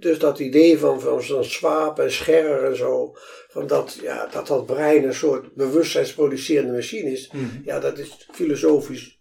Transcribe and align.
dus 0.00 0.18
dat 0.18 0.38
idee 0.38 0.78
van, 0.78 1.00
van 1.00 1.22
zo'n 1.22 1.44
Swaap 1.44 1.98
en 1.98 2.12
Scherrer 2.12 2.64
en 2.64 2.76
zo, 2.76 3.16
van 3.48 3.66
dat, 3.66 3.98
ja, 4.02 4.26
dat 4.26 4.46
dat 4.46 4.66
brein 4.66 5.04
een 5.04 5.14
soort 5.14 5.54
bewustzijnsproducerende 5.54 6.72
machine 6.72 7.12
is, 7.12 7.30
ja, 7.64 7.80
dat 7.80 7.98
is 7.98 8.26
filosofisch 8.32 9.18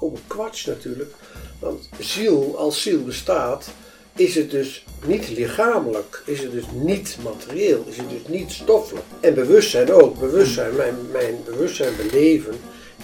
volkomen 0.00 0.20
kwats 0.26 0.64
natuurlijk. 0.64 1.12
Want 1.58 1.88
ziel, 1.98 2.58
als 2.58 2.82
ziel 2.82 3.04
bestaat, 3.04 3.70
is 4.16 4.34
het 4.34 4.50
dus 4.50 4.84
niet 5.06 5.28
lichamelijk, 5.28 6.22
is 6.26 6.40
het 6.40 6.52
dus 6.52 6.64
niet 6.72 7.16
materieel, 7.22 7.84
is 7.88 7.96
het 7.96 8.10
dus 8.10 8.26
niet 8.28 8.50
stoffelijk. 8.50 9.06
En 9.20 9.34
bewustzijn 9.34 9.92
ook, 9.92 10.18
bewustzijn, 10.18 10.76
mijn, 10.76 10.94
mijn 11.12 11.36
bewustzijn 11.44 11.96
beleven, 11.96 12.54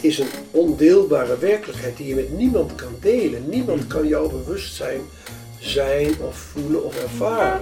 is 0.01 0.19
een 0.19 0.29
ondeelbare 0.51 1.39
werkelijkheid 1.39 1.97
die 1.97 2.07
je 2.07 2.15
met 2.15 2.37
niemand 2.37 2.75
kan 2.75 2.97
delen. 3.01 3.49
Niemand 3.49 3.87
kan 3.87 4.09
jouw 4.09 4.29
bewustzijn 4.29 5.01
zijn 5.59 6.19
of 6.21 6.37
voelen 6.37 6.85
of 6.85 7.03
ervaren. 7.03 7.61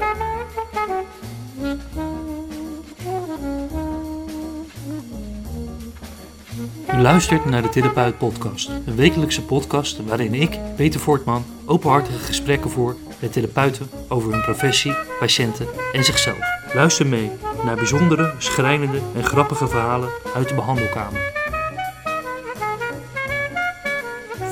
U 6.94 7.00
luistert 7.00 7.44
naar 7.44 7.62
de 7.62 7.68
Therapeut 7.68 8.18
Podcast, 8.18 8.68
een 8.68 8.96
wekelijkse 8.96 9.42
podcast 9.42 10.04
waarin 10.06 10.34
ik, 10.34 10.58
Peter 10.76 11.00
Voortman, 11.00 11.44
openhartige 11.66 12.18
gesprekken 12.18 12.70
voer 12.70 12.96
met 13.20 13.32
therapeuten 13.32 13.90
over 14.08 14.32
hun 14.32 14.42
professie, 14.42 14.94
patiënten 15.18 15.66
en 15.92 16.04
zichzelf. 16.04 16.38
Luister 16.74 17.06
mee 17.06 17.30
naar 17.64 17.76
bijzondere, 17.76 18.34
schrijnende 18.38 18.98
en 19.14 19.24
grappige 19.24 19.68
verhalen 19.68 20.08
uit 20.34 20.48
de 20.48 20.54
behandelkamer. 20.54 21.32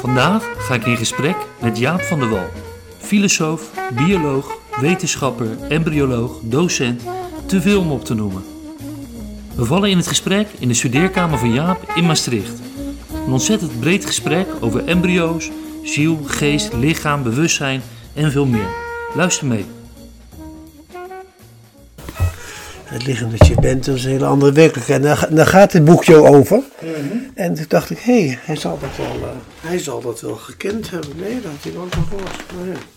Vandaag 0.00 0.50
ga 0.58 0.74
ik 0.74 0.86
in 0.86 0.96
gesprek 0.96 1.36
met 1.60 1.78
Jaap 1.78 2.00
van 2.00 2.18
der 2.18 2.28
Wal, 2.28 2.50
filosoof, 3.02 3.70
bioloog, 3.94 4.58
wetenschapper, 4.80 5.58
embryoloog, 5.68 6.38
docent, 6.42 7.02
te 7.46 7.60
veel 7.60 7.80
om 7.80 7.90
op 7.90 8.04
te 8.04 8.14
noemen. 8.14 8.44
We 9.54 9.64
vallen 9.64 9.90
in 9.90 9.96
het 9.96 10.06
gesprek 10.06 10.48
in 10.58 10.68
de 10.68 10.74
studeerkamer 10.74 11.38
van 11.38 11.52
Jaap 11.52 11.92
in 11.94 12.06
Maastricht. 12.06 12.60
Een 13.26 13.32
ontzettend 13.32 13.80
breed 13.80 14.06
gesprek 14.06 14.46
over 14.60 14.84
embryo's, 14.84 15.50
ziel, 15.82 16.18
geest, 16.26 16.72
lichaam, 16.72 17.22
bewustzijn 17.22 17.82
en 18.14 18.30
veel 18.30 18.46
meer. 18.46 18.68
Luister 19.14 19.46
mee. 19.46 19.81
Het 22.92 23.06
lichaam 23.06 23.30
dat 23.30 23.46
je 23.46 23.54
bent, 23.60 23.84
dat 23.84 23.96
is 23.96 24.04
een 24.04 24.10
hele 24.10 24.24
andere 24.26 24.52
werkelijkheid. 24.52 25.00
En 25.00 25.06
daar, 25.06 25.34
daar 25.34 25.46
gaat 25.46 25.72
dit 25.72 25.84
boekje 25.84 26.16
over. 26.16 26.62
En 27.34 27.54
toen 27.54 27.64
dacht 27.68 27.90
ik, 27.90 27.98
hé, 27.98 28.26
hey, 28.26 28.38
hij, 28.42 28.56
zal 28.56 28.78
dat 28.78 28.96
wel, 28.96 29.28
eh, 29.28 29.36
hij 29.60 29.78
zal 29.78 30.00
dat 30.00 30.20
wel 30.20 30.36
gekend 30.36 30.90
hebben. 30.90 31.16
Nee, 31.16 31.34
dat 31.40 31.50
had 31.52 31.62
hij 31.62 31.72
nooit 31.72 31.94
van 31.94 32.04
gehoord. 32.06 32.30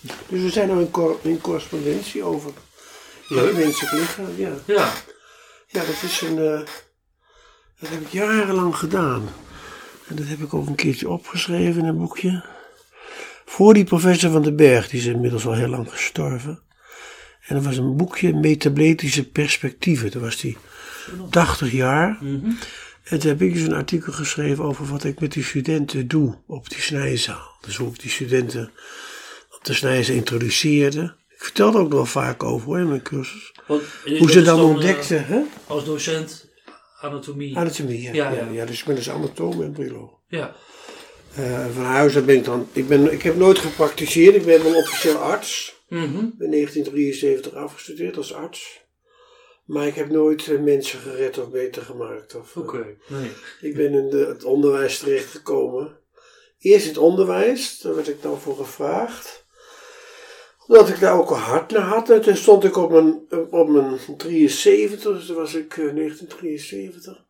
Ja. 0.00 0.12
Dus 0.28 0.42
we 0.42 0.50
zijn 0.50 0.74
nu 0.74 0.80
in, 0.80 0.90
cor- 0.90 1.18
in 1.22 1.40
correspondentie 1.40 2.22
over 2.22 2.50
het 3.28 3.56
menselijk 3.56 3.92
lichaam. 3.92 4.26
Ja. 4.36 4.50
Ja, 4.64 4.88
ja, 5.66 5.80
dat 5.80 6.02
is 6.02 6.20
een... 6.20 6.38
eh, 6.38 6.60
dat 7.80 7.88
heb 7.90 8.00
ik 8.00 8.08
jarenlang 8.08 8.76
gedaan. 8.76 9.28
En 10.08 10.16
dat 10.16 10.26
heb 10.26 10.38
ik 10.38 10.54
ook 10.54 10.66
een 10.66 10.74
keertje 10.74 11.08
opgeschreven 11.08 11.82
in 11.82 11.88
een 11.88 11.98
boekje. 11.98 12.44
Voor 13.44 13.74
die 13.74 13.84
professor 13.84 14.30
van 14.30 14.42
den 14.42 14.56
Berg, 14.56 14.88
die 14.88 15.00
is 15.00 15.06
inmiddels 15.06 15.46
al 15.46 15.52
heel 15.54 15.68
lang 15.68 15.90
gestorven. 15.90 16.60
En 17.46 17.54
dat 17.54 17.64
was 17.64 17.76
een 17.76 17.96
boekje 17.96 18.34
Metabletische 18.34 19.28
Perspectieven. 19.28 20.10
Toen 20.10 20.22
was 20.22 20.40
die 20.40 20.56
80 21.30 21.72
jaar. 21.72 22.18
En 23.04 23.18
toen 23.18 23.28
heb 23.30 23.42
ik 23.42 23.52
dus 23.54 23.62
een 23.62 23.74
artikel 23.74 24.12
geschreven 24.12 24.64
over 24.64 24.86
wat 24.86 25.04
ik 25.04 25.20
met 25.20 25.32
die 25.32 25.44
studenten 25.44 26.08
doe 26.08 26.34
op 26.46 26.68
die 26.68 26.80
snijzaal. 26.80 27.56
Dus 27.60 27.76
hoe 27.76 27.88
ik 27.88 28.00
die 28.00 28.10
studenten 28.10 28.70
op 29.56 29.64
de 29.64 29.74
snijzaal 29.74 30.14
introduceerde. 30.16 31.14
Ik 31.28 31.42
vertelde 31.42 31.78
ook 31.78 31.88
nog 31.88 31.94
wel 31.94 32.06
vaak 32.06 32.42
over 32.42 32.66
hoor, 32.66 32.78
in 32.78 32.88
mijn 32.88 33.02
cursus. 33.02 33.52
want, 33.66 33.82
Hoe 34.18 34.30
ze 34.30 34.42
dan 34.42 34.60
ontdekten, 34.60 35.26
hè? 35.26 35.40
als 35.66 35.84
docent 35.84 36.48
anatomie. 37.00 37.56
Anatomie, 37.56 38.02
ja. 38.02 38.12
Ja, 38.12 38.30
Ja, 38.30 38.36
ja. 38.36 38.50
ja. 38.52 38.64
dus 38.64 38.78
ik 38.80 38.84
ben 38.86 38.94
dus 38.94 39.10
anatoom 39.10 39.62
en 39.62 39.72
bioloog. 39.72 40.10
Ja, 40.28 40.54
Eh, 41.34 41.66
van 41.74 41.84
huis 41.84 42.14
uit 42.14 42.26
ben 42.26 42.36
ik 42.36 42.44
dan... 42.44 42.68
Ik, 42.72 42.88
ben, 42.88 43.12
ik 43.12 43.22
heb 43.22 43.36
nooit 43.36 43.58
gepraktiseerd. 43.58 44.34
Ik 44.34 44.44
ben 44.44 44.62
wel 44.62 44.74
officieel 44.74 45.16
arts. 45.16 45.75
Mhm. 45.88 46.24
Ik 46.24 46.38
ben 46.38 46.50
1973 46.50 47.54
afgestudeerd 47.54 48.16
als 48.16 48.34
arts. 48.34 48.84
Maar 49.64 49.86
ik 49.86 49.94
heb 49.94 50.10
nooit 50.10 50.48
eh, 50.48 50.60
mensen 50.60 50.98
gered 50.98 51.38
of 51.38 51.50
beter 51.50 51.82
gemaakt. 51.82 52.34
Of, 52.34 52.56
eh, 52.56 52.62
oké. 52.62 52.96
Nee. 53.08 53.30
Ik 53.60 53.74
ben 53.74 53.92
in 53.92 54.10
de, 54.10 54.26
het 54.26 54.44
onderwijs 54.44 54.98
terechtgekomen. 54.98 55.98
Eerst 56.58 56.86
het 56.86 56.98
onderwijs, 56.98 57.80
daar 57.80 57.94
werd 57.94 58.08
ik 58.08 58.22
dan 58.22 58.40
voor 58.40 58.56
gevraagd. 58.56 59.46
Omdat 60.66 60.88
ik 60.88 61.00
daar 61.00 61.18
ook 61.18 61.30
een 61.30 61.36
hart 61.36 61.70
naar 61.70 61.82
had. 61.82 62.10
En 62.10 62.20
toen 62.20 62.36
stond 62.36 62.64
ik 62.64 62.76
op 62.76 62.90
mijn, 62.90 63.26
op 63.50 63.68
mijn 63.68 63.98
73, 64.16 65.12
dus 65.12 65.26
toen 65.26 65.36
was 65.36 65.54
ik 65.54 65.70
eh, 65.70 65.94
1973. 65.94 67.24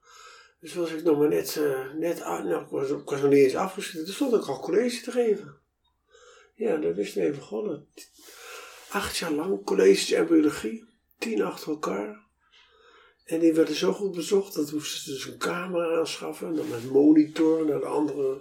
Dus 0.60 0.74
was 0.74 0.90
ik 0.90 1.02
nog 1.02 1.18
maar 1.18 1.28
net, 1.28 1.56
eh, 1.56 1.92
net 1.94 2.20
uit, 2.20 2.44
nou, 2.44 2.62
ik 2.62 2.68
was, 2.70 2.90
ik 2.90 3.10
was 3.10 3.20
nog 3.20 3.30
niet 3.30 3.44
eens 3.44 3.54
afgestudeerd. 3.54 4.06
Toen 4.06 4.14
stond 4.14 4.34
ik 4.34 4.48
al 4.48 4.60
college 4.60 5.02
te 5.02 5.10
geven. 5.10 5.54
Ja, 6.54 6.76
daar 6.76 6.98
is 6.98 7.06
het 7.06 7.16
mee 7.16 7.30
begonnen. 7.30 7.86
Acht 8.96 9.16
jaar 9.16 9.32
lang 9.32 9.64
colleges 9.64 10.12
en 10.12 10.26
biologie. 10.26 10.84
Tien 11.18 11.42
achter 11.42 11.68
elkaar. 11.70 12.24
En 13.24 13.38
die 13.40 13.52
werden 13.52 13.74
zo 13.74 13.92
goed 13.92 14.14
bezocht 14.14 14.54
dat 14.54 14.72
moesten 14.72 15.00
ze 15.00 15.10
dus 15.10 15.26
een 15.26 15.38
camera 15.38 15.98
aanschaffen. 15.98 16.46
En 16.48 16.54
dan 16.54 16.68
met 16.68 16.90
monitor 16.90 17.66
naar 17.66 17.80
de 17.80 17.86
andere 17.86 18.38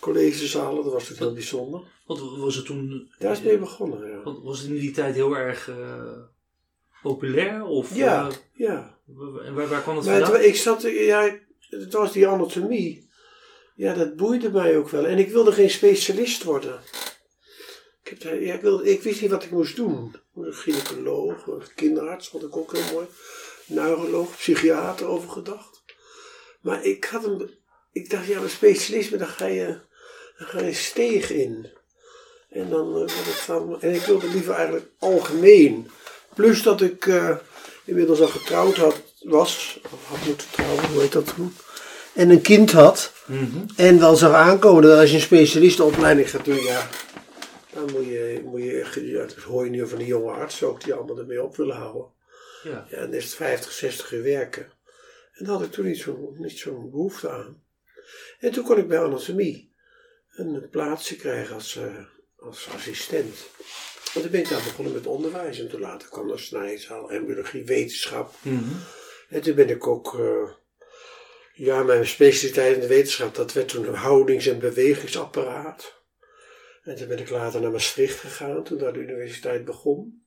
collegezalen. 0.00 0.74
Dat 0.84 0.92
was 0.92 1.02
natuurlijk 1.02 1.20
heel 1.20 1.32
bijzonder. 1.32 1.80
Wat 2.06 2.20
was 2.36 2.54
het 2.54 2.64
toen? 2.66 3.10
Daar 3.18 3.32
is 3.32 3.38
het 3.38 3.46
mee 3.46 3.58
begonnen, 3.58 4.08
ja. 4.10 4.22
wat- 4.22 4.42
Was 4.42 4.60
het 4.60 4.68
in 4.70 4.78
die 4.78 4.90
tijd 4.90 5.14
heel 5.14 5.36
erg 5.36 5.68
eh, 5.68 6.12
populair? 7.02 7.64
Of, 7.64 7.94
Ja, 7.96 8.28
eh, 8.28 8.34
ja. 8.52 8.98
en 9.44 9.54
waar, 9.54 9.68
waar 9.68 9.82
kwam 9.82 9.96
het 9.96 10.06
Maar 10.06 10.20
vandaan? 10.20 10.42
ik 10.42 10.56
zat, 10.56 10.82
ja, 10.82 11.38
het 11.68 11.92
was 11.92 12.12
die 12.12 12.26
anatomie. 12.28 13.08
Ja, 13.74 13.94
dat 13.94 14.16
boeide 14.16 14.50
mij 14.50 14.76
ook 14.76 14.88
wel. 14.88 15.06
En 15.06 15.18
ik 15.18 15.30
wilde 15.30 15.52
geen 15.52 15.70
specialist 15.70 16.42
worden. 16.42 16.80
Ik, 18.10 18.22
daar- 18.22 18.42
ja, 18.42 18.54
ik, 18.54 18.60
wilde, 18.60 18.90
ik 18.90 19.02
wist 19.02 19.20
niet 19.20 19.30
wat 19.30 19.42
ik 19.44 19.50
moest 19.50 19.76
doen. 19.76 20.14
Een 20.36 20.54
gynaecoloog, 20.54 21.46
een 21.46 21.62
kinderarts, 21.74 22.28
vond 22.28 22.42
ik 22.42 22.56
ook 22.56 22.72
heel 22.72 22.92
mooi. 22.92 23.06
Neuroloog, 23.66 24.36
psychiater 24.36 25.06
over 25.06 25.28
gedacht. 25.30 25.82
Maar 26.60 26.84
ik 26.84 27.04
had 27.04 27.24
een, 27.24 27.50
ik 27.92 28.10
dacht, 28.10 28.26
ja, 28.26 28.40
een 28.40 28.50
specialisme, 28.50 29.16
daar 29.16 29.28
ga 29.28 29.46
je, 29.46 29.66
daar 30.38 30.48
ga 30.48 30.60
je 30.62 30.72
steeg 30.72 31.30
in. 31.30 31.68
En 32.50 32.68
dan 32.70 32.86
eh, 32.86 32.92
wordt 32.94 33.12
het 33.14 33.34
van, 33.34 33.80
en 33.80 33.94
ik 33.94 34.00
wilde 34.02 34.28
liever 34.28 34.54
eigenlijk 34.54 34.86
algemeen. 34.98 35.90
Plus 36.34 36.62
dat 36.62 36.80
ik 36.80 37.06
eh, 37.06 37.36
inmiddels 37.84 38.20
al 38.20 38.26
getrouwd 38.28 38.76
had, 38.76 39.00
was, 39.20 39.80
of 39.92 40.04
had 40.08 40.26
moeten 40.26 40.46
trouwen, 40.50 40.84
hoe 40.92 41.00
heet 41.00 41.12
dat 41.12 41.34
toen? 41.34 41.54
En 42.12 42.30
een 42.30 42.40
kind 42.40 42.72
had. 42.72 43.12
Mhm. 43.26 43.58
En 43.76 43.98
wel 43.98 44.16
zag 44.16 44.32
aankomen 44.32 44.82
dat 44.82 44.98
als 44.98 45.10
je 45.10 45.16
een 45.16 45.22
specialistenopleiding 45.22 46.30
gaat 46.30 46.44
doen, 46.44 46.62
ja, 46.62 46.88
dan 47.80 47.92
moet 47.92 48.04
je, 48.04 48.40
moet 48.44 48.62
je 48.62 48.80
echt, 48.80 48.94
ja, 48.94 49.18
dat 49.18 49.34
hoor 49.34 49.64
je 49.64 49.70
nu 49.70 49.86
van 49.86 49.98
de 49.98 50.06
jonge 50.06 50.32
artsen 50.32 50.68
ook, 50.68 50.84
die 50.84 50.94
allemaal 50.94 51.18
ermee 51.18 51.42
op 51.42 51.56
willen 51.56 51.76
houden. 51.76 52.12
Ja. 52.62 52.86
Ja, 52.90 53.00
dan 53.00 53.12
is 53.12 53.24
het 53.24 53.34
50, 53.34 53.72
60 53.72 54.12
uur 54.12 54.22
werken. 54.22 54.72
En 55.32 55.44
daar 55.44 55.54
had 55.54 55.64
ik 55.64 55.72
toen 55.72 55.86
niet 55.86 55.98
zo'n 55.98 56.34
niet 56.38 56.58
zo'n 56.58 56.90
behoefte 56.90 57.30
aan. 57.30 57.62
En 58.38 58.52
toen 58.52 58.64
kon 58.64 58.78
ik 58.78 58.88
bij 58.88 59.00
anatomie 59.00 59.72
een 60.30 60.68
plaatsje 60.70 61.16
krijgen 61.16 61.54
als, 61.54 61.76
eh, 61.76 62.04
als 62.36 62.68
assistent. 62.74 63.48
En 64.14 64.20
toen 64.20 64.30
ben 64.30 64.40
ik 64.40 64.48
daar 64.48 64.62
begonnen 64.62 64.92
met 64.92 65.06
onderwijs. 65.06 65.58
En 65.58 65.68
toen 65.68 65.80
later 65.80 66.08
kwam 66.08 66.30
er 66.30 66.40
snijzaal, 66.40 67.10
embryologie, 67.10 67.64
wetenschap. 67.64 68.34
Mhm. 68.42 68.74
En 69.28 69.40
toen 69.40 69.54
ben 69.54 69.68
ik 69.68 69.86
ook, 69.86 70.18
eh, 70.18 70.50
ja, 71.52 71.82
mijn 71.82 72.06
specialiteit 72.06 72.74
in 72.74 72.80
de 72.80 72.86
wetenschap, 72.86 73.34
dat 73.34 73.52
werd 73.52 73.68
toen 73.68 73.88
een 73.88 73.94
houdings- 73.94 74.46
en 74.46 74.58
bewegingsapparaat. 74.58 75.99
En 76.82 76.96
toen 76.96 77.08
ben 77.08 77.18
ik 77.18 77.30
later 77.30 77.60
naar 77.60 77.70
Maastricht 77.70 78.18
gegaan, 78.18 78.64
toen 78.64 78.78
daar 78.78 78.92
de 78.92 78.98
universiteit 78.98 79.64
begon. 79.64 80.24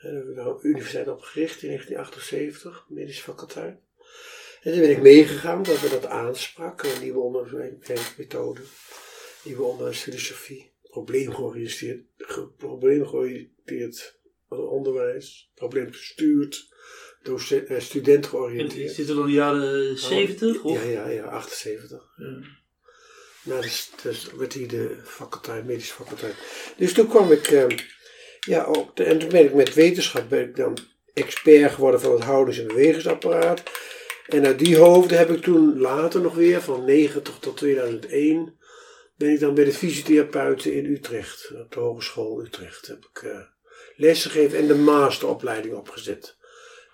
En 0.00 0.12
daar 0.12 0.20
heb 0.22 0.28
ik 0.28 0.36
daar 0.36 0.46
een 0.46 0.58
universiteit 0.62 1.08
opgericht 1.08 1.62
in 1.62 1.68
1978, 1.68 2.84
medische 2.88 3.22
faculteit. 3.22 3.78
En 4.62 4.72
toen 4.72 4.80
ben 4.80 4.90
ik 4.90 5.02
meegegaan 5.02 5.62
dat 5.62 5.80
we 5.80 5.88
dat 5.88 6.06
aansprak, 6.06 6.82
een 6.82 7.02
nieuwe 7.02 7.18
onderwijsmethode, 7.20 8.60
nieuwe 9.44 9.62
onderwijsfilosofie, 9.62 10.72
probleemgeoriënteerd, 10.82 12.00
ge- 12.16 12.48
probleemgeoriënteerd 12.56 14.18
onderwijs, 14.48 15.50
probleemgestuurd, 15.54 16.68
docent, 17.22 17.66
eh, 17.68 17.80
student 17.80 18.24
En 18.24 18.30
georiënteerd. 18.30 18.92
Zit 18.92 19.08
er 19.08 19.14
dan 19.14 19.24
in 19.24 19.30
de 19.30 19.36
jaren 19.36 19.98
70? 19.98 20.62
Of? 20.62 20.74
Ja, 20.76 20.82
ja, 20.90 21.08
ja, 21.08 21.24
78. 21.24 22.12
Ja. 22.16 22.40
Nou, 23.42 23.62
dus, 23.62 23.90
dus 24.02 24.26
werd 24.36 24.52
de 24.52 24.96
faculteit, 25.04 25.64
medische 25.64 25.94
faculteit. 25.94 26.34
Dus 26.76 26.92
toen 26.92 27.08
kwam 27.08 27.32
ik, 27.32 27.46
eh, 27.46 27.66
ja, 28.40 28.64
ook, 28.64 28.96
de- 28.96 29.04
en 29.04 29.18
toen 29.18 29.28
ben 29.28 29.44
ik 29.44 29.54
met 29.54 29.74
wetenschap 29.74 30.28
ben 30.28 30.40
ik 30.40 30.56
dan 30.56 30.78
expert 31.14 31.72
geworden 31.72 32.00
van 32.00 32.12
het 32.12 32.22
houdings- 32.22 32.58
en 32.58 32.66
bewegingsapparaat. 32.66 33.62
En 34.26 34.46
uit 34.46 34.58
die 34.58 34.76
hoofden 34.76 35.18
heb 35.18 35.30
ik 35.30 35.42
toen 35.42 35.78
later 35.78 36.20
nog 36.20 36.34
weer, 36.34 36.62
van 36.62 36.84
90 36.84 37.38
tot 37.38 37.56
2001, 37.56 38.56
ben 39.16 39.30
ik 39.32 39.40
dan 39.40 39.54
bij 39.54 39.64
de 39.64 39.72
fysiotherapeuten 39.72 40.72
in 40.72 40.84
Utrecht, 40.86 41.50
op 41.54 41.72
de 41.72 41.80
Hogeschool 41.80 42.42
Utrecht, 42.44 42.86
heb 42.86 43.08
ik 43.12 43.22
eh, 43.22 43.40
lessen 43.96 44.30
gegeven 44.30 44.58
en 44.58 44.66
de 44.66 44.74
masteropleiding 44.74 45.74
opgezet. 45.74 46.36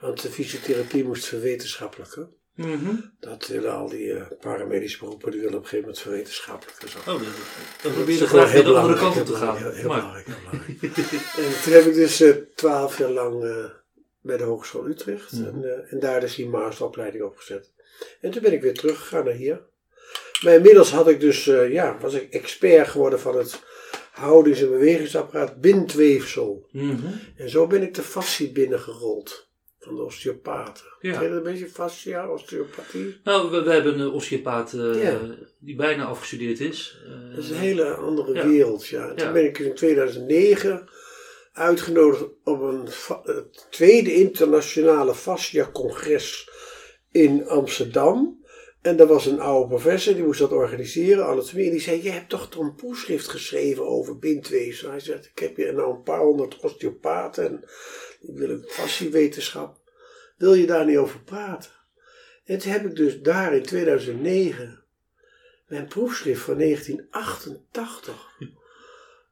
Want 0.00 0.22
de 0.22 0.30
fysiotherapie 0.30 1.04
moest 1.04 1.24
verwetenschappelijken. 1.24 2.34
Mhm. 2.54 2.94
Dat 3.20 3.46
willen 3.46 3.72
al 3.72 3.88
die 3.88 4.12
eh, 4.12 4.26
paramedische 4.40 4.98
beroepen, 4.98 5.30
die 5.30 5.40
willen 5.40 5.56
op 5.56 5.62
een 5.62 5.68
gegeven 5.68 5.88
moment 5.88 6.02
verwetenschappelijken. 6.02 6.88
Zo. 6.88 6.98
Oh, 6.98 7.04
dan, 7.04 7.16
dan 7.16 7.24
Dat 7.82 7.92
probeer 7.92 8.08
is 8.08 8.14
je 8.14 8.20
toch 8.20 8.30
wel 8.30 8.40
graag 8.40 8.52
weer 8.52 8.64
de 8.64 8.78
andere 8.78 8.98
kant 8.98 9.20
op 9.20 9.26
te 9.26 9.34
gaan. 9.34 9.56
Heel, 9.56 9.82
belangrijk, 9.82 10.26
heel 10.26 10.36
belangrijk. 10.44 10.82
en 11.46 11.62
toen 11.62 11.72
heb 11.72 11.84
ik 11.84 11.94
dus 11.94 12.20
eh, 12.20 12.30
twaalf 12.54 12.98
jaar 12.98 13.10
lang 13.10 13.44
eh, 13.44 13.64
bij 14.20 14.36
de 14.36 14.44
Hogeschool 14.44 14.88
Utrecht. 14.88 15.32
Mhm. 15.32 15.44
En, 15.44 15.86
en 15.88 16.00
daar 16.00 16.20
dus 16.20 16.34
die 16.34 16.48
masteropleiding 16.48 17.24
opgezet. 17.24 17.72
En 18.20 18.30
toen 18.30 18.42
ben 18.42 18.52
ik 18.52 18.62
weer 18.62 18.74
teruggegaan 18.74 19.24
naar 19.24 19.34
hier. 19.34 19.62
Maar 20.42 20.54
inmiddels 20.54 20.90
had 20.90 21.08
ik 21.08 21.20
dus, 21.20 21.44
ja, 21.44 21.98
was 22.00 22.14
ik 22.14 22.32
expert 22.32 22.88
geworden 22.88 23.20
van 23.20 23.36
het 23.36 23.62
houdings- 24.12 24.60
en 24.60 24.70
bewegingsapparaat 24.70 25.60
bindweefsel. 25.60 26.68
Mhm. 26.70 27.06
En 27.36 27.50
zo 27.50 27.66
ben 27.66 27.82
ik 27.82 27.94
de 27.94 28.02
fascie 28.02 28.52
binnengerold. 28.52 29.52
Van 29.84 29.94
de 29.96 30.02
osteopaten. 30.02 30.84
Ja. 31.00 31.12
Ken 31.12 31.22
je 31.22 31.28
dat 31.28 31.36
een 31.36 31.52
beetje 31.52 31.68
fascia, 31.68 32.28
osteopathie? 32.30 33.20
Nou, 33.24 33.50
we, 33.50 33.62
we 33.62 33.70
hebben 33.72 34.00
een 34.00 34.10
osteopaat 34.10 34.72
eh, 34.72 35.02
Ja. 35.02 35.20
die 35.58 35.76
bijna 35.76 36.04
afgestudeerd 36.04 36.60
is. 36.60 36.98
Eh, 37.06 37.34
Dat 37.34 37.44
is 37.44 37.50
een 37.50 37.56
hele 37.56 37.84
andere 37.94 38.34
Ja. 38.34 38.46
wereld, 38.46 38.86
ja. 38.86 39.08
En 39.08 39.16
Toen 39.16 39.32
ben 39.32 39.44
ik 39.44 39.58
in 39.58 39.74
2009 39.74 40.88
uitgenodigd 41.52 42.24
op 42.44 42.60
een 42.60 42.88
het 43.24 43.66
tweede 43.70 44.14
internationale 44.14 45.14
fascia-congres 45.14 46.50
in 47.12 47.46
Amsterdam. 47.48 48.42
En 48.82 48.96
daar 48.96 49.06
was 49.06 49.26
een 49.26 49.40
oude 49.40 49.68
professor, 49.68 50.14
die 50.14 50.24
moest 50.24 50.38
dat 50.40 50.52
organiseren, 50.52 51.26
anatomie. 51.26 51.64
En 51.64 51.70
die 51.70 51.80
zei, 51.80 52.02
je 52.02 52.10
hebt 52.10 52.28
toch 52.28 52.48
toch 52.48 52.62
een 52.62 52.74
proefschrift 52.74 53.28
geschreven 53.28 53.86
over 53.86 54.18
bindweefsel? 54.18 54.90
Hij 54.90 55.00
zegt, 55.00 55.26
ik 55.26 55.38
heb 55.38 55.56
hier 55.56 55.74
nou 55.74 55.94
een 55.94 56.02
paar 56.02 56.20
honderd 56.20 56.60
osteopaten 56.60 57.44
en 57.46 57.64
die 58.26 58.34
willen 58.34 58.64
fasciewetenschap. 58.68 59.78
Wil 60.36 60.54
je 60.54 60.66
daar 60.66 60.86
niet 60.86 60.96
over 60.96 61.20
praten? 61.20 61.70
En 62.44 62.58
toen 62.58 62.72
heb 62.72 62.84
ik 62.84 62.96
dus 62.96 63.20
daar 63.20 63.54
in 63.54 63.62
2009 63.62 64.84
mijn 65.66 65.86
proefschrift 65.88 66.40
van 66.40 66.58
1988 66.58 68.32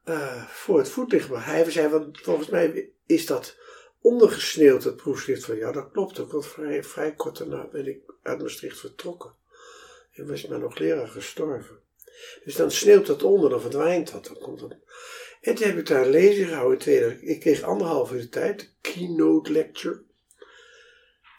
eh, 0.04 0.46
voor 0.46 0.78
het 0.78 0.88
voetlicht 0.88 1.24
gebracht. 1.24 1.46
Hij 1.46 1.70
zei, 1.70 1.88
want 1.88 2.20
volgens 2.20 2.48
mij 2.48 2.90
is 3.06 3.26
dat 3.26 3.56
ondergesneeuwd, 4.00 4.84
het 4.84 4.96
proefschrift 4.96 5.44
van 5.44 5.56
jou. 5.56 5.72
Dat 5.72 5.90
klopt 5.92 6.18
ook, 6.18 6.32
want 6.32 6.46
vrij, 6.46 6.84
vrij 6.84 7.14
kort 7.14 7.38
daarna 7.38 7.68
ben 7.72 7.86
ik 7.86 8.00
uit 8.22 8.40
Maastricht 8.40 8.78
vertrokken. 8.78 9.34
En 10.12 10.28
was 10.28 10.46
maar 10.46 10.58
nog 10.58 10.78
leraar 10.78 11.08
gestorven. 11.08 11.80
Dus 12.44 12.56
dan 12.56 12.70
sneeuwt 12.70 13.06
dat 13.06 13.22
onder, 13.22 13.50
dan 13.50 13.60
verdwijnt 13.60 14.12
dat. 14.12 14.26
Dan 14.26 14.38
komt 14.38 14.60
dat. 14.60 14.76
En 15.42 15.54
toen 15.54 15.66
heb 15.66 15.78
ik 15.78 15.86
daar 15.86 16.02
een 16.02 16.10
lezing 16.10 16.48
gehouden 16.48 16.78
2000. 16.78 17.28
Ik 17.28 17.40
kreeg 17.40 17.62
anderhalf 17.62 18.12
uur 18.12 18.20
de 18.20 18.28
tijd, 18.28 18.58
de 18.60 18.66
keynote 18.80 19.52
lecture. 19.52 20.02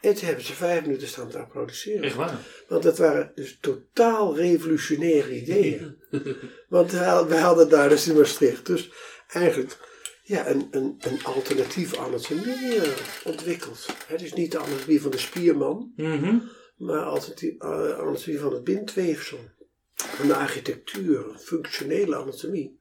En 0.00 0.14
toen 0.14 0.24
hebben 0.26 0.44
ze 0.44 0.52
vijf 0.52 0.82
minuten 0.82 1.08
staan 1.08 1.28
te 1.28 1.38
applaudisseren. 1.38 2.02
Echt 2.02 2.14
waar. 2.14 2.38
Want 2.68 2.82
dat 2.82 2.98
waren 2.98 3.32
dus 3.34 3.58
totaal 3.60 4.36
revolutionaire 4.36 5.40
ideeën. 5.40 5.96
Want 6.68 6.90
wij 7.28 7.40
hadden 7.40 7.68
daar 7.68 7.88
dus 7.88 8.08
in 8.08 8.16
Maastricht 8.16 8.66
dus 8.66 8.90
eigenlijk 9.28 9.76
ja, 10.22 10.48
een, 10.48 10.68
een, 10.70 10.96
een 11.00 11.24
alternatief 11.24 11.96
anatomie 11.96 12.80
ontwikkeld. 13.24 13.86
Het 14.06 14.22
is 14.22 14.32
niet 14.32 14.52
de 14.52 14.58
anatomie 14.58 15.00
van 15.02 15.10
de 15.10 15.18
spierman, 15.18 15.92
Mhm. 15.96 16.38
maar 16.76 17.04
alternatief, 17.04 17.54
eh, 17.58 17.98
anatomie 17.98 18.38
van 18.38 18.52
het 18.52 18.64
bindweefsel. 18.64 19.38
Van 19.94 20.26
de 20.26 20.34
architectuur, 20.34 21.24
functionele 21.38 22.16
anatomie. 22.16 22.78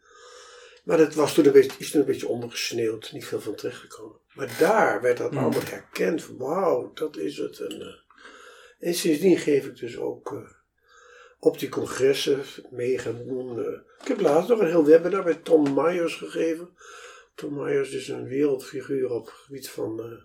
Maar 0.83 0.97
dat 0.97 1.13
was 1.13 1.33
toen 1.33 1.45
een 1.45 1.51
beetje, 1.51 1.71
is 1.80 1.91
toen 1.91 2.00
een 2.01 2.07
beetje 2.07 2.27
ondergesneeuwd, 2.27 3.12
niet 3.12 3.25
veel 3.25 3.41
van 3.41 3.56
terechtgekomen. 3.56 4.18
Maar 4.33 4.56
daar 4.59 5.01
werd 5.01 5.18
dat 5.18 5.30
Hmm. 5.30 5.39
allemaal 5.39 5.63
herkend. 5.63 6.27
Wauw, 6.38 6.91
dat 6.94 7.18
is 7.18 7.38
het. 7.38 7.59
En, 7.59 7.81
eh, 7.81 7.94
en 8.88 8.94
sindsdien 8.94 9.38
geef 9.38 9.65
ik 9.65 9.77
dus 9.77 9.97
ook 9.97 10.31
eh, 10.31 10.50
op 11.39 11.59
die 11.59 11.69
congressen 11.69 12.39
mee 12.69 12.97
gaan 12.97 13.24
doen. 13.27 13.59
eh. 13.65 13.80
ik 14.01 14.07
heb 14.07 14.19
laatst 14.19 14.50
nog 14.50 14.59
een 14.59 14.68
heel 14.68 14.85
webinar 14.85 15.24
bij 15.24 15.35
Tom 15.35 15.74
Myers 15.74 16.15
gegeven. 16.15 16.69
Tom 17.36 17.53
Myers 17.53 17.91
is 17.91 18.07
een 18.07 18.27
wereldfiguur 18.27 19.09
op 19.09 19.25
het 19.25 19.36
gebied 19.36 19.69
van 19.69 20.21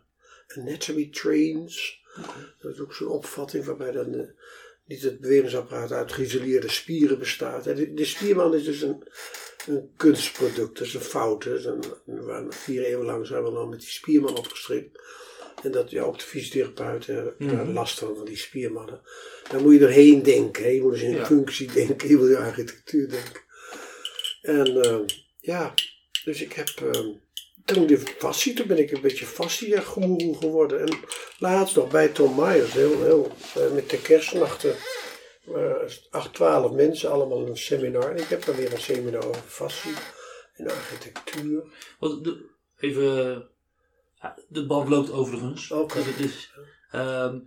anatomy 0.57 1.09
trains. 1.13 2.03
Dat 2.59 2.73
is 2.73 2.81
ook 2.81 2.95
zo'n 2.95 3.09
opvatting 3.09 3.65
waarbij 3.65 3.93
dan 3.93 4.31
niet 4.89 5.03
het 5.03 5.21
bewegingsapparaat 5.21 5.93
uit 5.93 6.13
geïsoleerde 6.13 6.69
spieren 6.71 7.19
bestaat. 7.19 7.67
En 7.67 7.75
de, 7.75 7.95
de 7.95 8.05
spierman 8.05 8.55
is 8.55 8.65
dus 8.65 8.83
een, 8.83 9.03
een 9.67 9.91
kunstproduct, 9.97 10.79
dat 10.79 10.87
is 10.87 10.95
een 10.95 11.01
fout. 11.01 11.45
hè. 11.45 11.59
Waar 12.05 12.45
vier 12.49 12.85
eeuwen 12.85 13.07
lang 13.07 13.27
zijn 13.27 13.45
we 13.45 13.51
dan 13.53 13.69
met 13.69 13.81
die 13.81 13.89
spierman 13.89 14.37
opgestrikt. 14.39 14.99
En 15.63 15.71
dat 15.71 15.91
ja, 15.91 16.03
ook 16.03 16.19
de 16.19 16.25
fysiotherapeuten 16.25 17.35
daar 17.39 17.49
Mhm. 17.65 17.73
last 17.73 17.99
van, 17.99 18.17
van 18.17 18.25
die 18.25 18.37
spiermannen. 18.37 19.01
Daar 19.51 19.61
moet 19.61 19.73
je 19.73 19.79
doorheen 19.79 20.23
denken. 20.23 20.63
Hè. 20.63 20.69
Je 20.69 20.81
moet 20.83 20.93
dus 20.93 21.03
in 21.03 21.11
Ja. 21.11 21.27
functie 21.27 21.73
denken, 21.73 22.09
je 22.09 22.17
moet 22.17 22.29
in 22.29 22.37
architectuur 22.37 23.09
denken. 23.09 23.41
En 24.43 24.83
eh, 24.83 24.99
ja, 25.41 25.75
dus 26.25 26.43
ik 26.43 26.53
heb 26.53 26.69
eh, 26.69 27.07
toen 27.75 27.99
fascie, 27.99 28.55
toen 28.55 28.67
ben 28.67 28.79
ik 28.79 28.91
een 28.91 29.01
beetje 29.01 29.27
fascia-goeroe 29.27 30.37
geworden. 30.37 30.81
En 30.81 30.99
laatst 31.39 31.77
nog 31.77 31.91
bij 31.91 32.09
Tom 32.09 32.35
Myers, 32.35 32.73
heel, 32.73 33.03
heel, 33.03 33.33
eh, 33.55 33.73
met 33.73 33.91
de 33.91 34.01
kerstnachten, 34.01 34.75
eh, 35.55 35.75
acht, 36.11 36.35
twaalf 36.35 36.73
mensen, 36.73 37.11
allemaal 37.11 37.47
een 37.47 37.57
seminar. 37.57 38.11
En 38.11 38.23
ik 38.23 38.29
heb 38.29 38.45
dan 38.45 38.57
weer 38.57 38.73
een 38.73 38.81
seminar 38.81 39.27
over 39.27 39.43
fascie 39.47 39.95
en 40.55 40.67
architectuur. 40.67 41.63
Want 41.99 42.25
de, 42.25 42.47
even, 42.79 43.49
de 44.49 44.67
band 44.67 44.89
loopt 44.89 45.13
overigens. 45.13 45.71
Oké. 45.71 45.95
Dus 45.95 46.07
het 46.07 46.21
is, 46.21 46.53
ehm, 46.91 47.39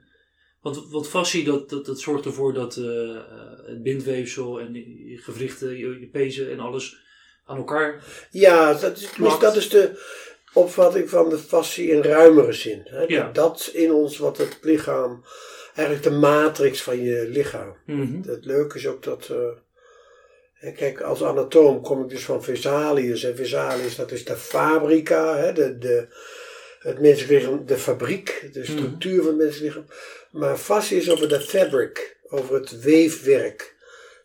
want 0.62 0.90
wat 0.90 1.08
fascie, 1.08 1.44
dat, 1.44 1.70
dat, 1.70 1.86
dat 1.86 2.00
zorgt 2.00 2.26
ervoor 2.26 2.54
dat 2.54 2.78
eh, 2.78 3.22
het 3.66 3.84
bindweefsel 3.84 4.60
en 4.60 4.74
je 5.08 5.18
gewrichten, 5.18 5.78
je, 5.78 6.00
je 6.00 6.08
pezen 6.08 6.52
en 6.52 6.60
alles 6.60 7.10
aan 7.46 7.58
elkaar. 7.58 8.04
Ja, 8.32 8.74
dat 8.74 8.98
is, 8.98 9.10
dat 9.40 9.56
is 9.56 9.70
de 9.70 10.00
opvatting 10.54 11.10
van 11.10 11.30
de 11.30 11.38
fascie 11.38 11.90
in 11.90 12.02
ruimere 12.02 12.54
zin. 12.54 12.82
Hè? 12.86 13.04
Ja. 13.08 13.30
Dat 13.32 13.70
in 13.74 13.92
ons 13.92 14.18
wat 14.18 14.38
het 14.38 14.58
lichaam, 14.62 15.26
eigenlijk 15.76 16.04
de 16.04 16.20
matrix 16.20 16.82
van 16.82 17.04
je 17.04 17.28
lichaam. 17.28 17.76
Mhm. 17.86 18.30
Het 18.30 18.46
leuke 18.46 18.78
is 18.78 18.88
ook 18.88 19.04
dat. 19.04 19.30
eh, 19.30 20.76
kijk, 20.76 21.02
als 21.02 21.24
anatoom 21.24 21.82
kom 21.82 22.04
ik 22.04 22.10
dus 22.10 22.24
van 22.24 22.44
Vesalius. 22.44 23.24
En 23.24 23.36
Vesalius, 23.36 23.96
dat 23.96 24.12
is 24.12 24.26
de 24.26 24.36
fabrica, 24.36 25.38
hè, 25.38 25.54
de, 25.54 25.78
de, 25.78 26.08
het 26.80 27.00
menselijk 27.00 27.32
lichaam, 27.32 27.66
de 27.66 27.78
fabriek, 27.78 28.50
de 28.54 28.66
structuur 28.66 29.18
van 29.18 29.28
het 29.28 29.38
menselijk 29.38 29.76
lichaam. 29.76 29.96
Maar 30.32 30.58
fascie 30.58 30.98
is 30.98 31.10
over 31.12 31.30
de 31.30 31.42
fabric, 31.42 32.18
over 32.30 32.56
het 32.56 32.82
weefwerk. 32.82 33.76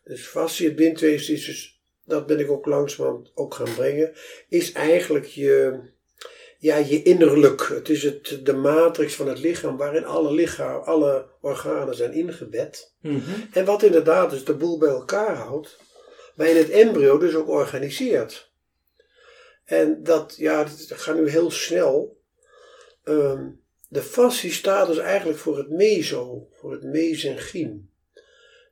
Dus 0.05 0.27
fascie, 0.27 0.67
het 0.67 0.77
bindweefsel, 0.77 1.35
is 1.35 1.45
dus, 1.45 1.76
dat 2.07 2.27
ben 2.27 2.39
ik 2.39 2.51
ook 2.51 2.67
langzamerhand 2.67 3.33
ook 3.35 3.55
gaan 3.55 3.75
brengen, 3.75 4.13
is 4.49 4.73
eigenlijk 4.73 5.25
je, 5.25 5.81
ja, 6.59 6.77
je 6.77 7.03
innerlijk. 7.03 7.69
Het 7.69 7.89
is 7.89 8.03
het, 8.03 8.41
de 8.43 8.53
matrix 8.53 9.15
van 9.15 9.29
het 9.29 9.39
lichaam 9.39 9.77
waarin 9.77 10.05
alle, 10.05 10.33
lichaam, 10.33 10.83
alle 10.83 11.27
organen 11.41 11.95
zijn 11.95 12.13
ingebed. 12.13 12.93
Mhm. 13.01 13.31
En 13.53 13.65
wat 13.65 13.83
inderdaad 13.83 14.31
dus 14.31 14.45
de 14.45 14.55
boel 14.55 14.79
bij 14.79 14.89
elkaar 14.89 15.37
houdt, 15.37 15.79
maar 16.35 16.47
in 16.47 16.57
het 16.57 16.71
embryo 16.71 17.19
dus 17.19 17.35
ook 17.35 17.49
organiseert. 17.49 18.51
En 19.65 20.03
dat, 20.03 20.35
ja, 20.37 20.65
dat 20.89 21.01
gaat 21.01 21.17
nu 21.17 21.29
heel 21.29 21.51
snel. 21.51 22.21
Ehm, 23.05 23.49
de 23.89 24.03
fascie 24.03 24.53
staat 24.53 24.87
dus 24.87 24.99
eigenlijk 24.99 25.39
voor 25.39 25.57
het 25.57 25.71
meso, 25.71 26.49
voor 26.53 26.73
het 26.73 26.83
mesenchiem. 26.83 27.91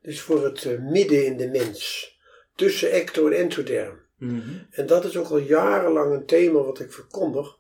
Dus 0.03 0.21
voor 0.21 0.45
het 0.45 0.65
eh, 0.65 0.79
midden 0.79 1.25
in 1.27 1.37
de 1.37 1.49
mens. 1.49 2.14
Tussen 2.57 2.91
ecto 2.91 3.27
en 3.27 3.33
entoderm. 3.33 4.03
Mhm. 4.19 4.41
En 4.71 4.87
dat 4.87 5.05
is 5.05 5.17
ook 5.17 5.29
al 5.29 5.39
jarenlang 5.39 6.13
een 6.13 6.27
thema 6.27 6.59
wat 6.59 6.81
ik 6.81 6.93
verkondig. 6.93 7.57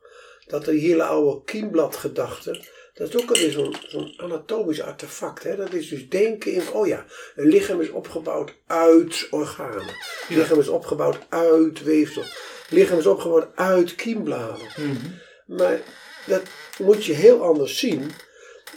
Dat 0.46 0.64
de 0.64 0.72
hele 0.72 1.02
oude 1.02 1.44
kiembladgedachte, 1.44 2.64
dat 2.94 3.08
is 3.08 3.22
ook 3.22 3.30
alweer 3.30 3.50
zo'n 3.50 3.76
zo'n 3.88 4.14
anatomisch 4.16 4.80
artefact. 4.80 5.42
Hè? 5.42 5.56
Dat 5.56 5.72
is 5.72 5.88
dus 5.88 6.08
denken 6.08 6.52
in, 6.52 6.62
oh 6.72 6.86
ja, 6.86 7.06
een 7.36 7.48
lichaam 7.48 7.80
is 7.80 7.90
opgebouwd 7.90 8.54
uit 8.66 9.26
organen. 9.30 9.94
Ja. 10.28 10.36
lichaam 10.36 10.58
is 10.58 10.68
opgebouwd 10.68 11.18
uit 11.28 11.82
weefsel. 11.82 12.22
Lichaam 12.68 12.98
is 12.98 13.06
opgebouwd 13.06 13.48
uit 13.54 13.94
kiembladen. 13.94 14.66
Mhm. 14.76 15.06
Maar 15.46 15.80
dat 16.26 16.42
moet 16.78 17.04
je 17.04 17.12
heel 17.12 17.42
anders 17.42 17.78
zien. 17.78 18.10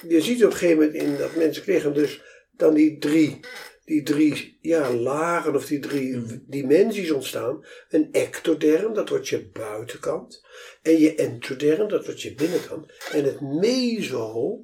Je 0.07 0.21
ziet 0.21 0.45
op 0.45 0.51
een 0.51 0.57
gegeven 0.57 0.77
moment 0.77 1.03
in 1.03 1.17
dat 1.17 1.35
menselijk 1.35 1.67
lichaam 1.67 1.93
dus 1.93 2.21
dan 2.51 2.73
die 2.73 2.97
drie, 2.97 3.39
die 3.87 4.03
drie 4.03 4.57
ja, 4.61 4.93
lagen 4.93 5.55
of 5.55 5.65
die 5.65 5.79
drie 5.79 6.41
dimensies 6.47 7.11
ontstaan. 7.11 7.65
Een 7.89 8.09
ectoderm, 8.11 8.93
dat 8.93 9.09
wordt 9.09 9.27
je 9.27 9.49
buitenkant. 9.49 10.45
En 10.81 10.99
je 10.99 11.15
entoderm, 11.15 11.87
dat 11.87 12.05
wordt 12.05 12.21
je 12.21 12.33
binnenkant. 12.33 12.91
En 13.11 13.23
het 13.23 13.41
meso, 13.41 14.59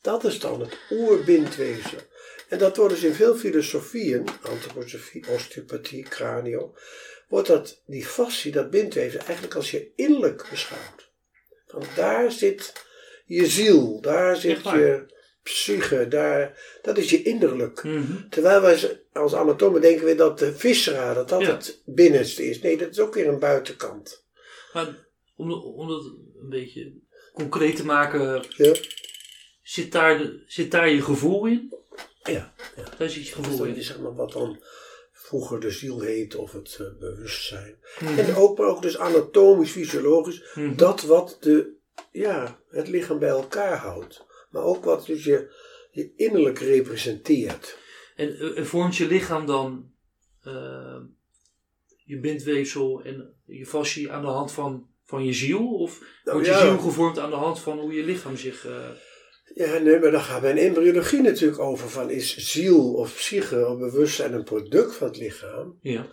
dat 0.00 0.24
is 0.24 0.38
dan 0.40 0.60
het 0.60 0.78
oerbindweefsel. 0.90 1.98
En 2.48 2.58
dat 2.58 2.76
wordt 2.76 2.94
dus 2.94 3.02
in 3.02 3.14
veel 3.14 3.36
filosofieën, 3.36 4.24
antroposofie, 4.42 5.28
osteopathie, 5.28 6.02
cranio, 6.02 6.74
wordt 7.28 7.48
dat, 7.48 7.82
die 7.86 8.06
fascie, 8.06 8.52
dat 8.52 8.70
bindweefsel, 8.70 9.20
eigenlijk 9.20 9.54
als 9.54 9.70
je 9.70 9.92
innerlijk 9.96 10.46
beschouwt. 10.50 11.10
Want 11.66 11.96
daar 11.96 12.32
zit 12.32 12.72
je 13.26 13.46
ziel, 13.46 14.00
daar 14.00 14.36
zit 14.36 14.62
je 14.62 15.13
psyche, 15.44 16.08
daar, 16.08 16.58
dat 16.82 16.98
is 16.98 17.10
je 17.10 17.22
innerlijk. 17.22 17.82
Mhm. 17.82 18.28
Terwijl 18.30 18.60
wij 18.60 19.00
als 19.12 19.34
anatomen 19.34 19.80
denken 19.80 20.04
we 20.06 20.14
dat 20.14 20.38
de 20.38 20.52
viscera, 20.54 21.14
dat 21.14 21.28
dat 21.28 21.40
Ja. 21.40 21.46
het 21.50 21.82
binnenste 21.84 22.44
is. 22.48 22.60
Nee, 22.60 22.76
dat 22.76 22.90
is 22.90 23.00
ook 23.00 23.14
weer 23.14 23.28
een 23.28 23.38
buitenkant. 23.38 24.24
Maar 24.72 25.06
om, 25.36 25.52
om 25.52 25.88
dat 25.88 26.04
een 26.04 26.48
beetje 26.48 26.92
concreet 27.32 27.76
te 27.76 27.84
maken, 27.84 28.44
Ja, 28.56 28.74
zit 29.62 29.92
daar, 29.92 30.18
de- 30.18 30.42
zit 30.46 30.70
daar 30.70 30.88
je 30.88 31.02
gevoel 31.02 31.46
in? 31.46 31.74
ja. 32.22 32.54
Daar 32.98 33.08
zit 33.10 33.28
je 33.28 33.34
gevoel 33.34 33.56
dat 33.58 33.66
in. 33.66 33.76
is 33.76 33.86
zeg 33.86 33.98
maar 33.98 34.14
wat 34.14 34.32
dan 34.32 34.62
vroeger 35.12 35.60
de 35.60 35.70
ziel 35.70 36.00
heet 36.00 36.34
of 36.34 36.52
het 36.52 36.76
eh, 36.80 36.86
bewustzijn. 36.98 37.78
Mhm. 38.00 38.18
En 38.18 38.34
ook, 38.34 38.58
maar 38.58 38.66
ook 38.66 38.82
dus 38.82 38.98
anatomisch, 38.98 39.70
fysiologisch, 39.70 40.42
Mhm. 40.54 40.76
dat 40.76 41.02
wat 41.02 41.36
de, 41.40 41.72
ja, 42.12 42.58
het 42.68 42.88
lichaam 42.88 43.18
bij 43.18 43.28
elkaar 43.28 43.76
houdt. 43.76 44.24
Maar 44.54 44.62
ook 44.62 44.84
wat 44.84 45.06
dus 45.06 45.24
je, 45.24 45.52
je 45.90 46.12
innerlijk 46.16 46.58
representeert. 46.58 47.78
En, 48.16 48.38
eh, 48.38 48.58
en 48.58 48.66
vormt 48.66 48.96
je 48.96 49.06
lichaam 49.06 49.46
dan 49.46 49.90
eh, 50.42 51.00
je 52.04 52.20
bindweefsel 52.20 53.02
en 53.02 53.34
je 53.44 53.66
fascie 53.66 54.12
aan 54.12 54.22
de 54.22 54.28
hand 54.28 54.52
van, 54.52 54.88
van 55.04 55.24
je 55.24 55.32
ziel? 55.32 55.74
Of 55.74 56.00
Nou, 56.24 56.36
wordt 56.38 56.46
je 56.46 56.52
ja. 56.52 56.60
ziel 56.60 56.78
gevormd 56.78 57.18
aan 57.18 57.30
de 57.30 57.36
hand 57.36 57.60
van 57.60 57.78
hoe 57.78 57.92
je 57.92 58.02
lichaam 58.02 58.36
zich... 58.36 58.66
eh, 58.66 58.88
Ja, 59.54 59.78
nee, 59.78 59.98
maar 59.98 60.10
daar 60.10 60.20
gaat 60.20 60.42
mijn 60.42 60.58
embryologie 60.58 61.20
natuurlijk 61.20 61.60
over. 61.60 61.88
Van 61.88 62.10
is 62.10 62.36
ziel 62.36 62.94
of 62.94 63.14
psyche 63.14 63.66
of 63.66 63.78
bewustzijn 63.78 64.32
een 64.32 64.44
product 64.44 64.94
van 64.94 65.06
het 65.06 65.16
lichaam? 65.16 65.78
ja. 65.82 66.06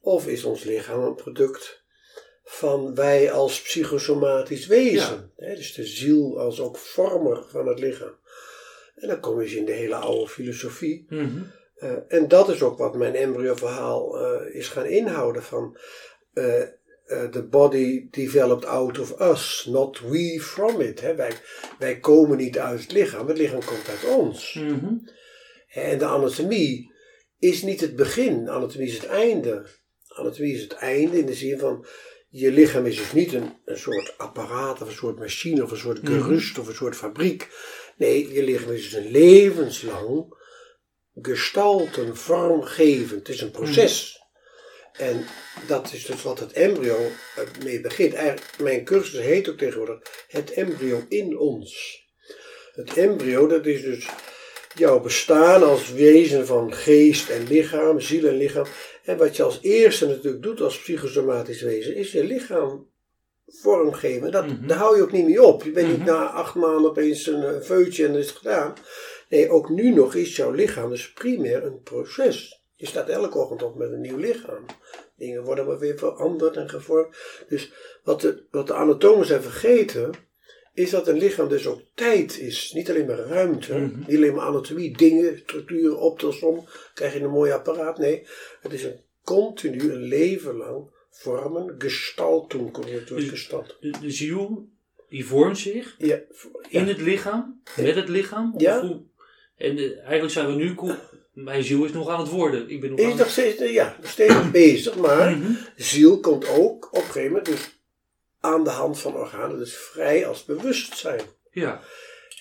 Of 0.00 0.26
is 0.26 0.44
ons 0.44 0.64
lichaam 0.64 1.02
een 1.02 1.14
product 1.14 1.81
van 2.44 2.94
wij 2.94 3.32
als 3.32 3.62
psychosomatisch 3.62 4.66
wezen? 4.66 5.30
Hè, 5.36 5.54
dus 5.54 5.74
de 5.74 5.86
ziel 5.86 6.40
als 6.40 6.60
ook 6.60 6.76
vormer 6.76 7.44
van 7.48 7.66
het 7.66 7.78
lichaam. 7.78 8.14
En 8.94 9.08
dan 9.08 9.20
kom 9.20 9.40
je 9.40 9.44
dus 9.44 9.54
in 9.54 9.64
de 9.64 9.72
hele 9.72 9.94
oude 9.94 10.28
filosofie. 10.28 11.06
Mhm. 11.08 11.42
Eh, 11.76 11.92
en 12.08 12.28
dat 12.28 12.48
is 12.48 12.62
ook 12.62 12.78
wat 12.78 12.96
mijn 12.96 13.14
embryo-verhaal 13.14 14.18
eh, 14.18 14.54
is 14.54 14.68
gaan 14.68 14.86
inhouden. 14.86 15.42
Van 15.42 15.76
eh, 16.32 16.62
the 17.30 17.46
body 17.50 18.06
developed 18.10 18.64
out 18.64 18.98
of 18.98 19.20
us, 19.20 19.68
not 19.70 20.00
we 20.00 20.40
from 20.40 20.80
it. 20.80 21.00
Hè. 21.00 21.14
Wij, 21.14 21.32
wij 21.78 21.98
komen 21.98 22.36
niet 22.36 22.58
uit 22.58 22.80
het 22.80 22.92
lichaam, 22.92 23.28
het 23.28 23.38
lichaam 23.38 23.64
komt 23.64 23.88
uit 23.88 24.16
ons. 24.16 24.54
Mhm. 24.54 24.94
En 25.68 25.98
de 25.98 26.04
anatomie 26.04 26.92
is 27.38 27.62
niet 27.62 27.80
het 27.80 27.96
begin, 27.96 28.48
anatomie 28.48 28.88
is 28.88 28.94
het 28.94 29.06
einde. 29.06 29.66
Anatomie 30.06 30.54
is 30.54 30.62
het 30.62 30.72
einde 30.72 31.18
in 31.18 31.26
de 31.26 31.34
zin 31.34 31.58
van, 31.58 31.86
je 32.34 32.50
lichaam 32.50 32.86
is 32.86 32.96
dus 32.96 33.12
niet 33.12 33.32
een, 33.32 33.52
een 33.64 33.78
soort 33.78 34.18
apparaat 34.18 34.82
of 34.82 34.88
een 34.88 34.94
soort 34.94 35.18
machine 35.18 35.62
of 35.62 35.70
een 35.70 35.76
soort 35.76 36.00
gerust 36.04 36.58
of 36.58 36.68
een 36.68 36.74
soort 36.74 36.96
fabriek. 36.96 37.48
Nee, 37.96 38.32
je 38.32 38.42
lichaam 38.42 38.70
is 38.70 38.82
dus 38.82 38.92
een 38.92 39.10
levenslang 39.10 40.34
gestalten, 41.14 42.16
vormgevend. 42.16 43.10
Het 43.10 43.28
is 43.28 43.40
een 43.40 43.50
proces. 43.50 44.20
En 44.92 45.26
dat 45.66 45.92
is 45.92 46.06
dus 46.06 46.22
wat 46.22 46.38
het 46.38 46.52
embryo 46.52 46.96
eh, 47.36 47.64
mee 47.64 47.80
begint. 47.80 48.14
Eigenlijk, 48.14 48.58
mijn 48.58 48.84
cursus 48.84 49.20
heet 49.20 49.48
ook 49.48 49.58
tegenwoordig 49.58 49.98
het 50.28 50.52
embryo 50.52 51.04
in 51.08 51.38
ons. 51.38 52.00
Het 52.72 52.96
embryo, 52.96 53.46
dat 53.46 53.66
is 53.66 53.82
dus 53.82 54.08
jouw 54.74 55.00
bestaan 55.00 55.62
als 55.62 55.92
wezen 55.92 56.46
van 56.46 56.74
geest 56.74 57.28
en 57.28 57.46
lichaam, 57.46 58.00
ziel 58.00 58.28
en 58.28 58.36
lichaam. 58.36 58.66
En 59.04 59.16
wat 59.18 59.36
je 59.36 59.42
als 59.42 59.58
eerste 59.62 60.06
natuurlijk 60.06 60.42
doet 60.42 60.60
als 60.60 60.78
psychosomatisch 60.80 61.62
wezen, 61.62 61.94
is 61.94 62.12
je 62.12 62.24
lichaam 62.24 62.90
vormgeven. 63.46 64.30
Dat, 64.30 64.46
Mhm. 64.46 64.66
Daar 64.66 64.78
hou 64.78 64.96
je 64.96 65.02
ook 65.02 65.12
niet 65.12 65.24
mee 65.26 65.42
op. 65.42 65.62
Je 65.62 65.70
bent 65.70 65.88
niet 65.88 65.96
Mhm. 65.96 66.06
na 66.06 66.26
acht 66.26 66.54
maanden 66.54 66.90
opeens 66.90 67.26
een 67.26 67.42
eh, 67.42 67.60
veutje 67.60 68.04
en 68.06 68.12
dat 68.12 68.20
is 68.20 68.28
het 68.28 68.36
gedaan. 68.36 68.74
Nee, 69.28 69.50
ook 69.50 69.68
nu 69.68 69.90
nog 69.90 70.14
is 70.14 70.36
jouw 70.36 70.50
lichaam 70.50 70.90
dus 70.90 71.12
primair 71.12 71.64
een 71.64 71.82
proces. 71.82 72.62
Je 72.74 72.86
staat 72.86 73.08
elke 73.08 73.38
ochtend 73.38 73.62
op 73.62 73.76
met 73.76 73.92
een 73.92 74.00
nieuw 74.00 74.16
lichaam. 74.16 74.64
Dingen 75.16 75.44
worden 75.44 75.66
maar 75.66 75.78
weer 75.78 75.98
veranderd 75.98 76.56
en 76.56 76.68
gevormd. 76.68 77.16
Dus 77.48 77.72
wat 78.04 78.20
de, 78.20 78.46
wat 78.50 78.66
de 78.66 78.74
anatomen 78.74 79.26
zijn 79.26 79.42
vergeten, 79.42 80.10
is 80.74 80.90
dat 80.90 81.08
een 81.08 81.18
lichaam 81.18 81.48
dus 81.48 81.66
ook 81.66 81.80
tijd 81.94 82.38
is. 82.38 82.72
Niet 82.74 82.90
alleen 82.90 83.06
maar 83.06 83.18
ruimte, 83.18 83.74
Mhm. 83.74 83.98
niet 84.06 84.16
alleen 84.16 84.34
maar 84.34 84.46
anatomie, 84.46 84.96
dingen, 84.96 85.38
structuren, 85.38 85.98
optelsom, 86.00 86.66
krijg 86.94 87.12
je 87.14 87.20
een 87.20 87.30
mooi 87.30 87.52
apparaat. 87.52 87.98
Nee, 87.98 88.26
het 88.60 88.72
is 88.72 88.84
een 88.84 89.00
continu, 89.24 89.92
een 89.92 90.02
leven 90.02 90.56
lang 90.56 90.84
vormen, 91.10 91.74
gestalten, 91.78 92.70
komt 92.70 92.90
het 92.90 93.08
door 93.08 93.18
Dus- 93.18 93.28
gestalt. 93.28 93.76
De, 93.80 93.90
de 94.00 94.10
ziel, 94.10 94.68
die 95.08 95.26
vormt 95.26 95.58
zich 95.58 95.94
Ja, 95.98 96.14
in 96.68 96.80
ja. 96.80 96.84
het 96.84 97.00
lichaam, 97.00 97.60
met 97.76 97.94
het 97.94 98.08
lichaam. 98.08 98.54
Ja. 98.58 98.80
En 99.56 99.76
eh, 99.78 99.98
eigenlijk 99.98 100.30
zijn 100.30 100.46
we 100.46 100.52
nu... 100.54 100.74
Mijn 101.32 101.64
ziel 101.64 101.84
is 101.84 101.92
nog 101.92 102.08
aan 102.08 102.20
het 102.20 102.28
worden. 102.28 102.68
Ik 102.70 102.80
ben 102.80 102.90
nog 102.90 102.98
is 102.98 103.14
nog 103.14 103.28
steeds, 103.30 103.58
ja, 103.72 103.96
nog 104.00 104.10
steeds 104.10 104.50
bezig, 104.50 104.96
maar 104.96 105.36
Mhm. 105.36 105.52
ziel 105.76 106.20
komt 106.20 106.48
ook 106.48 106.86
op 106.86 106.94
een 106.94 107.02
gegeven 107.02 107.26
moment 107.28 107.46
dus 107.46 107.71
aan 108.42 108.64
de 108.64 108.70
hand 108.70 108.98
van 108.98 109.14
organen, 109.16 109.58
dus 109.58 109.74
vrij 109.76 110.26
als 110.26 110.44
bewustzijn. 110.44 111.20
Ja. 111.50 111.80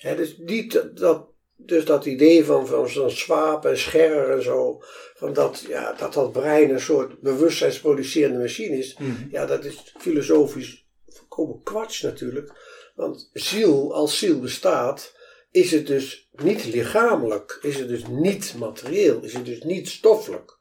Dus, 0.02 0.38
niet 0.38 0.84
dat, 0.94 1.28
dus 1.56 1.86
dat 1.86 2.06
idee 2.06 2.46
van, 2.46 2.68
van 2.68 2.90
zo'n 2.90 3.12
Swaap 3.12 3.66
en 3.66 3.78
Scherrer 3.78 4.30
en 4.30 4.44
zo, 4.44 4.82
van 5.16 5.34
dat, 5.34 5.64
ja, 5.68 5.94
dat 5.94 6.14
dat 6.14 6.32
brein 6.32 6.70
een 6.70 6.80
soort 6.82 7.20
bewustzijnsproducerende 7.20 8.40
machine 8.40 8.78
is, 8.78 8.98
Mhm. 8.98 9.28
ja, 9.32 9.46
dat 9.46 9.66
is 9.66 9.94
filosofisch 9.98 10.86
volkomen 11.08 11.64
kwats 11.64 12.02
natuurlijk. 12.02 12.54
Want 12.96 13.30
ziel, 13.34 13.94
als 13.94 14.18
ziel 14.18 14.40
bestaat, 14.40 15.16
is 15.52 15.72
het 15.72 15.88
dus 15.88 16.30
niet 16.32 16.66
lichamelijk, 16.66 17.60
is 17.62 17.76
het 17.80 17.88
dus 17.88 18.04
niet 18.08 18.56
materieel, 18.58 19.22
is 19.24 19.34
het 19.34 19.46
dus 19.46 19.62
niet 19.64 19.90
stoffelijk. 19.90 20.58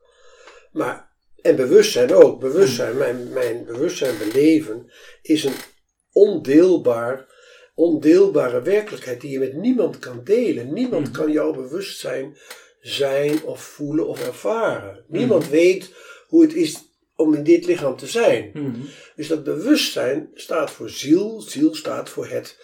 Maar, 0.72 1.09
en 1.42 1.56
bewustzijn 1.56 2.14
ook, 2.14 2.40
bewustzijn, 2.40 2.96
mijn, 2.96 3.32
mijn 3.32 3.64
bewustzijn 3.64 4.18
beleven, 4.18 4.90
is 5.22 5.44
een 5.44 5.54
ondeelbaar, 6.12 7.26
ondeelbare 7.74 8.62
werkelijkheid 8.62 9.20
die 9.20 9.30
je 9.30 9.38
met 9.38 9.54
niemand 9.56 9.98
kan 9.98 10.20
delen. 10.24 10.72
Niemand 10.72 11.06
Mhm. 11.06 11.12
kan 11.16 11.32
jouw 11.32 11.52
bewustzijn 11.52 12.36
zijn 12.80 13.42
of 13.42 13.62
voelen 13.62 14.06
of 14.06 14.26
ervaren. 14.26 15.04
Niemand 15.08 15.48
weet 15.48 15.94
hoe 16.26 16.42
het 16.42 16.54
is 16.54 16.78
om 17.16 17.34
in 17.34 17.42
dit 17.44 17.66
lichaam 17.66 17.96
te 17.96 18.06
zijn. 18.06 18.50
Mhm. 18.54 18.80
Dus 19.16 19.28
dat 19.28 19.44
bewustzijn 19.44 20.30
staat 20.34 20.70
voor 20.70 20.90
ziel. 20.90 21.40
Ziel 21.40 21.74
staat 21.74 22.08
voor 22.08 22.26
het, 22.28 22.58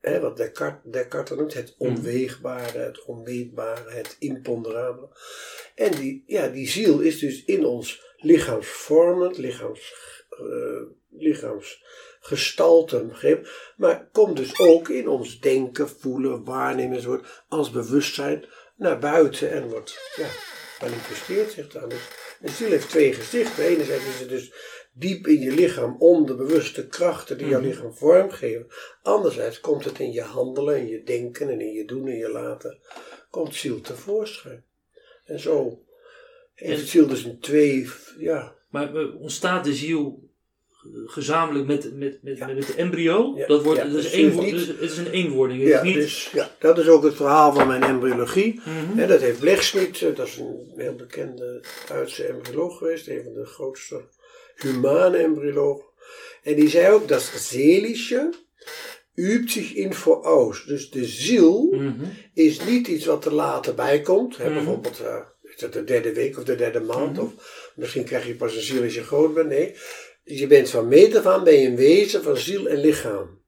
hè, 0.00 0.20
wat 0.20 0.36
Descartes, 0.36 0.92
Descartes 0.92 1.36
noemt, 1.36 1.54
het 1.54 1.74
onweegbare, 1.78 2.78
het 2.78 3.04
onmeetbare, 3.04 3.90
het 3.90 4.16
imponderabele. 4.18 5.08
En 5.74 5.90
die, 5.90 6.22
ja, 6.26 6.48
die 6.48 6.68
ziel 6.68 7.00
is 7.00 7.18
dus 7.18 7.44
in 7.44 7.64
ons 7.66 8.02
lichaamsvormend, 8.22 9.38
lichaams, 9.38 9.94
eh 10.30 10.82
lichaamsgestalten 11.14 13.08
begrepen, 13.08 13.48
maar 13.76 14.08
komt 14.12 14.36
dus 14.36 14.58
ook 14.58 14.88
in 14.88 15.08
ons 15.08 15.40
denken, 15.40 15.88
voelen, 15.88 16.44
waarnemen 16.44 16.96
enzovoort, 16.96 17.44
als 17.48 17.70
bewustzijn 17.70 18.44
naar 18.76 18.98
buiten 18.98 19.50
en 19.50 19.68
wordt 19.68 20.12
ja, 20.16 20.28
manifesteert 20.80 21.50
zich 21.52 21.68
dan. 21.68 21.88
Dus 21.88 22.08
de 22.40 22.50
ziel 22.50 22.70
heeft 22.70 22.88
twee 22.88 23.12
gezichten. 23.12 23.64
Enerzijds 23.64 24.04
is 24.04 24.20
het 24.20 24.28
dus 24.28 24.52
diep 24.92 25.26
in 25.26 25.40
je 25.40 25.50
lichaam 25.50 25.96
onderbewuste 25.98 26.86
krachten 26.86 27.38
die 27.38 27.46
jouw 27.48 27.60
Mhm. 27.60 27.68
lichaam 27.68 27.94
vormgeven. 27.94 28.66
Anderzijds 29.02 29.60
komt 29.60 29.84
het 29.84 29.98
in 29.98 30.12
je 30.12 30.22
handelen, 30.22 30.76
in 30.76 30.88
je 30.88 31.02
denken 31.02 31.48
en 31.48 31.60
in 31.60 31.72
je 31.72 31.84
doen 31.84 32.08
en 32.08 32.16
je 32.16 32.28
laten, 32.28 32.78
komt 33.30 33.54
ziel 33.54 33.80
tevoorschijn. 33.80 34.64
En 35.24 35.40
zo 35.40 35.82
En- 36.62 36.86
ziel 36.86 37.06
dus 37.06 37.24
een 37.24 37.38
twee, 37.40 37.88
ja, 38.18 38.54
Maar 38.70 38.90
ontstaat 39.20 39.64
de 39.64 39.74
ziel 39.74 40.28
eh, 40.84 40.88
gezamenlijk 41.04 41.66
met, 41.66 41.92
met, 41.98 42.18
met, 42.22 42.38
Ja. 42.38 42.46
met 42.46 42.66
het 42.66 42.74
embryo? 42.76 43.32
Ja, 43.36 43.46
Dat 43.46 43.62
wordt, 43.62 43.78
ja, 43.80 43.86
dat 43.86 43.94
is 43.94 44.02
dus 44.02 44.12
één, 44.12 44.24
het 44.24 44.32
is 44.32 44.38
wo- 44.38 44.44
niet- 44.44 44.54
dus 44.54 44.66
het 44.66 44.80
is 44.80 44.96
een 44.98 45.10
eenwording. 45.10 45.60
Het 45.60 45.68
ja, 45.68 45.78
is 45.80 45.84
niet... 45.84 45.94
dus, 45.94 46.30
ja, 46.32 46.50
dat 46.58 46.78
is 46.78 46.88
ook 46.88 47.02
het 47.04 47.14
verhaal 47.14 47.52
van 47.54 47.66
mijn 47.66 47.82
embryologie. 47.82 48.60
Mhm. 48.64 48.98
En 48.98 49.08
dat 49.08 49.20
heeft 49.20 49.38
Blechschmidt, 49.40 50.02
eh, 50.02 50.14
dat 50.16 50.26
is 50.26 50.36
een 50.36 50.72
heel 50.76 50.94
bekende 50.94 51.64
Duitse 51.88 52.24
embryoloog 52.24 52.78
geweest, 52.78 53.08
een 53.08 53.22
van 53.24 53.32
de 53.34 53.44
grootste 53.46 54.00
humane 54.56 55.16
embryologen. 55.16 55.84
En 56.42 56.54
die 56.54 56.68
zei 56.68 56.92
ook 56.94 57.08
dat 57.08 57.22
seelische 57.36 58.32
übt 59.14 59.50
zich 59.50 59.74
in 59.74 59.94
voraus. 59.94 60.64
Dus 60.64 60.90
de 60.90 61.04
ziel 61.04 61.68
Mhm. 61.70 62.04
is 62.34 62.64
niet 62.64 62.88
iets 62.88 63.04
wat 63.06 63.24
er 63.24 63.32
later 63.32 63.74
bij 63.74 64.00
komt. 64.00 64.36
Hè, 64.36 64.44
Mhm. 64.44 64.54
Bijvoorbeeld, 64.54 65.00
eh, 65.00 65.16
is 65.56 65.60
het 65.60 65.72
de 65.72 65.84
derde 65.84 66.12
week 66.12 66.38
of 66.38 66.44
de 66.44 66.54
derde 66.56 66.80
maand? 66.80 67.16
Mhm. 67.16 67.20
Of 67.24 67.32
misschien 67.74 68.04
krijg 68.04 68.26
je 68.26 68.34
pas 68.34 68.54
een 68.54 68.62
ziel 68.62 68.82
als 68.82 68.94
je 68.94 69.02
groot 69.04 69.34
bent. 69.34 69.48
Nee, 69.48 69.74
je 70.24 70.46
bent 70.46 70.70
van 70.70 70.88
meet 70.88 71.16
af 71.16 71.26
aan 71.26 71.44
ben 71.44 71.60
je 71.60 71.66
een 71.68 71.76
wezen 71.76 72.22
van 72.22 72.36
ziel 72.36 72.66
en 72.68 72.78
lichaam. 72.80 73.40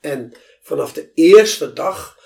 En 0.00 0.32
vanaf 0.62 0.92
de 0.92 1.10
eerste 1.14 1.72
dag 1.72 2.18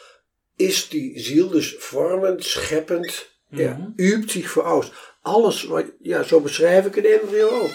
is 0.56 0.88
die 0.88 1.20
ziel 1.20 1.48
dus 1.48 1.74
vormend, 1.78 2.44
scheppend, 2.44 3.30
ja, 3.48 3.72
Mhm. 3.76 3.90
übt 3.96 4.30
zich 4.30 4.50
voor 4.50 4.62
aus. 4.64 4.92
Alles, 5.22 5.64
wat, 5.64 5.84
ja, 6.00 6.22
zo 6.22 6.40
beschrijf 6.40 6.86
ik 6.86 6.96
een 6.96 7.06
embryo 7.06 7.48
ook. 7.48 7.70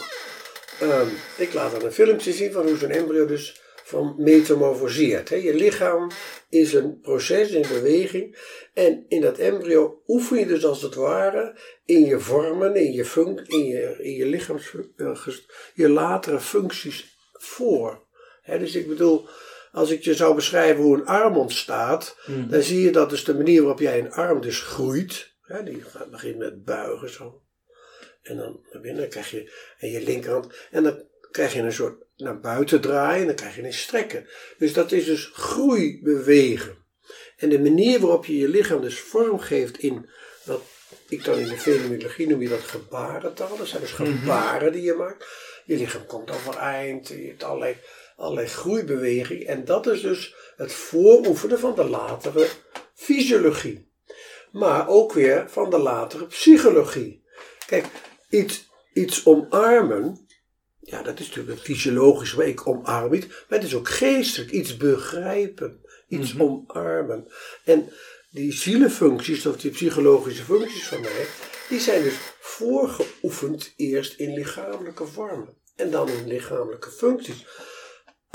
Ehm, 0.79 1.07
ik 1.37 1.53
laat 1.53 1.71
dan 1.71 1.83
een 1.85 1.91
filmpje 1.91 2.33
zien 2.33 2.51
van 2.51 2.67
hoe 2.67 2.77
zo'n 2.77 2.89
embryo 2.89 3.25
dus 3.25 3.61
van 3.85 4.15
metamorfoseert. 4.17 5.29
Je 5.29 5.53
lichaam 5.53 6.11
is 6.49 6.73
een 6.73 6.99
proces 7.01 7.51
in 7.51 7.61
beweging. 7.61 8.37
En 8.73 9.05
in 9.07 9.21
dat 9.21 9.37
embryo 9.37 10.01
oefen 10.07 10.39
je 10.39 10.45
dus 10.45 10.65
als 10.65 10.81
het 10.81 10.95
ware 10.95 11.57
in 11.85 12.05
je 12.05 12.19
vormen, 12.19 12.75
in 12.75 12.93
je, 12.93 13.05
func 13.05 13.39
in 13.39 13.65
je, 13.65 13.95
in 13.99 14.11
je 14.11 14.25
lichaams, 14.25 14.75
eh, 14.97 15.27
je 15.73 15.89
latere 15.89 16.39
functies 16.39 17.17
voor. 17.33 18.03
Dus 18.45 18.75
ik 18.75 18.87
bedoel, 18.87 19.27
als 19.71 19.91
ik 19.91 20.03
je 20.03 20.13
zou 20.13 20.35
beschrijven 20.35 20.83
hoe 20.83 20.97
een 20.97 21.05
arm 21.05 21.37
ontstaat, 21.37 22.17
Mhm. 22.25 22.49
dan 22.49 22.61
zie 22.61 22.81
je 22.81 22.91
dat 22.91 23.09
dus 23.09 23.23
de 23.23 23.35
manier 23.35 23.61
waarop 23.61 23.79
jij 23.79 23.99
een 23.99 24.11
arm 24.11 24.41
dus 24.41 24.59
groeit. 24.61 25.33
Die 25.63 25.81
gaat, 25.81 26.11
begint 26.11 26.37
met 26.37 26.63
buigen 26.63 27.09
zo. 27.09 27.41
En 28.21 28.37
dan 28.37 28.65
naar 28.71 28.81
binnen 28.81 29.09
krijg 29.09 29.31
je 29.31 29.51
en 29.77 29.89
je 29.89 30.01
linkerhand. 30.01 30.53
En 30.71 30.83
dan 30.83 31.03
krijg 31.31 31.53
je 31.53 31.61
een 31.61 31.71
soort 31.73 32.04
naar 32.17 32.39
buiten 32.39 32.81
draaien 32.81 33.21
en 33.21 33.27
dan 33.27 33.35
krijg 33.35 33.55
je 33.55 33.63
een 33.63 33.73
strekken. 33.73 34.27
Dus 34.57 34.73
dat 34.73 34.91
is 34.91 35.05
dus 35.05 35.29
groeibewegen. 35.33 36.77
En 37.37 37.49
de 37.49 37.59
manier 37.59 37.99
waarop 37.99 38.25
je 38.25 38.37
je 38.37 38.47
lichaam 38.47 38.81
dus 38.81 38.99
vorm 38.99 39.39
geeft 39.39 39.77
in 39.77 40.09
wat 40.43 40.61
ik 41.07 41.23
dan 41.23 41.39
in 41.39 41.47
de 41.47 41.57
fenomenologie 41.57 42.27
noem 42.27 42.41
je 42.41 42.49
dat 42.49 42.59
gebarentaal. 42.59 43.57
Dat 43.57 43.67
zijn 43.67 43.81
dus 43.81 43.91
gebaren 43.91 44.71
die 44.71 44.81
je 44.81 44.93
maakt. 44.93 45.25
Je 45.65 45.77
lichaam 45.77 46.05
komt 46.05 46.31
overeind, 46.31 47.07
je 47.07 47.27
hebt 47.27 47.43
allerlei, 47.43 47.77
allerlei 48.15 48.47
groeibeweging. 48.47 49.45
En 49.45 49.65
dat 49.65 49.87
is 49.87 50.01
dus 50.01 50.35
het 50.55 50.73
vooroefenen 50.73 51.59
van 51.59 51.75
de 51.75 51.83
latere 51.83 52.47
fysiologie. 52.93 53.93
Maar 54.51 54.87
ook 54.87 55.13
weer 55.13 55.49
van 55.49 55.69
de 55.69 55.77
latere 55.77 56.25
psychologie. 56.25 57.23
Kijk, 57.65 57.85
iets, 58.29 58.69
iets 58.93 59.25
omarmen, 59.25 60.24
ja, 60.85 61.01
dat 61.01 61.19
is 61.19 61.27
natuurlijk 61.27 61.57
een 61.57 61.63
fysiologisch, 61.65 62.35
maar 62.35 62.45
ik 62.47 62.67
omarm 62.67 63.13
iets, 63.13 63.27
maar 63.27 63.59
het 63.59 63.63
is 63.63 63.75
ook 63.75 63.89
geestelijk, 63.89 64.51
iets 64.51 64.77
begrijpen, 64.77 65.81
iets 66.07 66.33
Mhm. 66.33 66.41
omarmen. 66.41 67.27
En 67.63 67.89
die 68.29 68.53
zielenfuncties, 68.53 69.45
of 69.45 69.57
die 69.57 69.71
psychologische 69.71 70.43
functies 70.43 70.87
van 70.87 71.01
mij, 71.01 71.25
die 71.69 71.79
zijn 71.79 72.03
dus 72.03 72.15
voorgeoefend 72.39 73.73
eerst 73.75 74.19
in 74.19 74.33
lichamelijke 74.33 75.05
vormen 75.05 75.53
en 75.75 75.91
dan 75.91 76.09
in 76.09 76.27
lichamelijke 76.27 76.91
functies. 76.91 77.45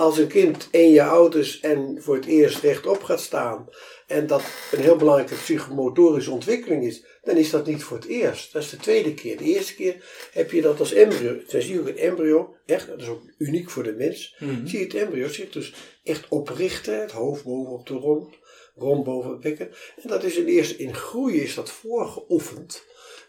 Als 0.00 0.19
een 0.19 0.28
kind 0.28 0.69
één 0.71 0.92
jaar 0.92 1.11
oud 1.11 1.35
is 1.35 1.61
en 1.61 2.02
voor 2.02 2.14
het 2.14 2.25
eerst 2.26 2.62
rechtop 2.62 3.02
gaat 3.02 3.21
staan 3.21 3.69
en 4.07 4.26
dat 4.26 4.42
een 4.73 4.80
heel 4.80 4.97
belangrijke 4.97 5.35
psychomotorische 5.35 6.30
ontwikkeling 6.30 6.85
is, 6.85 7.04
dan 7.23 7.37
is 7.37 7.50
dat 7.50 7.66
niet 7.66 7.83
voor 7.83 7.97
het 7.97 8.07
eerst. 8.07 8.52
Dat 8.52 8.62
is 8.62 8.71
de 8.71 8.76
tweede 8.76 9.14
keer. 9.14 9.37
De 9.37 9.45
eerste 9.45 9.75
keer 9.75 10.04
heb 10.33 10.50
je 10.50 10.61
dat 10.61 10.78
als 10.78 10.92
embryo. 10.92 11.37
Dan 11.49 11.62
zie 11.62 11.73
je 11.73 11.80
ook 11.80 11.87
een 11.87 11.99
embryo, 11.99 12.54
echt, 12.66 12.87
dat 12.87 13.00
is 13.00 13.07
ook 13.09 13.23
uniek 13.38 13.71
voor 13.71 13.83
de 13.83 13.92
mens. 13.92 14.37
Mhm. 14.38 14.66
Zie 14.66 14.78
je 14.78 14.85
het 14.85 14.95
embryo 14.95 15.28
zich 15.28 15.50
dus 15.50 15.75
echt 16.04 16.28
oprichten, 16.28 17.00
het 17.00 17.12
hoofd 17.12 17.45
bovenop 17.45 17.87
de 17.87 17.95
romp, 17.95 18.38
romp 18.75 19.04
boven 19.04 19.30
het 19.30 19.40
bekken. 19.40 19.71
En 20.02 20.09
dat 20.09 20.25
is 20.25 20.37
in 20.37 20.47
eerste, 20.47 20.76
in 20.76 20.95
groei 20.95 21.40
is 21.40 21.54
dat 21.54 21.71
voorgeoefend. 21.71 22.85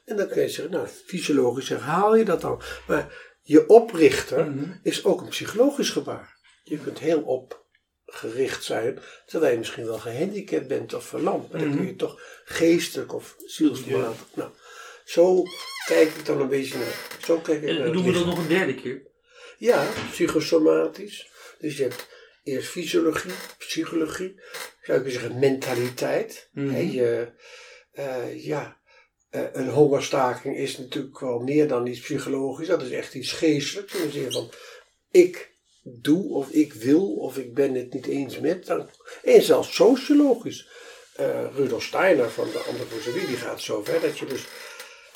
En 0.05 0.15
dan 0.17 0.27
kun 0.27 0.41
je 0.41 0.49
zeggen, 0.49 0.73
nou, 0.73 0.87
fysiologisch 0.87 1.69
herhaal 1.69 2.15
je 2.15 2.25
dat 2.25 2.41
dan. 2.41 2.61
Maar 2.87 3.33
je 3.41 3.67
oprichter 3.67 4.45
Mhm. 4.45 4.71
is 4.83 5.05
ook 5.05 5.21
een 5.21 5.29
psychologisch 5.29 5.89
gebaar. 5.89 6.39
Je 6.63 6.77
kunt 6.77 6.99
heel 6.99 7.21
opgericht 7.21 8.63
zijn, 8.63 8.99
terwijl 9.25 9.51
je 9.51 9.57
misschien 9.57 9.85
wel 9.85 9.97
gehandicapt 9.97 10.67
bent 10.67 10.93
of 10.93 11.05
verlamd. 11.05 11.51
Maar 11.51 11.61
dan 11.61 11.75
kun 11.75 11.85
je 11.85 11.95
toch 11.95 12.21
geestelijk 12.45 13.13
of 13.13 13.35
zielsmatig. 13.45 14.25
Nou, 14.33 14.49
zo 15.05 15.43
kijk 15.85 16.09
ik 16.09 16.25
dan 16.25 16.41
een 16.41 16.47
beetje 16.47 16.77
naar. 16.77 17.07
Zo 17.25 17.39
kijk 17.39 17.61
ik 17.61 17.69
En 17.69 17.91
doen 17.91 18.05
we 18.05 18.11
dat 18.11 18.25
nog 18.25 18.37
een 18.37 18.47
derde 18.47 18.75
keer? 18.75 19.01
Ja, 19.57 19.87
psychosomatisch. 20.11 21.29
Dus 21.59 21.77
je 21.77 21.83
hebt 21.83 22.07
eerst 22.43 22.69
fysiologie, 22.69 23.31
psychologie, 23.57 24.41
zou 24.81 25.05
ik 25.05 25.11
zeggen 25.11 25.39
mentaliteit. 25.39 26.49
Mhm. 26.53 26.91
Je, 26.91 27.31
eh, 27.91 28.45
ja, 28.45 28.81
eh, 29.29 29.43
een 29.51 29.69
hongerstaking 29.69 30.57
is 30.57 30.77
natuurlijk 30.77 31.19
wel 31.19 31.39
meer 31.39 31.67
dan 31.67 31.87
iets 31.87 31.99
psychologisch. 31.99 32.67
Dat 32.67 32.81
is 32.81 32.91
echt 32.91 33.13
iets 33.13 33.31
geestelijks. 33.31 33.93
In 33.93 34.05
de 34.05 34.11
zin 34.11 34.31
van, 34.31 34.51
ik 35.11 35.50
doe 35.83 36.29
of 36.29 36.49
ik 36.49 36.73
wil 36.73 37.13
of 37.15 37.37
ik 37.37 37.53
ben 37.53 37.73
het 37.73 37.93
niet 37.93 38.05
eens 38.05 38.39
met. 38.39 38.65
Dan, 38.65 38.89
en 39.23 39.41
zelfs 39.41 39.75
sociologisch. 39.75 40.67
Eh, 41.15 41.45
Rudolf 41.55 41.83
Steiner 41.83 42.29
van 42.29 42.47
de 42.51 42.59
antroposofie 42.59 43.27
die 43.27 43.35
gaat 43.35 43.61
zo 43.61 43.83
ver 43.83 44.01
dat 44.01 44.19
je 44.19 44.25
dus 44.25 44.45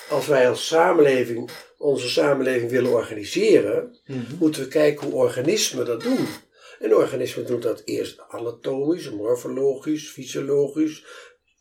als 0.09 0.27
wij 0.27 0.49
als 0.49 0.67
samenleving 0.67 1.49
onze 1.77 2.09
samenleving 2.09 2.71
willen 2.71 2.91
organiseren, 2.91 3.99
Mhm. 4.05 4.35
moeten 4.39 4.61
we 4.61 4.67
kijken 4.67 5.05
hoe 5.07 5.15
organismen 5.23 5.85
dat 5.85 6.01
doen. 6.01 6.27
Een 6.79 6.95
organisme 6.95 7.43
doet 7.43 7.61
dat 7.61 7.81
eerst 7.85 8.19
anatomisch, 8.29 9.09
morfologisch, 9.11 10.09
fysiologisch, 10.09 11.03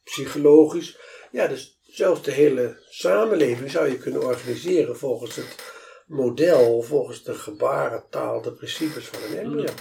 psychologisch. 0.04 0.98
Ja, 1.32 1.46
dus 1.46 1.78
zelfs 1.82 2.22
de 2.22 2.30
hele 2.30 2.78
samenleving 2.88 3.70
zou 3.70 3.88
je 3.90 3.98
kunnen 3.98 4.22
organiseren 4.22 4.96
volgens 4.96 5.36
het 5.36 5.73
model, 6.06 6.82
volgens 6.82 7.22
de 7.22 7.34
gebarentaal, 7.34 8.42
de 8.42 8.52
principes 8.52 9.04
van 9.06 9.22
een 9.22 9.38
embryo. 9.38 9.72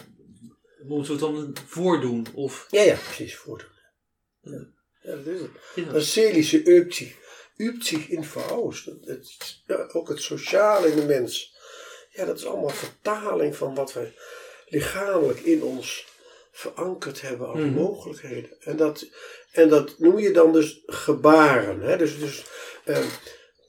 Moeten 0.84 1.20
we 1.20 1.26
het 1.26 1.34
dan 1.36 1.56
voordoen? 1.68 2.26
Of, 2.34 2.68
Ja, 2.70 2.82
ja, 2.82 2.96
precies, 2.96 3.36
voordoen. 3.36 3.70
Ja, 4.42 4.66
ja 5.02 5.16
dat 5.16 5.26
is 5.26 5.40
het. 5.42 5.50
ja. 5.76 5.92
Dat 5.92 6.04
seelische 6.04 6.64
übt 6.66 6.96
zich, 6.96 7.16
übt 7.58 7.86
zich 7.86 8.08
in 8.08 8.24
het- 9.06 9.62
ja, 9.66 9.90
ook 9.94 10.10
het 10.10 10.22
sociale 10.22 10.88
in 10.88 10.96
de 10.96 11.06
mens. 11.06 11.56
Ja, 12.10 12.26
dat 12.26 12.38
is 12.38 12.46
allemaal 12.46 12.70
vertaling 12.70 13.56
van 13.56 13.76
wat 13.76 13.94
wij 13.94 14.14
lichamelijk 14.66 15.40
in 15.40 15.64
ons 15.64 16.06
verankerd 16.52 17.22
hebben 17.22 17.48
als 17.48 17.60
Mhm. 17.60 17.74
mogelijkheden. 17.74 18.62
En 18.62 18.78
dat, 18.78 19.06
en 19.52 19.70
dat 19.70 20.00
noem 20.00 20.20
je 20.20 20.32
dan 20.32 20.54
dus 20.54 20.82
gebaren. 20.86 21.80
Hè? 21.82 21.98
Dus, 21.98 22.20
dus 22.20 22.44
ehm, 22.86 23.08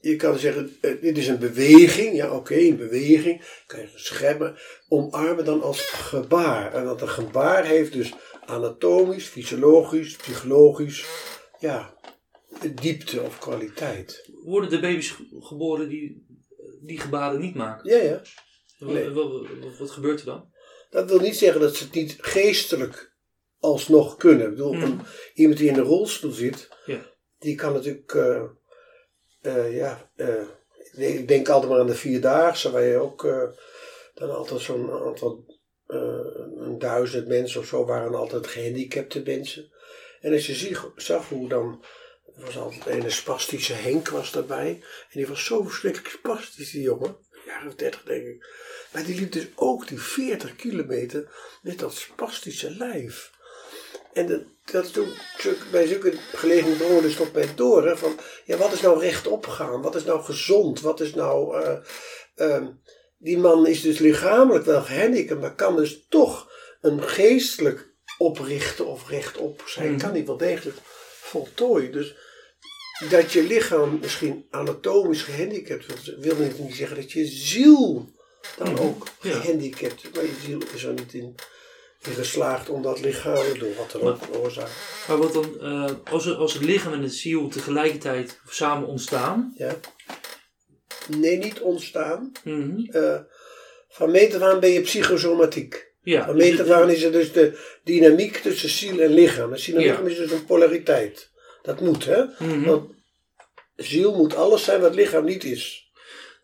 je 0.09 0.15
kan 0.15 0.37
zeggen, 0.39 0.77
eh, 0.81 1.01
dit 1.01 1.17
is 1.17 1.27
een 1.27 1.39
beweging. 1.39 2.15
Ja, 2.15 2.35
oké, 2.35 2.55
een 2.55 2.77
beweging. 2.77 3.61
Kan 3.65 3.79
je 3.79 3.89
schemmen. 3.95 4.57
Omarmen 4.87 5.45
dan 5.45 5.61
als 5.61 5.81
gebaar. 5.81 6.73
En 6.73 6.83
dat 6.85 7.01
een 7.01 7.09
gebaar 7.09 7.65
heeft 7.65 7.93
dus 7.93 8.13
anatomisch, 8.45 9.25
fysiologisch, 9.25 10.15
psychologisch, 10.15 11.05
ja, 11.59 11.97
diepte 12.81 13.21
of 13.21 13.39
kwaliteit. 13.39 14.29
Worden 14.43 14.69
de 14.69 14.79
baby's 14.79 15.09
ge- 15.09 15.27
geboren 15.39 15.89
die 15.89 16.25
die 16.81 16.99
gebaren 16.99 17.39
niet 17.39 17.55
maken? 17.55 17.89
Ja, 17.89 18.03
ja. 18.03 18.21
Nee. 18.79 19.09
wa- 19.09 19.27
wa- 19.27 19.47
Wat, 19.79 19.91
gebeurt 19.91 20.19
er 20.19 20.25
dan? 20.25 20.53
Dat 20.89 21.09
wil 21.09 21.19
niet 21.19 21.35
zeggen 21.35 21.61
dat 21.61 21.75
ze 21.75 21.83
het 21.83 21.93
niet 21.93 22.15
geestelijk 22.19 23.13
alsnog 23.59 24.15
kunnen. 24.17 24.43
Ik 24.45 24.49
bedoel, 24.49 24.73
een- 24.73 24.99
iemand 25.33 25.57
die 25.59 25.69
in 25.69 25.75
een 25.77 25.83
rolstoel 25.83 26.31
zit, 26.31 26.69
Ja. 26.85 27.11
die 27.39 27.55
kan 27.55 27.73
natuurlijk, 27.73 28.13
eh, 28.13 28.43
eh, 29.45 29.75
ja, 29.75 30.11
eh, 30.15 30.43
ik 30.93 31.27
denk 31.27 31.49
altijd 31.49 31.71
maar 31.71 31.81
aan 31.81 31.87
de 31.87 31.95
Vierdaagse, 31.95 32.71
waar 32.71 32.83
je 32.83 32.97
ook 32.97 33.25
eh, 33.25 33.43
dan 34.13 34.35
altijd 34.35 34.61
zo'n 34.61 34.91
aantal, 34.91 35.53
een 35.87 36.79
duizend 36.79 37.27
mensen 37.27 37.59
of 37.59 37.67
zo 37.67 37.85
waren 37.85 38.15
altijd 38.15 38.47
gehandicapte 38.47 39.21
mensen. 39.25 39.71
En 40.21 40.33
als 40.33 40.45
je 40.47 40.91
zag 40.95 41.29
hoe 41.29 41.49
dan, 41.49 41.83
er 42.35 42.45
was 42.45 42.57
altijd 42.57 43.03
een 43.03 43.11
spastische 43.11 43.73
Henk 43.73 44.09
was 44.09 44.31
daarbij. 44.31 44.69
En 45.09 45.19
die 45.19 45.27
was 45.27 45.45
zo 45.45 45.63
verschrikkelijk 45.63 46.09
spastisch, 46.09 46.71
die 46.71 46.81
jongen. 46.81 47.17
Jaar 47.45 47.67
of 47.67 47.75
dertig 47.75 48.03
denk 48.03 48.25
ik. 48.25 48.47
Maar 48.93 49.03
die 49.03 49.19
liep 49.19 49.31
dus 49.31 49.47
ook 49.55 49.87
die 49.87 49.99
40 49.99 50.55
kilometer 50.55 51.31
met 51.61 51.79
dat 51.79 51.93
spastische 51.93 52.71
lijf. 52.71 53.31
En 54.15 54.27
dat, 54.27 54.41
dat 54.71 54.85
is 54.85 54.91
toen, 54.91 55.07
bij 55.71 55.87
zulke 55.87 56.13
gelegenheden 56.33 56.77
drongen 56.77 57.01
dus 57.01 57.15
tot 57.15 57.33
mij 57.33 57.47
door. 57.55 57.87
Hè, 57.87 57.97
van, 57.97 58.19
ja, 58.45 58.57
wat 58.57 58.73
is 58.73 58.81
nou 58.81 58.99
rechtop 58.99 59.47
gaan? 59.47 59.81
Wat 59.81 59.95
is 59.95 60.03
nou 60.03 60.23
gezond? 60.23 60.81
Wat 60.81 60.99
is 60.99 61.13
nou... 61.13 61.61
eh, 61.61 61.77
ehm, 62.35 62.67
die 63.17 63.37
man 63.37 63.67
is 63.67 63.81
dus 63.81 63.97
lichamelijk 63.99 64.65
wel 64.65 64.81
gehandicapt, 64.81 65.41
maar 65.41 65.55
kan 65.55 65.75
dus 65.75 66.05
toch 66.09 66.51
een 66.81 67.03
geestelijk 67.03 67.93
oprichten 68.17 68.85
of 68.85 69.09
rechtop 69.09 69.63
zijn. 69.65 69.91
Mhm. 69.91 69.99
Kan 69.99 70.13
die 70.13 70.25
wel 70.25 70.37
degelijk 70.37 70.77
voltooien. 71.21 71.91
Dus 71.91 72.15
dat 73.09 73.31
je 73.31 73.43
lichaam 73.43 73.99
misschien 74.01 74.47
anatomisch 74.49 75.21
gehandicapt 75.21 75.85
is, 75.93 76.15
wil 76.19 76.35
niet 76.57 76.75
zeggen 76.75 76.95
dat 76.95 77.11
je 77.11 77.25
ziel 77.25 78.09
dan 78.57 78.71
Mhm. 78.73 78.81
ook 78.81 79.07
gehandicapt 79.19 80.03
is. 80.03 80.09
Maar 80.13 80.23
je 80.23 80.35
ziel 80.45 80.59
is 80.73 80.83
er 80.83 80.93
niet 80.93 81.13
in, 81.13 81.35
in 82.07 82.13
geslaagd 82.13 82.69
om 82.69 82.81
dat 82.81 82.99
lichamelijk 83.01 83.59
door 83.59 83.75
wat 83.75 83.91
dan 83.91 84.01
ook 84.01 84.23
veroorzaakt. 84.23 84.71
Maar 85.07 85.17
wat 85.17 85.33
dan, 85.33 85.59
eh, 85.61 85.91
als, 86.11 86.25
er- 86.25 86.35
als 86.35 86.53
het 86.53 86.63
lichaam 86.63 86.93
en 86.93 87.01
het 87.01 87.13
ziel 87.13 87.47
tegelijkertijd 87.47 88.39
samen 88.49 88.87
ontstaan, 88.87 89.53
Ja. 89.57 89.75
Nee, 91.17 91.37
niet 91.37 91.59
ontstaan. 91.59 92.31
mhm, 92.43 92.79
Eh, 92.91 93.19
van 93.89 94.11
meet 94.11 94.35
af 94.35 94.41
aan 94.41 94.59
ben 94.59 94.69
je 94.69 94.81
psychosomatiek. 94.81 95.93
Ja, 96.01 96.27
Een 96.29 96.37
dus 96.37 96.49
meter 96.49 96.89
is 96.89 97.03
er 97.03 97.11
dus 97.11 97.31
de 97.31 97.59
dynamiek 97.83 98.37
tussen 98.37 98.69
ziel 98.69 98.99
en 98.99 99.13
lichaam. 99.13 99.53
En 99.53 99.59
ziel 99.59 99.75
en 99.75 99.81
Ja. 99.81 99.89
lichaam 99.89 100.07
is 100.07 100.17
dus 100.17 100.31
een 100.31 100.45
polariteit. 100.45 101.31
Dat 101.61 101.79
moet, 101.81 102.05
hè? 102.05 102.23
Mhm. 102.39 102.63
Want 102.63 102.91
ziel 103.75 104.15
moet 104.15 104.35
alles 104.35 104.63
zijn 104.63 104.81
wat 104.81 104.95
lichaam 104.95 105.25
niet 105.25 105.43
is. 105.43 105.91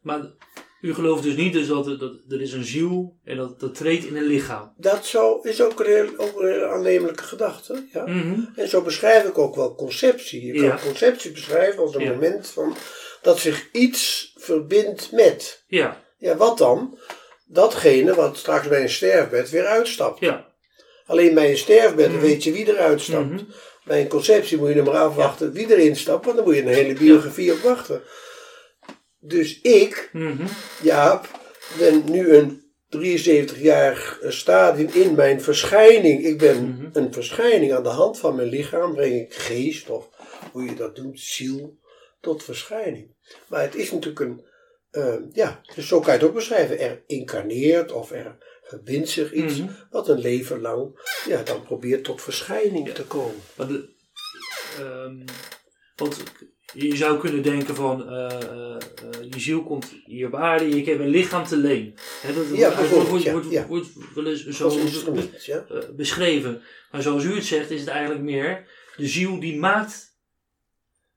Maar 0.01 0.21
u 0.81 0.93
gelooft 0.93 1.23
dus 1.23 1.35
niet 1.35 1.53
dus 1.53 1.67
dat, 1.67 1.87
er- 1.87 1.99
dat 1.99 2.11
er 2.29 2.41
is 2.41 2.53
een 2.53 2.63
ziel 2.63 3.15
en 3.23 3.37
dat, 3.37 3.59
dat 3.59 3.75
treedt 3.75 4.05
in 4.05 4.15
een 4.15 4.23
lichaam. 4.23 4.73
Dat 4.77 5.05
zou, 5.05 5.49
is 5.49 5.61
ook 5.61 5.79
een, 5.79 5.85
heel, 5.85 6.07
ook 6.17 6.41
een 6.41 6.63
aannemelijke 6.63 7.23
gedachte. 7.23 7.87
Ja? 7.93 8.05
Mhm. 8.07 8.39
En 8.55 8.67
zo 8.69 8.81
beschrijf 8.81 9.23
ik 9.25 9.37
ook 9.37 9.55
wel 9.55 9.75
conceptie. 9.75 10.45
Je 10.45 10.53
kan 10.53 10.63
Ja. 10.63 10.79
conceptie 10.85 11.31
beschrijven 11.31 11.81
als 11.83 11.95
een 11.95 12.01
Ja. 12.03 12.11
moment 12.11 12.47
van 12.47 12.75
dat 13.21 13.39
zich 13.39 13.69
iets 13.71 14.33
verbindt 14.37 15.11
met. 15.11 15.63
Ja, 15.67 16.03
Ja, 16.17 16.35
wat 16.35 16.57
dan? 16.57 16.97
Datgene 17.45 18.13
wat 18.15 18.37
straks 18.37 18.67
bij 18.67 18.81
een 18.81 18.89
sterfbed 18.89 19.49
weer 19.49 19.65
uitstapt. 19.65 20.19
ja. 20.19 20.49
Alleen 21.05 21.33
bij 21.33 21.49
een 21.49 21.57
sterfbed 21.57 22.11
Mhm. 22.11 22.21
weet 22.21 22.43
je 22.43 22.51
wie 22.51 22.67
eruit 22.69 23.01
stapt. 23.01 23.29
Mhm. 23.29 23.43
Bij 23.85 24.01
een 24.01 24.07
conceptie 24.07 24.57
moet 24.57 24.69
je 24.69 24.75
er 24.75 24.83
maar 24.83 24.93
afwachten 24.97 25.51
wie 25.53 25.71
erin 25.71 25.95
stapt, 25.95 26.25
want 26.25 26.37
dan 26.37 26.45
moet 26.45 26.55
je 26.55 26.61
een 26.61 26.67
hele 26.67 26.93
biografie 26.93 27.51
op 27.53 27.59
wachten. 27.59 28.01
Dus 29.23 29.61
ik, 29.61 30.09
Mhm. 30.13 30.45
Jaap, 30.81 31.39
ben 31.77 32.03
nu 32.11 32.33
een 32.35 32.59
73-jarig 32.89 34.19
stadium 34.27 34.89
in 34.93 35.15
mijn 35.15 35.41
verschijning. 35.41 36.25
Ik 36.25 36.37
ben 36.37 36.67
Mhm. 36.69 36.89
een 36.93 37.13
verschijning 37.13 37.73
aan 37.73 37.83
de 37.83 37.89
hand 37.89 38.19
van 38.19 38.35
mijn 38.35 38.47
lichaam, 38.47 38.93
breng 38.93 39.13
ik 39.21 39.33
geest 39.33 39.89
of 39.89 40.09
hoe 40.51 40.63
je 40.63 40.75
dat 40.75 40.95
doet, 40.95 41.19
ziel, 41.19 41.77
tot 42.21 42.43
verschijning. 42.43 43.15
Maar 43.47 43.61
het 43.61 43.75
is 43.75 43.91
natuurlijk 43.91 44.19
een, 44.19 44.45
eh, 44.91 45.15
ja, 45.31 45.61
dus 45.75 45.87
zo 45.87 45.99
kan 45.99 46.13
je 46.13 46.19
het 46.19 46.27
ook 46.27 46.33
beschrijven. 46.35 46.79
Er 46.79 47.03
incarneert 47.07 47.91
of 47.91 48.11
er 48.11 48.37
verbindt 48.63 49.09
zich 49.09 49.31
iets 49.33 49.57
Mhm. 49.59 49.71
wat 49.89 50.09
een 50.09 50.19
leven 50.19 50.61
lang, 50.61 50.99
ja, 51.27 51.43
dan 51.43 51.63
probeert 51.63 52.03
tot 52.03 52.21
verschijning 52.21 52.89
te 52.89 53.03
komen. 53.03 53.41
Maar 53.55 53.67
de, 53.67 53.89
ehm, 54.79 55.25
want 55.95 56.23
je 56.73 56.95
zou 56.95 57.19
kunnen 57.19 57.41
denken 57.43 57.75
van 57.75 58.09
eh, 58.09 58.25
eh, 58.25 58.75
eh, 58.75 58.79
je 59.29 59.39
ziel 59.39 59.63
komt 59.63 59.93
hier 60.05 60.27
op 60.27 60.35
aarde, 60.35 60.69
je 60.69 60.83
hebt 60.83 60.99
een 60.99 61.07
lichaam 61.07 61.43
te 61.43 61.57
leen. 61.57 61.95
Hè, 62.21 62.33
dat 62.33 62.45
Ja, 62.57 62.87
wordt, 62.89 63.23
ja, 63.23 63.31
wordt, 63.31 63.51
ja. 63.51 63.67
wordt 63.67 63.87
wel 64.15 64.25
eens 64.25 64.47
zo 64.47 64.71
beschreven. 65.95 66.61
Maar 66.91 67.01
zoals 67.01 67.23
u 67.23 67.35
het 67.35 67.45
zegt, 67.45 67.69
is 67.71 67.79
het 67.79 67.89
eigenlijk 67.89 68.21
meer 68.21 68.67
de 68.97 69.07
ziel 69.07 69.39
die 69.39 69.59
maakt 69.59 70.09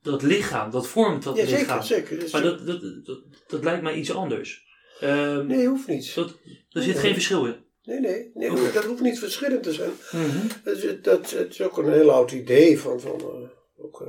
dat 0.03 0.23
lichaam, 0.23 0.71
dat 0.71 0.87
vormt 0.87 1.23
dat 1.23 1.37
lichaam. 1.37 1.83
zeker. 1.83 2.19
Dus 2.19 2.33
Maar 2.33 2.43
dat, 2.43 2.67
dat, 2.67 2.81
dat, 3.05 3.21
dat 3.47 3.65
lijkt 3.65 3.83
mij 3.83 3.95
iets 3.95 4.13
anders. 4.13 4.63
Ehm, 5.01 5.47
Nee, 5.47 5.67
hoeft 5.67 5.87
niet. 5.89 6.15
dat, 6.15 6.29
er 6.71 6.83
zit 6.83 6.93
Nee. 6.93 7.03
geen 7.03 7.13
verschil 7.13 7.47
in. 7.47 7.57
Nee, 7.85 8.01
nee, 8.01 8.31
nee 8.35 8.51
dat 8.73 8.85
hoeft 8.85 9.01
niet 9.03 9.19
verschillend 9.19 9.63
te 9.63 9.73
zijn. 9.73 9.91
Mhm. 10.13 10.47
Dat 10.65 10.77
is, 10.77 11.01
dat, 11.03 11.31
het 11.31 11.51
is 11.51 11.63
ook 11.63 11.79
een 11.79 11.93
heel 11.93 12.11
oud 12.13 12.33
idee 12.33 12.79
van, 12.81 13.01
van 13.01 13.51
ook, 13.77 14.07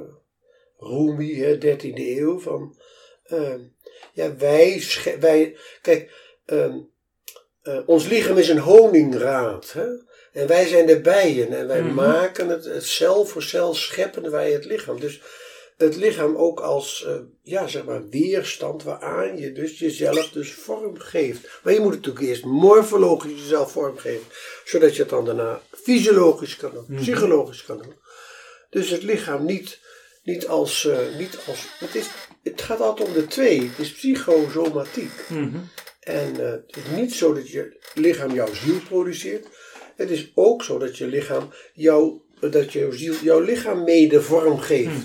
Rumi, 0.77 1.39
hè, 1.39 1.57
13e 1.57 2.17
eeuw. 2.19 2.39
Van, 2.39 2.77
ehm, 3.23 3.59
ja, 4.13 4.35
wij, 4.35 4.83
wij 5.19 5.55
kijk, 5.81 6.11
ehm, 6.45 6.77
eh, 7.61 7.79
ons 7.85 8.07
lichaam 8.07 8.37
is 8.37 8.49
een 8.49 8.59
honingraad. 8.59 9.71
Hè? 9.73 9.85
En 10.33 10.47
wij 10.47 10.67
zijn 10.67 10.85
de 10.85 11.01
bijen 11.01 11.53
en 11.53 11.67
wij 11.67 11.81
Mhm. 11.81 11.93
maken 11.93 12.49
het, 12.49 12.65
het 12.65 12.85
cel 12.85 13.25
voor 13.25 13.43
cel 13.43 13.73
scheppen 13.73 14.31
wij 14.31 14.51
het 14.51 14.65
lichaam. 14.65 14.99
Dus 14.99 15.21
het 15.77 15.95
lichaam 15.95 16.35
ook 16.35 16.59
als, 16.59 17.05
eh, 17.05 17.15
ja, 17.41 17.67
zeg 17.67 17.83
maar, 17.83 18.09
weerstand 18.09 18.83
waaraan 18.83 19.37
je 19.37 19.51
dus 19.51 19.79
jezelf 19.79 20.29
dus 20.29 20.53
vorm 20.53 20.99
geeft. 20.99 21.47
Maar 21.63 21.73
je 21.73 21.79
moet 21.79 21.93
het 21.93 22.05
natuurlijk 22.05 22.25
eerst 22.25 22.45
morfologisch 22.45 23.31
jezelf 23.39 23.71
vormgeven, 23.71 24.25
zodat 24.65 24.95
je 24.95 25.01
het 25.01 25.09
dan 25.09 25.25
daarna 25.25 25.61
fysiologisch 25.71 26.55
kan 26.55 26.71
doen, 26.73 26.85
Mhm. 26.87 27.01
psychologisch 27.01 27.63
kan 27.63 27.77
doen. 27.77 27.93
Dus 28.69 28.89
het 28.89 29.03
lichaam 29.03 29.45
niet, 29.45 29.79
niet 30.25 30.47
als, 30.47 30.85
eh, 30.85 31.17
niet 31.17 31.37
als 31.47 31.67
het, 31.79 31.95
is, 31.95 32.07
het 32.43 32.61
gaat 32.61 32.79
altijd 32.79 33.07
om 33.07 33.13
de 33.13 33.27
twee. 33.27 33.61
Het 33.61 33.79
is 33.79 33.93
psychosomatiek. 33.93 35.29
Mhm. 35.29 35.57
En 35.99 36.45
eh, 36.45 36.51
het 36.51 36.75
is 36.75 36.97
niet 36.97 37.13
zo 37.13 37.33
dat 37.33 37.49
je 37.49 37.81
lichaam 37.93 38.33
jouw 38.33 38.53
ziel 38.53 38.79
produceert. 38.79 39.47
Het 39.95 40.09
is 40.09 40.31
ook 40.33 40.63
zo 40.63 40.77
dat 40.77 40.97
je 40.97 41.07
lichaam 41.07 41.53
jou, 41.73 42.21
dat 42.39 42.73
jouw 42.73 42.91
ziel 42.91 43.13
jouw 43.21 43.39
lichaam 43.39 43.83
mede 43.83 44.21
vorm 44.21 44.59
geeft. 44.59 44.89
Hmm. 44.89 45.03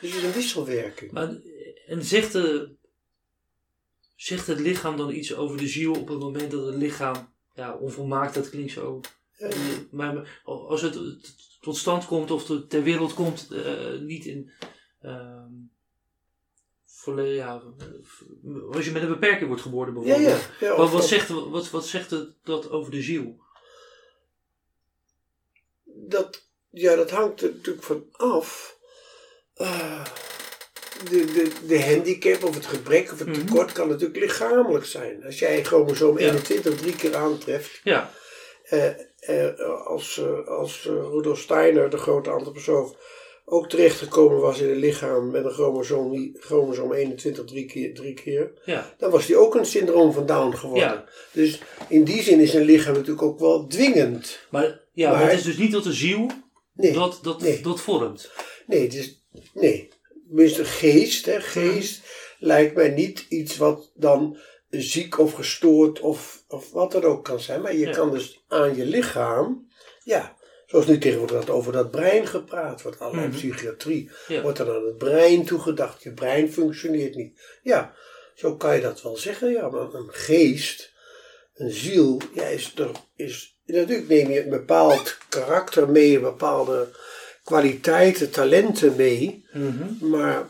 Dus 0.00 0.10
het 0.10 0.18
is 0.18 0.22
een 0.22 0.32
wisselwerking. 0.32 1.12
Maar, 1.12 1.30
en 1.86 2.04
zegt, 2.04 2.32
de, 2.32 2.74
zegt 4.16 4.46
het 4.46 4.60
lichaam 4.60 4.96
dan 4.96 5.10
iets 5.12 5.34
over 5.34 5.56
de 5.56 5.68
ziel 5.68 5.92
op 5.92 6.08
het 6.08 6.18
moment 6.18 6.50
dat 6.50 6.66
het 6.66 6.74
lichaam, 6.74 7.34
ja, 7.54 7.76
onvolmaakt, 7.76 8.34
dat 8.34 8.50
klinkt 8.50 8.72
zo. 8.72 9.00
Ja, 9.38 9.48
Maar 9.90 10.40
als 10.44 10.82
het 10.82 10.98
tot 11.60 11.76
stand 11.76 12.06
komt 12.06 12.30
of 12.30 12.50
ter 12.68 12.82
wereld 12.82 13.14
komt, 13.14 13.48
eh, 13.50 13.98
niet 14.00 14.24
in. 14.24 14.50
ehm 15.00 15.50
volle- 16.86 17.22
ja, 17.26 17.62
als 18.72 18.84
je 18.84 18.90
met 18.90 19.02
een 19.02 19.08
beperking 19.08 19.46
wordt 19.46 19.62
geboren 19.62 19.94
bijvoorbeeld. 19.94 20.40
ja. 20.60 20.66
ja 20.66 20.76
Wat, 20.76 20.90
wat, 20.90 21.06
zegt, 21.06 21.28
wat, 21.28 21.70
wat 21.70 21.86
zegt 21.86 22.10
het, 22.10 22.28
dat 22.44 22.70
over 22.70 22.90
de 22.90 23.02
ziel? 23.02 23.40
dat, 25.84 26.46
ja, 26.70 26.94
dat 26.96 27.10
hangt 27.10 27.42
er 27.42 27.50
natuurlijk 27.54 27.84
van 27.86 28.04
af. 28.12 28.78
Ah, 29.54 30.04
de, 31.10 31.24
de, 31.24 31.52
de 31.66 31.84
handicap 31.84 32.42
of 32.44 32.54
het 32.54 32.66
gebrek 32.66 33.12
of 33.12 33.18
het 33.18 33.28
Mhm. 33.28 33.44
tekort 33.46 33.72
kan 33.72 33.88
natuurlijk 33.88 34.20
lichamelijk 34.20 34.84
zijn. 34.84 35.24
Als 35.24 35.38
jij 35.38 35.64
chromosoom 35.64 36.18
Ja. 36.18 36.26
21 36.26 36.76
drie 36.76 36.96
keer 36.96 37.16
aantreft, 37.16 37.80
Ja, 37.84 38.12
eh, 38.64 38.88
eh, 38.88 38.96
als, 39.84 40.18
eh, 40.18 40.46
als 40.48 40.86
eh, 40.86 40.92
Rudolf 40.92 41.38
Steiner, 41.38 41.90
de 41.90 41.96
grote 41.96 42.30
antroposoof, 42.30 42.96
ook 43.44 43.68
terechtgekomen 43.68 44.40
was 44.40 44.60
in 44.60 44.68
een 44.70 44.76
lichaam 44.76 45.30
met 45.30 45.44
een 45.44 45.50
chromosoom, 45.50 46.36
chromosoom 46.38 46.92
21 46.92 47.44
drie 47.44 47.66
keer, 47.66 47.94
drie 47.94 48.14
keer, 48.14 48.52
ja, 48.64 48.94
dan 48.98 49.10
was 49.10 49.26
hij 49.26 49.36
ook 49.36 49.54
een 49.54 49.66
syndroom 49.66 50.12
van 50.12 50.26
Down 50.26 50.56
geworden. 50.56 50.88
Ja. 50.88 51.04
Dus 51.32 51.60
in 51.88 52.04
die 52.04 52.22
zin 52.22 52.40
is 52.40 52.54
een 52.54 52.64
lichaam 52.64 52.94
natuurlijk 52.94 53.22
ook 53.22 53.38
wel 53.38 53.66
dwingend. 53.66 54.38
maar, 54.50 54.80
ja, 54.92 55.10
maar, 55.10 55.18
Maar- 55.18 55.28
het 55.30 55.38
is 55.38 55.44
dus 55.44 55.56
niet 55.58 55.72
dat 55.72 55.84
de 55.84 55.92
ziel 55.92 56.30
Nee, 56.74 56.92
dat, 56.92 57.18
dat, 57.22 57.40
nee. 57.40 57.60
dat 57.60 57.80
vormt. 57.80 58.30
nee, 58.66 58.82
het 58.82 58.94
is, 58.94 59.22
nee. 59.54 59.88
Tenminste, 60.26 60.64
geest, 60.64 61.26
hè, 61.26 61.40
geest 61.40 62.00
lijkt 62.38 62.74
mij 62.74 62.88
niet 62.88 63.26
iets 63.28 63.56
wat 63.56 63.90
dan 63.94 64.36
ziek 64.80 65.18
of 65.18 65.32
gestoord 65.32 66.00
of, 66.00 66.44
of 66.48 66.70
wat 66.70 66.92
dan 66.92 67.04
ook 67.04 67.24
kan 67.24 67.40
zijn. 67.40 67.60
Maar 67.60 67.74
je 67.74 67.86
Ja. 67.86 67.92
kan 67.92 68.10
dus 68.10 68.44
aan 68.48 68.76
je 68.76 68.84
lichaam, 68.86 69.68
ja, 70.04 70.36
zoals 70.66 70.86
nu 70.86 70.98
tegenwoordig 70.98 71.36
wordt 71.36 71.50
over 71.50 71.72
dat 71.72 71.90
brein 71.90 72.26
gepraat 72.26 72.82
wordt, 72.82 72.98
allerlei 72.98 73.26
Mhm. 73.26 73.36
psychiatrie, 73.36 74.10
Ja. 74.28 74.42
wordt 74.42 74.58
er 74.58 74.74
aan 74.74 74.84
het 74.86 74.98
brein 74.98 75.44
toegedacht. 75.44 76.02
Je 76.02 76.12
brein 76.12 76.52
functioneert 76.52 77.14
niet. 77.14 77.40
Ja, 77.62 77.94
zo 78.34 78.56
kan 78.56 78.74
je 78.74 78.80
dat 78.80 79.02
wel 79.02 79.16
zeggen, 79.16 79.50
ja, 79.52 79.68
maar 79.68 79.94
een 79.94 80.08
geest, 80.12 80.92
een 81.54 81.70
ziel, 81.70 82.20
ja, 82.34 82.44
is 82.44 82.72
er, 82.78 82.90
is, 83.16 83.58
natuurlijk 83.64 84.08
neem 84.08 84.30
je 84.30 84.42
een 84.44 84.50
bepaald 84.50 85.18
karakter 85.28 85.88
mee, 85.88 86.20
bepaalde 86.20 86.88
kwaliteiten, 87.44 88.30
talenten 88.30 88.96
mee. 88.96 89.46
Mhm. 89.52 90.08
Maar 90.10 90.48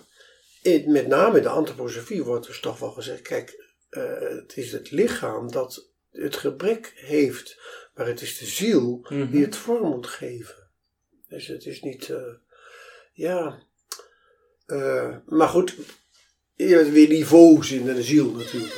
in, 0.62 0.92
met 0.92 1.06
name 1.06 1.36
in 1.36 1.42
de 1.42 1.48
antroposofie 1.48 2.24
wordt 2.24 2.46
dus 2.46 2.60
toch 2.60 2.78
wel 2.78 2.90
gezegd: 2.90 3.22
kijk, 3.22 3.61
eh, 3.92 4.20
het 4.20 4.56
is 4.56 4.72
het 4.72 4.90
lichaam 4.90 5.50
dat 5.52 5.88
het 6.10 6.36
gebrek 6.36 6.92
heeft, 6.96 7.60
maar 7.94 8.06
het 8.06 8.20
is 8.20 8.38
de 8.38 8.46
ziel 8.46 9.06
Mhm. 9.08 9.30
die 9.30 9.44
het 9.44 9.56
vorm 9.56 9.88
moet 9.88 10.06
geven. 10.06 10.70
Dus 11.28 11.46
het 11.46 11.66
is 11.66 11.80
niet, 11.82 12.08
eh, 12.10 12.22
ja. 13.12 13.62
eh, 14.66 15.16
maar 15.26 15.48
goed, 15.48 15.76
je 16.54 16.66
hebt 16.74 16.90
weer 16.90 17.08
niveaus 17.08 17.70
in 17.70 17.84
de 17.84 18.02
ziel 18.02 18.30
natuurlijk. 18.30 18.74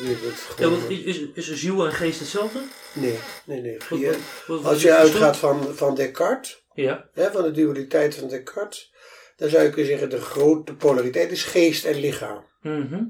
Ja, 0.59 0.69
want 0.69 0.91
is, 0.91 1.21
is 1.35 1.49
een 1.49 1.57
ziel 1.57 1.87
en 1.87 1.93
geest 1.93 2.19
hetzelfde? 2.21 2.61
nee, 2.95 3.19
nee, 3.47 3.61
nee. 3.61 3.79
Wat- 3.89 3.99
Je- 3.99 4.07
wat- 4.11 4.17
wat- 4.47 4.63
wat 4.63 4.73
als 4.73 4.83
je 4.83 4.93
uitgaat 4.95 5.37
van, 5.37 5.75
van 5.75 5.95
Descartes, 5.95 6.63
Ja, 6.75 7.09
hè, 7.13 7.31
van 7.33 7.43
de 7.43 7.51
dualiteit 7.51 8.15
van 8.15 8.29
Descartes, 8.29 8.93
dan 9.37 9.49
zou 9.49 9.63
je 9.63 9.69
kunnen 9.71 9.87
zeggen: 9.91 10.11
de 10.11 10.21
grote 10.21 10.75
polariteit 10.75 11.31
is 11.31 11.43
geest 11.45 11.85
en 11.85 12.01
lichaam. 12.01 12.45
Mhm. 12.63 13.03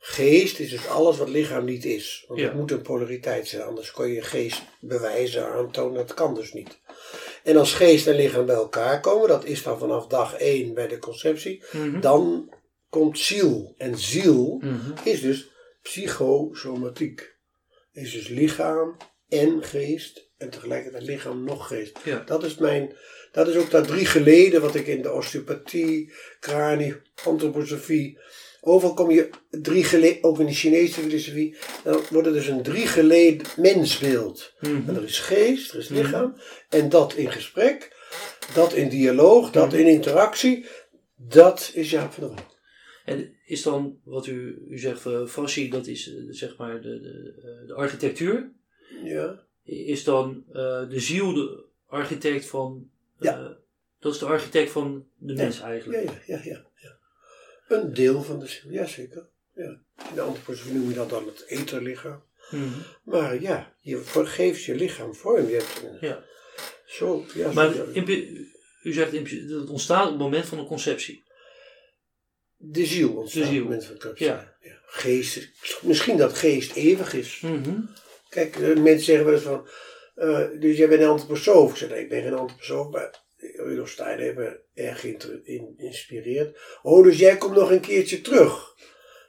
Geest 0.00 0.58
is 0.58 0.70
dus 0.70 0.86
alles 0.86 1.16
wat 1.18 1.28
lichaam 1.28 1.64
niet 1.64 1.84
is. 1.84 2.24
Want 2.28 2.40
het 2.40 2.54
moet 2.54 2.70
een 2.70 2.82
polariteit 2.82 3.48
zijn, 3.48 3.62
anders 3.62 3.90
kon 3.90 4.08
je 4.12 4.22
geest 4.22 4.62
bewijzen, 4.80 5.46
aantonen. 5.46 5.94
Dat 5.94 6.14
kan 6.14 6.34
dus 6.34 6.52
niet. 6.52 6.78
En 7.44 7.56
als 7.56 7.72
geest 7.74 8.06
en 8.06 8.14
lichaam 8.14 8.46
bij 8.46 8.54
elkaar 8.54 9.00
komen, 9.00 9.28
dat 9.28 9.44
is 9.44 9.62
dan 9.62 9.78
vanaf 9.78 10.06
dag 10.06 10.34
1 10.38 10.74
bij 10.74 10.88
de 10.88 10.98
conceptie, 10.98 11.62
Mhm. 11.72 12.00
dan 12.00 12.52
komt 12.88 13.18
ziel. 13.18 13.74
En 13.76 13.98
ziel 13.98 14.58
Mhm. 14.60 14.92
is 15.04 15.20
dus 15.20 15.48
psychosomatiek. 15.82 17.36
Is 17.92 18.12
dus 18.12 18.28
lichaam 18.28 18.96
en 19.28 19.62
geest 19.64 20.30
en 20.36 20.50
tegelijkertijd 20.50 21.02
lichaam 21.02 21.44
nog 21.44 21.66
geest. 21.66 21.98
Ja. 22.04 22.18
Dat 22.26 22.44
is 22.44 22.56
mijn, 22.56 22.96
dat 23.32 23.48
is 23.48 23.56
ook 23.56 23.70
dat 23.70 23.86
drie 23.86 24.06
geleden 24.06 24.60
wat 24.60 24.74
ik 24.74 24.86
in 24.86 25.02
de 25.02 25.12
osteopathie, 25.12 26.12
kranie, 26.40 26.94
antroposofie 27.24 28.18
Overal 28.60 28.94
kom 28.94 29.10
je 29.10 29.30
drie 29.50 29.84
geleden, 29.84 30.24
ook 30.24 30.38
in 30.38 30.46
de 30.46 30.52
Chinese 30.52 31.00
filosofie, 31.00 31.56
dan 31.84 32.00
wordt 32.10 32.26
er 32.26 32.32
dus 32.32 32.46
een 32.46 32.62
drie 32.62 32.86
geleden 32.86 33.46
mensbeeld. 33.56 34.52
Mhm. 34.60 34.88
En 34.88 34.96
er 34.96 35.04
is 35.04 35.18
geest, 35.18 35.72
er 35.72 35.78
is 35.78 35.88
lichaam. 35.88 36.36
En 36.68 36.88
dat 36.88 37.14
in 37.14 37.30
gesprek, 37.32 37.96
dat 38.54 38.72
in 38.72 38.88
dialoog, 38.88 39.50
dat 39.50 39.72
in 39.72 39.86
interactie, 39.86 40.66
dat 41.16 41.70
is 41.74 41.90
Jaap 41.90 42.12
van 42.12 42.26
der 42.26 42.34
Wal. 42.34 42.44
En 43.04 43.34
is 43.46 43.62
dan, 43.62 43.98
wat 44.04 44.26
u, 44.26 44.58
u 44.68 44.78
zegt, 44.78 45.06
uh, 45.06 45.26
fascie, 45.26 45.70
dat 45.70 45.86
is 45.86 46.08
eh, 46.08 46.14
zeg 46.28 46.56
maar 46.56 46.80
de, 46.82 47.00
de, 47.00 47.34
eh, 47.42 47.66
de 47.66 47.74
architectuur. 47.74 48.50
Ja. 49.04 49.42
Is 49.64 50.04
dan 50.04 50.44
eh, 50.48 50.88
de 50.88 51.00
ziel 51.00 51.32
de 51.34 51.64
architect 51.86 52.46
van... 52.46 52.90
eh, 53.18 53.24
Ja. 53.30 53.56
Dat 54.00 54.12
is 54.12 54.18
de 54.18 54.26
architect 54.26 54.70
van 54.70 55.04
de 55.16 55.34
mens 55.34 55.60
eigenlijk. 55.60 56.02
Ja, 56.04 56.10
ja, 56.26 56.36
ja, 56.36 56.40
ja, 56.44 56.66
ja. 56.74 56.97
Een 57.68 57.94
deel 57.94 58.22
van 58.22 58.38
de 58.38 58.46
ziel, 58.46 58.70
jazeker. 58.70 59.28
Ja. 59.54 59.80
In 60.08 60.14
de 60.14 60.20
antroposofie 60.20 60.72
noem 60.72 60.88
je 60.88 60.94
dat 60.94 61.10
dan 61.10 61.26
het 61.26 61.44
etherlichaam. 61.46 62.22
Mhm. 62.50 62.68
Maar 63.04 63.40
ja, 63.42 63.74
je 63.80 64.02
geeft 64.04 64.64
je 64.64 64.74
lichaam 64.74 65.14
vorm. 65.14 65.48
Je 65.48 65.54
hebt 65.54 65.82
een- 65.84 66.08
Ja. 66.08 66.24
zo, 66.86 67.24
ja, 67.34 67.52
Maar 67.52 67.72
zo- 67.72 67.86
u 68.82 68.92
zegt 68.92 69.12
het 69.12 69.68
ontstaat 69.68 70.04
op 70.04 70.10
het 70.10 70.18
moment 70.18 70.46
van 70.46 70.58
de 70.58 70.64
conceptie. 70.64 71.26
de 72.60 72.86
ziel 72.86 73.12
ontstaat. 73.16 73.42
De 73.42 73.48
ziel. 73.48 73.64
Mensen 73.64 73.88
van 73.90 73.98
Krups. 73.98 74.18
Ja. 74.20 74.56
ja. 74.60 74.78
Geest, 74.86 75.48
misschien 75.82 76.16
dat 76.16 76.32
geest 76.34 76.74
eeuwig 76.76 77.14
is. 77.14 77.40
Mhm. 77.40 77.80
Kijk, 78.28 78.56
eh, 78.56 78.76
mensen 78.76 79.04
zeggen 79.04 79.24
wel 79.24 79.34
eens 79.34 79.42
van, 79.42 79.68
eh, 80.14 80.46
dus 80.60 80.76
jij 80.76 80.88
bent 80.88 81.00
een 81.02 81.08
antroposoof. 81.08 81.70
Ik 81.70 81.76
zeg, 81.76 81.88
nee, 81.88 82.02
ik 82.02 82.08
ben 82.08 82.22
geen 82.22 82.34
antroposoof, 82.34 82.90
maar 82.90 83.22
Rudolf 83.36 83.88
Steiner 83.90 84.60
erg 84.78 85.00
geïnspireerd. 85.00 86.58
Oh, 86.82 87.04
dus 87.04 87.18
jij 87.18 87.36
komt 87.36 87.54
nog 87.54 87.70
een 87.70 87.80
keertje 87.80 88.20
terug. 88.20 88.74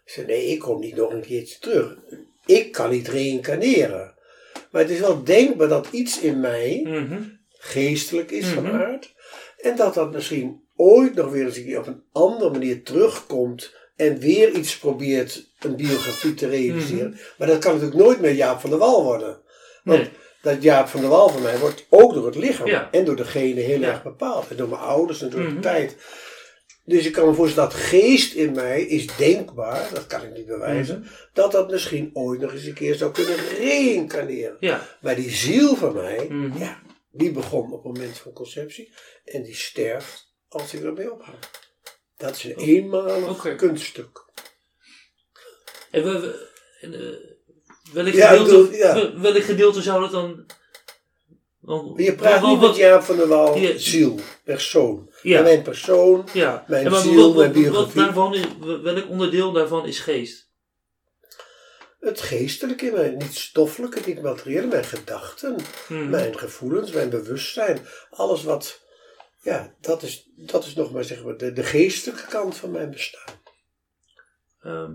Ik 0.06 0.12
zeg, 0.16 0.26
nee, 0.26 0.46
ik 0.46 0.60
kom 0.60 0.80
niet 0.80 0.96
nog 0.96 1.12
een 1.12 1.22
keertje 1.22 1.60
terug. 1.60 1.98
Ik 2.46 2.72
kan 2.72 2.90
niet 2.90 3.08
reïncarneren. 3.08 4.14
Maar 4.72 4.82
het 4.82 4.92
is 4.92 5.00
wel 5.00 5.24
denkbaar 5.24 5.68
dat 5.68 5.88
iets 5.92 6.20
in 6.20 6.40
mij 6.40 6.82
Mhm. 6.84 7.22
geestelijk 7.50 8.32
is 8.32 8.48
van 8.48 8.64
Mhm. 8.64 8.76
aard. 8.76 9.14
En 9.58 9.76
dat 9.76 9.94
dat 9.94 10.12
misschien 10.12 10.62
ooit 10.76 11.14
nog 11.16 11.32
weer 11.32 11.46
eens 11.46 11.58
een 11.58 11.66
keer 11.66 11.80
op 11.80 11.88
een 11.88 12.04
andere 12.12 12.50
manier 12.52 12.84
terugkomt. 12.84 13.78
En 13.96 14.20
weer 14.20 14.52
iets 14.52 14.78
probeert 14.78 15.50
een 15.60 15.76
biografie 15.76 16.34
te 16.34 16.48
realiseren. 16.48 17.10
Mhm. 17.10 17.20
Maar 17.38 17.48
dat 17.48 17.60
kan 17.60 17.74
natuurlijk 17.74 18.02
nooit 18.02 18.20
meer 18.22 18.32
Jaap 18.34 18.60
van 18.60 18.70
der 18.70 18.80
Wal 18.80 19.04
worden. 19.04 19.42
Want 19.84 20.00
Nee. 20.00 20.10
Dat 20.42 20.64
Jaap 20.64 20.88
van 20.88 21.00
der 21.00 21.10
Wal 21.10 21.30
van 21.30 21.42
mij 21.42 21.58
wordt 21.58 21.86
ook 21.90 22.14
door 22.14 22.26
het 22.26 22.36
lichaam 22.36 22.68
Ja. 22.68 22.92
en 22.92 23.06
door 23.06 23.16
degene 23.16 23.60
heel 23.62 23.80
Ja. 23.80 23.88
erg 23.88 24.04
bepaald. 24.04 24.48
En 24.50 24.58
door 24.58 24.70
mijn 24.70 24.82
ouders 24.82 25.22
en 25.22 25.30
door 25.30 25.42
Mhm. 25.42 25.56
de 25.56 25.60
tijd. 25.62 25.98
Dus 26.86 27.06
ik 27.06 27.12
kan 27.12 27.28
me 27.28 27.34
voorstellen 27.34 27.70
dat 27.70 27.80
geest 27.80 28.34
in 28.34 28.52
mij 28.52 28.82
is 28.82 29.16
denkbaar, 29.18 29.90
dat 29.94 30.08
kan 30.08 30.24
ik 30.24 30.34
niet 30.34 30.46
bewijzen, 30.46 31.00
Mhm. 31.00 31.10
dat 31.34 31.52
dat 31.52 31.72
misschien 31.72 32.10
ooit 32.14 32.40
nog 32.42 32.52
eens 32.52 32.66
een 32.66 32.74
keer 32.74 32.96
zou 32.96 33.12
kunnen 33.12 33.36
reïncarneren. 33.58 34.58
Ja. 34.60 34.88
Maar 35.02 35.16
die 35.16 35.30
ziel 35.30 35.76
van 35.76 35.94
mij, 35.94 36.26
Mhm. 36.30 36.58
ja, 36.60 36.82
die 37.12 37.32
begon 37.32 37.72
op 37.74 37.84
het 37.84 37.94
moment 37.94 38.18
van 38.18 38.34
conceptie 38.34 38.94
en 39.26 39.44
die 39.44 39.56
sterft 39.56 40.34
als 40.48 40.74
ik 40.74 40.84
ermee 40.84 41.12
ophoud. 41.14 41.50
Dat 42.18 42.36
is 42.36 42.44
een 42.44 42.58
eenmalig 42.58 43.56
kunststuk. 43.56 44.28
En 45.92 46.04
we, 46.04 46.20
we- 46.20 46.48
en, 46.82 46.94
eh, 46.94 47.29
welk, 47.94 48.08
Ja, 48.08 48.30
ik 48.32 48.38
gedeelte, 48.40 48.62
bedoel, 48.70 48.72
ja. 48.78 49.20
welk 49.20 49.44
gedeelte 49.44 49.82
zou 49.82 50.02
dat 50.02 50.12
dan... 50.12 50.46
want- 51.60 52.00
Je 52.00 52.16
praat 52.16 52.42
niet 52.42 52.60
wat- 52.60 52.68
met 52.70 52.78
Jaap 52.78 53.02
van 53.04 53.18
der 53.18 53.58
Ja. 53.62 53.78
ziel, 53.78 54.20
persoon. 54.44 55.10
Ja. 55.22 55.38
En 55.38 55.44
mijn 55.44 55.62
persoon, 55.62 56.28
Ja. 56.34 56.66
mijn 56.68 56.86
En 56.86 56.92
maar 56.92 57.02
ziel, 57.02 57.26
wat, 57.28 57.36
mijn 57.36 57.54
wat 57.54 57.62
biografie. 57.64 58.02
daarvan 58.02 58.34
is, 58.36 58.44
welk 58.82 59.10
onderdeel 59.10 59.52
daarvan 59.52 59.86
is 59.86 60.00
geest? 60.00 60.48
het 62.00 62.22
geestelijke 62.22 62.86
in 62.86 62.94
mij, 62.94 63.10
niet 63.10 63.36
stoffelijke, 63.36 64.00
niet 64.06 64.22
materiële, 64.22 64.68
mijn 64.68 64.84
gedachten, 64.84 65.56
Mhm. 65.88 66.10
mijn 66.10 66.38
gevoelens, 66.40 66.92
mijn 66.92 67.10
bewustzijn. 67.10 67.80
Alles 68.10 68.44
wat, 68.44 68.82
ja, 69.42 69.76
dat 69.82 70.04
is, 70.04 70.30
dat 70.36 70.66
is 70.66 70.74
nog 70.76 70.92
maar 70.92 71.04
zeg 71.04 71.24
maar 71.24 71.38
de, 71.38 71.54
de 71.54 71.64
geestelijke 71.64 72.26
kant 72.30 72.56
van 72.58 72.72
mijn 72.72 72.90
bestaan. 72.92 73.42
Ehm, 74.62 74.92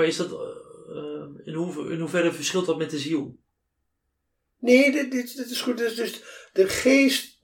maar 0.00 0.08
is 0.08 0.16
dat... 0.16 0.32
eh, 0.32 1.44
in, 1.46 1.54
hoever, 1.54 1.92
in 1.92 2.00
hoeverre 2.00 2.32
verschilt 2.32 2.66
dat 2.66 2.78
met 2.78 2.90
de 2.90 2.98
ziel? 2.98 3.38
Nee, 4.58 4.92
dit, 4.92 5.10
dit, 5.12 5.36
dit 5.36 5.50
is 5.50 5.60
goed. 5.60 5.78
Dus, 5.78 5.94
dus 5.94 6.22
de 6.52 6.68
geest 6.68 7.38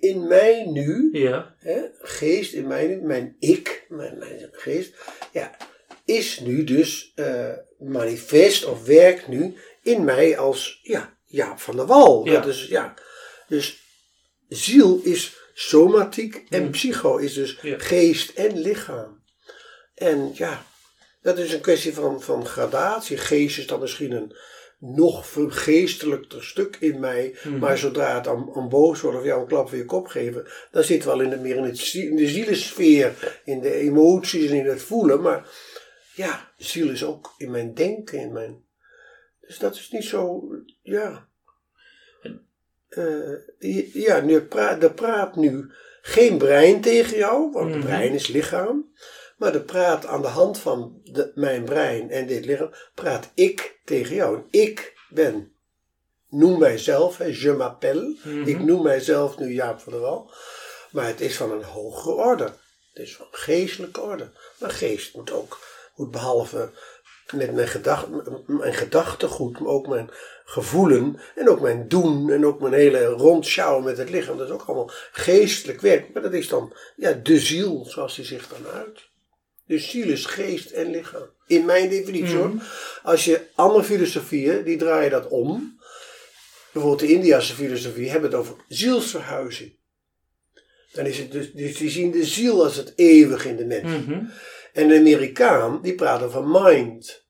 in- 0.00 0.26
mij 0.26 0.64
nu, 0.66 1.08
Ja. 1.12 1.54
hè, 1.58 1.80
geest 1.98 2.52
in 2.52 2.66
mij 2.66 2.86
nu, 2.86 3.00
mijn 3.00 3.36
ik, 3.38 3.86
mijn, 3.88 4.18
mijn 4.18 4.48
geest, 4.52 4.94
ja, 5.32 5.56
is 6.04 6.40
nu 6.40 6.64
dus 6.64 7.12
eh, 7.14 7.52
manifest 7.78 8.64
of 8.64 8.84
werkt 8.84 9.28
nu 9.28 9.56
in 9.82 10.04
mij 10.04 10.38
als, 10.38 10.78
ja, 10.82 11.18
Jaap 11.24 11.60
van 11.60 11.76
der 11.76 11.86
Wal. 11.86 12.24
Ja. 12.26 12.32
Dat 12.32 12.46
is, 12.46 12.66
ja. 12.66 12.94
Dus 13.48 13.78
ziel 14.48 15.00
is 15.02 15.36
somatiek 15.54 16.44
en 16.48 16.62
Hmm. 16.62 16.70
psycho 16.70 17.16
is 17.16 17.34
dus 17.34 17.58
Ja. 17.62 17.78
geest 17.78 18.30
en 18.30 18.58
lichaam. 18.60 19.22
En 19.94 20.30
ja, 20.34 20.66
dat 21.22 21.38
is 21.38 21.52
een 21.52 21.60
kwestie 21.60 21.94
van, 21.94 22.22
van 22.22 22.46
gradatie. 22.46 23.16
Geest 23.16 23.58
is 23.58 23.66
dan 23.66 23.80
misschien 23.80 24.12
een 24.12 24.32
nog 24.78 25.26
vergeestelijker 25.26 26.44
stuk 26.44 26.76
in 26.80 27.00
mij. 27.00 27.36
Mhm. 27.44 27.58
Maar 27.58 27.78
zodra 27.78 28.14
het 28.14 28.26
aan, 28.26 28.50
aan 28.54 28.68
boos 28.68 29.00
wordt 29.00 29.18
of 29.18 29.24
jou 29.24 29.40
een 29.40 29.46
klap 29.46 29.68
voor 29.68 29.78
je 29.78 29.84
kop 29.84 30.06
geven, 30.06 30.46
dan 30.70 30.84
zit 30.84 31.04
wel 31.04 31.20
in 31.20 31.30
de, 31.30 31.36
meer 31.36 31.56
in, 31.56 31.64
het, 31.64 31.92
in 31.92 32.16
de 32.16 32.28
zielensfeer, 32.28 33.40
in 33.44 33.60
de 33.60 33.72
emoties 33.72 34.50
en 34.50 34.56
in 34.56 34.66
het 34.66 34.82
voelen. 34.82 35.20
Maar 35.20 35.48
ja, 36.14 36.52
ziel 36.56 36.90
is 36.90 37.04
ook 37.04 37.34
in 37.36 37.50
mijn 37.50 37.74
denken, 37.74 38.18
in 38.18 38.32
mijn. 38.32 38.64
Dus 39.40 39.58
dat 39.58 39.74
is 39.74 39.90
niet 39.90 40.04
zo, 40.04 40.48
ja. 40.82 41.28
Eh, 42.88 43.92
ja, 43.92 44.20
nu 44.20 44.40
praat, 44.40 44.82
er 44.82 44.94
praat 44.94 45.36
nu 45.36 45.70
geen 46.02 46.38
brein 46.38 46.80
tegen 46.80 47.16
jou, 47.16 47.52
want 47.52 47.74
het 47.74 47.84
brein 47.84 48.12
is 48.12 48.26
lichaam. 48.26 48.92
Maar 49.38 49.54
er 49.54 49.60
praat 49.60 50.06
aan 50.06 50.22
de 50.22 50.28
hand 50.28 50.58
van 50.58 51.00
de, 51.04 51.32
mijn 51.34 51.64
brein 51.64 52.10
en 52.10 52.26
dit 52.26 52.44
lichaam, 52.44 52.70
praat 52.94 53.30
ik 53.34 53.80
tegen 53.84 54.14
jou. 54.14 54.42
Ik 54.50 54.96
ben, 55.08 55.52
noem 56.28 56.58
mijzelf, 56.58 57.16
hè, 57.16 57.24
je 57.24 57.52
m'appelle. 57.52 58.16
Mhm. 58.22 58.42
Ik 58.42 58.60
noem 58.60 58.82
mijzelf 58.82 59.38
nu 59.38 59.52
Jaap 59.52 59.80
van 59.80 59.92
der 59.92 60.00
Wal. 60.00 60.30
Maar 60.90 61.06
het 61.06 61.20
is 61.20 61.36
van 61.36 61.52
een 61.52 61.62
hogere 61.62 62.14
orde. 62.14 62.44
Het 62.92 63.06
is 63.06 63.16
van 63.16 63.26
geestelijke 63.30 64.00
orde. 64.00 64.30
Maar 64.60 64.70
geest 64.70 65.14
moet 65.14 65.32
ook, 65.32 65.58
moet 65.94 66.10
behalve 66.10 66.70
met 67.32 67.54
mijn, 67.54 67.68
gedacht, 67.68 68.06
mijn 68.46 68.74
gedachtegoed, 68.74 69.60
maar 69.60 69.72
ook 69.72 69.86
mijn 69.86 70.10
gevoelen 70.44 71.20
en 71.34 71.48
ook 71.48 71.60
mijn 71.60 71.88
doen 71.88 72.30
en 72.30 72.46
ook 72.46 72.60
mijn 72.60 72.72
hele 72.72 73.04
rondsjouwen 73.04 73.84
met 73.84 73.98
het 73.98 74.10
lichaam. 74.10 74.38
Dat 74.38 74.46
is 74.46 74.52
ook 74.52 74.64
allemaal 74.66 74.90
geestelijk 75.12 75.80
werk. 75.80 76.12
Maar 76.12 76.22
dat 76.22 76.32
is 76.32 76.48
dan 76.48 76.72
ja, 76.96 77.12
de 77.12 77.38
ziel, 77.38 77.84
zoals 77.84 78.14
die 78.14 78.24
zich 78.24 78.48
dan 78.48 78.72
uit. 78.72 79.08
Dus 79.68 79.90
ziel 79.90 80.08
is 80.08 80.26
geest 80.26 80.70
en 80.70 80.90
lichaam. 80.90 81.30
In 81.46 81.64
mijn 81.64 81.88
definitie 81.88 82.36
hoor. 82.36 82.48
Mhm. 82.48 82.64
Als 83.02 83.24
je 83.24 83.40
andere 83.54 83.84
filosofieën, 83.84 84.64
die 84.64 84.76
draaien 84.76 85.10
dat 85.10 85.28
om. 85.28 85.80
Bijvoorbeeld 86.72 87.08
de 87.08 87.14
Indiase 87.14 87.54
filosofie 87.54 88.10
hebben 88.10 88.30
het 88.30 88.38
over 88.38 88.54
zielsverhuizing. 88.68 89.76
Dan 90.92 91.06
is 91.06 91.18
het 91.18 91.32
dus, 91.32 91.52
dus 91.52 91.76
die 91.76 91.90
zien 91.90 92.10
de 92.10 92.24
ziel 92.24 92.64
als 92.64 92.76
het 92.76 92.92
eeuwig 92.96 93.46
in 93.46 93.56
de 93.56 93.64
mens. 93.64 94.06
Mhm. 94.06 94.24
En 94.72 94.88
de 94.88 94.96
Amerikaan, 94.98 95.82
die 95.82 95.94
praat 95.94 96.22
over 96.22 96.44
mind. 96.46 97.26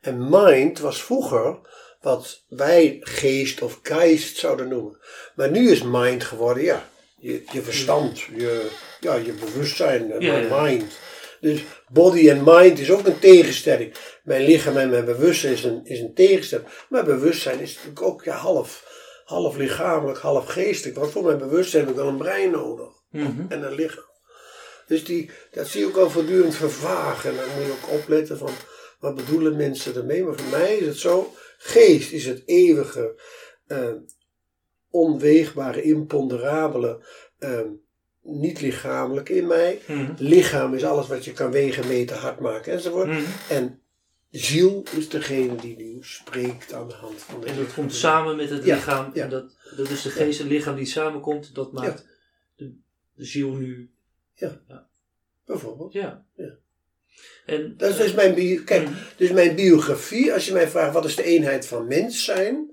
En 0.00 0.28
mind 0.30 0.78
was 0.78 1.02
vroeger 1.02 1.58
wat 2.00 2.44
wij 2.48 2.96
geest 3.00 3.62
of 3.62 3.78
geist 3.82 4.36
zouden 4.36 4.68
noemen. 4.68 4.98
Maar 5.34 5.50
nu 5.50 5.70
is 5.70 5.82
mind 5.82 6.24
geworden, 6.24 6.62
ja, 6.62 6.88
je, 7.16 7.42
je 7.52 7.62
verstand, 7.62 8.20
je, 8.20 8.70
ja, 9.00 9.14
je 9.14 9.32
bewustzijn, 9.32 10.12
eh, 10.12 10.20
Ja, 10.20 10.36
ja. 10.36 10.62
mind. 10.62 10.98
Dus 11.44 11.64
body 11.92 12.28
en 12.28 12.42
mind 12.44 12.78
is 12.78 12.90
ook 12.90 13.06
een 13.06 13.18
tegenstelling. 13.18 13.94
Mijn 14.22 14.44
lichaam 14.44 14.76
en 14.76 14.90
mijn 14.90 15.04
bewustzijn 15.04 15.52
is 15.52 15.64
een, 15.64 15.80
is 15.84 16.00
een 16.00 16.14
tegenstelling. 16.14 16.68
Maar 16.88 17.04
bewustzijn 17.04 17.60
is 17.60 17.74
natuurlijk 17.74 18.02
ook 18.02 18.24
ja, 18.24 18.36
half, 18.36 18.86
half 19.24 19.56
lichamelijk, 19.56 20.18
half 20.18 20.46
geestelijk. 20.46 20.98
Want 20.98 21.12
voor 21.12 21.24
mijn 21.24 21.38
bewustzijn 21.38 21.82
heb 21.82 21.90
ik 21.90 22.00
wel 22.00 22.08
een 22.08 22.16
brein 22.16 22.50
nodig 22.50 22.92
Mhm. 23.10 23.44
en 23.48 23.62
een 23.62 23.74
lichaam. 23.74 24.10
Dus 24.86 25.04
die, 25.04 25.30
dat 25.50 25.66
zie 25.66 25.80
je 25.80 25.86
ook 25.86 25.96
al 25.96 26.10
voortdurend 26.10 26.54
vervagen. 26.54 27.30
En 27.30 27.36
dan 27.36 27.44
moet 27.56 27.64
je 27.64 27.72
ook 27.72 28.00
opletten 28.00 28.38
van 28.38 28.52
wat 28.98 29.14
bedoelen 29.14 29.56
mensen 29.56 29.94
ermee. 29.94 30.24
Maar 30.24 30.38
voor 30.38 30.50
mij 30.50 30.76
is 30.76 30.86
het 30.86 30.98
zo, 30.98 31.34
geest 31.58 32.12
is 32.12 32.26
het 32.26 32.42
eeuwige, 32.46 33.20
eh, 33.66 33.92
onweegbare, 34.90 35.82
imponderabele, 35.82 37.06
eh, 37.38 37.60
niet 38.24 38.60
lichamelijk 38.60 39.28
in 39.28 39.46
mij. 39.46 39.80
Mhm. 39.86 40.12
Lichaam 40.18 40.74
is 40.74 40.84
alles 40.84 41.06
wat 41.06 41.24
je 41.24 41.32
kan 41.32 41.50
wegen, 41.50 41.86
meten, 41.88 42.16
hard 42.16 42.40
maken 42.40 42.72
enzovoort. 42.72 43.08
Mhm. 43.08 43.22
En 43.48 43.80
ziel 44.30 44.84
is 44.96 45.08
degene 45.08 45.54
die 45.54 45.76
nu 45.76 45.98
spreekt 46.00 46.72
aan 46.72 46.88
de 46.88 46.94
hand 46.94 47.20
van 47.20 47.40
de 47.40 47.46
En 47.46 47.56
dat 47.56 47.74
komt 47.74 47.94
samen 47.94 48.36
met 48.36 48.50
het 48.50 48.64
Ja, 48.64 48.74
lichaam. 48.74 49.10
ja. 49.14 49.22
En 49.24 49.30
dat, 49.30 49.56
dat 49.76 49.90
is 49.90 50.02
de 50.02 50.10
geest 50.10 50.40
en 50.40 50.46
lichaam 50.46 50.76
die 50.76 50.86
samenkomt. 50.86 51.54
Dat 51.54 51.72
maakt 51.72 52.06
de, 52.56 52.72
de 53.14 53.24
ziel 53.24 53.50
nu 53.52 53.90
Bijvoorbeeld. 55.44 55.92
Ja. 55.92 56.24
Ja. 56.36 56.54
En, 57.46 57.74
Dat 57.76 57.90
is 57.90 57.96
dus 57.96 58.14
mijn, 58.14 58.34
bio- 58.34 58.62
kijk, 58.64 58.88
Mhm. 58.88 58.94
dus 59.16 59.30
mijn 59.30 59.54
biografie, 59.54 60.32
als 60.32 60.46
je 60.46 60.52
mij 60.52 60.68
vraagt 60.68 60.92
wat 60.94 61.04
is 61.04 61.16
de 61.16 61.22
eenheid 61.22 61.66
van 61.66 61.86
mens 61.86 62.24
zijn, 62.24 62.70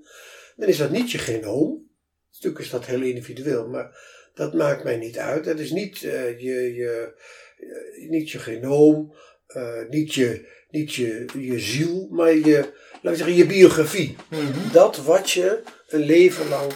dan 0.56 0.68
is 0.68 0.76
dat 0.76 0.90
niet 0.90 1.10
je 1.10 1.18
genoom. 1.18 1.90
Natuurlijk 2.32 2.64
is 2.64 2.70
dat 2.70 2.86
heel 2.86 3.00
individueel, 3.02 3.68
maar 3.68 3.96
dat 4.34 4.54
maakt 4.54 4.84
mij 4.84 4.96
niet 4.96 5.18
uit. 5.18 5.44
Dat 5.44 5.58
is 5.58 5.70
niet, 5.70 6.02
eh, 6.02 6.40
je, 6.40 6.74
je, 6.74 7.12
eh, 7.58 8.10
niet 8.10 8.30
je 8.30 8.38
genoom, 8.38 9.14
eh, 9.46 9.88
niet, 9.88 10.14
je, 10.14 10.48
niet 10.70 10.94
je, 10.94 11.24
je 11.38 11.58
ziel, 11.58 12.08
maar 12.10 12.34
je, 12.34 12.56
laten 12.92 13.10
we 13.10 13.16
zeggen, 13.16 13.34
je 13.36 13.46
biografie. 13.46 14.16
Mhm. 14.28 14.72
Dat 14.72 14.96
wat 14.96 15.30
je 15.30 15.62
een 15.88 16.00
leven 16.04 16.48
lang. 16.48 16.72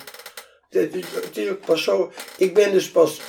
Het 0.71 0.95
is, 0.95 1.05
het 1.15 1.37
is 1.37 1.49
ook 1.49 1.67
pas 1.67 1.83
zo. 1.85 2.13
Ik 2.37 2.55
ben 2.55 2.73
dus 2.73 2.91
pas 2.91 3.21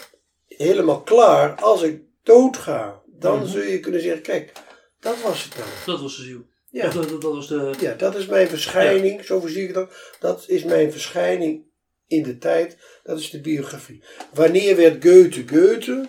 helemaal 0.47 1.01
klaar 1.01 1.55
als 1.55 1.81
ik 1.81 2.01
doodga. 2.23 3.01
Dan 3.05 3.39
Mhm. 3.39 3.47
zul 3.47 3.61
je 3.61 3.79
kunnen 3.79 4.01
zeggen: 4.01 4.21
kijk, 4.21 4.51
dat 4.99 5.21
was 5.21 5.43
het 5.43 5.55
nou. 5.57 5.69
Dat 5.85 6.01
was 6.01 6.17
de 6.17 6.23
ziel. 6.23 6.45
Ja. 6.69 6.89
Dat, 6.89 7.09
dat 7.09 7.23
was 7.23 7.47
de... 7.47 7.73
Ja, 7.79 7.93
dat 7.93 8.15
is 8.15 8.25
mijn 8.25 8.47
verschijning, 8.47 9.25
zo 9.25 9.47
zie 9.47 9.67
ik 9.67 9.73
dat. 9.73 9.91
Dat 10.19 10.43
is 10.47 10.63
mijn 10.63 10.91
verschijning 10.91 11.63
in 12.07 12.23
de 12.23 12.37
tijd, 12.37 12.77
dat 13.03 13.19
is 13.19 13.29
de 13.29 13.41
biografie. 13.41 14.03
Wanneer 14.33 14.75
werd 14.75 15.03
Goethe 15.03 15.43
Goethe? 15.47 16.05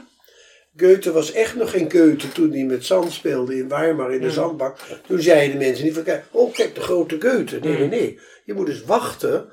Goethe 0.76 1.12
was 1.12 1.32
echt 1.32 1.54
nog 1.54 1.70
geen 1.70 1.90
Goethe 1.90 2.32
toen 2.32 2.50
hij 2.52 2.64
met 2.64 2.84
zand 2.84 3.12
speelde 3.12 3.56
in 3.56 3.68
Weimar 3.68 4.12
in 4.14 4.20
de 4.20 4.30
zandbak. 4.30 4.78
Toen 5.06 5.20
zeiden 5.22 5.58
mensen 5.58 5.84
niet 5.84 5.94
van, 5.94 6.02
kijk, 6.02 6.24
oh 6.30 6.54
kijk, 6.54 6.74
de 6.74 6.80
grote 6.80 7.16
Goethe. 7.20 7.58
Nee, 7.58 7.78
nee, 7.78 7.88
nee. 7.88 8.20
Je 8.44 8.54
moet 8.54 8.66
dus 8.66 8.82
wachten 8.84 9.52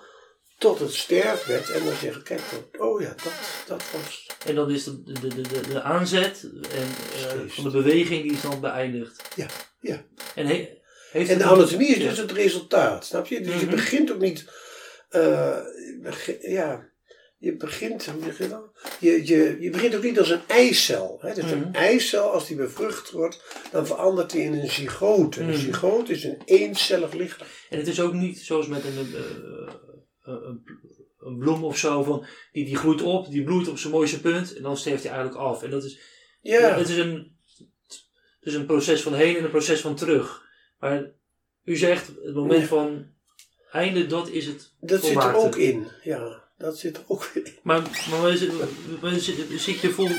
tot 0.58 0.80
het 0.80 0.94
sterft 0.94 1.46
werd 1.46 1.70
en 1.70 1.86
dan 1.86 1.94
zeggen, 2.02 2.24
kijk, 2.24 2.42
oh 2.78 3.02
ja, 3.02 3.16
dat, 3.24 3.34
dat 3.68 3.84
was... 3.92 4.28
En 4.46 4.56
dan 4.56 4.72
is 4.72 4.84
de, 4.84 5.02
de, 5.04 5.28
de, 5.28 5.42
de, 5.42 5.60
de 5.70 5.82
aanzet 5.82 6.50
en, 6.72 6.88
eh, 7.30 7.40
van 7.48 7.64
de 7.64 7.70
beweging 7.70 8.22
die 8.24 8.32
is 8.32 8.42
dan 8.42 8.60
beëindigd. 8.62 9.22
Ja, 9.36 9.46
ja. 9.82 10.04
En, 10.36 10.46
he, 10.48 10.70
heeft 11.12 11.30
En 11.30 11.38
de 11.38 11.44
anatomie 11.44 11.88
is 11.88 12.04
dus 12.04 12.18
het 12.18 12.32
resultaat, 12.32 13.06
snap 13.06 13.28
je? 13.28 13.42
Dus 13.42 13.60
je 13.60 13.66
Mhm. 13.66 13.76
begint 13.76 14.12
ook 14.12 14.20
niet, 14.20 14.46
eh, 15.16 16.52
ja, 16.52 16.90
je 17.38 17.56
begint, 17.56 18.04
je? 19.00 19.26
Je, 19.26 19.58
je, 19.60 19.70
begint 19.70 19.96
ook 19.96 20.04
niet 20.04 20.20
als 20.20 20.30
een 20.30 20.48
eicel. 20.48 21.18
Hè? 21.22 21.34
Dus 21.34 21.44
Mhm. 21.44 21.54
een 21.54 21.74
eicel, 21.74 22.32
als 22.32 22.48
die 22.48 22.56
bevrucht 22.58 23.12
wordt, 23.12 23.44
dan 23.72 23.88
verandert 23.88 24.32
die 24.32 24.42
in 24.42 24.54
een 24.54 24.70
zygote. 24.70 25.40
Een 25.42 25.48
Mhm. 25.50 25.58
zygote 25.58 26.12
is 26.12 26.24
een 26.24 26.42
eencellig 26.46 27.14
lichaam. 27.14 27.48
En 27.70 27.78
het 27.78 27.88
is 27.88 28.00
ook 28.02 28.14
niet 28.14 28.40
zoals 28.40 28.68
met 28.68 28.84
een, 28.84 29.16
eh, 29.16 29.74
een, 30.22 30.64
een 31.20 31.38
bloem 31.38 31.64
of 31.64 31.78
zo, 31.78 32.04
van, 32.04 32.26
die, 32.52 32.66
die 32.66 32.76
groeit 32.78 33.02
op, 33.02 33.30
die 33.30 33.44
bloeit 33.44 33.68
op 33.68 33.78
zijn 33.78 33.94
mooiste 33.94 34.22
punt 34.22 34.56
en 34.56 34.64
dan 34.64 34.78
sterft 34.78 35.04
hij 35.04 35.12
eigenlijk 35.12 35.42
af. 35.42 35.64
En 35.64 35.70
dat 35.70 35.84
is, 35.84 36.00
Ja, 36.42 36.78
het, 36.78 36.90
is 36.90 36.98
een, 36.98 37.36
het 38.40 38.48
is 38.48 38.54
een 38.54 38.66
proces 38.66 39.02
van 39.02 39.14
heen 39.14 39.36
en 39.38 39.44
een 39.44 39.50
proces 39.50 39.82
van 39.82 39.96
terug. 39.96 40.44
Maar 40.80 41.12
u 41.64 41.76
zegt, 41.76 42.08
het 42.08 42.34
moment 42.36 42.62
Ja. 42.62 42.68
van 42.68 43.14
einde, 43.76 44.06
dat 44.06 44.28
is 44.30 44.46
het 44.46 44.72
dat 44.82 45.04
zit 45.04 45.16
er 45.24 45.36
ook 45.36 45.56
in. 45.56 45.88
Ja, 46.04 46.44
dat 46.58 46.78
zit 46.78 46.98
er 46.98 47.04
ook 47.08 47.30
in. 47.44 47.48
Maar, 47.64 47.82
maar 48.10 48.22
zit, 48.38 48.52
je 49.82 49.90
vol, 49.90 50.10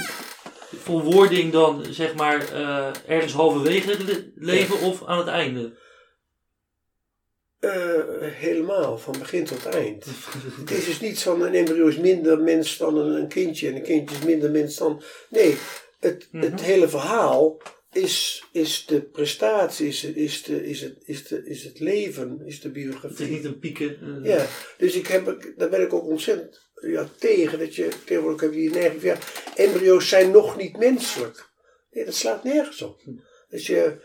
vol 0.82 1.02
wording 1.02 1.52
dan, 1.52 1.84
zeg 1.90 2.14
maar, 2.14 2.52
eh, 2.52 2.88
ergens 3.06 3.32
halverwege 3.32 3.90
het 3.90 4.02
le- 4.02 4.30
leven 4.36 4.80
of 4.80 5.04
aan 5.06 5.18
het 5.18 5.26
einde? 5.28 5.78
Eh, 7.58 7.72
helemaal, 8.20 8.98
van 8.98 9.18
begin 9.18 9.44
tot 9.44 9.66
eind. 9.66 10.04
Het 10.60 10.70
is 10.70 10.84
dus 10.84 11.00
niet 11.00 11.22
van 11.22 11.42
een 11.42 11.54
embryo 11.54 11.86
is 11.86 11.96
minder 11.98 12.40
mens 12.40 12.76
dan 12.76 12.96
een, 12.96 13.28
kindje 13.28 13.68
en 13.68 13.74
een 13.76 13.82
kindje 13.82 14.16
is 14.16 14.24
minder 14.24 14.50
mens 14.50 14.76
dan. 14.76 15.02
Nee, 15.30 15.56
het, 16.00 16.28
Mhm. 16.30 16.44
het 16.44 16.60
hele 16.60 16.88
verhaal 16.88 17.56
is, 17.96 18.44
is 18.52 18.84
de 18.86 19.00
prestatie, 19.02 19.88
is, 19.88 20.04
is, 20.04 20.42
de, 20.42 20.64
is, 20.66 20.80
het, 20.80 20.96
is, 21.04 21.26
de, 21.26 21.42
is 21.44 21.64
het 21.64 21.78
leven, 21.80 22.42
is 22.44 22.60
de 22.60 22.68
Het 22.68 22.76
is 22.76 22.82
biografie. 22.84 23.26
niet 23.30 23.44
een 23.44 23.58
pieken. 23.58 23.98
eh, 24.24 24.30
Ja, 24.30 24.46
dus 24.78 24.94
ik 24.94 25.06
heb, 25.06 25.52
daar 25.56 25.68
ben 25.68 25.80
ik 25.82 25.92
ook 25.92 26.04
ontzettend 26.06 26.60
ja, 26.80 27.08
tegen. 27.18 27.58
Dat 27.58 27.74
je, 27.74 27.88
tegenwoordig 28.04 28.40
heb 28.40 28.52
je 28.52 28.70
neiging 28.70 29.00
van, 29.00 29.10
ja, 29.10 29.18
embryo's 29.54 30.08
zijn 30.08 30.30
nog 30.30 30.56
niet 30.56 30.76
menselijk. 30.76 31.48
Nee, 31.90 32.04
dat 32.04 32.14
slaat 32.14 32.44
nergens 32.44 32.82
op. 32.82 33.00
Dus 33.48 33.66
je, 33.66 33.96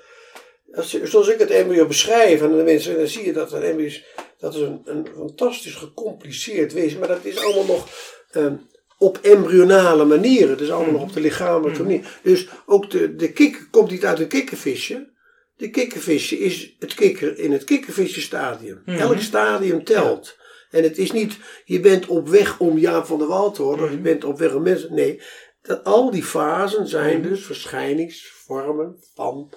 als 0.73 0.91
je, 0.91 1.07
zoals 1.07 1.27
ik 1.27 1.39
het 1.39 1.49
embryo 1.49 1.85
beschrijf 1.87 2.41
aan 2.41 2.57
de 2.57 2.63
mensen, 2.63 2.95
dan 2.97 3.07
zie 3.07 3.25
je 3.25 3.33
dat 3.33 3.51
een 3.53 3.63
embryo 3.63 3.85
is, 3.85 4.03
dat 4.37 4.53
is 4.53 4.59
een, 4.61 4.81
een 4.85 5.07
fantastisch 5.15 5.75
gecompliceerd 5.75 6.73
wezen. 6.73 6.99
Maar 6.99 7.07
dat 7.07 7.25
is 7.25 7.37
allemaal 7.37 7.65
nog 7.65 7.89
ehm, 8.31 8.55
op 9.01 9.17
embryonale 9.21 10.05
manieren. 10.05 10.59
Is 10.59 10.71
allemaal 10.71 10.91
nog 10.91 11.01
op 11.01 11.13
de 11.13 11.19
lichamelijke 11.19 11.81
Mhm. 11.81 11.87
manier. 11.91 12.19
Dus 12.23 12.47
ook 12.65 12.89
de, 12.89 13.15
de 13.15 13.31
kikker 13.31 13.67
komt 13.71 13.91
niet 13.91 14.05
uit 14.05 14.19
een 14.19 14.27
kikkervisje. 14.27 15.13
De 15.55 15.69
kikkervisje 15.69 16.39
is 16.39 16.75
het 16.79 16.93
kikker 16.93 17.37
in 17.39 17.51
het 17.51 17.63
kikkervisje 17.63 18.21
stadium. 18.21 18.81
Mhm. 18.85 18.97
Elk 18.97 19.19
stadium 19.19 19.83
telt. 19.83 20.37
En 20.71 20.83
het 20.83 20.97
is 20.97 21.11
niet, 21.11 21.37
je 21.65 21.79
bent 21.79 22.05
op 22.07 22.29
weg 22.29 22.59
om 22.59 22.77
Jaap 22.77 23.05
van 23.05 23.17
der 23.17 23.27
Wal 23.27 23.51
te 23.51 23.63
worden, 23.63 23.85
of 23.85 23.91
je 23.91 23.97
bent 23.99 24.23
op 24.23 24.37
weg 24.39 24.53
om 24.53 24.61
mensen. 24.63 24.93
Nee, 24.93 25.21
dat, 25.61 25.83
al 25.83 26.11
die 26.11 26.23
fasen 26.23 26.87
zijn 26.87 27.21
dus 27.21 27.45
verschijningsvormen 27.45 29.03
van 29.15 29.53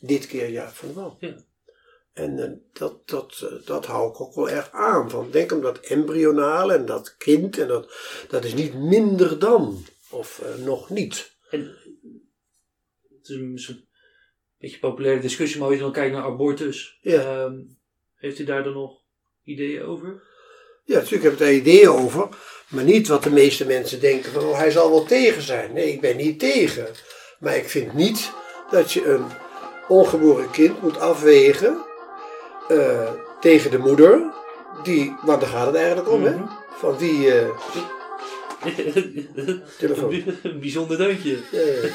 dit 0.00 0.26
keer 0.26 0.48
Jaap 0.50 0.74
van 0.74 0.88
der 0.88 0.96
Wal. 0.96 1.16
Ja. 1.20 1.34
En 2.20 2.38
eh, 2.38 2.50
dat, 2.72 3.08
dat, 3.08 3.40
eh, 3.50 3.66
dat 3.66 3.86
hou 3.86 4.10
ik 4.10 4.20
ook 4.20 4.34
wel 4.34 4.50
erg 4.50 4.70
aan. 4.72 5.10
Van, 5.10 5.30
denk 5.30 5.52
om 5.52 5.60
dat 5.60 5.78
embryonale 5.78 6.74
en 6.74 6.86
dat 6.86 7.16
kind, 7.16 7.58
en 7.58 7.68
dat, 7.68 7.92
dat 8.28 8.44
is 8.44 8.54
niet 8.54 8.74
minder 8.74 9.38
dan, 9.38 9.84
of 10.10 10.40
eh, 10.40 10.64
nog 10.64 10.90
niet. 10.90 11.36
En 11.50 11.60
het 13.18 13.28
is 13.28 13.36
een 13.36 13.52
beetje 14.58 14.74
een 14.74 14.80
populaire 14.80 15.20
discussie, 15.20 15.58
maar 15.58 15.68
als 15.68 15.76
je 15.76 15.82
dan 15.82 15.92
kijkt 15.92 16.14
naar 16.14 16.24
abortus, 16.24 16.98
Ja. 17.00 17.20
ehm, 17.20 17.58
heeft 18.14 18.38
u 18.38 18.44
daar 18.44 18.64
dan 18.64 18.72
nog 18.72 19.00
ideeën 19.44 19.82
over? 19.82 20.28
Ja, 20.84 20.94
natuurlijk 20.96 21.22
heb 21.22 21.32
ik 21.32 21.38
daar 21.38 21.52
ideeën 21.52 21.88
over, 21.88 22.28
maar 22.68 22.84
niet 22.84 23.08
wat 23.08 23.22
de 23.22 23.30
meeste 23.30 23.66
mensen 23.66 24.00
denken 24.00 24.32
van, 24.32 24.44
oh, 24.44 24.58
hij 24.58 24.70
zal 24.70 24.90
wel 24.90 25.04
tegen 25.04 25.42
zijn. 25.42 25.72
Nee, 25.72 25.92
ik 25.92 26.00
ben 26.00 26.16
niet 26.16 26.38
tegen. 26.38 26.86
Maar 27.40 27.56
ik 27.56 27.68
vind 27.68 27.92
niet 27.94 28.30
dat 28.70 28.92
je 28.92 29.04
een 29.04 29.24
ongeboren 29.88 30.50
kind 30.50 30.82
moet 30.82 30.98
afwegen 30.98 31.88
eh, 32.70 33.10
tegen 33.40 33.70
de 33.70 33.78
moeder, 33.78 34.22
die, 34.82 35.16
want 35.22 35.40
daar 35.40 35.50
gaat 35.50 35.66
het 35.66 35.74
eigenlijk 35.74 36.10
om, 36.10 36.24
hè? 36.24 36.30
Mhm. 36.30 36.46
Van 36.70 36.98
wie, 36.98 37.34
eh, 37.34 37.48
telefoon. 39.78 40.22
een 40.42 40.60
bijzonder 40.60 40.96
deuntje. 40.98 41.38
Ja, 41.50 41.60
ja. 41.60 41.88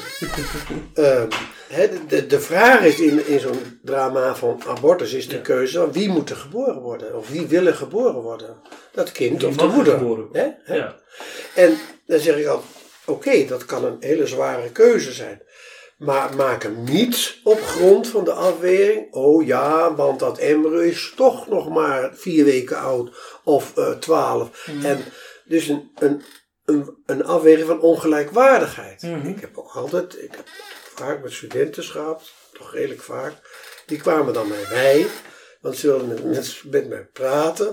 Ehm, 0.94 1.90
de, 2.08 2.26
de, 2.26 2.40
vraag 2.40 2.84
is 2.84 3.00
in, 3.00 3.26
in 3.26 3.40
zo'n 3.40 3.78
drama 3.82 4.34
van 4.36 4.62
abortus 4.66 5.12
is 5.12 5.28
de 5.28 5.36
Ja. 5.36 5.42
keuze 5.42 5.78
van 5.78 5.92
wie 5.92 6.08
moet 6.08 6.30
er 6.30 6.36
geboren 6.36 6.80
worden? 6.80 7.16
Of 7.16 7.30
wie 7.30 7.46
wil 7.46 7.66
er 7.66 7.74
geboren 7.74 8.20
worden? 8.22 8.56
Dat 8.92 9.12
kind 9.12 9.44
of 9.44 9.56
de 9.56 9.62
er 9.62 9.70
moeder. 9.70 10.24
Hè? 10.32 10.74
Ja. 10.74 10.96
En 11.54 11.78
dan 12.06 12.18
zeg 12.18 12.36
ik 12.36 12.46
altijd, 12.46 12.70
oké, 13.04 13.44
dat 13.46 13.64
kan 13.64 13.84
een 13.84 13.96
hele 14.00 14.26
zware 14.26 14.70
keuze 14.70 15.12
zijn. 15.12 15.42
Maar 15.96 16.34
maak 16.34 16.62
hem 16.62 16.84
niet 16.84 17.40
op 17.44 17.60
grond 17.60 18.08
van 18.08 18.24
de 18.24 18.32
afweging. 18.32 19.12
Oh 19.12 19.46
ja, 19.46 19.94
want 19.94 20.20
dat 20.20 20.38
embryo 20.38 20.78
is 20.78 21.12
toch 21.16 21.48
nog 21.48 21.68
maar 21.68 22.10
vier 22.14 22.44
weken 22.44 22.78
oud 22.78 23.16
of 23.44 23.76
eh, 23.76 23.90
twaalf. 23.90 24.66
Mhm. 24.66 24.86
En 24.86 25.04
dus 25.44 25.68
een, 25.68 25.90
een, 25.94 26.22
een, 26.64 26.96
een 27.06 27.24
afweging 27.24 27.66
van 27.66 27.80
ongelijkwaardigheid. 27.80 29.02
Mhm. 29.02 29.28
Ik 29.28 29.40
heb 29.40 29.58
ook 29.58 29.72
altijd, 29.72 30.22
ik 30.22 30.30
heb 30.30 30.46
vaak 30.94 31.22
met 31.22 31.32
studenten 31.32 31.84
gehad, 31.84 32.32
toch 32.52 32.72
redelijk 32.72 33.02
vaak. 33.02 33.32
Die 33.86 33.98
kwamen 33.98 34.32
dan 34.32 34.48
bij 34.48 34.66
mij, 34.70 35.06
want 35.60 35.76
ze 35.76 35.86
wilden 35.86 36.08
met, 36.08 36.24
met, 36.24 36.62
met 36.64 36.88
mij 36.88 37.04
praten. 37.12 37.68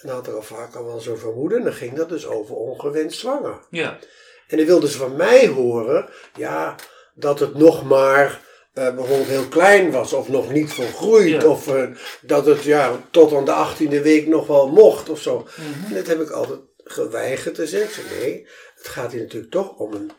En 0.00 0.08
dan 0.08 0.14
had 0.14 0.26
er 0.26 0.34
al 0.34 0.42
vaak 0.42 0.74
al 0.74 0.84
wel 0.84 1.00
zo'n 1.00 1.18
vermoeden. 1.18 1.58
En 1.58 1.64
dan 1.64 1.72
ging 1.72 1.96
dat 1.96 2.08
dus 2.08 2.26
over 2.26 2.54
ongewenst 2.54 3.18
zwanger. 3.18 3.66
Ja. 3.70 3.98
En 4.46 4.56
dan 4.56 4.66
wilden 4.66 4.88
ze 4.88 4.98
van 4.98 5.16
mij 5.16 5.46
horen, 5.48 6.08
ja, 6.36 6.76
dat 7.20 7.38
het 7.40 7.54
nog 7.54 7.84
maar 7.84 8.40
eh, 8.72 8.94
bijvoorbeeld 8.94 9.28
heel 9.28 9.48
klein 9.48 9.90
was, 9.90 10.12
of 10.12 10.28
nog 10.28 10.52
niet 10.52 10.72
volgroeid, 10.72 11.42
Ja. 11.42 11.48
of 11.48 11.68
eh, 11.68 11.86
dat 12.22 12.46
het 12.46 12.62
ja, 12.62 13.00
tot 13.10 13.32
aan 13.32 13.44
de 13.44 13.52
achttiende 13.52 14.02
week 14.02 14.26
nog 14.26 14.46
wel 14.46 14.68
mocht 14.68 15.08
of 15.08 15.20
zo. 15.20 15.38
Mhm. 15.56 15.86
En 15.88 15.94
dat 15.94 16.06
heb 16.06 16.20
ik 16.20 16.30
altijd 16.30 16.58
geweigerd 16.84 17.54
te 17.54 17.66
zeggen. 17.66 18.02
Nee, 18.18 18.46
het 18.76 18.88
gaat 18.88 19.12
hier 19.12 19.20
natuurlijk 19.20 19.52
toch 19.52 19.76
om 19.76 19.92
een 19.92 20.10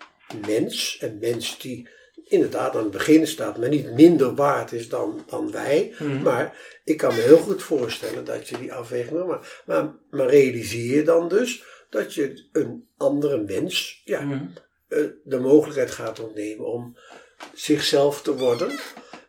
mens, 0.47 0.97
een 1.01 1.17
mens 1.21 1.59
die 1.59 1.89
inderdaad 2.23 2.75
aan 2.75 2.83
het 2.83 2.91
begin 2.91 3.27
staat, 3.27 3.57
maar 3.57 3.69
niet 3.69 3.93
minder 3.93 4.35
waard 4.35 4.71
is 4.71 4.89
dan, 4.89 5.23
dan 5.29 5.51
wij. 5.51 5.93
Mhm. 5.99 6.21
Maar 6.21 6.57
ik 6.83 6.97
kan 6.97 7.15
me 7.15 7.21
heel 7.21 7.37
goed 7.37 7.63
voorstellen 7.63 8.25
dat 8.25 8.47
je 8.47 8.57
die 8.57 8.73
afweging 8.73 9.25
maakt. 9.27 9.61
Maar, 9.65 9.93
maar, 10.09 10.27
realiseer 10.27 10.95
je 10.95 11.03
dan 11.03 11.27
dus 11.29 11.63
dat 11.89 12.13
je 12.13 12.47
een 12.51 12.87
andere 12.97 13.37
mens 13.37 14.01
ja, 14.05 14.21
Mhm. 14.21 14.45
De 15.23 15.39
mogelijkheid 15.39 15.91
gaat 15.91 16.19
ontnemen 16.19 16.65
om 16.65 16.97
zichzelf 17.53 18.21
te 18.21 18.35
worden. 18.37 18.71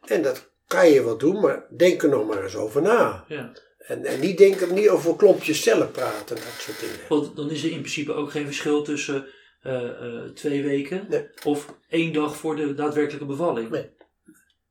En 0.04 0.22
dat 0.22 0.50
kan 0.66 0.88
je 0.90 1.04
wel 1.04 1.18
doen, 1.18 1.40
maar 1.40 1.66
denk 1.76 2.02
er 2.02 2.08
nog 2.08 2.26
maar 2.26 2.42
eens 2.42 2.56
over 2.56 2.82
na. 2.82 3.24
ja. 3.28 3.52
En, 3.78 4.04
en 4.04 4.20
niet 4.20 4.38
denken, 4.38 4.74
niet 4.74 4.88
over 4.88 5.16
klompjes 5.16 5.62
cellen 5.62 5.90
praten, 5.90 6.36
dat 6.36 6.44
soort 6.58 6.80
dingen. 6.80 6.96
Want 7.08 7.36
dan 7.36 7.50
is 7.50 7.64
er 7.64 7.70
in 7.70 7.78
principe 7.80 8.12
ook 8.12 8.30
geen 8.30 8.44
verschil 8.46 8.82
tussen 8.82 9.26
eh, 9.60 9.88
eh, 9.88 10.30
twee 10.34 10.62
weken 10.62 11.06
Nee. 11.08 11.28
of 11.44 11.74
één 11.88 12.12
dag 12.12 12.36
voor 12.36 12.56
de 12.56 12.74
daadwerkelijke 12.74 13.26
bevalling. 13.26 13.70
Nee. 13.70 13.90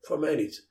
Voor 0.02 0.20
mij 0.20 0.36
niet. 0.36 0.68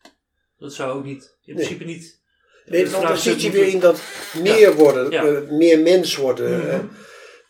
Dat 0.58 0.72
zou 0.74 0.98
ook 0.98 1.04
niet, 1.04 1.36
in 1.44 1.54
Nee. 1.54 1.64
principe 1.64 1.84
niet. 1.84 2.20
Nee, 2.64 2.88
want 2.90 3.06
dan 3.06 3.16
zit 3.18 3.42
je 3.42 3.50
weer 3.50 3.66
in 3.66 3.80
dat 3.80 4.00
meer 4.42 4.74
worden, 4.74 5.10
Ja. 5.10 5.24
eh, 5.24 5.50
meer 5.50 5.78
mens 5.80 6.16
worden. 6.16 6.58
Mhm. 6.58 6.68
eh, 6.68 6.78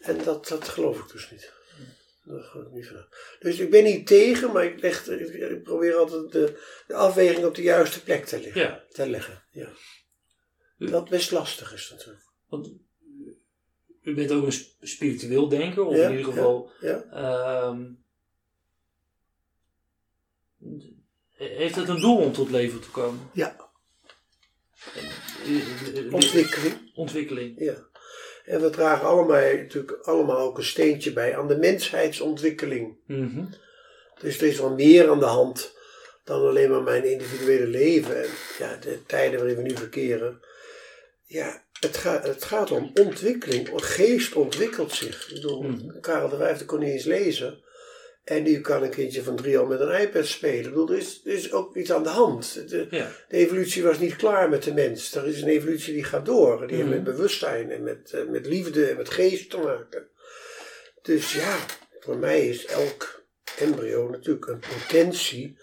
en 0.00 0.18
dat, 0.24 0.48
dat 0.48 0.68
geloof 0.68 0.98
ik 0.98 1.12
dus 1.12 1.30
niet. 1.30 1.52
Dat 2.30 2.44
geloof 2.44 2.66
ik 2.66 2.72
niet 2.72 2.86
van. 2.86 3.04
Dus 3.40 3.58
ik 3.58 3.70
ben 3.70 3.84
niet 3.84 4.06
tegen, 4.06 4.52
maar 4.52 4.64
ik, 4.64 4.80
leg, 4.80 5.06
ik, 5.08 5.62
probeer 5.62 5.94
altijd 5.94 6.32
de, 6.32 6.60
de 6.86 6.94
afweging 6.94 7.44
op 7.46 7.54
de 7.54 7.62
juiste 7.62 8.02
plek 8.02 8.24
te, 8.24 8.40
leggen, 8.40 8.60
Ja, 8.60 8.84
te 8.88 9.08
leggen. 9.08 9.42
Ja. 9.50 9.68
Dat 10.78 11.08
best 11.08 11.30
lastig 11.30 11.72
is 11.74 11.90
natuurlijk. 11.90 12.24
want 12.48 12.72
u 14.02 14.14
bent 14.14 14.32
ook 14.32 14.44
een 14.44 14.52
sp- 14.52 14.76
spiritueel 14.80 15.48
denker, 15.48 15.84
of 15.84 15.96
Ja, 15.96 16.04
in 16.08 16.16
ieder 16.16 16.32
geval. 16.32 16.70
Ja? 16.80 17.02
ehm, 17.02 17.86
heeft 21.34 21.74
het 21.76 21.88
een 21.88 22.00
doel 22.00 22.16
om 22.18 22.32
tot 22.32 22.50
leven 22.50 22.80
te 22.80 22.90
komen? 22.90 23.30
Ja. 23.32 23.70
Eh, 24.94 26.06
eh, 26.06 26.12
Ontwikkeling. 26.12 26.94
Ontwikkeling. 26.94 27.58
Ja. 27.58 27.88
En 28.50 28.60
we 28.60 28.70
dragen 28.70 29.06
allemaal, 29.06 29.40
natuurlijk 29.40 29.98
allemaal 30.02 30.38
ook 30.38 30.58
een 30.58 30.64
steentje 30.64 31.12
bij 31.12 31.36
aan 31.36 31.48
de 31.48 31.56
menshheidsontwikkeling. 31.56 32.96
Mhm. 33.06 33.44
Dus 34.20 34.40
er 34.40 34.46
is 34.46 34.58
wel 34.58 34.74
meer 34.74 35.10
aan 35.10 35.18
de 35.18 35.24
hand 35.24 35.76
dan 36.24 36.40
alleen 36.48 36.70
maar 36.70 36.82
mijn 36.82 37.04
individuele 37.04 37.66
leven. 37.66 38.22
En 38.22 38.28
ja, 38.58 38.76
de 38.76 39.06
tijden 39.06 39.38
waarin 39.38 39.56
we 39.56 39.62
nu 39.62 39.76
verkeren. 39.76 40.40
Ja, 41.26 41.64
het, 41.80 41.96
gaat 41.96 42.26
het 42.26 42.44
gaat 42.44 42.70
om 42.70 42.90
ontwikkeling. 42.94 43.68
Geest 43.74 44.34
ontwikkelt 44.34 44.92
zich. 44.92 45.28
Ik 45.28 45.34
bedoel, 45.34 45.62
Mhm. 45.62 46.00
Karel 46.00 46.28
de 46.28 46.36
Vijfde 46.36 46.64
kon 46.64 46.78
niet 46.78 46.92
eens 46.92 47.04
lezen. 47.04 47.64
En 48.24 48.42
nu 48.42 48.60
kan 48.60 48.82
een 48.82 48.90
kindje 48.90 49.22
van 49.22 49.36
drie 49.36 49.58
al 49.58 49.66
met 49.66 49.80
een 49.80 50.00
iPad 50.00 50.26
spelen. 50.26 50.58
Ik 50.64 50.68
bedoel, 50.68 50.90
er 50.90 50.96
is, 50.96 51.20
er 51.24 51.32
is 51.32 51.52
ook 51.52 51.76
iets 51.76 51.92
aan 51.92 52.02
de 52.02 52.08
hand. 52.08 52.68
De, 52.70 52.86
Ja. 52.90 53.10
de 53.28 53.36
evolutie 53.36 53.82
was 53.82 53.98
niet 53.98 54.16
klaar 54.16 54.48
met 54.48 54.62
de 54.62 54.74
mens. 54.74 55.14
Er 55.14 55.26
is 55.26 55.42
een 55.42 55.48
evolutie 55.48 55.94
die 55.94 56.04
gaat 56.04 56.26
door. 56.26 56.66
Die 56.66 56.76
heeft 56.76 56.88
Mhm. 56.88 56.94
met 57.02 57.04
bewustzijn 57.04 57.70
en 57.70 57.82
met, 57.82 58.12
eh, 58.12 58.24
met 58.28 58.46
liefde 58.46 58.86
en 58.86 58.96
met 58.96 59.10
geest 59.10 59.50
te 59.50 59.56
maken. 59.58 60.08
Dus 61.02 61.32
ja, 61.34 61.58
voor 62.00 62.16
mij 62.16 62.48
is 62.48 62.66
elk 62.66 63.24
embryo 63.58 64.08
natuurlijk 64.08 64.46
een 64.46 64.58
potentie. 64.78 65.58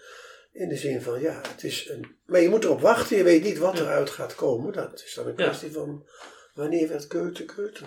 In 0.52 0.68
de 0.68 0.76
zin 0.76 1.02
van, 1.02 1.20
ja, 1.20 1.40
het 1.52 1.64
is 1.64 1.88
een... 1.88 2.16
Maar 2.26 2.40
je 2.40 2.48
moet 2.48 2.64
erop 2.64 2.80
wachten. 2.80 3.16
Je 3.16 3.22
weet 3.22 3.42
niet 3.42 3.58
wat 3.58 3.78
eruit 3.78 4.10
gaat 4.10 4.34
komen. 4.34 4.72
Dat 4.72 5.02
is 5.06 5.14
dan 5.14 5.26
een 5.26 5.34
Ja. 5.36 5.44
kwestie 5.44 5.72
van... 5.72 6.08
Wanneer 6.54 6.88
werd 6.88 7.06
Keuten 7.06 7.46
Keuten? 7.54 7.86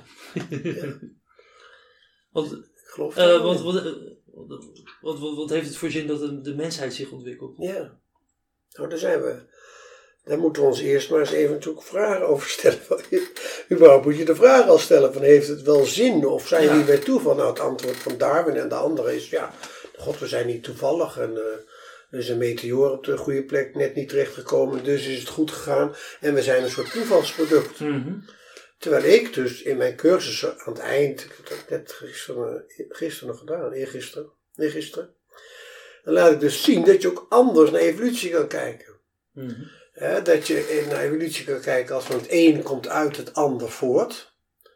Ja, 0.49 0.99
Want, 2.31 2.51
ik 2.51 2.87
geloof 2.87 3.17
eh, 3.17 3.25
dat 3.27 3.61
wat, 3.61 3.83
eh, 5.01 5.07
wat, 5.07 5.19
wat, 5.19 5.35
wat, 5.35 5.49
heeft 5.49 5.67
het 5.67 5.77
voor 5.77 5.89
zin 5.89 6.07
dat 6.07 6.19
de, 6.19 6.41
de 6.41 6.55
mensheid 6.55 6.93
zich 6.93 7.11
ontwikkelt? 7.11 7.55
Ja. 7.57 7.99
Nou, 8.71 8.89
daar 8.89 8.97
zijn 8.97 9.21
we. 9.21 9.49
Daar 10.23 10.39
moeten 10.39 10.61
we 10.61 10.67
ons 10.67 10.79
eerst 10.79 11.09
maar 11.09 11.19
eens 11.19 11.31
even 11.31 11.53
natuurlijk 11.53 11.85
vragen 11.85 12.27
over 12.27 12.49
stellen. 12.49 12.79
Überhaupt 13.71 14.05
moet 14.05 14.17
je 14.17 14.25
de 14.25 14.35
vraag 14.35 14.67
al 14.67 14.77
stellen 14.77 15.13
van 15.13 15.21
heeft 15.21 15.47
het 15.47 15.61
wel 15.61 15.85
zin 15.85 16.25
of 16.25 16.47
zijn 16.47 16.61
we 16.61 16.67
Ja. 16.67 16.75
hier 16.75 16.85
bij 16.85 16.97
toeval? 16.97 17.35
Nou, 17.35 17.49
het 17.49 17.59
antwoord 17.59 17.95
van 17.97 18.17
Darwin 18.17 18.55
en 18.55 18.69
de 18.69 18.75
andere 18.75 19.15
is 19.15 19.29
ja, 19.29 19.53
god 19.97 20.19
we 20.19 20.27
zijn 20.27 20.47
niet 20.47 20.63
toevallig 20.63 21.17
en 21.17 21.37
eh, 21.37 21.43
er 22.09 22.19
is 22.19 22.29
een 22.29 22.37
meteoor 22.37 22.91
op 22.91 23.03
de 23.03 23.17
goede 23.17 23.43
plek 23.43 23.75
net 23.75 23.95
niet 23.95 24.09
terechtgekomen, 24.09 24.83
dus 24.83 25.07
is 25.07 25.19
het 25.19 25.29
goed 25.29 25.51
gegaan 25.51 25.95
en 26.19 26.33
we 26.33 26.41
zijn 26.41 26.63
een 26.63 26.69
soort 26.69 26.91
toevalsproduct. 26.91 27.79
Mhm. 27.79 28.13
Terwijl 28.77 29.03
ik 29.03 29.33
dus 29.33 29.61
in 29.61 29.77
mijn 29.77 29.95
cursus 29.95 30.45
aan 30.45 30.73
het 30.73 30.79
eind, 30.81 31.21
ik 31.23 31.31
heb 31.37 31.47
dat 31.47 31.69
net 31.69 31.91
gisteren, 31.91 32.65
gisteren 32.89 33.29
nog 33.29 33.39
gedaan, 33.39 33.71
eergisteren, 33.71 34.31
nee 34.55 34.69
gisteren, 34.69 35.15
dan 36.03 36.13
laat 36.13 36.31
ik 36.31 36.39
dus 36.39 36.63
zien 36.63 36.85
dat 36.85 37.01
je 37.01 37.07
ook 37.07 37.25
anders 37.29 37.71
naar 37.71 37.81
evolutie 37.81 38.29
kan 38.29 38.47
kijken. 38.47 38.99
Mhm. 39.31 39.63
Dat 40.23 40.47
je 40.47 40.85
naar 40.89 41.01
evolutie 41.01 41.45
kan 41.45 41.61
kijken 41.61 41.95
als 41.95 42.05
van 42.05 42.15
het 42.15 42.25
een 42.29 42.63
komt 42.63 42.87
uit 42.87 43.17
het 43.17 43.33
ander 43.33 43.69
voort. 43.69 44.31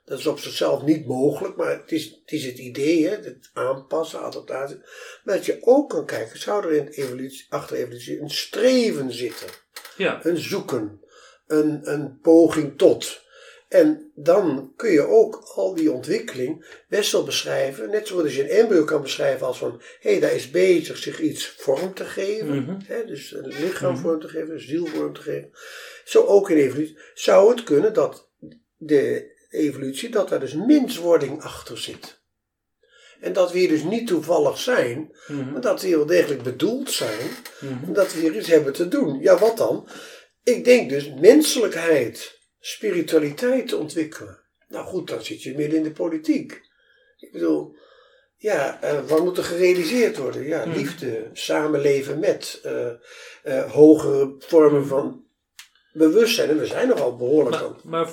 Dat 0.06 0.20
is 0.20 0.26
op 0.26 0.40
zichzelf 0.40 0.82
niet 0.84 1.06
mogelijk, 1.06 1.56
maar 1.56 1.80
het 1.80 1.92
is 1.92 2.04
het, 2.04 2.32
is 2.32 2.46
het 2.46 2.58
idee, 2.58 3.08
hè, 3.08 3.16
het 3.16 3.50
aanpassen, 3.54 4.20
adaptatie. 4.20 4.78
Maar 5.24 5.36
dat 5.36 5.46
je 5.46 5.58
ook 5.62 5.90
kan 5.90 6.06
kijken, 6.06 6.40
zou 6.40 6.66
er 6.66 6.72
in 6.72 6.88
evolutie, 6.88 7.46
achter 7.50 7.78
evolutie 7.78 8.20
een 8.22 8.30
streven 8.30 9.12
zitten? 9.12 9.48
Ja. 9.98 10.26
Een 10.26 10.38
zoeken, 10.38 11.02
een, 11.48 11.92
een 11.92 12.20
poging 12.20 12.78
tot. 12.78 13.25
En 13.68 14.12
dan 14.16 14.74
kun 14.76 14.92
je 14.92 15.08
ook 15.08 15.36
al 15.56 15.76
die 15.76 15.92
ontwikkeling 15.92 16.84
best 16.90 17.12
wel 17.12 17.24
beschrijven, 17.24 17.90
net 17.90 18.08
zoals 18.08 18.36
je 18.36 18.42
een 18.42 18.58
embryo 18.62 18.84
kan 18.84 19.02
beschrijven 19.02 19.48
als 19.48 19.58
van, 19.58 19.82
hé, 20.00 20.10
hey, 20.12 20.20
daar 20.20 20.34
is 20.34 20.50
bezig 20.52 20.98
zich 20.98 21.20
iets 21.20 21.48
vorm 21.48 21.94
te 21.94 22.06
geven. 22.06 22.64
Mhm. 22.64 22.80
Hè, 22.86 23.06
dus 23.06 23.32
een 23.32 23.48
lichaam 23.48 23.98
vorm 23.98 24.20
te 24.20 24.28
geven, 24.28 24.54
een 24.54 24.60
ziel 24.60 24.86
vorm 24.86 25.14
te 25.14 25.22
geven. 25.22 25.50
Zo 26.06 26.24
ook 26.24 26.50
in 26.50 26.58
evolutie. 26.58 26.98
Zou 27.14 27.50
het 27.50 27.64
kunnen 27.64 27.94
dat 27.94 28.30
de 28.78 29.34
evolutie, 29.50 30.10
dat 30.10 30.30
daar 30.30 30.40
dus 30.40 30.54
menswording 30.54 31.42
achter 31.42 31.78
zit. 31.78 32.24
En 33.20 33.34
dat 33.34 33.52
we 33.52 33.60
hier 33.60 33.70
dus 33.70 33.84
niet 33.84 34.08
toevallig 34.08 34.58
zijn, 34.58 35.16
Mhm. 35.28 35.52
maar 35.52 35.62
dat 35.62 35.82
we 35.82 35.88
hier 35.88 35.98
wel 35.98 36.06
degelijk 36.06 36.44
bedoeld 36.44 36.92
zijn. 36.92 37.30
Mhm. 37.60 37.86
En 37.86 37.94
dat 37.94 38.14
we 38.14 38.20
hier 38.20 38.36
iets 38.36 38.48
hebben 38.48 38.74
te 38.74 38.88
doen. 38.88 39.20
Ja, 39.22 39.38
wat 39.38 39.58
dan? 39.58 39.88
Ik 40.44 40.66
denk 40.66 40.90
dus 40.90 41.14
menselijkheid, 41.20 42.40
spiritualiteit 42.66 43.68
te 43.68 43.78
ontwikkelen. 43.78 44.40
Nou 44.68 44.86
goed, 44.86 45.08
dan 45.08 45.24
zit 45.24 45.44
je 45.44 45.56
midden 45.56 45.78
in 45.78 45.84
de 45.84 45.92
politiek. 45.92 46.62
Ik 47.18 47.32
bedoel, 47.32 47.76
ja, 48.38 48.82
eh, 48.82 49.08
wat 49.08 49.24
moet 49.24 49.38
er 49.38 49.44
gerealiseerd 49.44 50.18
worden? 50.18 50.44
Ja, 50.44 50.66
Mhm. 50.66 50.78
liefde, 50.78 51.30
samenleven 51.34 52.20
met 52.20 52.60
eh, 52.64 52.88
eh, 53.44 53.72
hogere 53.72 54.36
vormen 54.40 54.86
van 54.88 55.26
bewustzijn. 55.94 56.50
En 56.50 56.60
we 56.60 56.66
zijn 56.66 56.88
nogal 56.88 57.16
behoorlijk 57.16 57.56
Maar, 57.56 57.66
aan. 57.66 57.80
maar 57.84 58.10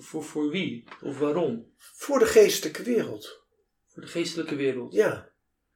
voor, 0.00 0.50
wie? 0.50 0.84
Of 1.02 1.18
waarom? 1.18 1.72
Voor 1.78 2.18
de 2.18 2.26
geestelijke 2.26 2.82
wereld. 2.82 3.40
Voor 3.92 4.02
de 4.02 4.08
geestelijke 4.08 4.56
wereld. 4.56 4.92
Ja. 4.92 5.32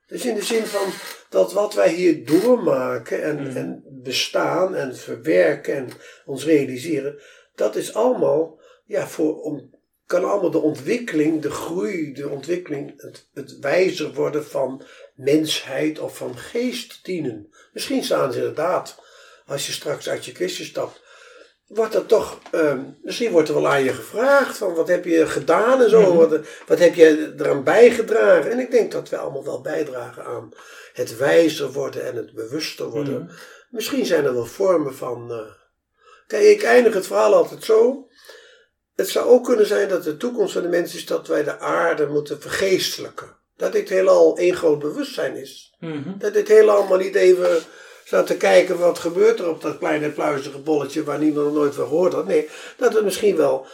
Dus 0.07 0.24
in 0.26 0.35
de 0.35 0.43
zin 0.43 0.64
van 0.64 0.89
dat 1.29 1.53
wat 1.53 1.74
wij 1.74 1.93
hier 1.93 2.24
doormaken 2.26 3.22
en, 3.22 3.43
Mhm. 3.43 3.57
en 3.57 3.83
bestaan 4.03 4.74
en 4.74 4.97
verwerken 4.97 5.74
en 5.74 5.89
ons 6.24 6.45
realiseren, 6.45 7.20
dat 7.59 7.76
is 7.76 7.94
allemaal, 7.94 8.61
ja, 8.84 9.06
voor, 9.06 9.40
om, 9.40 9.70
kan 10.06 10.24
allemaal 10.24 10.50
de 10.50 10.59
ontwikkeling, 10.59 11.42
de 11.42 11.50
groei, 11.50 12.12
de 12.12 12.28
ontwikkeling, 12.28 12.92
het, 13.02 13.28
het 13.34 13.59
wijzer 13.59 14.12
worden 14.14 14.46
van 14.46 14.82
mensheid 15.14 15.98
of 15.98 16.16
van 16.16 16.36
geest 16.36 17.04
dienen. 17.04 17.52
Misschien 17.72 18.04
staan 18.04 18.32
ze 18.32 18.38
inderdaad, 18.38 19.02
als 19.46 19.66
je 19.66 19.72
straks 19.72 20.09
uit 20.09 20.24
je 20.24 20.32
kistje 20.32 20.64
stapt, 20.64 21.00
wordt 21.66 21.94
er 21.94 22.06
toch, 22.06 22.38
ehm, 22.50 22.80
misschien 23.02 23.30
wordt 23.30 23.48
er 23.48 23.54
wel 23.54 23.68
aan 23.68 23.84
je 23.84 23.92
gevraagd 23.92 24.56
van 24.56 24.74
wat 24.74 24.88
heb 24.88 25.04
je 25.04 25.26
gedaan 25.26 25.82
en 25.82 25.90
zo, 25.90 26.00
Mhm. 26.00 26.16
wat, 26.16 26.40
wat 26.66 26.78
heb 26.78 26.94
je 26.94 27.34
eraan 27.38 27.64
bijgedragen. 27.64 28.50
En 28.50 28.59
ik 28.59 28.70
denk 28.70 28.92
dat 28.92 29.09
we 29.09 29.16
allemaal 29.16 29.44
wel 29.44 29.61
bijdragen 29.61 30.24
aan 30.24 30.52
het 30.92 31.16
wijzer 31.16 31.72
worden 31.72 32.04
en 32.04 32.16
het 32.16 32.32
bewuster 32.32 32.86
worden. 32.90 33.22
Mhm. 33.22 33.32
Misschien 33.70 34.06
zijn 34.06 34.24
er 34.24 34.34
wel 34.34 34.46
vormen 34.46 34.94
van. 34.94 35.30
eh, 35.32 35.38
Kijk, 36.29 36.45
ik 36.45 36.62
eindig 36.62 36.95
het 36.95 37.07
verhaal 37.07 37.35
altijd 37.35 37.64
zo. 37.64 38.09
Het 38.95 39.09
zou 39.09 39.29
ook 39.29 39.45
kunnen 39.45 39.66
zijn 39.66 39.89
dat 39.89 40.05
de 40.05 40.16
toekomst 40.16 40.53
van 40.53 40.62
de 40.62 40.68
mens 40.68 40.95
is 40.95 41.07
dat 41.07 41.26
wij 41.26 41.45
de 41.45 41.59
aarde 41.59 42.07
moeten 42.07 42.41
vergeestelijken. 42.41 43.37
Dat 43.57 43.72
dit 43.72 43.89
heelal 43.89 44.37
één 44.37 44.55
groot 44.55 44.79
bewustzijn 44.79 45.37
is. 45.37 45.74
Mhm. 45.79 46.18
Dat 46.18 46.33
dit 46.33 46.49
heelal 46.49 46.87
maar 46.87 46.99
niet 46.99 47.14
even 47.14 47.62
staat 48.05 48.26
te 48.26 48.37
kijken 48.37 48.79
wat 48.79 48.99
gebeurt 48.99 49.39
er 49.39 49.49
op 49.49 49.62
dat 49.62 49.79
kleine 49.79 50.11
pluizige 50.11 50.59
bolletje 50.59 51.05
waar 51.05 51.18
niemand 51.18 51.47
nog 51.47 51.55
nooit 51.55 51.74
van 51.74 51.87
gehoord 51.87 52.12
had. 52.12 52.26
Nee, 52.26 52.49
dat 52.76 52.95
het 52.95 53.05
misschien 53.05 53.37
wel 53.37 53.66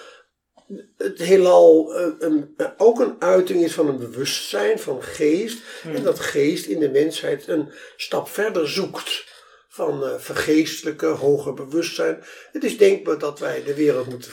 het 0.97 1.19
heelal 1.19 1.95
eh, 1.95 2.07
een, 2.19 2.55
ook 2.77 3.01
een 3.01 3.17
uiting 3.19 3.63
is 3.63 3.75
van 3.75 3.89
een 3.89 3.99
bewustzijn, 3.99 4.79
van 4.79 5.03
geest. 5.03 5.63
En 5.83 6.03
dat 6.03 6.21
geest 6.21 6.67
in 6.67 6.79
de 6.79 6.91
mensheid 6.91 7.49
een 7.49 7.73
stap 7.97 8.29
verder 8.29 8.69
zoekt 8.69 9.34
van 9.75 10.05
eh 10.05 10.15
vergeestelijke, 10.19 11.07
hoger 11.07 11.55
bewustzijn. 11.55 12.25
Het 12.53 12.65
is 12.65 12.79
denkbaar 12.79 13.19
dat 13.19 13.39
wij 13.39 13.63
de 13.65 13.75
wereld 13.75 14.09
moeten 14.09 14.31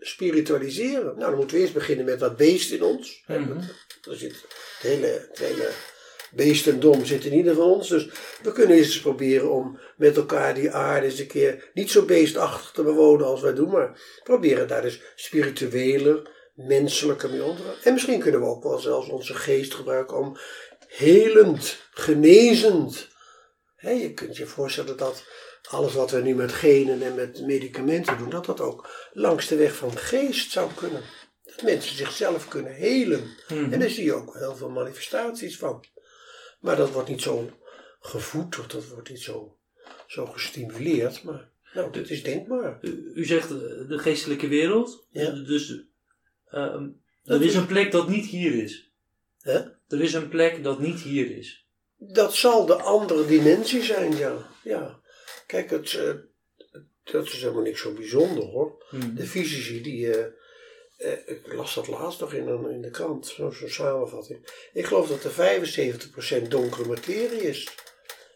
spiritualiseren. 0.00 1.04
Nou, 1.04 1.18
dan 1.18 1.34
moeten 1.36 1.56
we 1.56 1.62
eerst 1.62 1.74
beginnen 1.74 2.04
met 2.04 2.18
dat 2.18 2.36
beest 2.36 2.70
in 2.72 2.82
ons. 2.82 3.22
Mhm. 3.26 3.48
dat- 3.54 3.64
Er 4.12 4.16
zit 4.16 4.32
het 4.32 4.90
hele, 4.90 5.06
het 5.06 5.38
hele 5.38 5.70
beestendom 6.32 7.04
zit 7.04 7.24
in 7.24 7.32
ieder 7.32 7.54
van 7.54 7.64
ons. 7.64 7.88
Dus 7.88 8.08
we 8.42 8.52
kunnen 8.52 8.76
eerst 8.76 8.92
eens 8.92 9.00
proberen 9.00 9.50
om 9.50 9.78
met 9.96 10.16
elkaar 10.16 10.54
die 10.54 10.70
aarde 10.70 11.06
eens 11.06 11.18
een 11.18 11.26
keer 11.26 11.70
niet 11.74 11.90
zo 11.90 12.04
beestachtig 12.04 12.70
te 12.70 12.82
bewonen 12.82 13.26
als 13.26 13.40
wij 13.40 13.54
doen, 13.54 13.70
maar 13.70 14.00
proberen 14.24 14.68
daar 14.68 14.82
dus 14.82 15.00
spiritueler, 15.14 16.30
menselijker 16.54 17.30
mee 17.30 17.42
om 17.42 17.56
te 17.56 17.62
gaan. 17.62 17.74
En 17.82 17.92
misschien 17.92 18.20
kunnen 18.20 18.40
we 18.40 18.46
ook 18.46 18.62
wel 18.62 18.78
zelfs 18.78 19.08
onze 19.08 19.34
geest 19.34 19.74
gebruiken 19.74 20.16
om 20.16 20.36
helend, 20.86 21.76
genezend. 21.90 23.08
Je 23.94 24.14
kunt 24.14 24.36
je 24.36 24.46
voorstellen 24.46 24.96
dat 24.96 25.24
alles 25.68 25.94
wat 25.94 26.10
we 26.10 26.20
nu 26.20 26.34
met 26.34 26.52
genen 26.52 27.02
en 27.02 27.14
met 27.14 27.46
medicamenten 27.46 28.18
doen, 28.18 28.30
dat 28.30 28.46
dat 28.46 28.60
ook 28.60 29.08
langs 29.12 29.48
de 29.48 29.56
weg 29.56 29.76
van 29.76 29.96
geest 29.96 30.50
zou 30.50 30.70
kunnen. 30.74 31.02
Dat 31.44 31.62
mensen 31.62 31.96
zichzelf 31.96 32.48
kunnen 32.48 32.74
helen. 32.74 33.36
Mhm. 33.48 33.72
En 33.72 33.80
daar 33.80 33.88
zie 33.88 34.04
je 34.04 34.14
ook 34.14 34.34
heel 34.34 34.56
veel 34.56 34.70
manifestaties 34.70 35.56
van. 35.56 35.84
Maar 36.60 36.76
dat 36.76 36.90
wordt 36.90 37.08
niet 37.08 37.22
zo 37.22 37.50
gevoed 38.00 38.58
of 38.58 38.66
dat 38.66 38.88
wordt 38.88 39.08
niet 39.08 39.22
zo, 39.22 39.56
zo 40.06 40.26
gestimuleerd. 40.26 41.22
Maar 41.22 41.50
nou, 41.74 41.92
dit 41.92 42.10
is 42.10 42.22
denkbaar. 42.22 42.78
U, 42.80 43.12
u 43.14 43.24
zegt 43.24 43.50
eh, 43.50 43.58
de 43.88 43.98
geestelijke 43.98 44.48
wereld. 44.48 45.06
Ja. 45.10 45.30
Dus 45.30 45.84
Dat 46.50 47.40
er 47.40 47.42
is 47.42 47.54
een 47.54 47.66
plek 47.66 47.92
dat 47.92 48.08
niet 48.08 48.26
hier 48.26 48.62
is. 48.62 48.90
Hè? 49.40 49.58
Er 49.88 50.00
is 50.02 50.12
een 50.12 50.28
plek 50.28 50.62
dat 50.62 50.80
niet 50.80 51.00
hier 51.00 51.36
is. 51.36 51.65
Dat 51.98 52.34
zal 52.34 52.66
de 52.66 52.74
andere 52.74 53.26
dimensie 53.26 53.82
zijn, 53.82 54.16
ja. 54.16 54.50
ja. 54.62 55.00
Kijk, 55.46 55.70
het, 55.70 55.94
eh, 55.94 56.12
dat 57.04 57.24
is 57.24 57.32
helemaal 57.40 57.62
niks 57.62 57.80
zo 57.80 57.92
bijzonder 57.92 58.44
hoor. 58.44 58.84
Mhm. 58.90 59.14
De 59.14 59.26
fysici 59.26 59.82
die. 59.82 60.10
eh, 60.14 60.24
eh, 60.96 61.18
ik 61.26 61.52
las 61.52 61.74
dat 61.74 61.88
laatst 61.88 62.20
nog 62.20 62.32
in, 62.32 62.46
een, 62.48 62.70
in 62.70 62.80
de 62.82 62.90
krant, 62.90 63.26
zo- 63.26 63.50
zo'n 63.50 63.68
samenvatting. 63.68 64.68
Ik 64.72 64.84
geloof 64.86 65.08
dat 65.08 65.24
er 65.24 65.30
75% 65.30 66.48
donkere 66.50 66.88
materie 66.88 67.40
is. 67.42 67.68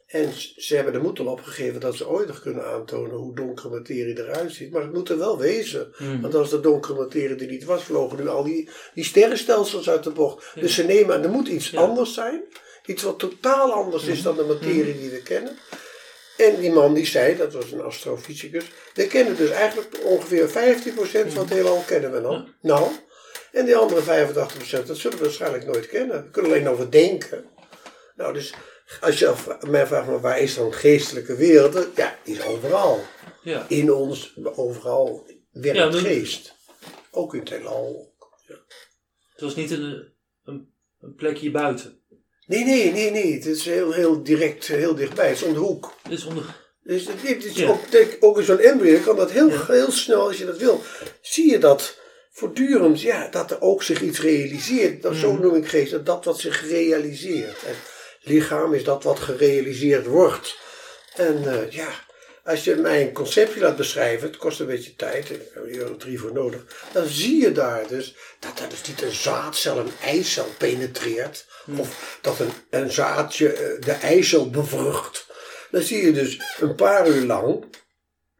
En 0.06 0.32
ze 0.56 0.74
hebben 0.74 0.92
de 0.92 0.98
moed 0.98 1.18
al 1.18 1.26
opgegeven 1.26 1.80
dat 1.80 1.94
ze 1.96 2.08
ooit 2.08 2.26
nog 2.26 2.40
kunnen 2.40 2.64
aantonen 2.66 3.16
hoe 3.16 3.34
donkere 3.34 3.68
materie 3.68 4.18
eruit 4.18 4.52
ziet. 4.52 4.70
Maar 4.72 4.82
het 4.82 4.92
moet 4.92 5.08
er 5.08 5.18
wel 5.18 5.38
wezen. 5.38 5.92
Mhm. 5.98 6.20
Want 6.20 6.34
als 6.34 6.50
de 6.50 6.60
donkere 6.60 6.94
materie 6.98 7.36
er 7.36 7.46
niet 7.46 7.64
was, 7.64 7.82
vlogen 7.84 8.18
nu 8.18 8.28
al 8.28 8.42
die, 8.44 8.68
die 8.94 9.04
sterrenstelsels 9.04 9.90
uit 9.90 10.04
de 10.04 10.10
bocht. 10.10 10.50
Ja. 10.54 10.60
Dus 10.60 10.74
ze 10.74 10.84
nemen 10.84 11.14
aan, 11.14 11.22
er 11.22 11.30
moet 11.30 11.48
iets 11.48 11.70
Ja. 11.70 11.80
anders 11.80 12.14
zijn. 12.14 12.42
Iets 12.90 13.02
wat 13.02 13.18
totaal 13.18 13.72
anders 13.72 14.04
is 14.04 14.14
Mhm. 14.16 14.24
dan 14.24 14.36
de 14.36 14.52
materie 14.54 14.98
die 14.98 15.10
we 15.10 15.22
kennen. 15.22 15.56
En 16.36 16.60
die 16.60 16.70
man 16.72 16.94
die 16.94 17.06
zei, 17.06 17.36
dat 17.36 17.52
was 17.52 17.72
een 17.72 17.80
astrofysicus, 17.80 18.64
we 18.94 19.06
kennen 19.06 19.36
dus 19.36 19.50
eigenlijk 19.50 19.98
ongeveer 20.04 20.48
15% 20.48 21.32
van 21.32 21.44
het 21.44 21.52
heelal 21.52 21.82
kennen 21.86 22.12
we 22.12 22.20
nog. 22.20 22.32
Ja. 22.32 22.54
Nou, 22.60 22.90
en 23.52 23.64
die 23.64 23.76
andere 23.76 24.02
85% 24.02 24.86
dat 24.86 24.96
zullen 24.96 25.18
we 25.18 25.24
waarschijnlijk 25.24 25.66
nooit 25.66 25.86
kennen. 25.86 26.24
We 26.24 26.30
kunnen 26.30 26.50
alleen 26.50 26.68
over 26.68 26.90
denken. 26.90 27.44
Nou, 28.16 28.32
dus 28.32 28.54
als 29.00 29.18
je 29.18 29.34
mij 29.68 29.86
vraagt, 29.86 30.06
maar 30.06 30.20
waar 30.20 30.40
is 30.40 30.54
dan 30.54 30.72
geestelijke 30.74 31.36
wereld? 31.36 31.86
Ja, 31.96 32.18
die 32.24 32.34
is 32.38 32.44
overal. 32.44 33.00
Ja. 33.42 33.64
In 33.68 33.92
ons, 33.92 34.36
overal 34.54 35.30
werkt 35.50 35.78
Ja, 35.78 35.88
dan- 35.88 36.00
geest. 36.00 36.54
Ook 37.10 37.34
in 37.34 37.40
het 37.40 37.48
heelal. 37.48 38.14
Het 39.32 39.40
was 39.40 39.54
niet 39.56 39.70
een, 39.70 40.12
een, 40.44 40.74
een 41.00 41.14
plekje 41.14 41.50
buiten. 41.50 41.99
Nee, 42.50 42.64
nee, 42.64 42.92
nee, 42.92 43.10
nee. 43.10 43.34
Het 43.34 43.46
is 43.46 43.64
heel, 43.64 43.92
heel 43.92 44.22
direct, 44.22 44.66
heel 44.66 44.94
dichtbij. 44.94 45.28
Het 45.28 45.36
is 45.36 45.42
om 45.42 45.52
de 45.52 45.58
hoek. 45.58 45.94
Het 46.02 46.12
is 46.12 46.24
onder... 46.24 46.44
Dus 46.82 47.06
het, 47.06 47.44
is 47.44 47.54
Ja. 47.56 47.68
ook, 47.68 47.80
ook 48.20 48.38
in 48.38 48.44
zo'n 48.44 48.58
embryo 48.58 48.98
kan 49.00 49.16
dat 49.16 49.30
heel, 49.30 49.48
Ja. 49.50 49.64
heel 49.66 49.90
snel, 49.90 50.26
als 50.26 50.38
je 50.38 50.46
dat 50.46 50.58
wil, 50.58 50.82
zie 51.20 51.50
je 51.50 51.58
dat 51.58 51.98
voortdurend, 52.30 53.00
ja, 53.00 53.28
dat 53.28 53.50
er 53.50 53.60
ook 53.60 53.82
zich 53.82 54.00
iets 54.00 54.20
realiseert. 54.20 55.02
Dat, 55.02 55.14
Zo 55.16 55.32
Mhm. 55.32 55.42
noem 55.42 55.54
ik 55.54 55.68
geest, 55.68 55.90
dat 55.90 56.06
dat 56.06 56.24
wat 56.24 56.38
zich 56.40 56.68
realiseert. 56.68 57.62
En 57.66 57.74
lichaam 58.20 58.74
is 58.74 58.84
dat 58.84 59.02
wat 59.02 59.18
gerealiseerd 59.18 60.06
wordt. 60.06 60.56
En 61.14 61.44
eh, 61.46 61.70
ja, 61.70 61.88
als 62.44 62.64
je 62.64 62.74
mij 62.74 63.02
een 63.02 63.12
conceptje 63.12 63.60
laat 63.60 63.76
beschrijven, 63.76 64.28
het 64.28 64.36
kost 64.36 64.60
een 64.60 64.66
beetje 64.66 64.96
tijd, 64.96 65.30
ik 65.30 65.74
heb 65.74 65.88
er 65.88 65.96
drie 65.96 66.20
voor 66.20 66.32
nodig, 66.32 66.64
dan 66.92 67.06
zie 67.06 67.40
je 67.40 67.52
daar 67.52 67.86
dus 67.88 68.14
dat 68.38 68.58
dat 68.58 68.70
dus 68.70 68.82
niet 68.88 69.02
een 69.02 69.12
zaadcel 69.12 69.78
een 69.78 69.92
eicel 70.02 70.46
penetreert, 70.58 71.46
of 71.78 72.18
dat 72.20 72.36
een, 72.70 72.90
zaadje 72.90 73.52
eh, 73.52 73.80
de 73.80 73.92
eicel 73.92 74.50
bevrucht. 74.50 75.26
Dan 75.70 75.82
zie 75.82 76.04
je 76.04 76.12
dus 76.12 76.40
een 76.60 76.74
paar 76.74 77.08
uur 77.08 77.26
lang, 77.26 77.64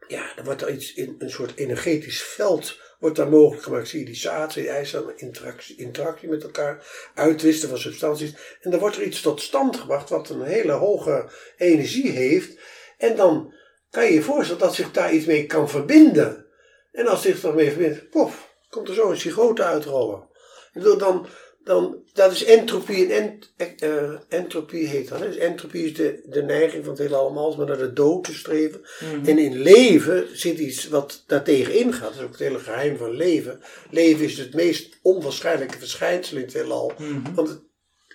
ja, 0.07 0.31
dan 0.35 0.45
wordt 0.45 0.61
er 0.61 0.71
iets 0.71 0.93
in 0.93 1.15
een 1.19 1.29
soort 1.29 1.55
energetisch 1.55 2.21
veld 2.21 2.79
wordt 3.01 3.15
daar 3.15 3.29
mogelijk 3.29 3.63
gemaakt. 3.63 3.87
Zie 3.87 3.99
je 3.99 4.05
die 4.05 4.15
zaad, 4.15 4.53
die 4.53 4.69
eicel, 4.69 5.11
interactie, 5.15 5.75
interactie 5.75 6.29
met 6.29 6.43
elkaar, 6.43 6.85
uitwisten 7.15 7.69
van 7.69 7.77
substanties. 7.77 8.33
En 8.61 8.71
dan 8.71 8.79
wordt 8.79 8.95
er 8.95 9.03
iets 9.03 9.21
tot 9.21 9.41
stand 9.41 9.75
gebracht 9.75 10.09
wat 10.09 10.29
een 10.29 10.41
hele 10.41 10.71
hoge 10.71 11.29
energie 11.57 12.09
heeft. 12.09 12.59
En 12.97 13.15
dan 13.15 13.53
kan 13.89 14.05
je 14.05 14.13
je 14.13 14.21
voorstellen 14.21 14.61
dat 14.61 14.75
zich 14.75 14.91
daar 14.91 15.13
iets 15.13 15.25
mee 15.25 15.45
kan 15.45 15.69
verbinden. 15.69 16.45
En 16.91 17.07
als 17.07 17.21
zich 17.21 17.41
daarmee 17.41 17.69
verbindt, 17.69 18.09
pof, 18.09 18.55
komt 18.69 18.87
er 18.87 18.95
zo 18.95 19.09
een 19.09 19.17
cigote 19.17 19.63
uitrollen. 19.63 20.29
Ik 20.73 20.81
bedoel, 20.81 20.97
dan, 20.97 21.27
dan, 21.63 21.95
dat 22.13 22.31
is 22.31 22.43
entropie. 22.43 23.13
En 23.13 23.39
ent, 23.57 23.81
eh, 23.81 24.11
entropie 24.27 24.87
heet 24.87 25.07
dat. 25.09 25.19
hè. 25.19 25.27
Dus 25.27 25.37
entropie 25.37 25.85
is 25.85 25.93
de, 25.93 26.21
de 26.25 26.43
neiging 26.43 26.83
van 26.83 26.93
het 26.93 27.01
hele 27.01 27.15
allemaal, 27.15 27.55
maar 27.55 27.65
naar 27.65 27.77
de 27.77 27.93
dood 27.93 28.23
te 28.23 28.33
streven. 28.33 28.81
Mhm. 28.99 29.29
En 29.29 29.37
in 29.37 29.57
leven 29.61 30.27
zit 30.37 30.59
iets 30.59 30.87
wat 30.87 31.23
daartegen 31.27 31.73
ingaat. 31.73 32.01
Dat 32.09 32.15
is 32.17 32.21
ook 32.21 32.29
het 32.31 32.39
hele 32.39 32.59
geheim 32.59 32.97
van 32.97 33.11
leven. 33.11 33.61
Leven 33.89 34.25
is 34.25 34.37
het 34.37 34.53
meest 34.53 34.97
onwaarschijnlijke 35.01 35.77
verschijnsel 35.79 36.37
in 36.37 36.43
het 36.43 36.53
heelal. 36.53 36.93
Mhm. 36.97 37.33
Want 37.33 37.47
het, 37.49 37.61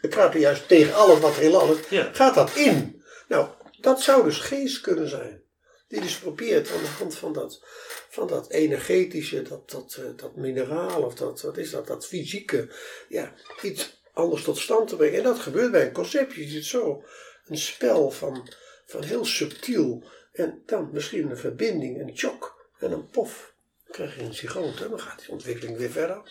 het 0.01 0.14
gaat 0.14 0.34
er 0.34 0.40
juist 0.40 0.68
tegen 0.68 0.94
alles 0.94 1.20
wat 1.20 1.34
heelal 1.34 1.72
is, 1.72 1.78
Ja. 1.88 2.11
gaat 2.12 2.34
dat 2.34 2.57
in. 2.57 3.03
Nou, 3.28 3.49
dat 3.80 4.01
zou 4.03 4.24
dus 4.24 4.38
geest 4.38 4.80
kunnen 4.80 5.09
zijn. 5.09 5.44
Die 5.89 6.01
dus 6.01 6.18
probeert 6.18 6.70
aan 6.72 6.80
de 6.80 6.87
hand 6.87 7.14
van 7.14 7.32
dat, 7.32 7.61
van 8.09 8.26
dat 8.26 8.51
energetische, 8.51 9.43
dat, 9.43 9.70
dat, 9.70 9.97
eh, 10.01 10.05
dat 10.16 10.37
mineraal 10.37 11.03
of 11.03 11.14
dat, 11.14 11.41
wat 11.41 11.57
is 11.57 11.70
dat, 11.70 11.87
dat 11.87 12.07
fysieke, 12.07 12.68
ja, 13.09 13.34
iets 13.62 14.03
anders 14.12 14.43
tot 14.43 14.59
stand 14.59 14.89
te 14.89 14.97
brengen. 14.97 15.18
En 15.18 15.24
dat 15.24 15.39
gebeurt 15.39 15.70
bij 15.70 15.87
een 15.87 15.93
conceptje. 15.93 16.43
Je 16.43 16.49
ziet 16.49 16.64
zo 16.64 17.05
een 17.47 17.59
spel 17.59 18.11
van, 18.11 18.49
van 18.87 19.03
heel 19.03 19.24
subtiel 19.24 20.05
en 20.32 20.62
dan 20.66 20.89
misschien 20.93 21.30
een 21.30 21.37
verbinding, 21.39 22.01
een 22.01 22.16
chok 22.16 22.68
en 22.78 22.93
een 22.93 23.11
pof. 23.11 23.55
Dan 23.84 23.93
krijg 23.95 24.16
je 24.16 24.22
een 24.22 24.34
cigoot 24.34 24.80
en 24.80 24.91
dan 24.91 25.01
gaat 25.01 25.18
die 25.20 25.28
ontwikkeling 25.30 25.76
weer 25.78 25.91
verder. 25.91 26.22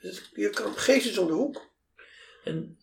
Dus 0.00 0.30
je 0.34 0.50
kan, 0.50 0.76
geest 0.76 1.06
is 1.06 1.18
om 1.18 1.26
de 1.26 1.32
hoek. 1.32 1.70
En, 2.44 2.78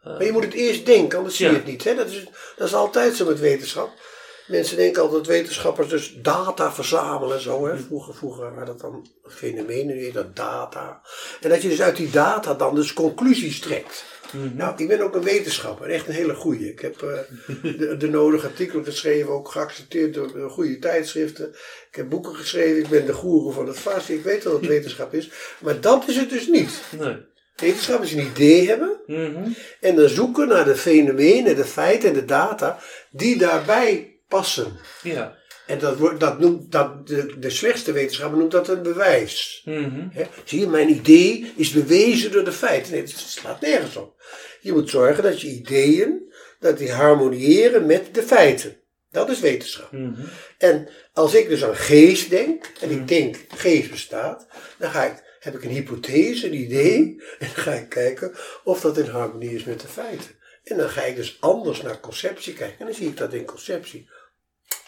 eh, 0.00 0.04
Maar 0.12 0.24
je 0.24 0.32
moet 0.32 0.44
het 0.44 0.54
eerst 0.54 0.86
denken, 0.86 1.18
anders 1.18 1.36
zie 1.36 1.46
je 1.46 1.52
Ja. 1.52 1.58
het 1.58 1.66
niet. 1.66 1.84
Hè? 1.84 1.94
Dat, 1.94 2.08
is, 2.10 2.24
dat 2.56 2.66
is 2.68 2.74
altijd 2.74 3.14
zo 3.16 3.26
met 3.26 3.40
wetenschap. 3.40 4.05
Mensen 4.46 4.76
denken 4.76 5.02
altijd 5.02 5.24
dat 5.24 5.32
wetenschappers 5.32 5.88
dus 5.88 6.14
data 6.22 6.72
verzamelen 6.72 7.36
en 7.36 7.42
zo. 7.42 7.66
Hè? 7.66 7.76
Vroeger, 7.78 8.14
vroeger 8.14 8.42
waren 8.42 8.66
dat 8.66 8.80
dan 8.80 9.06
fenomenen, 9.26 9.96
nu 9.96 10.12
dat 10.12 10.36
data. 10.36 11.00
En 11.40 11.48
dat 11.48 11.62
je 11.62 11.68
dus 11.68 11.82
uit 11.82 11.96
die 11.96 12.10
data 12.10 12.54
dan 12.54 12.74
dus 12.74 12.92
conclusies 12.92 13.60
trekt. 13.60 14.04
mhm. 14.32 14.56
Nou, 14.56 14.74
ik 14.76 14.88
ben 14.88 15.00
ook 15.00 15.14
een 15.14 15.22
wetenschapper, 15.22 15.90
echt 15.90 16.08
een 16.08 16.14
hele 16.14 16.34
goeie. 16.34 16.70
Ik 16.70 16.80
heb 16.80 17.02
eh, 17.02 17.18
de, 17.78 17.96
de 17.96 18.08
nodige 18.08 18.46
artikelen 18.46 18.84
geschreven, 18.84 19.32
ook 19.32 19.50
geaccepteerd 19.50 20.14
door, 20.14 20.32
door 20.32 20.50
goede 20.50 20.78
tijdschriften. 20.78 21.48
Ik 21.90 21.96
heb 21.96 22.08
boeken 22.08 22.34
geschreven, 22.34 22.78
ik 22.82 22.88
ben 22.88 23.06
de 23.06 23.12
goeroe 23.12 23.52
van 23.52 23.66
het 23.66 23.78
vast. 23.78 24.08
Ik 24.08 24.22
weet 24.22 24.44
wat 24.44 24.52
het 24.52 24.66
wetenschap 24.76 25.14
is. 25.14 25.30
Maar 25.60 25.80
dat 25.80 26.08
is 26.08 26.16
het 26.16 26.30
dus 26.30 26.46
niet. 26.46 26.80
Nee. 26.98 27.16
Wetenschap 27.56 28.02
is 28.02 28.12
een 28.12 28.26
idee 28.26 28.68
hebben. 28.68 28.96
Mhm. 29.06 29.48
En 29.80 29.96
dan 29.96 30.08
zoeken 30.08 30.48
naar 30.48 30.64
de 30.64 30.76
fenomenen, 30.76 31.56
de 31.56 31.64
feiten 31.64 32.08
en 32.08 32.14
de 32.14 32.24
data 32.24 32.78
die 33.10 33.38
daarbij 33.38 34.15
passen. 34.28 34.78
Ja. 35.02 35.36
En 35.66 35.78
dat, 35.78 35.96
wordt, 35.96 36.20
dat 36.20 36.38
noemt, 36.38 36.72
dat, 36.72 37.06
de, 37.06 37.38
de 37.38 37.50
slechtste 37.50 37.92
wetenschapper 37.92 38.38
noemt 38.38 38.50
dat 38.50 38.68
een 38.68 38.82
bewijs. 38.82 39.62
Mhm. 39.64 40.08
Zie 40.44 40.60
je, 40.60 40.66
mijn 40.66 40.90
idee 40.90 41.52
is 41.56 41.70
bewezen 41.70 42.32
door 42.32 42.44
de 42.44 42.52
feiten. 42.52 42.92
Nee, 42.92 43.00
het 43.00 43.10
slaat 43.10 43.60
nergens 43.60 43.96
op. 43.96 44.22
Je 44.60 44.72
moet 44.72 44.90
zorgen 44.90 45.22
dat 45.22 45.40
je 45.40 45.48
ideeën, 45.48 46.32
dat 46.60 46.78
die 46.78 46.92
harmoniëren 46.92 47.86
met 47.86 48.14
de 48.14 48.22
feiten. 48.22 48.76
Dat 49.10 49.30
is 49.30 49.40
wetenschap. 49.40 49.92
Mhm. 49.92 50.26
En 50.58 50.88
als 51.12 51.34
ik 51.34 51.48
dus 51.48 51.64
aan 51.64 51.76
geest 51.76 52.30
denk, 52.30 52.72
en 52.80 52.90
ik 52.90 53.08
denk 53.08 53.36
geest 53.48 53.90
bestaat, 53.90 54.46
dan 54.78 54.90
ga 54.90 55.04
ik, 55.04 55.22
heb 55.40 55.54
ik 55.54 55.64
een 55.64 55.70
hypothese, 55.70 56.46
een 56.46 56.54
idee, 56.54 56.98
en 57.38 57.46
dan 57.54 57.62
ga 57.64 57.72
ik 57.72 57.88
kijken 57.88 58.32
of 58.64 58.80
dat 58.80 58.98
in 58.98 59.06
harmonie 59.06 59.54
is 59.54 59.64
met 59.64 59.80
de 59.80 59.88
feiten. 59.88 60.30
En 60.64 60.76
dan 60.76 60.88
ga 60.88 61.02
ik 61.02 61.16
dus 61.16 61.36
anders 61.40 61.82
naar 61.82 62.00
conceptie 62.00 62.54
kijken. 62.54 62.78
En 62.78 62.86
dan 62.86 62.94
zie 62.94 63.08
ik 63.08 63.16
dat 63.16 63.32
in 63.32 63.44
conceptie 63.44 64.08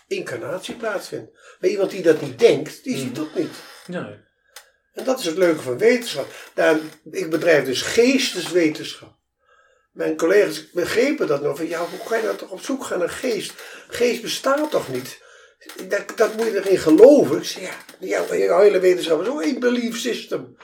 incarnatie 0.08 0.74
plaatsvindt. 0.74 1.30
Maar 1.60 1.70
iemand 1.70 1.90
die 1.90 2.02
dat 2.02 2.20
niet 2.20 2.38
denkt, 2.38 2.84
die 2.84 2.96
ziet 2.96 3.16
dat 3.16 3.34
niet. 3.34 3.54
Nee. 3.86 4.26
En 4.92 5.04
dat 5.04 5.18
is 5.18 5.24
het 5.24 5.36
leuke 5.36 5.62
van 5.62 5.78
wetenschap. 5.78 6.26
Daar, 6.54 6.78
ik 7.10 7.30
bedrijf 7.30 7.64
dus 7.64 7.82
geesteswetenschap. 7.82 9.16
Mijn 9.92 10.16
collega's 10.16 10.70
begrepen 10.70 11.26
dat 11.26 11.42
nog. 11.42 11.56
Van, 11.56 11.68
ja, 11.68 11.78
hoe 11.78 12.08
kan 12.08 12.18
je 12.18 12.24
nou 12.24 12.36
toch 12.36 12.50
op 12.50 12.60
zoek 12.60 12.84
gaan 12.84 12.98
naar 12.98 13.10
geest? 13.10 13.52
Geest 13.88 14.22
bestaat 14.22 14.70
toch 14.70 14.92
niet? 14.92 15.22
Dat, 15.88 16.12
dat 16.16 16.36
moet 16.36 16.46
je 16.46 16.56
erin 16.56 16.78
geloven. 16.78 17.36
Ik 17.36 17.44
zeg, 17.44 17.62
ja, 17.62 17.74
jouw, 17.98 18.36
jouw 18.36 18.60
hele 18.60 18.78
wetenschap 18.78 19.22
is 19.22 19.28
ook 19.28 19.42
één 19.42 19.60
belief 19.60 19.98
system. 19.98 20.56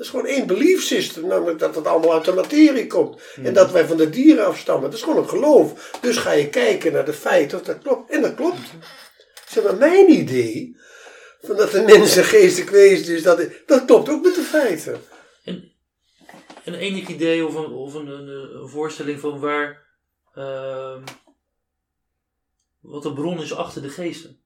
Dat 0.00 0.08
is 0.08 0.14
gewoon 0.14 0.34
één 0.34 0.46
belief 0.46 0.82
system. 0.82 1.26
Namelijk 1.26 1.58
dat 1.58 1.74
het 1.74 1.86
allemaal 1.86 2.12
uit 2.12 2.24
de 2.24 2.32
materie 2.32 2.86
komt. 2.86 3.20
En 3.42 3.54
dat 3.54 3.70
wij 3.70 3.86
van 3.86 3.96
de 3.96 4.10
dieren 4.10 4.46
afstammen. 4.46 4.90
Dat 4.90 4.98
is 4.98 5.04
gewoon 5.04 5.22
een 5.22 5.28
geloof. 5.28 5.98
Dus 6.00 6.16
ga 6.16 6.32
je 6.32 6.48
kijken 6.48 6.92
naar 6.92 7.04
de 7.04 7.12
feiten 7.12 7.58
of 7.58 7.64
dat 7.64 7.78
klopt. 7.78 8.10
En 8.10 8.22
dat 8.22 8.34
klopt. 8.34 8.58
Zeg 9.48 9.64
maar, 9.64 9.76
mijn 9.76 10.10
idee 10.10 10.76
van 11.42 11.56
dat 11.56 11.70
de 11.70 11.82
mens 11.82 12.16
een 12.16 12.24
geestelijk 12.24 12.70
wezen 12.70 13.14
is, 13.14 13.22
dat, 13.22 13.42
dat 13.66 13.84
klopt 13.84 14.08
ook 14.08 14.22
met 14.22 14.34
de 14.34 14.42
feiten. 14.42 15.00
En, 15.44 15.72
een 16.64 16.74
enig 16.74 17.08
idee 17.08 17.46
of 17.46 17.54
een, 17.54 17.72
of 17.72 17.94
een, 17.94 18.06
een, 18.06 18.28
een 18.28 18.68
voorstelling 18.68 19.20
van 19.20 19.40
waar. 19.40 19.86
ehm, 20.34 21.02
wat 22.80 23.02
de 23.02 23.12
bron 23.12 23.42
is 23.42 23.54
achter 23.54 23.82
de 23.82 23.88
geesten. 23.88 24.40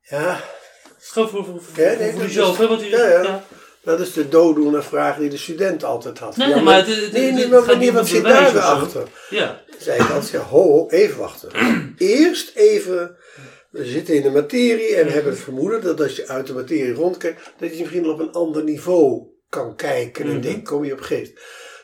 Ja, 0.00 0.40
Het 0.82 1.02
is 1.02 1.08
gewoon 1.08 1.28
voor, 1.28 1.44
voor, 1.44 1.62
voor, 1.62 1.84
Ja, 1.84 1.94
nee, 1.94 2.12
voor 2.12 2.22
jezelf, 2.22 2.58
hè? 2.58 2.64
Ja. 2.64 3.22
ja. 3.22 3.44
Dat 3.90 4.00
is 4.06 4.12
de 4.12 4.28
dooddoener 4.28 4.84
vraag 4.84 5.16
die 5.16 5.28
de 5.30 5.36
student 5.36 5.84
altijd 5.84 6.18
had. 6.18 6.36
Nee, 6.36 6.48
Ja, 6.48 6.60
maar 6.60 6.76
het- 6.76 6.86
het- 6.86 7.12
nee, 7.12 7.48
maar 7.48 7.64
wanneer, 7.64 7.92
wat 7.92 8.08
zit 8.08 8.22
daar 8.24 8.52
weer 8.52 8.62
achter? 8.62 9.02
ja. 9.30 9.62
zei 9.78 10.00
ik 10.02 10.10
altijd, 10.10 10.30
ja, 10.30 10.38
ho, 10.40 10.62
ho, 10.62 10.88
even 10.88 11.18
wachten. 11.18 11.50
Eerst 11.98 12.56
even, 12.56 13.16
we 13.70 13.84
zitten 13.84 14.14
in 14.14 14.22
de 14.22 14.30
materie 14.30 14.94
en 14.94 15.08
hebben 15.08 15.32
het 15.32 15.40
vermoeden 15.42 15.82
dat 15.82 16.00
als 16.00 16.16
je 16.16 16.28
uit 16.28 16.46
de 16.46 16.52
materie 16.52 16.94
rondkijkt, 16.94 17.40
dat 17.58 17.72
je 17.76 17.80
misschien 17.80 18.08
op 18.08 18.18
een 18.18 18.32
ander 18.32 18.64
niveau 18.64 19.22
kan 19.48 19.76
kijken 19.76 20.24
en 20.24 20.30
Mhm. 20.32 20.40
denken, 20.40 20.62
kom 20.62 20.84
je 20.84 20.92
op 20.92 21.00
geest. 21.00 21.32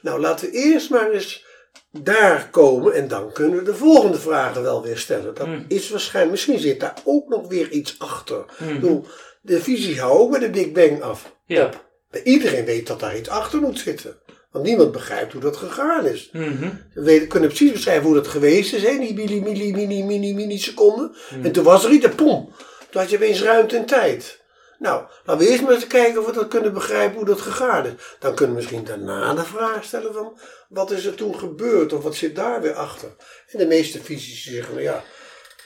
Nou, 0.03 0.21
laten 0.21 0.47
we 0.51 0.57
eerst 0.57 0.91
maar 0.91 1.11
eens 1.11 1.45
daar 1.91 2.49
komen 2.51 2.95
en 2.95 3.09
dan 3.09 3.33
kunnen 3.33 3.59
we 3.59 3.65
de 3.65 3.75
volgende 3.75 4.19
vragen 4.19 4.63
wel 4.63 4.83
weer 4.83 4.99
stellen. 4.99 5.35
Dat 5.35 5.47
Mhm. 5.47 5.61
is 5.69 5.91
waarschijnlijk, 5.91 6.33
misschien 6.35 6.59
zit 6.59 6.81
daar 6.81 6.95
ook 7.05 7.29
nog 7.29 7.49
weer 7.49 7.71
iets 7.71 7.95
achter. 7.99 8.45
Mhm. 8.59 8.69
Ik 8.75 8.81
bedoel, 8.81 9.07
de 9.41 9.61
fysica 9.61 10.01
houdt 10.03 10.21
ook 10.21 10.31
bij 10.31 10.41
de 10.41 10.51
Big 10.51 10.73
Bang 10.73 11.03
af. 11.03 11.35
Ja. 11.47 11.65
Op. 11.65 11.85
Iedereen 12.23 12.65
weet 12.65 12.87
dat 12.87 13.01
daar 13.01 13.17
iets 13.17 13.29
achter 13.29 13.61
moet 13.61 13.79
zitten. 13.79 14.17
Want 14.51 14.69
niemand 14.69 14.93
begrijpt 14.93 15.33
hoe 15.33 15.41
dat 15.41 15.57
gegaan 15.57 16.07
is. 16.07 16.31
Mhm. 16.33 16.69
We 16.95 17.27
kunnen 17.27 17.49
precies 17.49 17.73
beschrijven 17.73 18.05
hoe 18.05 18.15
dat 18.15 18.29
geweest 18.29 18.75
is, 18.75 18.83
hè? 18.83 18.99
die 18.99 19.15
milli, 19.15 19.41
milli, 19.41 19.73
mini, 19.73 20.05
mini, 20.05 20.35
milliseconden. 20.35 21.17
Hmm. 21.29 21.45
En 21.45 21.53
toen 21.53 21.65
was 21.65 21.85
er 21.85 21.91
iets, 21.91 22.05
en 22.05 22.15
pom. 22.15 22.53
Toen 22.91 23.01
had 23.01 23.11
je 23.11 23.17
opeens 23.17 23.43
ruimte 23.43 23.77
en 23.77 23.87
tijd. 23.87 24.45
Nou, 24.79 25.05
laten 25.25 25.45
we 25.45 25.51
eerst 25.51 25.63
maar 25.63 25.73
eens 25.73 25.87
kijken 25.87 26.21
of 26.21 26.27
we 26.27 26.33
dat 26.33 26.49
kunnen 26.49 26.73
begrijpen 26.73 27.17
hoe 27.17 27.25
dat 27.27 27.41
gegaan 27.41 27.87
is. 27.87 27.93
Dan 28.19 28.35
kunnen 28.35 28.55
we 28.55 28.61
misschien 28.61 28.85
daarna 28.85 29.35
de 29.35 29.45
vraag 29.45 29.85
stellen 29.85 30.13
van, 30.13 30.39
wat 30.69 30.91
is 30.91 31.05
er 31.05 31.15
toen 31.15 31.39
gebeurd? 31.39 31.93
Of 31.93 32.03
wat 32.03 32.15
zit 32.15 32.37
daar 32.37 32.61
weer 32.61 32.75
achter? 32.75 33.09
En 33.47 33.59
de 33.59 33.67
meeste 33.67 33.99
fysici 33.99 34.51
zeggen, 34.51 34.75
nou 34.75 34.85
ja, 34.85 35.05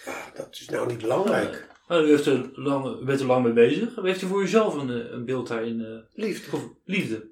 ja 0.04 0.30
dat 0.34 0.48
is 0.50 0.68
nou 0.68 0.86
niet 0.86 0.98
belangrijk. 0.98 1.68
Nou, 1.90 2.04
u, 2.06 2.08
heeft 2.08 2.26
er 2.26 2.50
lang, 2.54 3.04
bent 3.04 3.20
er 3.20 3.26
lang 3.26 3.44
mee 3.44 3.52
bezig. 3.52 3.88
Heeft 4.02 4.22
u 4.22 4.26
voor 4.26 4.42
uzelf 4.42 4.74
een, 4.74 4.90
eh, 4.90 5.10
een 5.12 5.24
beeld 5.24 5.48
daarin? 5.48 5.84
eh, 5.84 6.24
Liefde. 6.24 6.56
of 6.56 6.62
liefde? 6.84 7.26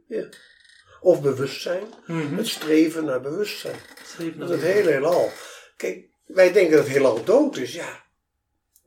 Of 1.00 1.22
bewustzijn. 1.22 1.82
Mhm. 2.06 2.36
Het 2.36 2.46
streven 2.46 3.04
naar 3.04 3.20
bewustzijn. 3.20 3.74
Streven 4.04 4.38
Dat 4.38 4.48
naar 4.48 4.59
is 4.59 4.64
het 4.64 4.72
hele 4.72 4.90
heelal. 4.90 5.30
Kijk, 5.76 6.04
wij 6.26 6.52
denken 6.52 6.76
dat 6.76 6.84
het 6.84 6.92
heelal 6.92 7.24
dood 7.24 7.56
is. 7.56 7.72
Ja, 7.74 8.04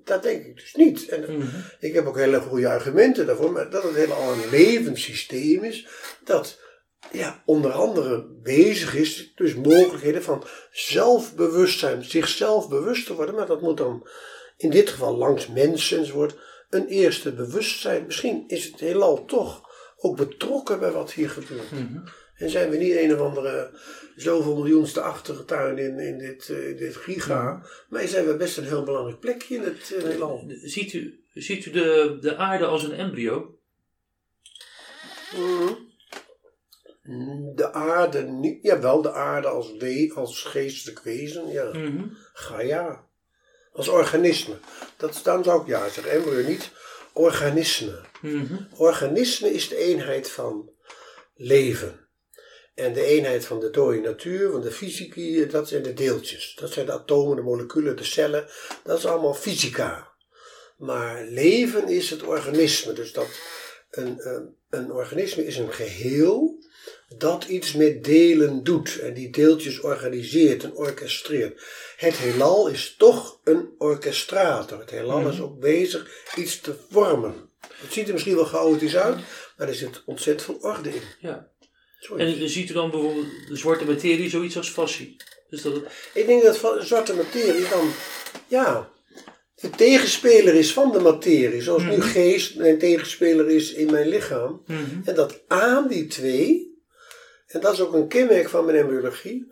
dat 0.04 0.24
denk 0.24 0.46
ik 0.46 0.56
dus 0.56 0.74
niet. 0.76 1.08
En 1.08 1.38
Mhm. 1.38 1.48
ik 1.80 1.94
heb 1.94 2.06
ook 2.08 2.18
hele 2.18 2.40
goede 2.40 2.70
argumenten 2.70 3.26
daarvoor. 3.26 3.52
Maar 3.52 3.70
dat 3.70 3.84
het 3.84 3.96
heelal 3.96 4.32
een 4.34 4.50
levend 4.50 5.00
systeem 5.00 5.64
is. 5.64 5.88
Dat 6.24 6.60
ja, 7.12 7.42
onder 7.46 7.72
andere 7.72 8.26
bezig 8.44 8.96
is. 8.96 9.32
Dus 9.36 9.56
mogelijkheden 9.56 10.24
van 10.24 10.44
zelfbewustzijn. 10.72 12.04
Zichzelf 12.04 12.70
bewust 12.70 13.06
te 13.06 13.14
worden. 13.16 13.36
Maar 13.36 13.48
dat 13.48 13.62
moet 13.62 13.78
dan 13.78 14.08
in 14.62 14.70
dit 14.70 14.90
geval 14.90 15.18
langs 15.18 15.48
mensen 15.48 15.98
enzovoort. 15.98 16.36
Een 16.70 16.88
eerste 16.88 17.34
bewustzijn. 17.34 18.06
Misschien 18.06 18.44
is 18.48 18.66
het 18.66 18.80
heelal 18.80 19.26
toch 19.26 19.70
ook 19.98 20.18
betrokken 20.18 20.80
bij 20.80 20.92
wat 20.92 21.12
hier 21.12 21.30
gebeurt. 21.30 21.72
Mhm. 21.72 22.00
En 22.36 22.50
zijn 22.50 22.70
we 22.70 22.78
niet 22.78 22.96
een 22.96 23.14
of 23.14 23.20
andere 23.20 23.72
zoveel 24.16 24.56
miljoenste 24.56 25.02
achtertuin 25.02 25.78
in, 25.78 26.00
in, 26.00 26.18
dit, 26.18 26.50
eh, 26.50 26.70
in 26.70 26.78
dit 26.78 26.96
giga. 26.96 27.66
Maar 27.90 28.08
zijn 28.08 28.26
we 28.26 28.36
best 28.36 28.58
een 28.58 28.64
heel 28.64 28.84
belangrijk 28.84 29.20
plekje 29.20 29.56
in 29.56 29.64
het 29.64 29.92
uh, 29.94 30.04
heelal. 30.04 30.44
Ziet 30.48 30.94
u, 30.94 31.24
ziet 31.34 31.66
u 31.66 31.72
de, 31.72 32.18
de 32.22 32.36
aarde 32.36 32.66
als 32.66 32.84
een 32.84 32.94
embryo? 32.94 33.58
Mhm. 35.36 35.74
De 37.56 37.74
aarde 37.74 38.22
niet. 38.22 38.60
Jawel, 38.62 39.02
de 39.02 39.12
aarde 39.12 39.48
als, 39.48 39.78
we, 39.78 40.12
als 40.16 40.44
geestelijk 40.44 41.00
wezen. 41.00 41.48
Ja. 41.48 41.70
Mhm. 41.74 42.08
Gaia. 42.34 43.10
Als 43.74 43.88
organisme. 43.88 44.58
Dat, 44.98 45.20
dan 45.24 45.44
zou 45.44 45.62
ik 45.62 45.68
ja 45.68 45.90
zeggen. 45.90 46.12
Embryo 46.12 46.48
niet. 46.48 46.70
Organisme. 47.14 48.02
Mhm. 48.22 48.56
Organisme 48.78 49.54
is 49.54 49.68
de 49.68 49.76
eenheid 49.76 50.30
van 50.30 50.70
leven. 51.36 52.08
En 52.76 52.94
de 52.94 53.04
eenheid 53.04 53.46
van 53.46 53.60
de 53.60 53.70
dode 53.70 54.00
natuur, 54.00 54.52
van 54.52 54.62
de 54.62 54.72
fysica, 54.72 55.52
dat 55.52 55.68
zijn 55.68 55.84
de 55.84 55.94
deeltjes. 55.94 56.56
Dat 56.60 56.72
zijn 56.72 56.86
de 56.86 56.92
atomen, 56.92 57.36
de 57.36 57.42
moleculen, 57.42 57.96
de 57.96 58.04
cellen. 58.04 58.48
Dat 58.84 58.98
is 58.98 59.06
allemaal 59.06 59.34
fysica. 59.34 60.12
Maar 60.78 61.26
leven 61.26 61.88
is 61.88 62.10
het 62.10 62.24
organisme. 62.24 62.94
Dus 62.94 63.14
dat 63.14 63.28
een, 63.92 64.28
een, 64.28 64.56
een 64.70 64.92
organisme 64.92 65.46
is 65.46 65.58
een 65.58 65.74
geheel 65.74 66.60
dat 67.18 67.44
iets 67.44 67.74
met 67.74 68.04
delen 68.04 68.64
doet. 68.64 69.00
En 69.00 69.14
die 69.14 69.30
deeltjes 69.30 69.80
organiseert 69.80 70.64
en 70.64 70.76
orchestreert. 70.76 71.62
Het 72.02 72.18
heelal 72.18 72.68
is 72.68 72.96
toch 72.98 73.40
een 73.44 73.70
orchestrator. 73.78 74.80
Het 74.80 74.90
heelal 74.90 75.30
is 75.30 75.42
ook 75.42 75.60
bezig 75.60 76.10
iets 76.36 76.60
te 76.60 76.76
vormen. 76.90 77.50
Het 77.60 77.94
ziet 77.94 78.08
er 78.08 78.14
misschien 78.14 78.36
wel 78.36 78.46
chaotisch 78.46 78.96
uit, 78.96 79.20
maar 79.58 79.68
er 79.68 79.76
zit 79.76 80.02
ontzettend 80.06 80.46
veel 80.46 80.70
orde 80.70 80.90
in. 80.90 81.02
Ja. 81.20 81.50
En 82.18 82.50
ziet 82.50 82.70
u 82.70 82.74
dan 82.74 82.92
bijvoorbeeld 82.92 83.26
de 83.48 83.56
zwarte 83.56 83.86
materie 83.86 84.30
zoiets 84.30 84.58
als 84.58 84.70
fascie? 84.70 85.16
Dus 85.50 85.62
dat 85.62 85.74
het, 85.74 85.84
Ik 86.14 86.26
denk 86.26 86.44
dat 86.44 86.56
zwarte 86.80 87.14
materie 87.14 87.70
dan, 87.70 87.92
ja, 88.48 88.90
de 89.56 89.70
tegenspeler 89.70 90.56
is 90.56 90.74
van 90.74 90.92
de 90.92 91.00
materie. 91.00 91.62
Zoals 91.62 91.84
nu 91.84 92.02
geest 92.02 92.56
mijn 92.56 92.78
tegenspeler 92.80 93.50
is 93.50 93.74
in 93.74 93.92
mijn 93.92 94.08
lichaam. 94.08 94.64
Mhm. 94.66 95.02
En 95.04 95.16
dat 95.16 95.42
aan 95.48 95.88
die 95.88 96.08
twee, 96.08 96.76
en 97.48 97.62
dat 97.62 97.74
is 97.74 97.82
ook 97.82 97.94
een 97.94 98.08
kenmerk 98.08 98.50
van 98.50 98.66
mijn 98.66 98.78
embryologie. 98.78 99.52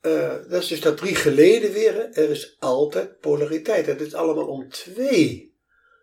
Eh, 0.00 0.34
dat 0.48 0.62
is 0.62 0.68
dus 0.68 0.80
dat 0.80 0.96
drie 0.96 1.14
geleden 1.14 1.72
weer. 1.72 2.08
Er 2.12 2.30
is 2.30 2.56
altijd 2.58 3.20
polariteit. 3.20 3.86
Het 3.86 4.00
is 4.00 4.14
allemaal 4.14 4.46
om 4.46 4.68
twee. 4.68 5.54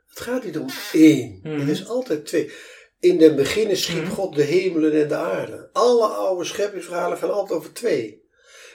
Het 0.08 0.20
gaat 0.20 0.44
niet 0.44 0.58
om 0.58 0.68
één. 0.94 1.40
Mhm. 1.44 1.60
Het 1.60 1.70
is 1.70 1.88
altijd 1.88 2.26
twee. 2.26 2.52
In 3.00 3.18
den 3.18 3.36
beginnen 3.36 3.78
schiep 3.78 4.04
Mhm. 4.04 4.12
God 4.12 4.36
de 4.36 4.44
hemelen 4.44 5.02
en 5.02 5.08
de 5.08 5.16
aarde. 5.16 5.70
Alle 5.74 6.06
oude 6.08 6.44
scheppingsverhalen 6.46 7.18
gaan 7.18 7.32
altijd 7.34 7.60
over 7.60 7.74
twee. 7.74 8.26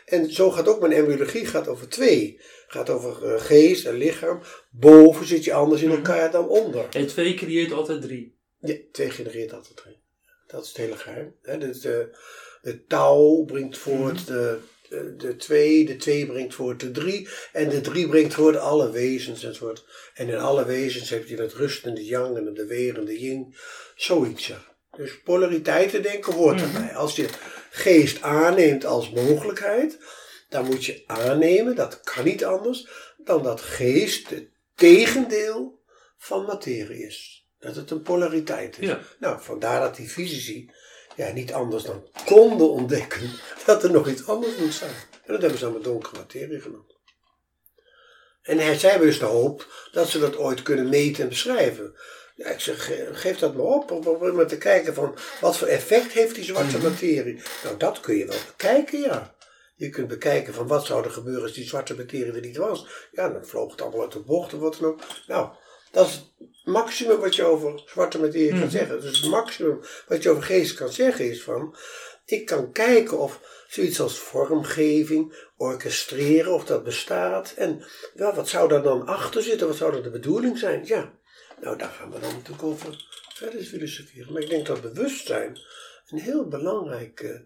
En 0.04 0.32
zo 0.32 0.50
gaat 0.50 0.68
ook 0.68 0.80
mijn 0.80 0.92
embryologie 0.92 1.46
gaat 1.46 1.68
over 1.68 1.88
twee. 1.88 2.40
Gaat 2.66 2.90
over 2.90 3.34
eh, 3.34 3.40
geest 3.40 3.86
en 3.86 3.94
lichaam. 3.94 4.40
Boven 4.70 5.26
zit 5.26 5.44
je 5.44 5.52
anders 5.52 5.82
in 5.82 5.88
Mhm. 5.88 5.96
elkaar 5.96 6.30
dan 6.30 6.48
onder. 6.48 6.86
en 6.90 7.06
twee 7.06 7.34
creëert 7.34 7.72
altijd 7.72 8.02
drie. 8.02 8.36
Ja, 8.60 8.74
twee 8.92 9.10
genereert 9.10 9.52
altijd 9.52 9.76
drie. 9.76 10.00
Dat 10.46 10.62
is 10.62 10.68
het 10.68 10.76
hele 10.76 10.96
geheim. 10.96 11.34
Hè, 11.42 11.58
dus 11.58 11.80
de, 11.80 12.16
de 12.62 12.84
touw 12.84 13.44
brengt 13.44 13.78
voort 13.78 14.26
de, 14.26 14.58
de, 14.92 15.16
de 15.16 15.36
twee, 15.36 15.84
de 15.84 15.96
twee 15.96 16.26
brengt 16.26 16.54
voort 16.54 16.80
de 16.80 16.90
drie, 16.90 17.28
en 17.52 17.68
de 17.68 17.80
drie 17.80 18.08
brengt 18.08 18.34
voort 18.34 18.56
alle 18.56 18.90
wezens 18.90 19.44
enzovoort. 19.44 19.84
En 20.14 20.28
in 20.28 20.38
alle 20.38 20.64
wezens 20.64 21.10
heb 21.10 21.26
je 21.26 21.36
het 21.36 21.52
rustende 21.52 22.04
yang 22.04 22.36
en 22.36 22.54
de 22.54 22.66
werende 22.66 23.20
yin, 23.20 23.54
zoiets 23.94 24.46
ja. 24.46 24.70
Dus 24.96 25.22
polariteiten 25.22 26.02
denken 26.02 26.32
hoort 26.32 26.60
erbij. 26.60 26.94
Als 26.94 27.16
je 27.16 27.28
geest 27.70 28.22
aanneemt 28.22 28.84
als 28.84 29.10
mogelijkheid, 29.10 29.98
dan 30.48 30.64
moet 30.64 30.84
je 30.84 31.02
aannemen, 31.06 31.74
dat 31.74 32.00
kan 32.00 32.24
niet 32.24 32.44
anders, 32.44 32.88
dan 33.16 33.42
dat 33.42 33.60
geest 33.60 34.30
het 34.30 34.48
tegendeel 34.74 35.80
van 36.18 36.44
materie 36.44 37.06
is. 37.06 37.46
Dat 37.58 37.76
het 37.76 37.90
een 37.90 38.02
polariteit 38.02 38.78
is. 38.78 38.86
Ja. 38.88 39.00
Nou, 39.18 39.40
vandaar 39.40 39.80
dat 39.80 39.96
die 39.96 40.08
fysici 40.08 40.70
ja, 41.16 41.32
niet 41.32 41.52
anders 41.52 41.82
dan 41.84 42.08
konden 42.24 42.70
ontdekken 42.70 43.30
dat 43.66 43.82
er 43.84 43.90
nog 43.90 44.08
iets 44.08 44.26
anders 44.26 44.56
moet 44.56 44.74
zijn. 44.74 44.94
En 45.12 45.32
dat 45.32 45.40
hebben 45.40 45.58
ze 45.58 45.64
dan 45.64 45.72
met 45.74 45.84
donkere 45.84 46.16
materie 46.18 46.60
genoemd. 46.60 46.90
En 48.42 48.58
hij 48.58 48.78
zei 48.78 48.98
dus 49.00 49.18
de 49.18 49.24
hoop 49.24 49.88
dat 49.92 50.08
ze 50.08 50.18
dat 50.18 50.36
ooit 50.36 50.62
kunnen 50.62 50.88
meten 50.88 51.22
en 51.22 51.28
beschrijven. 51.28 51.94
Ja, 52.34 52.48
ik 52.48 52.60
zeg, 52.60 52.84
ge- 52.84 53.08
geef 53.12 53.38
dat 53.38 53.54
maar 53.54 53.64
op, 53.66 53.90
om, 53.90 54.06
om 54.06 54.34
maar 54.34 54.46
te 54.46 54.58
kijken 54.58 54.94
van 54.94 55.16
wat 55.40 55.56
voor 55.56 55.66
effect 55.68 56.12
heeft 56.12 56.34
die 56.34 56.44
zwarte 56.44 56.78
materie. 56.78 57.42
Nou, 57.64 57.76
dat 57.76 58.00
kun 58.00 58.16
je 58.16 58.26
wel 58.26 58.36
bekijken, 58.46 59.00
ja. 59.00 59.34
Je 59.74 59.88
kunt 59.90 60.08
bekijken 60.08 60.54
van 60.54 60.66
wat 60.66 60.86
zou 60.86 61.04
er 61.04 61.10
gebeuren 61.10 61.42
als 61.42 61.52
die 61.52 61.66
zwarte 61.66 61.96
materie 61.96 62.32
er 62.32 62.40
niet 62.40 62.56
was. 62.56 62.86
Ja, 63.12 63.28
dan 63.28 63.46
vloog 63.46 63.70
het 63.70 63.80
allemaal 63.80 64.00
uit 64.02 64.12
de 64.12 64.20
bocht 64.20 64.54
of 64.54 64.60
wat 64.60 64.76
dan 64.80 64.88
ook. 64.90 65.00
Nou, 65.26 65.50
dat 65.92 66.06
is 66.06 66.14
het 66.14 66.50
maximum 66.64 67.20
wat 67.20 67.34
je 67.36 67.44
over 67.44 67.82
zwarte 67.86 68.20
materie 68.20 68.48
kan 68.48 68.58
Mhm. 68.58 68.70
zeggen. 68.70 69.00
Dus 69.00 69.20
het 69.20 69.30
maximum 69.30 69.80
wat 70.08 70.22
je 70.22 70.30
over 70.30 70.42
geest 70.42 70.74
kan 70.74 70.92
zeggen 70.92 71.30
is 71.30 71.42
van... 71.42 71.76
Ik 72.24 72.46
kan 72.46 72.72
kijken 72.72 73.18
of 73.18 73.40
zoiets 73.68 74.00
als 74.00 74.18
vormgeving, 74.18 75.46
orchestreren, 75.56 76.52
of 76.54 76.64
dat 76.64 76.84
bestaat. 76.84 77.52
En 77.56 77.84
ja, 78.14 78.34
wat 78.34 78.48
zou 78.48 78.68
daar 78.68 78.82
dan 78.82 79.06
achter 79.06 79.42
zitten? 79.42 79.66
Wat 79.68 79.76
zou 79.76 79.96
er 79.96 80.02
de 80.02 80.10
bedoeling 80.10 80.58
zijn? 80.58 80.84
Ja, 80.86 81.12
nou 81.60 81.78
daar 81.78 81.88
gaan 81.88 82.10
we 82.12 82.20
dan 82.20 82.32
natuurlijk 82.32 82.62
over 82.62 83.04
verder 83.34 83.62
filosoferen. 83.62 84.32
Maar 84.32 84.42
ik 84.42 84.48
denk 84.50 84.66
dat 84.66 84.80
bewustzijn 84.80 85.58
een 86.08 86.18
heel 86.18 86.48
belangrijk... 86.48 87.42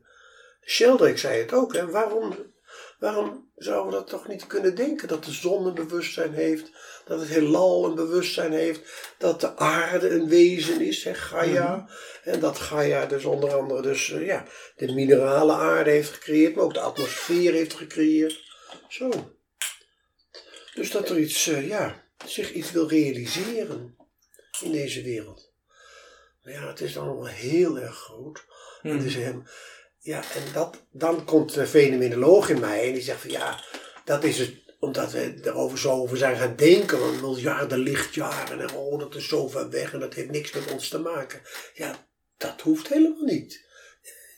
Sheldrake 0.65 1.17
zei 1.17 1.41
het 1.41 1.53
ook. 1.53 1.75
Hè? 1.75 1.91
Waarom, 1.91 2.53
waarom 2.99 3.51
zouden 3.57 3.93
we 3.93 3.99
dat 3.99 4.07
toch 4.09 4.29
niet 4.29 4.47
kunnen 4.47 4.75
denken? 4.75 5.09
Dat 5.09 5.25
de 5.25 5.33
zon 5.33 5.67
een 5.67 5.75
bewustzijn 5.75 6.33
heeft. 6.33 6.71
Dat 7.07 7.21
het 7.21 7.29
heelal 7.29 7.85
een 7.85 7.95
bewustzijn 7.95 8.53
heeft. 8.53 8.81
Dat 9.19 9.41
de 9.41 9.57
aarde 9.57 10.09
een 10.09 10.29
wezen 10.29 10.81
is, 10.81 11.05
hè? 11.05 11.15
Gaia. 11.15 11.89
En 12.25 12.41
dat 12.41 12.59
Gaia 12.59 13.07
dus 13.07 13.25
onder 13.25 13.55
andere 13.55 13.83
dus, 13.83 14.11
eh, 14.11 14.27
ja, 14.27 14.47
de 14.77 14.93
minerale 14.93 15.53
aarde 15.53 15.91
heeft 15.91 16.11
gecreëerd. 16.11 16.55
Maar 16.55 16.65
ook 16.65 16.75
de 16.75 16.81
atmosfeer 16.81 17.53
heeft 17.53 17.75
gecreëerd. 17.75 18.45
Zo. 18.89 19.37
Dus 20.75 20.91
dat 20.91 21.09
er 21.09 21.19
iets, 21.19 21.47
eh, 21.47 21.69
ja, 21.69 22.05
zich 22.25 22.53
iets 22.53 22.73
wil 22.73 22.89
realiseren. 22.89 23.95
in 24.61 24.73
deze 24.73 25.03
wereld. 25.03 25.53
Maar 26.43 26.53
ja, 26.53 26.69
het 26.69 26.81
is 26.81 26.93
dan 26.93 27.07
wel 27.07 27.27
heel 27.27 27.79
erg 27.79 27.97
groot. 27.97 28.45
Het 28.83 29.03
is 29.03 29.15
hem, 29.15 29.47
ja, 29.99 30.23
en 30.35 30.53
dat, 30.53 30.87
dan 30.91 31.25
komt 31.25 31.55
de 31.55 31.67
fenomenoloog 31.67 32.49
in 32.49 32.61
mij 32.61 32.87
en 32.87 32.93
die 32.93 33.03
zegt 33.03 33.21
van 33.21 33.31
ja, 33.31 33.65
dat 34.05 34.25
is 34.25 34.39
het 34.39 34.66
omdat 34.87 35.13
we 35.13 35.35
erover 35.43 35.79
zo 35.79 35.91
over 35.91 36.17
zijn 36.17 36.37
gaan 36.37 36.57
denken, 36.57 36.99
van 36.99 37.21
miljarden 37.21 37.79
lichtjaren 37.79 38.61
en 38.61 38.75
oh, 38.75 38.99
dat 38.99 39.15
is 39.15 39.29
zo 39.29 39.49
ver 39.49 39.71
weg 39.71 39.93
en 39.93 40.01
dat 40.01 40.15
heeft 40.15 40.31
niks 40.31 40.53
met 40.53 40.73
ons 40.73 40.89
te 40.89 40.99
maken. 40.99 41.41
Ja, 41.75 42.09
dat 42.37 42.61
hoeft 42.61 42.89
helemaal 42.89 43.25
niet. 43.25 43.65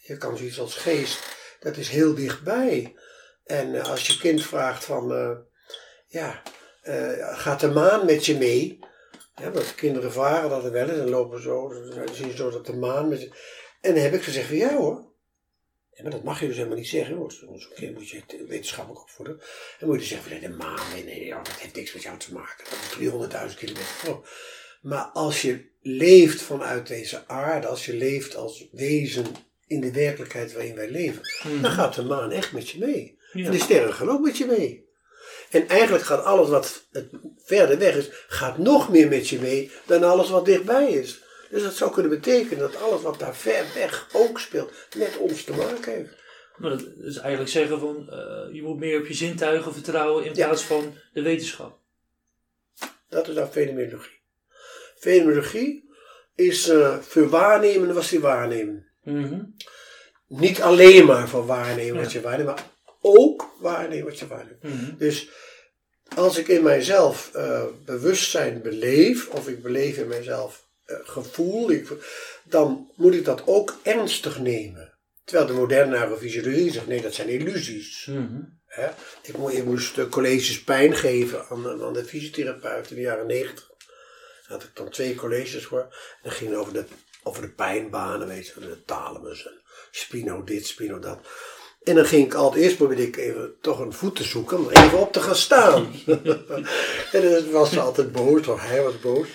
Je 0.02 0.16
kan 0.16 0.36
zoiets 0.36 0.60
als 0.60 0.76
geest, 0.76 1.18
dat 1.60 1.76
is 1.76 1.88
heel 1.88 2.14
dichtbij. 2.14 2.94
En 3.44 3.74
eh, 3.74 3.90
als 3.90 4.06
je 4.06 4.18
kind 4.18 4.42
vraagt 4.42 4.84
van, 4.84 5.12
uh, 5.12 5.36
ja, 6.06 6.42
uh, 6.82 7.38
gaat 7.38 7.60
de 7.60 7.68
maan 7.70 8.06
met 8.06 8.26
je 8.26 8.36
mee? 8.36 8.78
Ja, 9.34 9.50
want 9.50 9.74
kinderen 9.74 10.12
varen 10.12 10.50
dat 10.50 10.64
er 10.64 10.72
wel 10.72 10.88
eens 10.88 10.98
en 10.98 11.08
lopen 11.08 11.42
zo, 11.42 11.68
dan 11.68 12.14
zie 12.14 12.26
je 12.26 12.36
zo 12.36 12.50
dat 12.50 12.66
de 12.66 12.76
maan 12.76 13.08
met 13.08 13.20
je... 13.20 13.32
En 13.80 13.94
dan 13.94 14.02
heb 14.02 14.14
ik 14.14 14.22
gezegd 14.22 14.48
ja 14.48 14.74
hoor, 14.74 15.07
ja, 15.98 16.04
maar 16.04 16.12
dat 16.12 16.22
mag 16.24 16.40
je 16.40 16.46
dus 16.46 16.56
helemaal 16.56 16.76
niet 16.76 16.88
zeggen. 16.88 17.30
Zo'n 17.30 17.62
kind 17.74 17.94
moet 17.94 18.08
je 18.08 18.22
wetenschappelijk 18.48 19.02
opvoeden. 19.02 19.40
Dan 19.78 19.88
moet 19.88 20.00
je 20.00 20.06
zeggen 20.06 20.30
van 20.30 20.40
nee, 20.40 20.50
de 20.50 20.56
maan, 20.56 20.92
nee, 20.94 21.04
nee, 21.04 21.30
dat 21.30 21.48
heeft 21.58 21.74
niks 21.74 21.92
met 21.92 22.02
jou 22.02 22.18
te 22.18 22.32
maken. 22.32 22.64
Dat 22.64 22.78
is 22.78 23.50
300.000 23.52 23.58
kilometer 23.58 23.84
voor. 23.86 24.28
Maar 24.82 25.04
als 25.04 25.42
je 25.42 25.64
leeft 25.82 26.42
vanuit 26.42 26.86
deze 26.86 27.26
aarde, 27.26 27.66
als 27.66 27.86
je 27.86 27.94
leeft 27.94 28.36
als 28.36 28.68
wezen 28.72 29.26
in 29.66 29.80
de 29.80 29.92
werkelijkheid 29.92 30.52
waarin 30.52 30.74
wij 30.74 30.90
leven, 30.90 31.20
Mhm. 31.42 31.62
dan 31.62 31.70
gaat 31.70 31.94
de 31.94 32.02
maan 32.02 32.30
echt 32.30 32.52
met 32.52 32.68
je 32.70 32.78
mee. 32.78 33.18
Ja. 33.32 33.44
En 33.44 33.50
de 33.50 33.58
sterren 33.58 33.94
gaan 33.94 34.10
ook 34.10 34.20
met 34.20 34.38
je 34.38 34.46
mee. 34.46 34.86
En 35.50 35.68
eigenlijk 35.68 36.04
gaat 36.04 36.24
alles 36.24 36.48
wat 36.48 36.86
het 36.90 37.08
verder 37.44 37.78
weg 37.78 37.96
is, 37.96 38.08
gaat 38.28 38.58
nog 38.58 38.88
meer 38.90 39.08
met 39.08 39.28
je 39.28 39.38
mee 39.38 39.70
dan 39.86 40.02
alles 40.02 40.30
wat 40.30 40.44
dichtbij 40.44 40.90
is. 40.90 41.22
Dus 41.50 41.62
dat 41.62 41.74
zou 41.74 41.92
kunnen 41.92 42.10
betekenen 42.10 42.58
dat 42.58 42.76
alles 42.82 43.02
wat 43.02 43.18
daar 43.18 43.36
ver 43.36 43.64
weg 43.74 44.08
ook 44.12 44.40
speelt, 44.40 44.72
met 44.96 45.16
ons 45.16 45.44
te 45.44 45.52
maken 45.52 45.92
heeft. 45.92 46.16
Maar 46.56 46.70
dat 46.70 46.84
is 46.98 47.16
eigenlijk 47.16 47.50
zeggen 47.50 47.80
van, 47.80 48.10
eh, 48.10 48.54
je 48.54 48.62
moet 48.62 48.78
meer 48.78 49.00
op 49.00 49.06
je 49.06 49.14
zintuigen 49.14 49.72
vertrouwen 49.72 50.24
in 50.24 50.34
Ja. 50.34 50.46
plaats 50.46 50.62
van 50.62 50.94
de 51.12 51.22
wetenschap. 51.22 51.78
Dat 53.08 53.28
is 53.28 53.34
dan 53.34 53.50
fenomenologie. 53.52 54.20
Fenomenologie 54.98 55.90
is 56.34 56.68
eh 56.68 56.98
voor 56.98 57.28
waarnemen 57.28 57.94
wat 57.94 58.06
je 58.08 58.20
waarnemen. 58.20 58.86
Niet 60.26 60.60
alleen 60.60 61.06
maar 61.06 61.28
voor 61.28 61.46
waarnemen 61.46 62.02
wat 62.02 62.12
je 62.12 62.20
waarneemt, 62.20 62.48
maar 62.48 62.64
ook 63.00 63.54
waarnemen 63.60 64.04
wat 64.04 64.18
je 64.18 64.26
waarneemt. 64.26 64.62
Mhm. 64.62 64.96
Dus 64.96 65.28
als 66.16 66.38
ik 66.38 66.48
in 66.48 66.62
mijzelf 66.62 67.30
eh, 67.34 67.64
bewustzijn 67.84 68.62
beleef, 68.62 69.28
of 69.28 69.48
ik 69.48 69.62
beleef 69.62 69.96
in 69.96 70.08
mijzelf 70.08 70.67
gevoel, 71.04 71.70
ik, 71.70 71.88
dan 72.44 72.90
moet 72.96 73.14
ik 73.14 73.24
dat 73.24 73.42
ook 73.46 73.76
ernstig 73.82 74.38
nemen. 74.38 74.96
Terwijl 75.24 75.46
de 75.48 75.54
moderne 75.54 75.98
neurofysiologie 75.98 76.72
zegt, 76.72 76.86
nee, 76.86 77.02
dat 77.02 77.14
zijn 77.14 77.28
illusies. 77.28 78.04
Hè? 78.66 78.88
Ik, 79.22 79.36
mo- 79.36 79.48
ik 79.48 79.64
moest 79.64 79.98
eh, 79.98 80.08
colleges 80.08 80.62
pijn 80.64 80.94
geven 80.96 81.44
aan, 81.48 81.82
aan 81.82 81.92
de 81.92 82.04
fysiotherapeut 82.04 82.90
in 82.90 82.96
de 82.96 83.02
jaren 83.02 83.26
negentig. 83.26 83.66
Daar 83.68 84.58
had 84.58 84.62
ik 84.62 84.70
dan 84.74 84.88
twee 84.88 85.14
colleges 85.14 85.64
voor. 85.64 85.80
En 85.80 85.88
dat 86.22 86.32
ging 86.32 86.54
over 86.54 86.72
de, 86.72 86.84
over 87.22 87.42
de 87.42 87.48
pijnbanen, 87.48 88.28
weet 88.28 88.46
je, 88.46 88.60
de 88.60 88.84
thalamus 88.84 89.46
en 89.46 89.60
spino 89.90 90.44
dit, 90.44 90.66
spino 90.66 90.98
dat. 90.98 91.18
En 91.82 91.94
dan 91.94 92.04
ging 92.06 92.24
ik 92.26 92.34
altijd, 92.34 92.62
eerst 92.64 92.76
probeerde 92.76 93.06
ik 93.06 93.16
even 93.16 93.54
toch 93.60 93.78
een 93.78 93.92
voet 93.92 94.16
te 94.16 94.24
zoeken 94.24 94.58
om 94.58 94.70
even 94.70 94.98
op 94.98 95.12
te 95.12 95.20
gaan 95.20 95.36
staan. 95.36 95.92
en 97.12 97.22
dan 97.30 97.50
was 97.50 97.72
ze 97.72 97.80
altijd 97.80 98.12
boos, 98.12 98.46
of 98.46 98.60
hij 98.60 98.82
was 98.82 99.00
boos. 99.00 99.28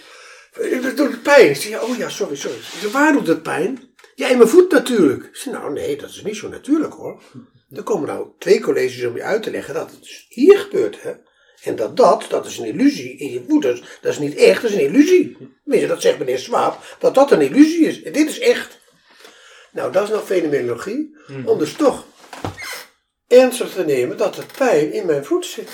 Dat 0.82 0.98
doet 0.98 1.24
pijn. 1.24 1.50
Ik 1.50 1.56
zei, 1.56 1.76
oh 1.76 1.98
ja, 1.98 2.10
sorry, 2.10 2.36
sorry. 2.36 2.58
Ik 2.58 2.64
zei, 2.80 2.92
waar 2.92 3.14
doet 3.14 3.28
het 3.28 3.44
pijn? 3.44 3.94
Ja, 4.16 4.28
in 4.28 4.38
mijn 4.38 4.50
voet 4.50 4.72
natuurlijk. 4.72 5.24
Ik 5.24 5.36
zei, 5.36 5.56
nou 5.56 5.74
nee, 5.74 5.98
dat 5.98 6.10
is 6.10 6.24
niet 6.24 6.36
zo 6.36 6.50
natuurlijk 6.50 6.94
hoor. 6.94 7.22
Er 7.70 7.84
komen 7.84 8.08
nou 8.08 8.28
twee 8.40 8.60
colleges 8.60 9.06
om 9.06 9.16
je 9.16 9.24
uit 9.24 9.44
te 9.44 9.52
leggen 9.52 9.74
dat 9.74 9.92
het 9.92 10.00
dus 10.00 10.26
hier 10.30 10.58
gebeurt. 10.58 11.02
Hè? 11.02 11.12
En 11.64 11.76
dat 11.76 11.98
dat, 11.98 12.26
dat 12.30 12.46
is 12.46 12.58
een 12.58 12.66
illusie 12.66 13.18
in 13.18 13.32
je 13.32 13.44
voet. 13.48 13.62
Dat 13.62 13.74
is, 13.74 13.84
dat 14.02 14.12
is 14.12 14.20
niet 14.20 14.36
echt, 14.36 14.62
dat 14.62 14.72
is 14.72 14.78
een 14.78 14.86
illusie. 14.86 15.38
Tenminste, 15.64 15.88
dat 15.88 16.02
zegt 16.02 16.20
meneer 16.20 16.40
Swaap, 16.40 16.98
dat 17.00 17.16
dat 17.16 17.32
een 17.32 17.42
illusie 17.42 17.86
is. 17.86 18.02
En 18.02 18.14
dit 18.14 18.30
is 18.30 18.40
echt. 18.40 18.82
Nou, 19.72 19.92
dat 19.92 20.04
is 20.04 20.10
nou 20.10 20.24
fenomenologie. 20.24 21.18
Om 21.46 21.58
dus 21.58 21.74
toch 21.74 22.06
ernstig 23.28 23.72
te 23.72 23.86
nemen 23.86 24.18
dat 24.18 24.36
het 24.36 24.52
pijn 24.58 24.94
in 24.94 25.06
mijn 25.06 25.26
voet 25.26 25.46
zit. 25.46 25.70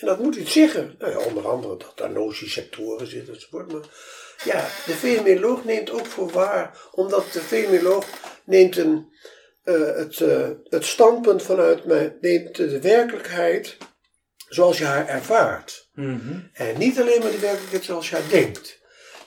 En 0.00 0.06
dat 0.06 0.18
moet 0.18 0.36
iets 0.36 0.52
zeggen. 0.52 0.94
Nou 0.98 1.12
ja, 1.12 1.18
onder 1.18 1.48
andere 1.48 1.76
dat 1.76 1.92
daar 1.94 2.10
nociceptoren 2.10 3.06
zitten 3.06 3.34
enzovoort. 3.34 3.72
Maar 3.72 3.82
ja, 4.44 4.60
de 4.86 4.92
fenomenoloog 4.92 5.64
neemt 5.64 5.90
ook 5.90 6.06
voor 6.06 6.30
waar. 6.30 6.78
Omdat 6.92 7.32
de 7.32 7.40
fenomenoloog 7.40 8.06
neemt 8.44 8.76
een, 8.76 9.12
eh, 9.62 9.94
het, 9.96 10.20
eh, 10.20 10.48
het 10.64 10.84
standpunt 10.84 11.42
vanuit 11.42 11.84
mij, 11.84 12.16
neemt 12.20 12.56
de 12.56 12.80
werkelijkheid 12.80 13.76
zoals 14.48 14.78
je 14.78 14.84
haar 14.84 15.08
ervaart. 15.08 15.88
Mhm. 15.92 16.38
En 16.52 16.78
niet 16.78 17.00
alleen 17.00 17.20
maar 17.20 17.30
de 17.30 17.38
werkelijkheid 17.38 17.84
zoals 17.84 18.08
je 18.08 18.14
haar 18.16 18.28
denkt. 18.30 18.78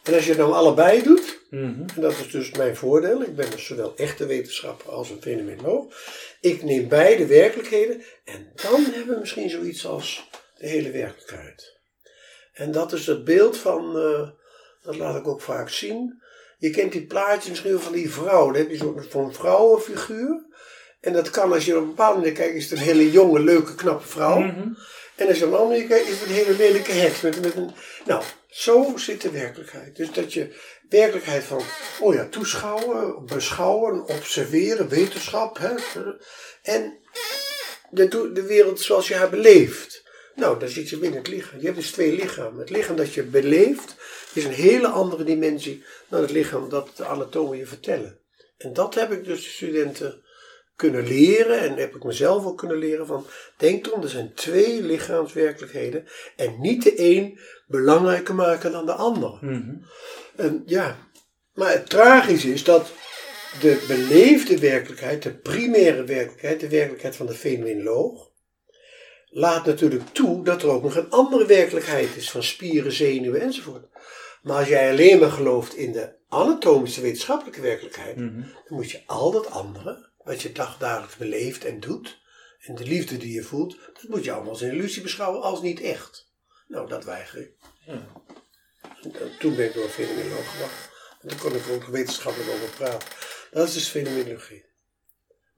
En 0.03 0.13
als 0.13 0.23
je 0.23 0.29
het 0.29 0.39
nou 0.39 0.53
allebei 0.53 1.03
doet, 1.03 1.39
Mhm. 1.49 1.81
en 1.95 2.01
dat 2.01 2.11
is 2.11 2.29
dus 2.31 2.51
mijn 2.51 2.75
voordeel. 2.75 3.21
Ik 3.21 3.35
ben 3.35 3.51
dus 3.51 3.65
zowel 3.65 3.93
echte 3.95 4.25
wetenschapper 4.25 4.91
als 4.91 5.09
een 5.09 5.21
fenomenoloog. 5.21 5.93
Ik 6.41 6.63
neem 6.63 6.87
beide 6.87 7.25
werkelijkheden 7.25 8.01
en 8.25 8.51
dan 8.55 8.83
hebben 8.83 9.13
we 9.13 9.19
misschien 9.19 9.49
zoiets 9.49 9.85
als 9.85 10.29
de 10.61 10.67
hele 10.67 10.91
werkelijkheid. 10.91 11.79
En 12.53 12.71
dat 12.71 12.93
is 12.93 13.07
het 13.07 13.23
beeld 13.23 13.57
van, 13.57 13.97
eh, 13.97 14.29
dat 14.81 14.95
laat 14.95 15.15
ik 15.15 15.27
ook 15.27 15.41
vaak 15.41 15.69
zien. 15.69 16.21
Je 16.57 16.69
kent 16.69 16.91
die 16.91 17.05
plaatjes 17.05 17.61
wel 17.61 17.79
van 17.79 17.93
die 17.93 18.11
vrouw. 18.11 18.45
Dan 18.45 18.55
heb 18.55 18.69
je 18.69 19.05
zo'n 19.09 19.33
vrouwenfiguur. 19.33 20.45
En 20.99 21.13
dat 21.13 21.29
kan 21.29 21.53
als 21.53 21.65
je 21.65 21.75
op 21.75 21.81
een 21.81 21.87
bepaalde 21.87 22.19
manier 22.19 22.33
kijkt, 22.33 22.55
is 22.55 22.69
het 22.69 22.79
een 22.79 22.85
hele 22.85 23.11
jonge, 23.11 23.39
leuke, 23.39 23.75
knappe 23.75 24.07
vrouw. 24.07 24.39
Mhm. 24.39 24.67
En 25.15 25.27
als 25.27 25.37
je 25.37 25.45
op 25.45 25.51
een 25.51 25.57
andere 25.57 25.79
manier 25.79 25.87
kijkt, 25.87 26.09
is 26.09 26.19
het 26.19 26.29
een 26.29 26.35
hele 26.35 26.55
lelijke 26.55 26.91
heks. 26.91 27.21
Met, 27.21 27.41
met 27.41 27.55
een, 27.55 27.71
nou, 28.05 28.23
zo 28.47 28.93
zit 28.97 29.21
de 29.21 29.31
werkelijkheid. 29.31 29.95
Dus 29.95 30.11
dat 30.11 30.33
je 30.33 30.55
werkelijkheid 30.89 31.43
van, 31.43 31.61
oh 31.99 32.13
ja, 32.13 32.27
toeschouwen, 32.27 33.25
beschouwen, 33.25 34.05
observeren, 34.05 34.87
wetenschap. 34.89 35.57
Hè, 35.57 35.69
en 36.61 36.99
de, 37.89 38.31
de 38.31 38.43
wereld 38.43 38.81
zoals 38.81 39.07
je 39.07 39.15
haar 39.15 39.29
beleeft. 39.29 40.00
Nou, 40.35 40.59
daar 40.59 40.69
zit 40.69 40.89
je 40.89 40.97
binnen 40.97 41.19
het 41.19 41.27
lichaam. 41.27 41.59
Je 41.59 41.65
hebt 41.65 41.77
dus 41.77 41.91
twee 41.91 42.15
lichamen. 42.15 42.59
Het 42.59 42.69
lichaam 42.69 42.95
dat 42.95 43.13
je 43.13 43.23
beleeft 43.23 43.95
is 44.33 44.45
een 44.45 44.51
hele 44.51 44.87
andere 44.87 45.23
dimensie 45.23 45.83
dan 46.07 46.21
het 46.21 46.31
lichaam 46.31 46.69
dat 46.69 46.89
de 46.95 47.05
anatomen 47.05 47.57
je 47.57 47.65
vertellen. 47.65 48.19
En 48.57 48.73
dat 48.73 48.95
heb 48.95 49.11
ik 49.11 49.23
dus 49.23 49.43
de 49.43 49.49
studenten 49.49 50.23
kunnen 50.75 51.07
leren 51.07 51.59
en 51.59 51.75
heb 51.75 51.95
ik 51.95 52.03
mezelf 52.03 52.45
ook 52.45 52.57
kunnen 52.57 52.77
leren 52.77 53.07
van 53.07 53.25
denk 53.57 53.85
erom, 53.85 54.01
er 54.01 54.09
zijn 54.09 54.33
twee 54.33 54.81
lichaamswerkelijkheden 54.81 56.07
en 56.35 56.55
niet 56.59 56.83
de 56.83 56.99
een 56.99 57.39
belangrijker 57.67 58.35
maken 58.35 58.71
dan 58.71 58.85
de 58.85 58.93
ander. 58.93 59.37
Mhm. 59.41 59.75
En 60.35 60.63
ja, 60.65 60.97
maar 61.53 61.71
het 61.71 61.89
tragische 61.89 62.53
is 62.53 62.63
dat 62.63 62.91
de 63.59 63.85
beleefde 63.87 64.59
werkelijkheid, 64.59 65.23
de 65.23 65.33
primaire 65.33 66.03
werkelijkheid, 66.03 66.59
de 66.59 66.69
werkelijkheid 66.69 67.15
van 67.15 67.25
de 67.25 67.33
fenomenoloog, 67.33 68.30
laat 69.31 69.65
natuurlijk 69.65 70.03
toe 70.11 70.43
dat 70.43 70.61
er 70.61 70.69
ook 70.69 70.83
nog 70.83 70.95
een 70.95 71.09
andere 71.09 71.45
werkelijkheid 71.45 72.15
is 72.15 72.31
van 72.31 72.43
spieren, 72.43 72.91
zenuwen 72.91 73.41
enzovoort. 73.41 73.85
Maar 74.41 74.57
als 74.57 74.67
jij 74.67 74.89
alleen 74.91 75.19
maar 75.19 75.31
gelooft 75.31 75.75
in 75.75 75.91
de 75.91 76.15
anatomische 76.27 77.01
wetenschappelijke 77.01 77.61
werkelijkheid, 77.61 78.15
Mhm. 78.15 78.41
dan 78.41 78.51
moet 78.67 78.91
je 78.91 79.03
al 79.05 79.31
dat 79.31 79.49
andere, 79.49 80.09
wat 80.17 80.41
je 80.41 80.51
dagdagelijks 80.51 81.15
beleeft 81.17 81.65
en 81.65 81.79
doet, 81.79 82.19
en 82.61 82.75
de 82.75 82.83
liefde 82.83 83.17
die 83.17 83.33
je 83.33 83.43
voelt, 83.43 83.77
dat 83.93 84.05
moet 84.07 84.23
je 84.23 84.31
allemaal 84.31 84.49
als 84.51 84.61
een 84.61 84.71
illusie 84.71 85.01
beschouwen 85.01 85.41
als 85.41 85.61
niet 85.61 85.81
echt. 85.81 86.29
Nou, 86.67 86.87
dat 86.87 87.03
weiger 87.03 87.39
ik. 87.41 87.51
Ja. 87.85 88.07
En 89.01 89.37
toen 89.39 89.55
ben 89.55 89.65
ik 89.65 89.73
door 89.73 89.83
een 89.83 89.89
fenomenoloog 89.89 90.51
gebracht. 90.51 90.89
En 91.21 91.27
toen 91.27 91.37
kon 91.37 91.55
ik 91.55 91.67
ook 91.71 91.85
wetenschappelijk 91.85 92.49
over 92.51 92.69
praten. 92.75 93.07
Dat 93.51 93.67
is 93.67 93.73
dus 93.73 93.87
fenomenologie. 93.87 94.65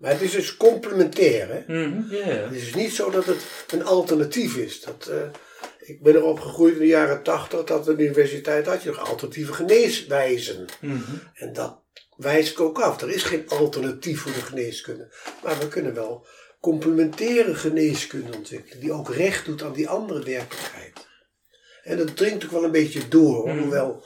Maar 0.03 0.11
het 0.11 0.21
is 0.21 0.31
dus 0.31 0.57
complementair. 0.57 1.47
Hè? 1.49 1.87
Mhm. 1.87 2.09
Het 2.09 2.51
is 2.51 2.63
dus 2.63 2.73
niet 2.73 2.91
zo 2.91 3.09
dat 3.09 3.25
het 3.25 3.45
een 3.69 3.83
alternatief 3.83 4.55
is. 4.55 4.81
Dat, 4.81 5.07
eh, 5.07 5.17
ik 5.79 6.01
ben 6.01 6.15
erop 6.15 6.39
gegroeid 6.39 6.73
in 6.73 6.79
de 6.79 6.87
jaren 6.87 7.23
tachtig 7.23 7.63
dat 7.63 7.85
de 7.85 7.91
universiteit 7.91 8.65
had 8.65 8.83
je 8.83 8.89
nog 8.89 9.09
alternatieve 9.09 9.53
geneeswijzen. 9.53 10.65
Mhm. 10.81 11.13
En 11.33 11.53
dat 11.53 11.81
wijs 12.15 12.51
ik 12.51 12.59
ook 12.59 12.79
af. 12.79 13.01
Er 13.01 13.09
is 13.09 13.23
geen 13.23 13.49
alternatief 13.49 14.21
voor 14.21 14.31
de 14.31 14.41
geneeskunde. 14.41 15.13
Maar 15.43 15.59
we 15.59 15.67
kunnen 15.67 15.93
wel 15.93 16.25
complementaire 16.59 17.55
geneeskunde 17.55 18.37
ontwikkelen. 18.37 18.79
Die 18.79 18.93
ook 18.93 19.13
recht 19.13 19.45
doet 19.45 19.63
aan 19.63 19.73
die 19.73 19.89
andere 19.89 20.23
werkelijkheid. 20.23 21.07
En 21.83 21.97
dat 21.97 22.17
dringt 22.17 22.45
ook 22.45 22.51
wel 22.51 22.63
een 22.63 22.71
beetje 22.71 23.07
door. 23.07 23.47
Mhm. 23.47 23.57
Hoewel, 23.57 24.05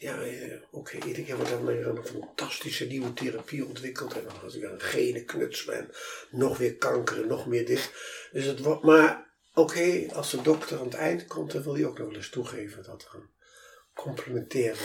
ja, 0.00 0.22
eh, 0.22 0.62
oké, 0.70 0.98
keer 0.98 1.36
wordt 1.36 1.50
er 1.50 1.66
weer 1.66 1.86
een 1.86 2.04
fantastische 2.04 2.86
nieuwe 2.86 3.12
therapie 3.12 3.64
ontwikkeld. 3.64 4.14
En 4.14 4.24
dan 4.24 4.52
er 4.52 4.60
weer 4.60 4.72
een 4.72 4.80
gene 4.80 5.24
knutselen. 5.24 5.78
En 5.78 5.90
nog 6.30 6.58
weer 6.58 6.76
kanker 6.76 7.22
en 7.22 7.28
nog 7.28 7.46
meer 7.46 7.66
dit. 7.66 7.92
Dus 8.32 8.44
het 8.44 8.60
wordt, 8.60 8.82
maar 8.82 9.32
oké, 9.54 10.06
als 10.12 10.30
de 10.30 10.42
dokter 10.42 10.78
aan 10.78 10.84
het 10.84 10.94
eind 10.94 11.26
komt, 11.26 11.52
dan 11.52 11.62
wil 11.62 11.74
hij 11.74 11.84
ook 11.84 11.98
nog 11.98 12.06
wel 12.06 12.16
eens 12.16 12.30
toegeven 12.30 12.82
dat 12.82 13.02
er 13.02 13.14
een 13.14 13.28
complementaire 13.94 14.84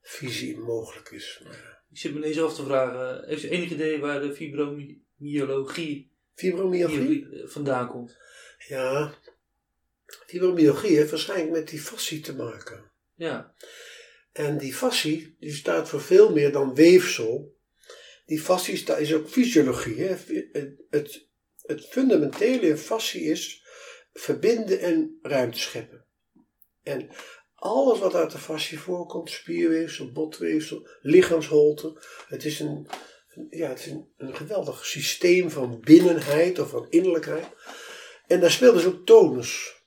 visie 0.00 0.58
mogelijk 0.58 1.10
is. 1.10 1.40
Maar, 1.44 1.82
Ik 1.90 1.98
zit 1.98 2.12
me 2.12 2.18
ineens 2.18 2.40
af 2.40 2.54
te 2.54 2.64
vragen, 2.64 3.28
heeft 3.28 3.42
u 3.42 3.48
enig 3.48 3.70
idee 3.70 4.00
waar 4.00 4.20
de 4.20 4.34
fibromyalgie 4.34 6.12
fibromyalgie? 6.34 7.06
hier 7.06 7.48
vandaan 7.48 7.88
komt? 7.88 8.16
Ja, 8.68 9.14
fibromyalgie 10.26 10.96
heeft 10.96 11.10
waarschijnlijk 11.10 11.50
met 11.50 11.68
die 11.68 11.80
fascie 11.80 12.20
te 12.20 12.34
maken. 12.34 12.90
Ja. 13.14 13.54
En 14.32 14.58
die 14.58 14.74
fascie, 14.74 15.36
die 15.40 15.54
staat 15.54 15.88
voor 15.88 16.00
veel 16.00 16.32
meer 16.32 16.52
dan 16.52 16.74
weefsel. 16.74 17.56
Die 18.26 18.40
fascie 18.40 18.84
is 18.96 19.14
ook 19.14 19.28
fysiologie. 19.28 20.00
Hè? 20.00 20.14
Het, 20.90 21.26
het, 21.66 21.86
fundamentele 21.90 22.66
in 22.66 22.76
fascie 22.76 23.22
is 23.22 23.62
verbinden 24.12 24.80
en 24.80 25.18
ruimte 25.22 25.58
scheppen. 25.58 26.06
En 26.82 27.08
alles 27.54 27.98
wat 27.98 28.14
uit 28.14 28.30
de 28.30 28.38
fascie 28.38 28.78
voorkomt, 28.78 29.30
spierweefsel, 29.30 30.12
botweefsel, 30.12 30.88
lichaamsholte, 31.00 32.02
het 32.26 32.44
is 32.44 32.60
een, 32.60 32.88
een- 33.28 33.46
ja, 33.50 33.68
het 33.68 33.78
is 33.78 33.86
een, 33.86 34.08
een 34.16 34.36
geweldig 34.36 34.86
systeem 34.86 35.50
van 35.50 35.80
binnenheid 35.80 36.58
of 36.58 36.70
van 36.70 36.86
innerlijkheid. 36.90 37.46
En 38.26 38.40
daar 38.40 38.50
speelt 38.50 38.74
dus 38.74 38.84
ook 38.84 39.06
tonus. 39.06 39.80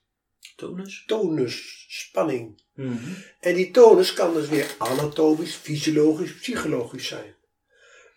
Tonus? 0.56 1.04
Tonus, 1.06 1.86
spanning. 1.90 2.64
Mhm. 2.76 3.14
En 3.40 3.56
die 3.56 3.72
tonus 3.72 4.14
kan 4.14 4.34
dus 4.34 4.48
weer 4.48 4.76
anatomisch, 4.78 5.56
fysiologisch, 5.56 6.36
psychologisch 6.36 7.08
zijn. 7.08 7.36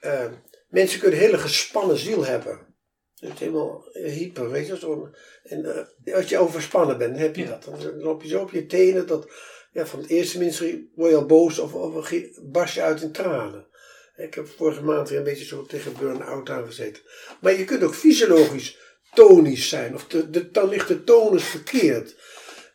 Eh, 0.01 0.27
mensen 0.69 1.01
kunnen 1.01 1.19
een 1.19 1.25
hele 1.25 1.39
gespannen 1.39 1.99
ziel 1.99 2.25
hebben. 2.25 2.67
Het 3.15 3.33
is 3.33 3.39
helemaal 3.39 3.89
eh, 3.93 4.13
hyper, 4.13 4.51
weet 4.51 4.67
je. 4.67 4.79
Zo, 4.79 5.11
en 5.43 5.87
eh, 6.05 6.15
als 6.15 6.29
je 6.29 6.39
overspannen 6.39 6.99
bent, 6.99 7.13
dan 7.13 7.23
heb 7.23 7.37
je 7.37 7.43
Ja. 7.43 7.49
dat. 7.49 7.83
Dan 7.83 8.01
loop 8.01 8.23
je 8.23 8.29
zo 8.29 8.41
op 8.41 8.51
je 8.51 8.67
tenen 8.67 9.07
dat 9.07 9.31
ja, 9.73 9.87
van 9.87 10.01
het 10.01 10.09
eerste 10.09 10.39
ministerie 10.39 10.93
word 10.95 11.11
je 11.11 11.17
al 11.17 11.27
boos 11.27 11.59
of, 11.59 11.75
of 11.75 12.13
barst 12.43 12.75
je 12.75 12.83
uit 12.83 13.03
in 13.03 13.13
tranen. 13.13 13.67
Ik 14.17 14.35
heb 14.35 14.49
vorige 14.49 14.83
maand 14.83 15.09
weer 15.09 15.19
een 15.19 15.25
beetje 15.25 15.45
zo 15.45 15.67
tegen 15.67 15.97
burn-out 15.99 16.51
aangezeten. 16.51 17.03
Maar 17.41 17.59
je 17.59 17.65
kunt 17.65 17.83
ook 17.83 17.95
fysiologisch 17.95 18.79
tonisch 19.15 19.69
zijn. 19.69 19.95
Of 19.95 20.07
de, 20.07 20.31
de, 20.31 20.51
dan 20.51 20.69
ligt 20.69 20.89
de 20.89 21.05
tonus 21.05 21.45
verkeerd. 21.45 22.17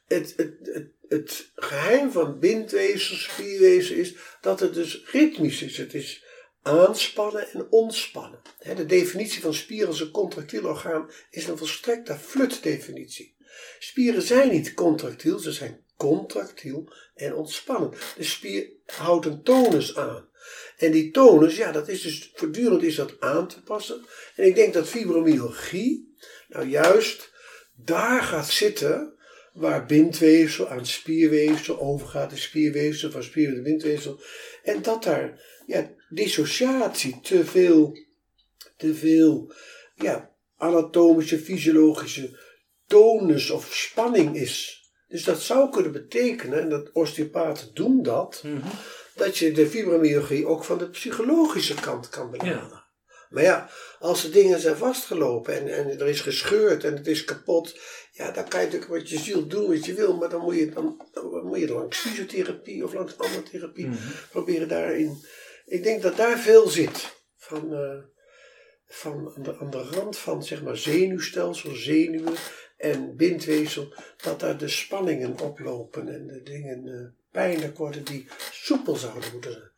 Het, 0.06 0.34
het, 0.38 0.54
het, 0.62 0.88
het 1.14 1.52
geheim 1.56 2.12
van 2.12 2.40
bindweefsel, 2.40 3.16
spierweefsel 3.16 3.96
is 3.96 4.16
dat 4.42 4.60
het 4.60 4.74
dus 4.74 5.04
ritmisch 5.12 5.62
is. 5.62 5.78
Het 5.78 5.94
is 5.94 6.24
aanspannen 6.62 7.52
en 7.52 7.68
ontspannen. 7.70 8.42
De 8.76 8.86
definitie 8.86 9.42
van 9.42 9.54
spier 9.54 9.88
als 9.88 10.00
een 10.00 10.12
contractiel 10.12 10.66
orgaan 10.66 11.10
is 11.30 11.48
een 11.48 11.58
volstrekte 11.58 12.16
flutdefinitie. 12.16 13.36
Spieren 13.80 14.22
zijn 14.22 14.52
niet 14.52 14.74
contractiel, 14.74 15.40
ze 15.40 15.52
zijn 15.52 15.86
contractiel 15.98 16.94
en 17.16 17.36
ontspannen. 17.36 17.94
De 18.18 18.24
spier 18.24 18.70
houdt 18.86 19.26
een 19.26 19.44
tonus 19.44 19.96
aan. 19.96 20.30
En 20.78 20.92
die 20.92 21.12
tonus, 21.12 21.56
ja, 21.56 21.72
dat 21.72 21.88
is 21.88 22.02
dus 22.02 22.32
voortdurend 22.34 22.84
is 22.84 22.96
dat 22.96 23.20
aan 23.20 23.48
te 23.48 23.64
passen. 23.64 24.06
En 24.36 24.46
ik 24.46 24.56
denk 24.56 24.74
dat 24.74 24.88
fibromyalgie 24.88 26.16
nou 26.48 26.68
juist 26.68 27.32
daar 27.76 28.24
gaat 28.24 28.50
zitten 28.50 29.14
waar 29.54 29.86
bindweefsel 29.86 30.68
aan 30.68 30.86
spierweefsel 30.86 31.80
overgaat, 31.80 32.30
de 32.30 32.38
spierweefsel 32.38 33.12
van 33.12 33.24
spier 33.24 33.54
naar 33.54 33.62
bindweefsel. 33.62 34.20
En 34.64 34.82
dat 34.82 35.04
daar 35.04 35.42
ja, 35.66 35.90
dissociatie, 36.10 37.20
te 37.22 37.46
veel, 37.46 37.98
te 38.78 38.96
veel 38.96 39.54
ja, 39.96 40.36
anatomische, 40.58 41.40
fysiologische 41.40 42.40
tonus 42.88 43.50
of 43.50 43.74
spanning 43.74 44.36
is. 44.36 44.82
Dus 45.08 45.24
dat 45.24 45.42
zou 45.42 45.70
kunnen 45.70 45.92
betekenen, 45.92 46.62
en 46.62 46.70
dat 46.70 46.92
osteopaten 46.92 47.74
doen 47.74 48.04
dat, 48.04 48.42
Mhm. 48.44 48.68
dat 49.16 49.38
je 49.38 49.52
de 49.52 49.68
fibromyalgie 49.68 50.46
ook 50.46 50.64
van 50.64 50.78
de 50.78 50.90
psychologische 50.90 51.74
kant 51.74 52.10
kan 52.10 52.32
benaderen. 52.32 52.70
Ja. 52.70 52.83
Maar 53.34 53.44
ja, 53.44 53.70
als 54.00 54.22
de 54.22 54.30
dingen 54.30 54.60
zijn 54.60 54.76
vastgelopen 54.76 55.54
en, 55.54 55.68
en 55.68 56.00
er 56.00 56.08
is 56.08 56.22
gescheurd 56.22 56.84
en 56.84 56.96
het 56.96 57.08
is 57.08 57.24
kapot, 57.24 57.80
ja, 58.12 58.32
dan 58.32 58.48
kan 58.48 58.60
je 58.60 58.66
natuurlijk 58.66 58.92
met 58.92 59.10
je 59.10 59.18
ziel 59.18 59.48
doen 59.48 59.68
wat 59.68 59.86
je 59.86 59.94
wil, 59.94 60.18
maar 60.18 60.30
dan 60.30 60.42
moet 60.42 60.56
je, 60.56 60.70
dan, 60.70 61.10
dan 61.12 61.46
moet 61.46 61.60
je 61.60 61.68
langs 61.74 61.98
fysiotherapie 61.98 62.84
of 62.84 62.94
langs 62.94 63.18
andere 63.18 63.44
therapie 63.44 63.86
Mhm. 63.86 63.98
proberen 64.32 64.68
daarin. 64.68 65.24
Ik 65.66 65.84
denk 65.84 66.02
dat 66.02 66.18
daar 66.18 66.40
veel 66.40 66.68
zit 66.68 67.16
van, 67.38 67.74
eh, 67.74 67.98
van 68.88 69.34
aan, 69.36 69.44
de, 69.44 69.58
aan 69.58 69.70
de 69.70 69.84
rand 69.84 70.18
van 70.18 70.44
zeg 70.44 70.64
maar 70.64 70.78
zenuwstelsel, 70.78 71.76
zenuwen 71.76 72.34
en 72.78 73.16
bindweefsel, 73.16 73.94
dat 74.24 74.40
daar 74.40 74.58
de 74.58 74.68
spanningen 74.68 75.40
oplopen 75.40 76.08
en 76.08 76.28
de 76.28 76.42
dingen 76.44 76.88
eh, 76.88 77.22
pijnlijk 77.32 77.78
worden 77.78 78.04
die 78.04 78.28
soepel 78.52 78.96
zouden 78.96 79.32
moeten 79.32 79.52
zijn. 79.52 79.72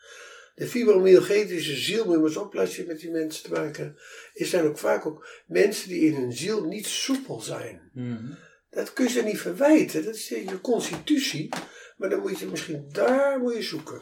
De 0.55 0.67
fibromyalgetische 0.67 1.75
ziel, 1.75 2.05
moet 2.05 2.13
je 2.13 2.19
maar 2.19 2.27
eens 2.27 2.37
op 2.37 2.55
als 2.55 2.75
je 2.75 2.85
met 2.85 2.99
die 2.99 3.11
mensen 3.11 3.43
te 3.43 3.51
maken 3.51 3.97
is 4.33 4.49
zijn 4.49 4.65
ook 4.65 4.77
vaak 4.77 5.05
ook 5.05 5.27
mensen 5.47 5.89
die 5.89 6.05
in 6.05 6.13
hun 6.13 6.33
ziel 6.33 6.63
niet 6.63 6.87
soepel 6.87 7.39
zijn. 7.41 7.89
Mhm. 7.93 8.33
Dat 8.69 8.93
kun 8.93 9.05
je 9.05 9.11
ze 9.11 9.21
niet 9.21 9.39
verwijten, 9.39 10.05
dat 10.05 10.15
is 10.15 10.27
je 10.27 10.61
constitutie, 10.61 11.49
maar 11.97 12.09
dan 12.09 12.19
moet 12.19 12.39
je 12.39 12.45
misschien 12.45 12.89
daar 12.91 13.39
moet 13.39 13.55
je 13.55 13.61
zoeken. 13.61 14.01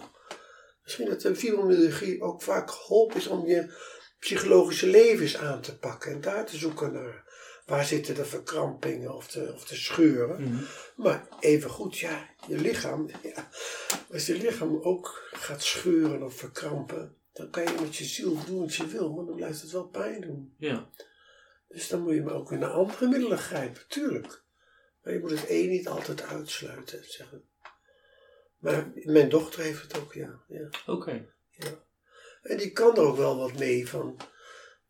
Misschien 0.83 1.09
dat 1.09 1.21
de 1.21 1.35
fibromyalgie 1.35 2.21
ook 2.21 2.41
vaak 2.41 2.71
geholpen 2.71 3.17
is 3.17 3.27
om 3.27 3.47
je 3.47 3.73
psychologische 4.19 4.87
levens 4.87 5.37
aan 5.37 5.61
te 5.61 5.77
pakken 5.77 6.11
en 6.11 6.21
daar 6.21 6.45
te 6.45 6.57
zoeken 6.57 6.93
naar 6.93 7.23
waar 7.65 7.85
zitten 7.85 8.15
de 8.15 8.25
verkrampingen 8.25 9.15
of 9.15 9.27
de, 9.27 9.51
of 9.53 9.65
de 9.65 9.75
scheuren. 9.75 10.41
Mhm. 10.41 10.63
Maar 10.95 11.27
even 11.39 11.69
goed, 11.69 11.97
ja, 11.97 12.29
je 12.47 12.57
lichaam, 12.57 13.09
ja, 13.35 13.49
als 14.11 14.25
je 14.25 14.37
lichaam 14.37 14.79
ook 14.81 15.29
gaat 15.31 15.63
scheuren 15.63 16.23
of 16.23 16.35
verkrampen, 16.35 17.17
dan 17.33 17.49
kan 17.49 17.63
je 17.63 17.81
met 17.81 17.95
je 17.95 18.03
ziel 18.03 18.45
doen 18.45 18.59
wat 18.59 18.75
je 18.75 18.87
wil, 18.87 19.13
maar 19.13 19.25
dan 19.25 19.35
blijft 19.35 19.61
het 19.61 19.71
wel 19.71 19.87
pijn 19.87 20.21
doen. 20.21 20.55
Ja. 20.57 20.89
Dus 21.67 21.87
dan 21.87 22.01
moet 22.01 22.13
je 22.13 22.21
maar 22.21 22.33
ook 22.33 22.51
naar 22.51 22.69
andere 22.69 23.07
middelen 23.07 23.37
grijpen, 23.37 23.81
tuurlijk. 23.87 24.43
Maar 25.03 25.13
je 25.13 25.19
moet 25.19 25.31
het 25.31 25.45
een 25.49 25.69
niet 25.69 25.87
altijd 25.87 26.21
uitsluiten, 26.21 27.03
zeggen. 27.11 27.43
Maar 28.57 28.91
mijn 28.93 29.29
dochter 29.29 29.61
heeft 29.63 29.81
het 29.81 29.99
ook, 29.99 30.13
ja. 30.13 30.43
ja, 30.47 30.69
Oké. 30.85 31.25
ja. 31.49 31.83
En 32.41 32.57
die 32.57 32.71
kan 32.71 32.95
er 32.95 33.01
ook 33.01 33.17
wel 33.17 33.37
wat 33.37 33.57
mee 33.57 33.89
van, 33.89 34.17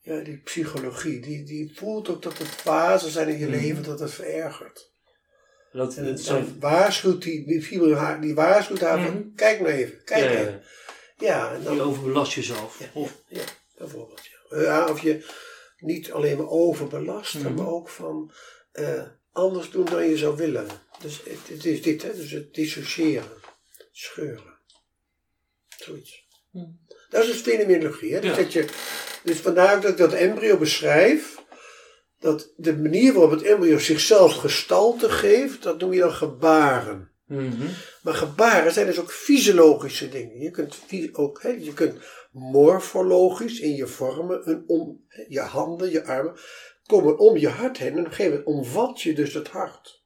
ja, 0.04 0.20
die 0.20 0.38
psychologie. 0.38 1.20
Die, 1.22 1.43
die 1.43 1.72
voelt 1.76 2.10
ook 2.10 2.22
dat 2.22 2.39
er 2.39 2.45
fasen 2.45 3.12
zijn 3.12 3.28
in 3.28 3.38
je 3.38 3.47
Mhm. 3.47 3.60
leven 3.60 3.84
dat 3.84 3.99
het 3.99 4.12
verergert. 4.14 4.91
Dat, 5.72 5.95
En 5.95 6.06
dan 6.06 6.18
zijn... 6.18 6.60
waarschuwt 6.60 7.22
die, 7.22 7.45
die, 7.47 7.95
haar- 7.95 8.22
die 8.22 8.36
waarschuwt 8.36 8.80
haar 8.80 9.04
van, 9.04 9.14
Mhm. 9.18 9.36
kijk 9.36 9.60
nou 9.60 9.72
even, 9.72 10.04
kijk 10.04 10.24
ja, 10.24 10.32
ja, 10.32 10.39
even. 10.39 10.64
Ja, 11.18 11.54
en 11.54 11.64
dan, 11.64 11.76
Je 11.76 11.82
overbelast 11.82 12.34
jezelf. 12.34 12.80
Ja, 12.80 12.89
Of, 12.93 13.22
ja, 13.28 13.43
bijvoorbeeld. 13.78 14.22
Ja. 14.49 14.60
Ja, 14.62 14.88
of 14.89 15.01
je 15.01 15.26
niet 15.78 16.12
alleen 16.12 16.38
maar 16.38 16.49
overbelasten, 16.49 17.41
Mhm. 17.41 17.54
maar 17.54 17.68
ook 17.68 17.89
van 17.89 18.32
eh, 18.72 19.04
anders 19.32 19.70
doen 19.70 19.86
dan 19.86 20.08
je 20.10 20.18
zou 20.18 20.36
willen. 20.38 20.68
Dus 21.01 21.18
het, 21.24 21.47
het 21.47 21.66
is 21.66 21.82
dit, 21.82 22.01
hè? 22.01 22.16
Dus 22.16 22.32
het 22.32 22.54
dissociëren, 22.54 23.32
scheuren. 23.91 24.58
Zoiets. 25.78 26.28
Dat 27.14 27.24
is 27.24 27.32
dus 27.32 27.53
fenomenologie. 27.53 28.14
Hè? 28.14 28.20
Dus, 28.20 28.30
Ja. 28.30 28.36
dat 28.36 28.53
je, 28.53 28.66
dus 29.24 29.38
vandaar 29.38 29.82
dat 29.82 29.91
ik 29.91 29.97
dat 29.97 30.14
embryo 30.14 30.57
beschrijf. 30.57 31.41
Dat 32.20 32.53
de 32.55 32.78
manier 32.78 33.14
waarop 33.14 33.32
het 33.32 33.43
embryo 33.43 33.78
zichzelf 33.78 34.34
gestalte 34.34 35.09
geeft, 35.09 35.64
dat 35.64 35.80
noem 35.80 35.93
je 35.93 35.99
dan 35.99 36.14
gebaren. 36.14 37.11
Mhm. 37.28 37.68
Maar 38.01 38.14
gebaren 38.14 38.72
zijn 38.72 38.86
dus 38.86 38.99
ook 38.99 39.11
fysiologische 39.11 40.09
dingen. 40.09 40.39
Je 40.39 40.51
kunt, 40.51 40.80
ook, 41.11 41.41
hè, 41.41 41.49
je 41.49 41.74
kunt 41.74 41.95
morfologisch 42.32 43.59
in 43.59 43.76
je 43.76 43.88
vormen, 43.88 44.49
een 44.49 44.64
om, 44.68 45.05
je 45.28 45.39
handen, 45.39 45.91
je 45.91 46.05
armen, 46.05 46.36
komen 46.86 47.18
om 47.18 47.38
je 47.38 47.49
hart 47.49 47.78
heen. 47.78 47.91
En 47.91 47.99
op 47.99 48.05
een 48.05 48.11
gegeven 48.11 48.43
moment 48.45 48.66
omvat 48.66 49.01
je 49.01 49.14
dus 49.14 49.34
het 49.34 49.47
hart. 49.47 50.03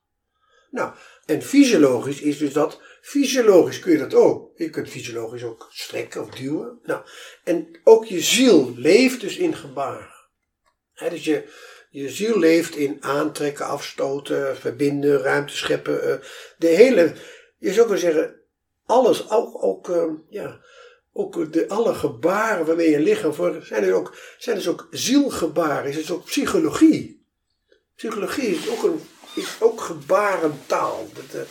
Nou, 0.72 0.94
en 1.26 1.42
fysiologisch 1.42 2.22
is 2.22 2.38
dus 2.38 2.54
dat, 2.54 2.82
fysiologisch 3.08 3.80
kun 3.80 3.92
je 3.92 3.98
dat 3.98 4.14
ook. 4.14 4.52
Je 4.56 4.70
kunt 4.70 4.90
fysiologisch 4.90 5.44
ook 5.44 5.68
strekken 5.72 6.22
of 6.22 6.30
duwen. 6.30 6.80
Nou, 6.84 7.02
en 7.44 7.80
ook 7.84 8.06
je 8.06 8.22
ziel 8.22 8.74
leeft 8.76 9.22
dus 9.22 9.38
in 9.38 9.56
gebaren. 9.56 10.14
Hè, 10.94 11.10
dus 11.10 11.24
je, 11.24 11.50
je 11.90 12.10
ziel 12.10 12.40
leeft 12.40 12.76
in 12.76 13.04
aantrekken, 13.04 13.66
afstoten, 13.66 14.58
verbinden, 14.58 15.22
ruimte 15.22 15.56
scheppen. 15.56 16.04
eh, 16.04 16.28
de 16.58 16.68
hele, 16.68 17.14
je 17.58 17.74
zou 17.74 17.86
kunnen 17.88 18.00
zeggen, 18.00 18.36
alles, 18.86 19.30
ook, 19.30 19.64
ook, 19.64 19.90
eh, 19.90 20.12
ja, 20.30 20.60
ook 21.14 21.54
de, 21.54 21.68
alle 21.68 21.94
gebaren 21.94 22.66
waarmee 22.66 22.90
je 22.90 23.00
lichaam 23.00 23.34
voor, 23.34 23.62
zijn 23.64 23.84
dus 23.84 23.92
ook, 23.94 24.16
zijn 24.38 24.56
dus 24.56 24.68
ook 24.68 24.88
zielgebaren, 24.92 25.90
is 25.90 25.96
dus 25.96 26.12
ook 26.12 26.26
psychologie. 26.26 27.26
Psychologie 27.96 28.56
is 28.56 28.70
ook, 28.70 28.84
een, 28.84 29.02
is 29.36 29.56
ook 29.60 29.82
gebarentaal. 29.82 31.08
Dat, 31.14 31.42
eh, 31.42 31.48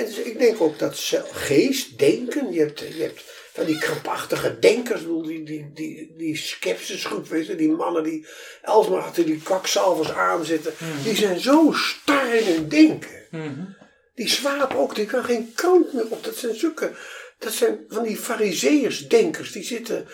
en 0.00 0.06
dus 0.06 0.18
ik 0.18 0.38
denk 0.38 0.60
ook 0.60 0.78
dat 0.78 0.98
geest, 1.32 1.98
denken, 1.98 2.52
je 2.52 2.60
hebt, 2.60 2.78
je 2.78 3.02
hebt 3.02 3.24
van 3.52 3.64
die 3.64 3.78
krampachtige 3.78 4.58
denkers, 4.58 5.00
die, 5.02 5.42
die, 5.42 5.70
die, 5.74 6.14
die 6.16 6.36
skepsisgroep, 6.36 7.28
weet 7.28 7.46
je, 7.46 7.54
die 7.54 7.70
mannen 7.70 8.02
die 8.02 8.26
alsmaar 8.62 9.02
achter 9.02 9.26
die 9.26 9.42
kwakzalvers 9.42 10.12
aan 10.12 10.44
zitten, 10.44 10.72
die 11.04 11.16
zijn 11.16 11.40
zo 11.40 11.72
star 11.72 12.34
in 12.34 12.54
hun 12.54 12.68
denken. 12.68 13.26
Mhm. 13.30 13.64
Die 14.14 14.28
zwaap 14.28 14.74
ook, 14.74 14.94
die 14.94 15.06
kan 15.06 15.24
geen 15.24 15.52
kant 15.54 15.92
meer 15.92 16.10
op. 16.10 16.24
Dat 16.24 16.36
zijn 16.36 16.54
zulke, 16.54 16.92
dat 17.38 17.52
zijn 17.52 17.84
van 17.88 18.02
die 18.02 18.16
fariseërs, 18.16 19.08
denkers, 19.08 19.52
die 19.52 19.64
zitten, 19.64 20.08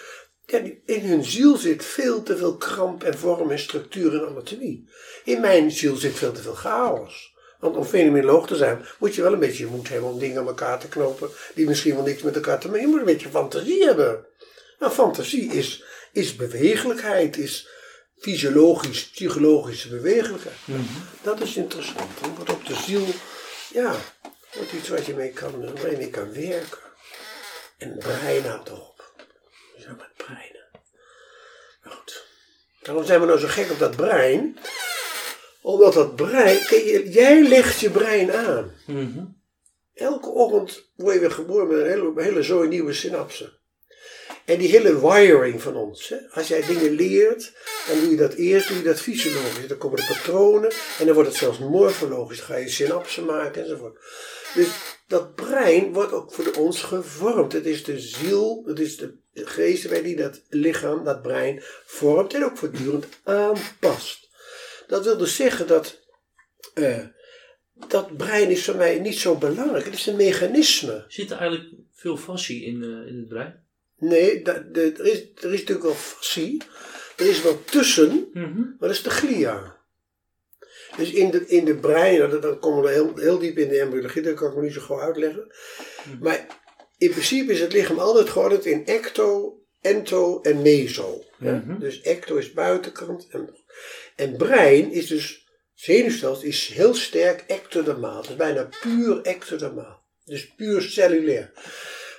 ja, 0.46 0.60
in 0.84 1.00
hun 1.00 1.24
ziel 1.24 1.56
zit 1.56 1.84
veel 1.84 2.22
te 2.22 2.36
veel 2.36 2.56
kramp 2.56 3.02
en 3.02 3.18
vorm 3.18 3.50
en 3.50 3.58
structuur 3.58 4.14
en 4.14 4.28
anatomie. 4.28 4.88
In 5.24 5.40
mijn 5.40 5.70
ziel 5.70 5.96
zit 5.96 6.14
veel 6.14 6.32
te 6.32 6.42
veel 6.42 6.54
chaos. 6.54 7.34
Want 7.58 7.76
om 7.76 7.84
fenomenoloog 7.84 8.46
te 8.46 8.56
zijn, 8.56 8.86
moet 8.98 9.14
je 9.14 9.22
wel 9.22 9.32
een 9.32 9.38
beetje 9.38 9.66
moed 9.66 9.88
hebben 9.88 10.10
om 10.10 10.18
dingen 10.18 10.38
aan 10.38 10.46
elkaar 10.46 10.78
te 10.78 10.88
knopen 10.88 11.30
die 11.54 11.66
misschien 11.66 11.94
wel 11.94 12.04
niks 12.04 12.22
met 12.22 12.34
elkaar 12.34 12.60
te 12.60 12.66
maken 12.66 12.80
Je 12.80 12.86
moet 12.86 12.98
een 12.98 13.04
beetje 13.04 13.28
fantasie 13.28 13.84
hebben. 13.84 14.26
Nou, 14.78 14.92
fantasie 14.92 15.52
is, 15.52 15.84
is 16.12 16.36
bewegelijkheid, 16.36 17.36
is 17.36 17.68
fysiologisch, 18.18 19.08
psychologische 19.08 19.88
bewegelijkheid. 19.88 20.56
Dat 21.22 21.40
is 21.40 21.56
interessant. 21.56 22.20
Dan 22.20 22.34
wordt 22.34 22.50
op 22.50 22.66
de 22.66 22.74
ziel, 22.74 23.06
ja, 23.72 23.94
wordt 24.54 24.72
iets 24.72 24.88
wat 24.88 25.06
je 25.06 25.14
mee 25.14 25.30
kan, 25.30 25.74
waar 25.74 25.90
je 25.90 25.96
mee 25.96 26.10
kan 26.10 26.32
werken. 26.32 26.78
En 27.78 27.90
het 27.90 27.98
brein 27.98 28.44
houdt 28.44 28.68
erop. 28.68 29.12
Ja, 29.76 29.92
met 29.92 30.14
breinen. 30.16 30.66
Maar 31.82 31.92
goed. 31.92 32.26
Waarom 32.82 33.04
zijn 33.04 33.20
we 33.20 33.26
nou 33.26 33.38
zo 33.38 33.46
gek 33.48 33.70
op 33.70 33.78
dat 33.78 33.96
brein? 33.96 34.58
Omdat 35.66 35.92
dat 35.92 36.16
brein, 36.16 36.54
je- 36.56 37.08
jij 37.10 37.42
legt 37.42 37.80
je 37.80 37.90
brein 37.90 38.32
aan. 38.32 38.72
Mhm. 38.86 39.24
Elke 39.94 40.28
ochtend 40.28 40.90
word 40.96 41.14
je 41.14 41.20
weer 41.20 41.30
geboren 41.30 41.68
met 41.68 41.78
een 41.78 41.86
hele, 41.86 42.22
hele 42.22 42.42
zooi 42.42 42.68
nieuwe 42.68 42.92
synapsen. 42.92 43.52
En 44.44 44.58
die 44.58 44.68
hele 44.68 45.00
wiring 45.08 45.62
van 45.62 45.76
ons. 45.76 46.08
Hè? 46.08 46.16
Als 46.30 46.48
jij 46.48 46.66
dingen 46.66 46.90
leert, 46.90 47.52
dan 47.88 48.00
doe 48.00 48.10
je 48.10 48.16
dat 48.16 48.32
eerst, 48.34 48.68
doe 48.68 48.76
je 48.76 48.82
dat 48.82 49.00
fysiologisch. 49.00 49.66
Dan 49.68 49.78
komen 49.78 49.96
de 49.96 50.06
patronen 50.14 50.70
en 50.98 51.04
dan 51.06 51.14
wordt 51.14 51.28
het 51.28 51.38
zelfs 51.38 51.58
morfologisch. 51.58 52.38
Dan 52.38 52.46
ga 52.46 52.56
je 52.56 52.68
synapsen 52.68 53.24
maken 53.24 53.62
enzovoort. 53.62 53.98
Dus 54.54 54.68
dat 55.08 55.34
brein 55.34 55.92
wordt 55.92 56.12
ook 56.12 56.32
voor 56.32 56.50
ons 56.58 56.82
gevormd. 56.82 57.52
Het 57.52 57.66
is 57.66 57.84
de 57.84 57.98
ziel, 58.00 58.62
het 58.66 58.78
is 58.80 58.96
de 58.96 59.14
geest 59.34 59.88
bij 59.88 60.02
die 60.02 60.16
dat 60.16 60.40
lichaam, 60.48 61.04
dat 61.04 61.22
brein 61.22 61.62
vormt 61.86 62.34
en 62.34 62.44
ook 62.44 62.56
voortdurend 62.56 63.06
aanpast. 63.24 64.25
Dat 64.86 65.04
wil 65.04 65.16
dus 65.16 65.36
zeggen 65.36 65.66
dat 65.66 66.00
eh, 66.74 67.04
dat 67.88 68.16
brein 68.16 68.50
is 68.50 68.64
voor 68.64 68.76
mij 68.76 68.98
niet 68.98 69.18
zo 69.18 69.34
belangrijk. 69.36 69.84
Het 69.84 69.94
is 69.94 70.06
een 70.06 70.16
mechanisme. 70.16 71.04
Zit 71.08 71.30
er 71.30 71.38
eigenlijk 71.38 71.70
veel 71.94 72.16
fascie 72.16 72.64
in, 72.64 72.82
eh, 72.82 72.88
in 73.12 73.16
het 73.18 73.28
brein? 73.28 73.64
Nee, 73.98 74.42
da- 74.42 74.64
de- 74.72 74.92
er, 74.98 75.06
is, 75.06 75.18
er 75.34 75.52
is 75.52 75.60
natuurlijk 75.60 75.82
wel 75.86 75.94
fascie. 75.94 76.62
Er 77.16 77.26
is 77.26 77.42
wel 77.42 77.64
tussen, 77.64 78.28
Mhm. 78.32 78.58
maar 78.60 78.76
dat 78.78 78.90
is 78.90 79.02
de 79.02 79.10
glia. 79.10 79.76
Dus 80.96 81.10
in 81.10 81.30
de, 81.30 81.46
in 81.46 81.64
de 81.64 81.76
brein, 81.76 82.18
nou, 82.18 82.40
dan- 82.40 82.58
komen 82.58 82.82
we 82.82 82.90
heel, 82.90 83.16
heel 83.16 83.38
diep 83.38 83.58
in 83.58 83.68
de 83.68 83.78
embryologie, 83.80 84.22
dat 84.22 84.34
kan 84.34 84.50
ik 84.50 84.56
me 84.56 84.62
niet 84.62 84.72
zo 84.72 84.80
gauw 84.80 85.00
uitleggen. 85.00 85.52
Maar 86.20 86.46
in 86.98 87.10
principe 87.10 87.52
is 87.52 87.60
het 87.60 87.72
lichaam 87.72 87.98
altijd 87.98 88.28
geordend 88.28 88.64
in 88.64 88.86
ecto, 88.86 89.58
ento 89.80 90.40
en 90.40 90.62
meso. 90.62 91.24
Mhm. 91.38 91.78
Dus 91.78 92.00
ecto 92.00 92.36
is 92.36 92.52
buitenkant 92.52 93.26
en, 93.30 93.64
en 94.16 94.36
brein 94.36 94.92
is 94.92 95.06
dus, 95.06 95.46
zenuwstelsel 95.74 96.46
is 96.46 96.68
heel 96.68 96.94
sterk 96.94 97.44
ectodermaal. 97.46 98.16
Het 98.16 98.30
is 98.30 98.36
bijna 98.36 98.68
puur 98.80 99.22
ectodermaal. 99.22 100.04
Dus 100.24 100.54
puur 100.54 100.82
cellulair. 100.82 101.52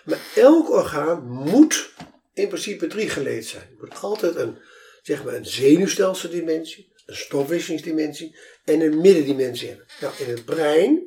Maar 0.05 0.19
elk 0.35 0.69
orgaan 0.69 1.27
moet 1.27 1.89
in 2.33 2.47
principe 2.47 2.87
driegeleed 2.87 3.45
zijn. 3.45 3.63
Er 3.63 3.75
moet 3.79 4.01
altijd 4.01 4.35
een, 4.35 4.57
zeg 5.01 5.23
maar, 5.23 5.33
een 5.33 5.45
zenuwstelseldimensie, 5.45 6.91
een 7.05 7.15
stofwisselingsdimensie 7.15 8.37
en 8.65 8.81
een 8.81 9.01
middendimensie 9.01 9.67
hebben. 9.67 9.85
Nou, 10.01 10.13
in 10.17 10.29
het 10.29 10.45
brein 10.45 11.03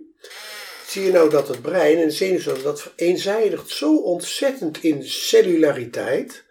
zie 0.87 1.03
je 1.03 1.13
nou 1.13 1.31
dat 1.31 1.49
het 1.49 1.63
brein 1.63 1.97
en 1.97 2.05
het 2.05 2.15
zenuwstelsel 2.15 2.65
dat 2.65 2.83
vereenzijdigt 2.83 3.69
zo 3.69 3.97
ontzettend 3.97 4.83
in 4.83 5.05
cellulariteit, 5.05 6.45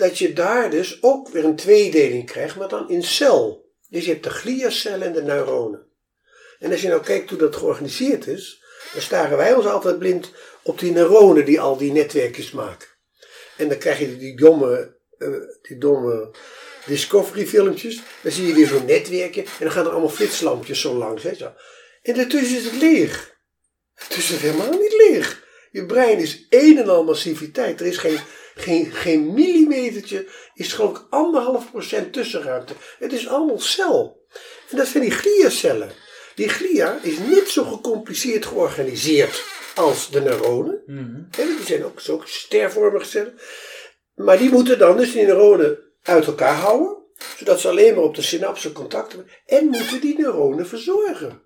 dat 0.00 0.18
je 0.18 0.32
daar 0.32 0.70
dus 0.70 1.02
ook 1.02 1.28
weer 1.28 1.44
een 1.44 1.56
tweedeling 1.56 2.26
krijgt, 2.26 2.56
maar 2.56 2.68
dan 2.68 2.88
in 2.88 3.02
cel. 3.02 3.68
Dus 3.88 4.04
je 4.04 4.10
hebt 4.10 4.24
de 4.24 4.30
gliacellen 4.30 5.06
en 5.06 5.12
de 5.12 5.22
neuronen. 5.22 5.86
En 6.58 6.70
als 6.70 6.82
je 6.82 6.88
nou 6.88 7.02
kijkt 7.02 7.30
hoe 7.30 7.38
dat 7.38 7.56
georganiseerd 7.56 8.26
is, 8.26 8.62
dan 8.92 9.02
staren 9.02 9.36
wij 9.36 9.54
ons 9.54 9.66
altijd 9.66 9.98
blind 9.98 10.30
op 10.62 10.78
die 10.78 10.92
neuronen 10.92 11.44
die 11.44 11.60
al 11.60 11.76
die 11.76 11.92
netwerkjes 11.92 12.50
maken. 12.50 12.88
En 13.56 13.68
dan 13.68 13.78
krijg 13.78 13.98
je 13.98 14.16
die 14.16 14.36
domme, 14.36 14.96
eh, 15.18 15.28
die 15.62 15.78
domme 15.78 16.30
Discovery 16.86 17.46
filmpjes. 17.46 18.02
Dan 18.22 18.32
zie 18.32 18.46
je 18.46 18.54
weer 18.54 18.66
zo'n 18.66 18.84
netwerkje 18.84 19.42
en 19.42 19.48
dan 19.58 19.70
gaan 19.70 19.84
er 19.84 19.90
allemaal 19.90 20.08
flitslampjes 20.08 20.80
zo 20.80 20.94
langs. 20.94 21.22
Hè, 21.22 21.34
zo. 21.34 21.52
En 22.02 22.14
daartussen 22.14 22.56
is 22.56 22.64
het 22.64 22.80
leeg. 22.80 23.38
Het 23.94 24.16
is 24.16 24.28
helemaal 24.28 24.70
niet 24.70 24.94
leeg. 25.08 25.48
Je 25.70 25.86
brein 25.86 26.18
is 26.18 26.46
een 26.48 26.78
en 26.78 26.88
al 26.88 27.04
massiviteit. 27.04 27.80
Er 27.80 27.86
is 27.86 27.96
geen, 27.96 28.18
geen, 28.60 28.92
geen 28.92 29.34
millimetertje, 29.34 30.26
is 30.54 30.72
geloof 30.72 30.98
ik 30.98 31.06
anderhalf 31.10 31.70
procent 31.70 32.12
tussenruimte. 32.12 32.72
Het 32.98 33.12
is 33.12 33.28
allemaal 33.28 33.60
cel. 33.60 34.26
En 34.70 34.76
dat 34.76 34.86
zijn 34.86 35.02
die 35.02 35.12
gliacellen. 35.12 35.92
Die 36.34 36.48
glia 36.48 36.98
is 37.02 37.18
niet 37.18 37.48
zo 37.48 37.64
gecompliceerd 37.64 38.46
georganiseerd 38.46 39.44
als 39.74 40.10
de 40.10 40.20
neuronen. 40.20 40.82
Mhm. 40.86 41.22
Hè, 41.30 41.44
Die 41.56 41.66
zijn 41.66 41.84
ook 41.84 42.00
zo 42.00 42.22
stervormig 42.24 43.06
cellen. 43.06 43.38
Maar 44.14 44.38
die 44.38 44.50
moeten 44.50 44.78
dan 44.78 44.96
dus 44.96 45.12
die 45.12 45.24
neuronen 45.24 45.78
uit 46.02 46.26
elkaar 46.26 46.54
houden. 46.54 46.98
Zodat 47.38 47.60
ze 47.60 47.68
alleen 47.68 47.94
maar 47.94 48.04
op 48.04 48.14
de 48.14 48.22
synapsen 48.22 48.72
contact 48.72 49.12
hebben. 49.12 49.30
En 49.46 49.66
moeten 49.66 50.00
die 50.00 50.18
neuronen 50.18 50.66
verzorgen. 50.66 51.42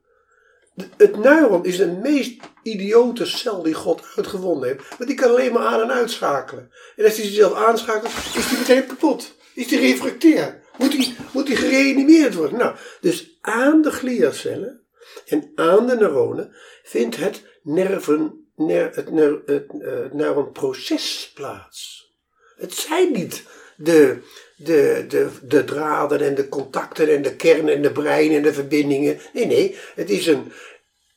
Het 0.97 1.17
neuron 1.17 1.65
is 1.65 1.77
de 1.77 1.87
meest 1.87 2.41
idiote 2.63 3.27
cel 3.27 3.63
die 3.63 3.75
God 3.75 4.03
uitgevonden 4.17 4.69
heeft. 4.69 4.89
Want 4.89 5.09
die 5.11 5.19
kan 5.19 5.31
alleen 5.31 5.53
maar 5.53 5.67
aan- 5.67 5.81
en 5.81 5.93
uitschakelen. 5.93 6.71
En 6.97 7.05
als 7.05 7.17
hij 7.17 7.25
zichzelf 7.25 7.55
aanschakelt, 7.55 8.13
is 8.35 8.49
die 8.49 8.59
meteen 8.59 8.87
kapot. 8.87 9.35
Is 9.55 9.69
die 9.69 9.79
refractair. 9.79 10.63
Moet 10.79 10.91
die, 10.91 11.17
moet 11.33 11.47
die 11.47 11.57
gereanimeerd 11.57 12.35
worden. 12.35 12.59
Nou, 12.59 12.77
dus 13.01 13.39
aan 13.41 13.83
de 13.83 13.91
gliacellen 13.91 14.81
en 15.27 15.53
aan 15.55 15.87
de 15.87 15.97
neuronen 15.97 16.57
vindt 16.83 17.17
het 17.17 17.43
nerven, 17.63 18.49
ner, 18.57 18.91
het, 18.95 19.11
ner, 19.11 19.43
het, 19.47 19.67
eh, 19.81 21.33
plaats. 21.35 22.13
Het 22.57 22.75
zijn 22.75 23.13
niet 23.13 23.43
de, 23.77 24.19
de, 24.57 25.05
de, 25.09 25.29
de 25.43 25.65
draden 25.65 26.21
en 26.21 26.35
de 26.35 26.49
contacten 26.49 27.09
en 27.09 27.23
de 27.23 27.37
kern 27.37 27.69
en 27.69 27.83
de 27.83 27.93
brein 27.93 28.33
en 28.33 28.43
de 28.43 28.53
verbindingen. 28.53 29.19
Nee, 29.33 29.47
nee, 29.47 29.77
het 29.95 30.11
is 30.11 30.27
een, 30.27 30.53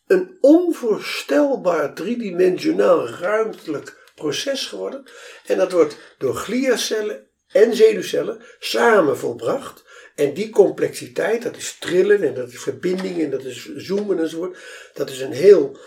een 0.08 0.38
onvoorstelbaar 0.42 1.94
driedimensionaal 1.94 3.10
ruimtelijk 3.10 4.12
proces 4.16 4.66
geworden. 4.66 5.04
En 5.46 5.58
dat 5.58 5.72
wordt 5.72 5.98
door 6.18 6.36
gliacellen 6.36 7.28
en 7.48 7.76
zenuwcellen 7.76 8.42
samen 8.60 9.18
volbracht. 9.18 9.86
En 10.16 10.34
die 10.34 10.50
complexiteit, 10.50 11.44
dat 11.44 11.56
is 11.58 11.78
trillen 11.80 12.24
en 12.24 12.34
dat 12.34 12.52
is 12.52 12.60
verbinding 12.60 13.24
en 13.24 13.30
dat 13.30 13.44
is 13.44 13.76
zoomen 13.76 14.20
enzovoort. 14.20 14.58
Dat 14.94 15.10
is 15.10 15.20
een 15.20 15.32
heel, 15.32 15.78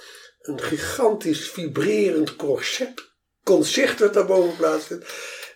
een 0.43 0.61
gigantisch 0.61 1.51
vibrerend 1.51 2.37
concept, 2.37 3.13
concert 3.45 3.99
wat 3.99 4.15
daarboven 4.15 4.57
plaatsvindt. 4.57 5.07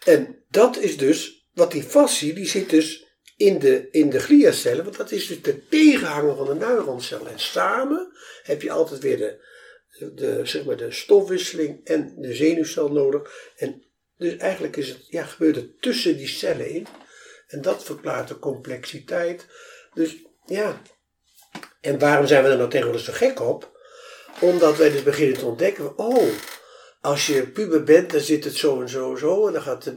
En 0.04 0.44
dat 0.48 0.78
is 0.78 0.96
dus, 0.96 1.43
wat 1.54 1.72
die 1.72 1.82
fascie, 1.82 2.34
die 2.34 2.46
zit 2.46 2.70
dus 2.70 3.06
in 3.36 3.58
de, 3.58 3.88
in 3.90 4.10
de 4.10 4.20
gliacellen, 4.20 4.84
want 4.84 4.96
dat 4.96 5.10
is 5.10 5.26
dus 5.26 5.42
de 5.42 5.66
tegenhanger 5.68 6.36
van 6.36 6.46
de 6.46 6.54
neuroncel. 6.54 7.26
En 7.26 7.38
samen 7.38 8.12
heb 8.42 8.62
je 8.62 8.70
altijd 8.70 9.00
weer 9.00 9.18
de, 9.18 10.14
de, 10.14 10.40
zeg 10.46 10.64
maar 10.64 10.76
de 10.76 10.90
stofwisseling 10.90 11.80
en 11.84 12.14
de 12.16 12.34
zenuwcel 12.34 12.92
nodig. 12.92 13.52
En 13.56 13.82
dus 14.16 14.36
eigenlijk 14.36 14.76
is 14.76 14.88
het, 14.88 15.06
ja, 15.08 15.24
gebeurt 15.24 15.56
het 15.56 15.82
tussen 15.82 16.16
die 16.16 16.28
cellen 16.28 16.68
in. 16.68 16.86
En 17.46 17.62
dat 17.62 17.84
verklaart 17.84 18.28
de 18.28 18.38
complexiteit. 18.38 19.46
Dus 19.94 20.16
ja, 20.46 20.82
en 21.80 21.98
waarom 21.98 22.26
zijn 22.26 22.44
we 22.44 22.48
er 22.48 22.56
nou 22.56 22.70
tegenwoordig 22.70 23.04
zo 23.04 23.12
gek 23.12 23.40
op? 23.40 23.72
Omdat 24.40 24.76
wij 24.76 24.90
dus 24.90 25.02
beginnen 25.02 25.38
te 25.38 25.46
ontdekken, 25.46 25.98
oh, 25.98 26.28
als 27.04 27.26
je 27.26 27.46
puber 27.46 27.84
bent, 27.84 28.10
dan 28.10 28.20
zit 28.20 28.44
het 28.44 28.56
zo 28.56 28.80
en 28.80 28.88
zo 28.88 29.10
en 29.10 29.18
zo. 29.18 29.46
En, 29.46 29.52
dan 29.52 29.62
gaat 29.62 29.92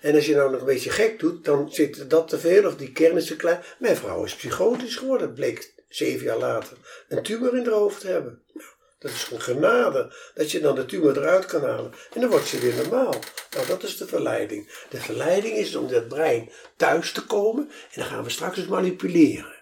en 0.00 0.14
als 0.14 0.26
je 0.26 0.34
nou 0.34 0.50
nog 0.50 0.60
een 0.60 0.66
beetje 0.66 0.90
gek 0.90 1.18
doet, 1.18 1.44
dan 1.44 1.72
zit 1.72 2.10
dat 2.10 2.28
te 2.28 2.38
veel 2.38 2.66
of 2.66 2.76
die 2.76 2.92
kern 2.92 3.16
is 3.16 3.26
te 3.26 3.36
klein. 3.36 3.62
Mijn 3.78 3.96
vrouw 3.96 4.24
is 4.24 4.34
psychotisch 4.34 4.96
geworden, 4.96 5.32
bleek 5.32 5.72
zeven 5.88 6.24
jaar 6.26 6.38
later 6.38 6.76
een 7.08 7.22
tumor 7.22 7.56
in 7.56 7.64
haar 7.64 7.74
hoofd 7.74 8.00
te 8.00 8.06
hebben. 8.06 8.42
Nou, 8.52 8.68
dat 8.98 9.10
is 9.10 9.28
een 9.30 9.40
genade 9.40 10.12
dat 10.34 10.50
je 10.50 10.60
dan 10.60 10.74
de 10.74 10.84
tumor 10.84 11.16
eruit 11.16 11.46
kan 11.46 11.62
halen. 11.62 11.92
En 12.12 12.20
dan 12.20 12.30
wordt 12.30 12.46
ze 12.46 12.58
weer 12.58 12.74
normaal. 12.74 13.14
Nou, 13.50 13.66
dat 13.66 13.82
is 13.82 13.96
de 13.96 14.06
verleiding. 14.06 14.84
De 14.90 15.00
verleiding 15.00 15.56
is 15.56 15.74
om 15.74 15.88
dat 15.88 16.08
brein 16.08 16.50
thuis 16.76 17.12
te 17.12 17.26
komen 17.26 17.68
en 17.68 18.00
dan 18.00 18.04
gaan 18.04 18.24
we 18.24 18.30
straks 18.30 18.58
eens 18.58 18.66
manipuleren. 18.66 19.58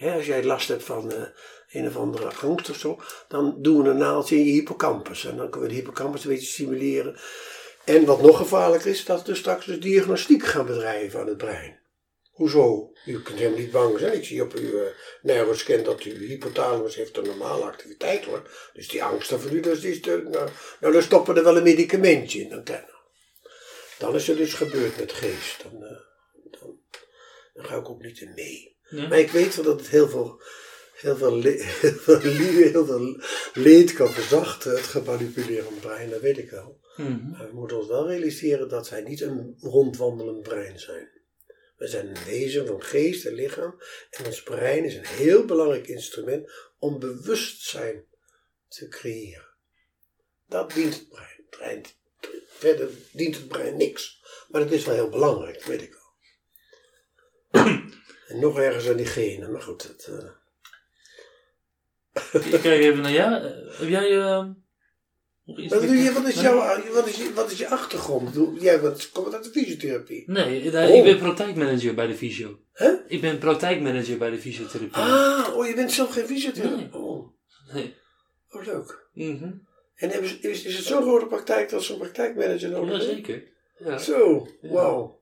Als 0.00 0.26
jij 0.26 0.44
last 0.44 0.68
hebt 0.68 0.84
van 0.84 1.12
eh, 1.12 1.22
een 1.78 1.86
of 1.86 1.96
andere 1.96 2.30
angst 2.42 2.70
of 2.70 2.76
zo, 2.76 3.00
dan 3.28 3.56
doen 3.58 3.82
we 3.82 3.88
een 3.88 3.96
naaldje 3.96 4.36
in 4.36 4.44
je 4.44 4.52
hippocampus. 4.52 5.24
En 5.24 5.36
dan 5.36 5.50
kunnen 5.50 5.68
we 5.68 5.74
de 5.74 5.80
hippocampus 5.80 6.24
een 6.24 6.30
beetje 6.30 6.46
stimuleren. 6.46 7.16
En 7.84 8.04
wat 8.04 8.22
nog 8.22 8.36
gevaarlijker 8.36 8.90
is, 8.90 9.04
dat 9.04 9.26
we 9.26 9.34
straks 9.34 9.66
dus 9.66 9.80
diagnostiek 9.80 10.44
gaan 10.44 10.66
bedrijven 10.66 11.20
aan 11.20 11.26
het 11.26 11.36
brein. 11.36 11.80
Hoezo? 12.36 12.92
U 13.06 13.22
kunt 13.22 13.38
helemaal 13.38 13.58
niet 13.58 13.70
bang 13.70 13.98
zijn. 13.98 14.14
Ik 14.14 14.24
zie 14.24 14.42
op 14.42 14.54
uw 14.54 14.80
uh, 14.80 14.86
neuroscan 15.22 15.82
dat 15.82 16.02
uw 16.02 16.26
hypothalamus 16.26 16.94
heeft 16.94 17.16
een 17.16 17.24
normale 17.24 17.64
activiteit 17.64 18.24
hoor. 18.24 18.50
Dus 18.72 18.88
die 18.88 19.04
angsten 19.04 19.40
van 19.40 19.52
u, 19.52 19.60
dus 19.60 19.80
die 19.80 19.90
is 19.90 20.02
de, 20.02 20.22
nou, 20.30 20.48
nou, 20.80 20.92
dan 20.92 21.02
stoppen 21.02 21.32
we 21.32 21.38
er 21.38 21.46
wel 21.46 21.56
een 21.56 21.62
medicamentje 21.62 22.40
in. 22.40 22.48
Dan, 22.48 22.64
dan 23.98 24.14
is 24.14 24.26
het 24.26 24.36
dus 24.36 24.54
gebeurd 24.54 24.96
met 24.98 25.12
geest. 25.12 25.62
Dan, 25.62 25.82
uh, 25.82 25.98
dan, 26.60 26.80
dan, 27.54 27.64
ga 27.64 27.76
ik 27.76 27.88
ook 27.88 28.02
niet 28.02 28.20
in 28.20 28.34
mee. 28.34 28.76
Ja. 28.88 29.08
Maar 29.08 29.18
ik 29.18 29.30
weet 29.30 29.54
wel 29.54 29.64
dat 29.64 29.80
het 29.80 29.88
heel 29.88 30.08
veel, 30.08 30.42
heel 31.00 31.16
veel, 31.16 31.42
heel 31.42 31.92
veel, 31.92 32.20
heel 32.20 32.86
veel 32.86 33.20
leed 33.54 33.92
kan 33.92 34.12
verzachten, 34.12 34.70
het 34.70 34.80
gemanipuleerde 34.86 35.74
brein, 35.80 36.10
dat 36.10 36.20
weet 36.20 36.38
ik 36.38 36.50
wel. 36.50 36.80
Mm 36.96 37.06
-hmm. 37.06 37.30
Maar 37.30 37.48
we 37.48 37.54
moeten 37.54 37.76
ons 37.76 37.88
wel 37.88 38.08
realiseren 38.08 38.68
dat 38.68 38.86
zij 38.86 39.00
niet 39.00 39.20
een 39.20 39.56
rondwandelend 39.60 40.42
brein 40.42 40.78
zijn. 40.78 41.08
We 41.76 41.86
zijn 41.86 42.08
een 42.08 42.24
wezen 42.24 42.66
van 42.66 42.82
geest 42.82 43.24
en 43.24 43.34
lichaam. 43.34 43.80
En 44.10 44.26
ons 44.26 44.42
brein 44.42 44.84
is 44.84 44.94
een 44.94 45.06
heel 45.06 45.44
belangrijk 45.44 45.86
instrument 45.86 46.50
om 46.78 46.98
bewustzijn 46.98 48.04
te 48.68 48.88
creëren. 48.88 49.54
Dat 50.46 50.72
dient 50.72 50.94
het 50.94 51.08
brein. 51.08 51.36
Het 51.36 51.50
brein 51.50 51.84
verder 52.46 52.90
dient 53.12 53.36
het 53.36 53.48
brein 53.48 53.76
niks. 53.76 54.24
Maar 54.48 54.60
het 54.60 54.72
is 54.72 54.84
wel 54.84 54.94
heel 54.94 55.08
belangrijk, 55.08 55.64
weet 55.64 55.82
ik 55.82 55.92
wel. 55.92 56.04
en 58.28 58.40
nog 58.40 58.58
ergens 58.58 58.88
aan 58.88 58.96
die 58.96 59.06
genen, 59.06 59.52
maar 59.52 59.62
goed. 59.62 59.82
Het, 59.82 60.06
uh... 60.10 60.28
Ik 62.32 62.60
kijk 62.60 62.80
even 62.80 63.02
naar 63.02 63.12
jou. 63.12 63.42
Heb 63.78 63.88
jij. 63.88 64.10
Uh... 64.10 64.44
Wat, 65.44 65.82
doe 65.82 65.96
je, 65.96 66.12
wat, 66.12 66.28
is 66.28 66.40
jouw, 66.40 66.82
wat, 66.92 67.06
is 67.06 67.16
je, 67.16 67.32
wat 67.34 67.50
is 67.50 67.58
je 67.58 67.68
achtergrond? 67.68 68.34
Jij 68.60 68.80
wat, 68.80 69.10
komt 69.10 69.34
uit 69.34 69.44
de 69.44 69.50
fysiotherapie? 69.50 70.24
Nee, 70.26 70.72
oh. 70.72 70.94
ik 70.94 71.04
ben 71.04 71.18
praktijkmanager 71.18 71.94
bij 71.94 72.06
de 72.06 72.14
fysio. 72.14 72.58
Huh? 72.72 72.94
Ik 73.06 73.20
ben 73.20 73.38
praktijkmanager 73.38 74.18
bij 74.18 74.30
de 74.30 74.38
fysiotherapie. 74.38 74.96
Ah, 74.96 75.56
oh, 75.56 75.66
je 75.66 75.74
bent 75.74 75.92
zelf 75.92 76.12
geen 76.12 76.26
fysiotherapeut? 76.26 76.92
Nee. 76.92 77.02
Oh. 77.02 77.28
nee. 77.72 77.94
Oh, 78.50 78.64
leuk. 78.64 79.08
Mm 79.12 79.38
-hmm. 79.38 79.66
En 79.94 80.22
is, 80.22 80.38
is, 80.38 80.64
is 80.64 80.76
het 80.76 80.84
zo'n 80.84 81.02
grote 81.02 81.26
praktijk 81.26 81.70
dat 81.70 81.82
zo'n 81.82 81.98
praktijkmanager 81.98 82.70
nodig 82.70 82.90
heeft? 82.90 83.04
Jazeker. 83.06 83.42
Ja. 83.78 83.98
Zo, 83.98 84.48
Ja. 84.60 84.68
wauw. 84.68 85.20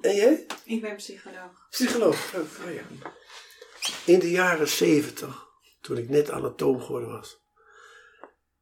En 0.00 0.14
jij? 0.14 0.46
Ik 0.64 0.80
ben 0.80 0.96
psycholoog. 0.96 1.66
Psycholoog. 1.70 2.32
Leuk, 2.32 2.44
oh 2.66 2.74
ja. 2.74 3.10
In 4.04 4.18
de 4.18 4.30
jaren 4.30 4.68
zeventig, 4.68 5.46
toen 5.82 5.96
ik 5.96 6.08
net 6.08 6.30
anatoom 6.30 6.80
geworden 6.82 7.08
was, 7.10 7.40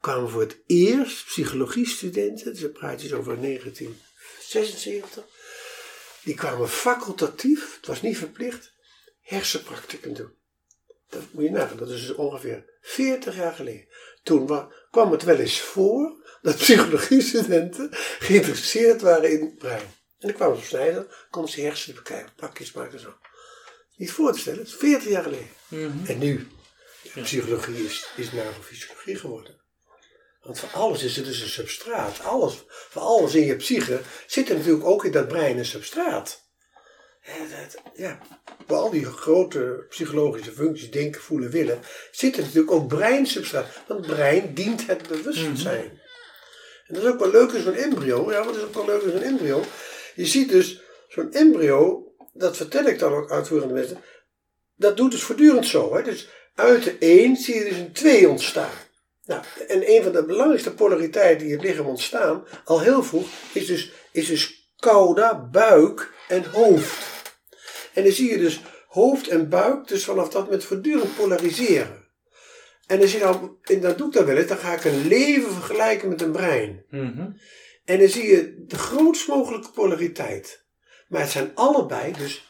kwamen 0.01 0.31
voor 0.31 0.41
het 0.41 0.57
eerst 0.67 1.25
psychologiestudenten, 1.25 2.55
dus 2.55 2.73
praat 2.73 3.03
je 3.03 3.17
over 3.17 3.41
1976, 3.41 5.25
die 6.25 6.35
kwamen 6.35 6.69
facultatief, 6.69 7.77
het 7.77 7.87
was 7.87 8.03
niet 8.03 8.17
verplicht, 8.19 8.73
hersenpracticum 9.21 10.15
doen. 10.15 10.35
Dat 11.09 11.23
moet 11.31 11.45
je 11.45 11.51
nagaan, 11.51 11.77
dat 11.77 11.89
is 11.91 12.07
dus 12.07 12.15
ongeveer 12.17 12.65
40 12.81 13.37
jaar 13.37 13.53
geleden. 13.55 13.89
Toen 14.23 14.47
wa- 14.47 14.73
kwam 14.91 15.13
het 15.13 15.23
wel 15.23 15.37
eens 15.39 15.61
voor 15.61 16.25
dat 16.43 16.57
psychologiestudenten 16.57 17.89
geïnteresseerd 18.27 19.01
waren 19.01 19.31
in 19.33 19.41
het 19.41 19.59
brein. 19.59 19.81
En 20.19 20.29
dan 20.29 20.33
kwamen 20.33 20.57
ze 20.57 20.63
op 20.63 20.69
snijden, 20.69 21.09
konden 21.31 21.51
ze 21.51 21.61
hersenen 21.61 21.97
bekijken, 21.97 22.33
pakjes 22.37 22.73
maken 22.73 23.01
zo. 23.01 23.15
Niet 23.97 24.13
voor 24.13 24.33
te 24.33 24.39
stellen, 24.39 24.59
het 24.59 24.69
is 24.69 24.75
40 24.75 25.09
jaar 25.09 25.23
geleden. 25.23 25.49
Mhm. 25.69 26.07
En 26.07 26.19
nu, 26.19 26.47
ja, 27.03 27.23
psychologie 27.23 27.85
is, 27.85 28.07
is 28.17 28.31
geworden. 29.21 29.61
Want 30.43 30.59
voor 30.59 30.69
alles 30.69 31.03
is 31.03 31.17
er 31.17 31.25
dus 31.25 31.41
een 31.41 31.49
substraat. 31.49 32.21
Alles, 32.25 32.65
voor 32.69 33.03
alles 33.03 33.35
in 33.35 33.45
je 33.45 33.57
psyche 33.57 34.01
zit 34.27 34.49
er 34.49 34.57
natuurlijk 34.57 34.85
ook 34.85 35.05
in 35.05 35.13
dat 35.13 35.29
brein 35.29 35.59
een 35.59 35.65
substraat. 35.65 36.49
Ja, 37.23 37.61
dat, 37.61 37.83
ja, 37.95 38.19
voor 38.67 38.77
al 38.77 38.91
die 38.91 39.05
grote 39.05 39.87
psychologische 39.89 40.53
functies, 40.53 40.91
denken, 40.91 41.21
voelen, 41.21 41.51
willen, 41.51 41.81
zit 42.11 42.37
er 42.37 42.43
natuurlijk 42.43 42.73
ook 42.73 42.89
breinsubstraat. 42.89 43.67
Want 43.87 44.07
het 44.07 44.15
brein 44.15 44.55
dient 44.55 44.87
het 44.87 45.09
bewustzijn. 45.09 46.01
En 46.87 46.95
dat 46.95 47.03
is 47.03 47.09
ook 47.11 47.19
wel 47.19 47.31
leuk 47.31 47.51
in 47.51 47.63
zo'n 47.63 47.75
embryo. 47.75 48.31
Ja, 48.31 48.45
wat 48.45 48.57
is 48.57 48.63
ook 48.63 48.75
wel 48.75 48.87
leuk 48.87 49.03
in 49.03 49.11
zo'n 49.11 49.23
embryo? 49.23 49.65
Je 50.15 50.27
ziet 50.27 50.49
dus 50.49 50.81
zo'n 51.09 51.33
embryo, 51.33 52.13
dat 52.33 52.57
vertel 52.57 52.85
ik 52.85 52.99
dan 52.99 53.13
ook 53.13 53.31
uitvoerende 53.31 53.75
mensen, 53.75 54.03
dat 54.77 54.97
doet 54.97 55.11
dus 55.11 55.23
voortdurend 55.23 55.67
zo. 55.67 55.97
Hè? 55.97 56.03
Dus 56.03 56.29
uit 56.55 56.85
de 56.85 56.97
1 56.99 57.37
zie 57.37 57.55
je 57.55 57.65
dus 57.65 57.77
een 57.77 57.93
2 57.93 58.29
ontstaan. 58.29 58.79
Nou, 59.25 59.43
en 59.69 59.91
een 59.91 60.03
van 60.03 60.13
de 60.13 60.25
belangrijkste 60.25 60.75
polariteiten 60.75 61.39
die 61.39 61.57
in 61.57 61.61
het 61.61 61.69
lichaam 61.69 61.87
ontstaan, 61.87 62.45
al 62.65 62.81
heel 62.81 63.03
vroeg, 63.03 63.29
is 63.53 63.67
dus, 63.67 63.93
is 64.13 64.27
dus 64.27 64.73
cauda, 64.77 65.49
buik 65.51 66.13
en 66.29 66.45
hoofd. 66.45 67.07
En 67.95 68.03
dan 68.03 68.13
zie 68.13 68.31
je 68.31 68.39
dus 68.39 68.61
hoofd 68.89 69.29
en 69.29 69.49
buik, 69.49 69.89
dus 69.89 70.05
vanaf 70.05 70.29
dat 70.29 70.45
moment 70.45 70.65
voortdurend 70.65 71.17
polariseren. 71.17 72.09
En 72.87 73.01
als 73.01 73.13
je 73.13 73.19
nou, 73.19 73.51
en 73.63 73.81
dat 73.81 73.99
doe 73.99 74.07
ik 74.07 74.13
dan 74.13 74.25
wel 74.25 74.37
eens, 74.37 74.47
dan 74.47 74.57
ga 74.57 74.73
ik 74.75 74.85
een 74.85 75.07
leven 75.07 75.53
vergelijken 75.53 76.09
met 76.09 76.21
een 76.21 76.33
brein. 76.33 76.85
Mhm. 76.89 77.31
En 77.85 77.99
dan 77.99 78.09
zie 78.09 78.27
je 78.27 78.65
de 78.67 78.79
grootst 78.79 79.29
mogelijke 79.29 79.71
polariteit. 79.71 80.65
Maar 81.09 81.21
het 81.21 81.31
zijn 81.31 81.51
allebei 81.55 82.13
dus 82.13 82.49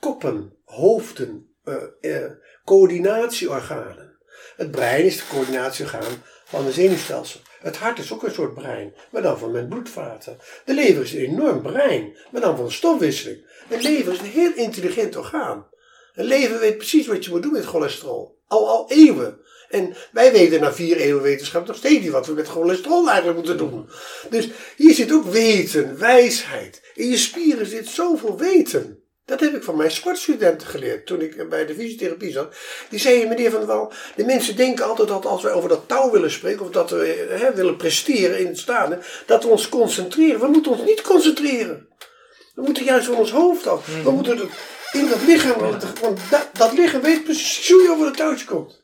koppen, 0.00 0.56
hoofden, 0.64 1.56
eh, 1.64 1.82
eh, 2.00 2.30
coördinatieorganen. 2.64 4.18
Het 4.56 4.70
brein 4.70 5.04
is 5.04 5.16
de 5.16 5.22
coördinatieorgaan 5.30 6.22
van 6.44 6.64
het 6.64 6.74
zenuwstelsel. 6.74 7.40
Het 7.60 7.76
hart 7.76 7.98
is 7.98 8.12
ook 8.12 8.22
een 8.22 8.32
soort 8.32 8.54
brein, 8.54 8.94
maar 9.10 9.22
dan 9.22 9.38
van 9.38 9.50
mijn 9.50 9.68
bloedvaten. 9.68 10.38
De 10.64 10.74
lever 10.74 11.02
is 11.02 11.12
een 11.12 11.18
enorm 11.18 11.62
brein, 11.62 12.16
maar 12.30 12.40
dan 12.40 12.56
van 12.56 12.72
stofwisseling. 12.72 13.46
Een 13.68 13.82
lever 13.82 14.12
is 14.12 14.18
een 14.18 14.24
heel 14.24 14.52
intelligent 14.54 15.16
orgaan. 15.16 15.66
Een 16.14 16.24
lever 16.24 16.58
weet 16.58 16.76
precies 16.76 17.06
wat 17.06 17.24
je 17.24 17.30
moet 17.30 17.42
doen 17.42 17.52
met 17.52 17.64
cholesterol. 17.64 18.38
Al, 18.48 18.68
al 18.68 18.90
eeuwen. 18.90 19.38
En 19.68 19.96
wij 20.12 20.32
weten 20.32 20.60
na 20.60 20.72
vier 20.72 20.96
eeuwen 20.96 21.22
wetenschap 21.22 21.66
nog 21.66 21.76
steeds 21.76 22.02
niet 22.02 22.10
wat 22.10 22.26
we 22.26 22.32
met 22.32 22.48
cholesterol 22.48 23.08
eigenlijk 23.08 23.36
moeten 23.36 23.56
doen. 23.58 23.88
Dus 24.30 24.48
hier 24.76 24.94
zit 24.94 25.12
ook 25.12 25.24
weten, 25.24 25.98
wijsheid. 25.98 26.82
In 26.94 27.08
je 27.08 27.16
spieren 27.16 27.66
zit 27.66 27.88
zoveel 27.88 28.38
weten. 28.38 29.03
Dat 29.26 29.40
heb 29.40 29.54
ik 29.54 29.62
van 29.62 29.76
mijn 29.76 29.90
sportstudenten 29.90 30.68
geleerd 30.68 31.06
toen 31.06 31.20
ik 31.20 31.48
bij 31.48 31.66
de 31.66 31.74
fysiotherapie 31.74 32.32
zat. 32.32 32.54
Die 32.88 32.98
zeiden, 32.98 33.28
meneer 33.28 33.50
Van 33.50 33.58
der 33.58 33.68
Wal, 33.68 33.92
de 34.16 34.24
mensen 34.24 34.56
denken 34.56 34.84
altijd 34.84 35.08
dat 35.08 35.26
als 35.26 35.42
wij 35.42 35.52
over 35.52 35.68
dat 35.68 35.88
touw 35.88 36.10
willen 36.10 36.30
spreken, 36.30 36.64
of 36.64 36.70
dat 36.70 36.90
we 36.90 37.26
hè, 37.30 37.54
willen 37.54 37.76
presteren 37.76 38.38
in 38.38 38.46
het 38.46 38.58
staande, 38.58 38.98
dat 39.26 39.42
we 39.42 39.48
ons 39.48 39.68
concentreren. 39.68 40.40
We 40.40 40.46
moeten 40.46 40.72
ons 40.72 40.82
niet 40.84 41.00
concentreren. 41.00 41.88
We 42.54 42.62
moeten 42.62 42.84
juist 42.84 43.06
van 43.06 43.14
ons 43.14 43.30
hoofd 43.30 43.66
af. 43.66 43.86
We 44.02 44.10
moeten 44.10 44.38
het 44.38 44.48
in 44.92 45.08
dat 45.08 45.22
lichaam, 45.26 45.58
want, 46.00 46.20
dat, 46.30 46.48
dat 46.52 46.72
lichaam 46.72 47.00
weet 47.00 47.24
precies 47.24 47.70
hoe 47.70 47.82
je 47.82 47.90
over 47.90 48.06
het 48.06 48.16
touwtje 48.16 48.46
komt. 48.46 48.82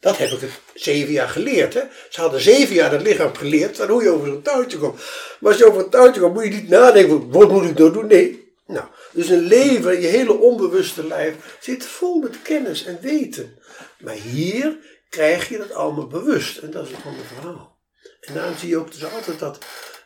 Dat 0.00 0.18
heb 0.18 0.30
ik 0.30 0.40
het 0.40 0.50
zeven 0.74 1.12
jaar 1.12 1.28
geleerd. 1.28 1.74
Hè? 1.74 1.82
Ze 2.08 2.20
hadden 2.20 2.40
zeven 2.40 2.74
jaar 2.74 2.90
dat 2.90 3.02
lichaam 3.02 3.34
geleerd 3.34 3.76
van 3.76 3.88
hoe 3.88 4.02
je 4.02 4.10
over 4.10 4.28
een 4.28 4.42
touwtje 4.42 4.78
komt. 4.78 5.00
Maar 5.40 5.50
als 5.50 5.60
je 5.60 5.68
over 5.68 5.84
een 5.84 5.90
touwtje 5.90 6.20
komt, 6.20 6.34
moet 6.34 6.44
je 6.44 6.50
niet 6.50 6.68
nadenken, 6.68 7.30
wat 7.30 7.50
moet 7.50 7.64
ik 7.64 7.78
nou 7.78 7.92
doen? 7.92 8.06
Nee. 8.06 8.43
Nou, 8.66 8.86
dus 9.12 9.28
een 9.28 9.42
leven, 9.42 10.00
je 10.00 10.06
hele 10.06 10.32
onbewuste 10.32 11.06
lijf, 11.06 11.58
zit 11.60 11.86
vol 11.86 12.20
met 12.20 12.42
kennis 12.42 12.84
en 12.84 13.00
weten. 13.00 13.58
Maar 13.98 14.14
hier 14.14 14.78
krijg 15.08 15.48
je 15.48 15.58
dat 15.58 15.72
allemaal 15.72 16.06
bewust. 16.06 16.58
En 16.58 16.70
dat 16.70 16.86
is 16.86 16.92
een 16.92 17.04
ander 17.04 17.24
verhaal. 17.24 17.78
En 18.20 18.34
daarom 18.34 18.56
zie 18.56 18.68
je 18.68 18.76
ook 18.76 18.92
dus 18.92 19.12
altijd 19.12 19.38
dat, 19.38 19.58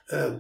uh, 0.09 0.33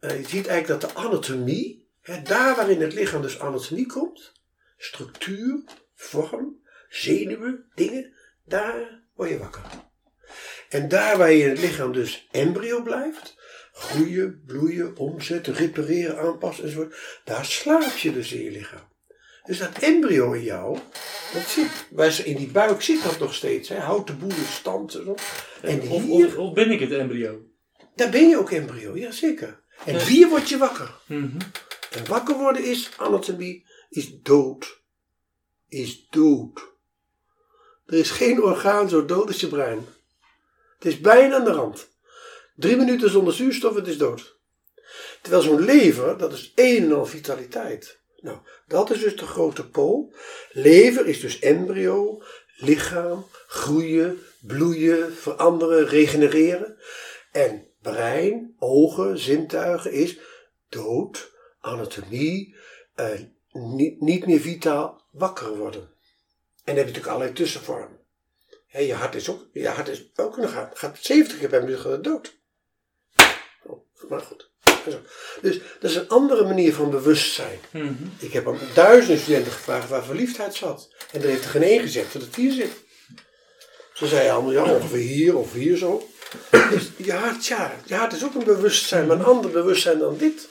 uh, 0.00 0.20
je 0.20 0.28
ziet 0.28 0.46
eigenlijk 0.46 0.80
dat 0.80 0.80
de 0.80 0.96
anatomie, 0.96 1.88
hè, 2.00 2.22
daar 2.22 2.56
waarin 2.56 2.80
het 2.80 2.94
lichaam 2.94 3.22
dus 3.22 3.40
anatomie 3.40 3.86
komt, 3.86 4.32
structuur, 4.76 5.62
vorm, 5.94 6.62
zenuwen, 6.88 7.70
dingen, 7.74 8.12
daar 8.44 9.02
word 9.14 9.30
je 9.30 9.38
wakker. 9.38 9.62
En 10.68 10.88
daar 10.88 11.18
waar 11.18 11.32
je 11.32 11.42
in 11.42 11.48
het 11.48 11.60
lichaam 11.60 11.92
dus 11.92 12.28
embryo 12.30 12.82
blijft, 12.82 13.37
groeien, 13.78 14.42
bloeien, 14.46 14.96
omzetten, 14.96 15.54
repareren, 15.54 16.18
aanpassen 16.18 16.64
enzovoort, 16.64 17.20
daar 17.24 17.44
slaap 17.44 17.96
je 17.96 18.12
dus 18.12 18.32
in 18.32 18.42
je 18.42 18.50
lichaam. 18.50 18.86
Dus 19.44 19.58
dat 19.58 19.78
embryo 19.78 20.32
in 20.32 20.42
jou, 20.42 20.78
dat 21.32 21.42
zit, 21.42 22.24
in 22.24 22.36
die 22.36 22.50
buik 22.50 22.82
zit 22.82 23.02
dat 23.02 23.18
nog 23.18 23.34
steeds, 23.34 23.68
hè, 23.68 23.78
houdt 23.78 24.06
de 24.06 24.14
boel 24.14 24.30
in 24.30 24.44
stand 24.50 24.94
en 24.94 25.08
Of, 25.90 26.02
hier, 26.02 26.26
of, 26.26 26.36
of 26.36 26.52
ben 26.52 26.70
ik 26.70 26.80
het 26.80 26.92
embryo? 26.92 27.42
daar 27.94 28.10
ben 28.10 28.28
je 28.28 28.38
ook 28.38 28.50
embryo, 28.50 28.96
ja 28.96 29.10
zeker. 29.10 29.60
En 29.84 30.06
hier 30.06 30.28
word 30.28 30.48
je 30.48 30.58
wakker. 30.58 30.94
Mhm. 31.06 31.38
En 31.90 32.06
wakker 32.08 32.36
worden 32.36 32.64
is, 32.64 32.90
anatomie, 32.96 33.66
is 33.88 34.22
dood. 34.22 34.80
Is 35.68 36.06
dood. 36.10 36.60
Er 37.86 37.98
is 37.98 38.10
geen 38.10 38.42
orgaan 38.42 38.88
zo 38.88 39.04
dood 39.04 39.26
als 39.26 39.40
je 39.40 39.48
brein. 39.48 39.86
Het 40.78 40.86
is 40.86 41.00
bijna 41.00 41.36
aan 41.36 41.44
de 41.44 41.52
rand. 41.52 41.88
Drie 42.58 42.76
minuten 42.76 43.10
zonder 43.10 43.34
zuurstof, 43.34 43.74
het 43.74 43.86
is 43.86 43.98
dood. 43.98 44.38
Terwijl 45.22 45.42
zo'n 45.42 45.60
lever, 45.60 46.18
dat 46.18 46.32
is 46.32 46.52
een 46.54 46.82
en 46.82 46.92
al 46.92 47.06
vitaliteit. 47.06 47.98
Nou, 48.20 48.38
dat 48.66 48.90
is 48.90 49.00
dus 49.00 49.16
de 49.16 49.26
grote 49.26 49.68
pool. 49.68 50.12
Lever 50.52 51.06
is 51.06 51.20
dus 51.20 51.38
embryo, 51.38 52.22
lichaam, 52.56 53.26
groeien, 53.46 54.18
bloeien, 54.40 55.12
veranderen, 55.14 55.86
regenereren. 55.86 56.76
En 57.32 57.66
brein, 57.82 58.54
ogen, 58.58 59.18
zintuigen 59.18 59.92
is 59.92 60.18
dood, 60.68 61.32
anatomie, 61.60 62.56
eh, 62.94 63.20
niet, 63.52 64.00
niet 64.00 64.26
meer 64.26 64.40
vitaal 64.40 65.02
wakker 65.10 65.56
worden. 65.56 65.82
En 65.82 66.74
dan 66.74 66.76
heb 66.76 66.86
je 66.86 66.92
natuurlijk 66.92 67.06
allerlei 67.06 67.32
tussenvormen. 67.32 67.98
Je 68.66 68.94
hart 68.94 69.14
is 69.14 69.30
ook, 69.30 69.46
je 69.52 69.68
hart 69.68 69.88
is 69.88 70.10
ook 70.16 70.32
kunnen 70.32 70.50
gaan. 70.50 70.70
Gaat 70.74 70.98
70 71.00 71.38
keer 71.38 71.48
per 71.48 71.62
minuut 71.62 71.80
gaat 71.80 72.04
dood. 72.04 72.37
Maar 74.08 74.20
goed. 74.20 74.50
Dus 75.40 75.60
dat 75.80 75.90
is 75.90 75.96
een 75.96 76.08
andere 76.08 76.44
manier 76.44 76.74
van 76.74 76.90
bewustzijn. 76.90 77.58
Mhm. 77.70 77.92
Ik 78.18 78.32
heb 78.32 78.48
aan 78.48 78.58
duizenden 78.74 79.18
studenten 79.18 79.52
gevraagd 79.52 79.88
waar 79.88 80.04
verliefdheid 80.04 80.54
zat. 80.54 80.94
En 81.12 81.22
er 81.22 81.28
heeft 81.28 81.44
er 81.44 81.50
geen 81.50 81.62
één 81.62 81.80
gezegd 81.80 82.12
dat 82.12 82.22
het 82.22 82.36
hier 82.36 82.52
zit. 82.52 82.70
Ze 83.94 84.06
zeiden 84.06 84.32
allemaal, 84.32 84.52
ja, 84.52 84.74
ongeveer 84.74 84.98
hier 84.98 85.36
of 85.36 85.52
hier 85.52 85.76
zo. 85.76 86.08
Dus 86.50 86.90
je 86.96 87.12
hart, 87.12 87.46
ja, 87.46 87.80
je 87.86 87.94
hart 87.94 88.12
is 88.12 88.24
ook 88.24 88.34
een 88.34 88.44
bewustzijn, 88.44 89.06
maar 89.06 89.16
een 89.16 89.24
ander 89.24 89.50
bewustzijn 89.50 89.98
dan 89.98 90.16
dit. 90.16 90.48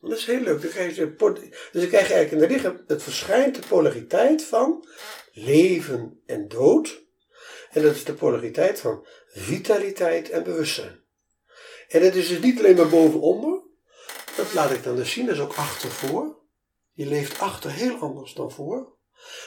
Dat 0.00 0.18
is 0.18 0.24
heel 0.24 0.40
leuk. 0.40 0.62
Dan 0.62 0.70
krijg 0.70 0.96
je, 0.96 1.14
dus 1.72 1.80
dan 1.80 1.88
krijg 1.88 2.08
je 2.08 2.14
eigenlijk 2.14 2.32
in 2.32 2.38
de 2.38 2.54
lichaam, 2.54 2.84
het 2.86 3.02
verschijnt 3.02 3.54
de 3.54 3.62
polariteit 3.68 4.42
van 4.42 4.88
leven 5.32 6.22
en 6.26 6.48
dood. 6.48 7.04
En 7.70 7.82
dat 7.82 7.94
is 7.94 8.04
de 8.04 8.14
polariteit 8.14 8.80
van 8.80 9.06
vitaliteit 9.28 10.30
en 10.30 10.42
bewustzijn. 10.42 11.05
En 11.88 12.02
het 12.02 12.14
is 12.14 12.28
dus 12.28 12.40
niet 12.40 12.58
alleen 12.58 12.76
maar 12.76 12.88
boven-onder. 12.88 13.60
Dat 14.36 14.52
laat 14.54 14.70
ik 14.70 14.82
dan 14.82 14.96
dus 14.96 15.10
zien, 15.10 15.26
dat 15.26 15.34
is 15.34 15.40
ook 15.40 15.54
achter-voor. 15.54 16.38
Je 16.92 17.06
leeft 17.06 17.38
achter 17.38 17.70
heel 17.72 17.96
anders 17.96 18.32
dan 18.34 18.50
voor. 18.52 18.94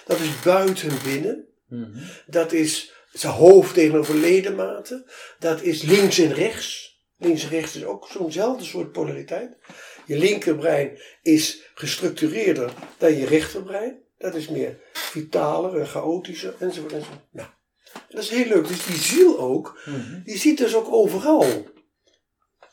Dat 0.05 0.19
is 0.19 0.39
buiten-binnen. 0.39 1.47
Mhm. 1.67 2.03
Dat 2.27 2.51
is 2.51 2.93
zijn 3.11 3.33
hoofd 3.33 3.73
tegenover 3.73 4.15
ledematen. 4.15 5.05
Dat 5.39 5.61
is 5.61 5.81
links 5.81 6.17
en 6.19 6.33
rechts. 6.33 6.97
Links 7.17 7.43
en 7.43 7.49
rechts 7.49 7.75
is 7.75 7.83
ook 7.85 8.07
zo'nzelfde 8.11 8.63
soort 8.63 8.91
polariteit. 8.91 9.57
Je 10.05 10.17
linkerbrein 10.17 10.99
is 11.21 11.69
gestructureerder 11.73 12.71
dan 12.97 13.13
je 13.17 13.25
rechterbrein. 13.25 13.99
Dat 14.17 14.35
is 14.35 14.47
meer 14.47 14.79
vitaler 14.93 15.79
en 15.79 15.87
chaotischer 15.87 16.55
enzovoort. 16.59 16.93
enzovoort. 16.93 17.19
Nou, 17.31 17.47
dat 18.09 18.23
is 18.23 18.29
heel 18.29 18.45
leuk. 18.45 18.67
Dus 18.67 18.85
die 18.85 18.97
ziel 18.97 19.39
ook, 19.39 19.79
Mhm. 19.85 20.21
die 20.23 20.37
zit 20.37 20.57
dus 20.57 20.75
ook 20.75 20.91
overal. 20.93 21.65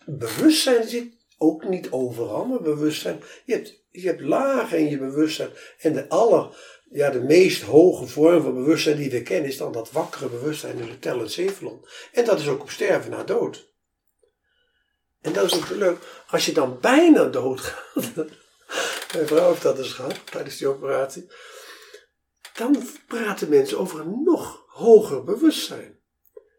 Bewustzijn 0.07 0.89
zit 0.89 1.12
ook 1.39 1.69
niet 1.69 1.91
overal, 1.91 2.45
maar 2.45 2.62
bewustzijn. 2.62 3.23
Je 3.45 3.53
hebt, 3.53 3.85
je 3.91 4.07
hebt 4.07 4.20
lagen 4.20 4.78
in 4.78 4.89
je 4.91 4.99
bewustzijn. 4.99 5.51
En 5.78 5.93
de 5.93 6.09
aller, 6.09 6.57
ja, 6.91 7.11
de 7.11 7.23
meest 7.23 7.62
hoge 7.62 8.07
vorm 8.07 8.43
van 8.43 8.55
bewustzijn 8.55 8.97
die 8.97 9.11
we 9.11 9.23
kennen, 9.23 9.51
is 9.51 9.57
dan 9.57 9.73
dat 9.73 9.91
wakkere 9.91 10.28
bewustzijn 10.28 10.78
in 10.78 10.87
de 10.87 10.99
tel 10.99 11.20
en 12.12 12.24
dat 12.24 12.41
is 12.41 12.49
ook 12.49 12.61
op 12.61 12.70
sterven 12.70 13.11
na 13.11 13.24
dood. 13.24 13.74
En 15.20 15.33
dat 15.33 15.45
is 15.45 15.55
ook 15.55 15.69
leuk. 15.69 15.99
Als 16.31 16.47
je 16.47 16.53
dan 16.53 16.78
bijna 16.81 17.24
dood 17.24 17.61
gaat, 17.61 18.15
mijn 19.12 19.27
vrouw 19.27 19.49
heeft 19.49 19.62
dat 19.62 19.77
dus 19.77 19.93
gehad 19.93 20.20
tijdens 20.27 20.57
die 20.57 20.69
operatie, 20.69 21.31
dan 22.55 22.89
praten 23.07 23.49
mensen 23.49 23.78
over 23.78 24.01
een 24.01 24.23
nog 24.24 24.65
hoger 24.69 25.24
bewustzijn. 25.24 25.95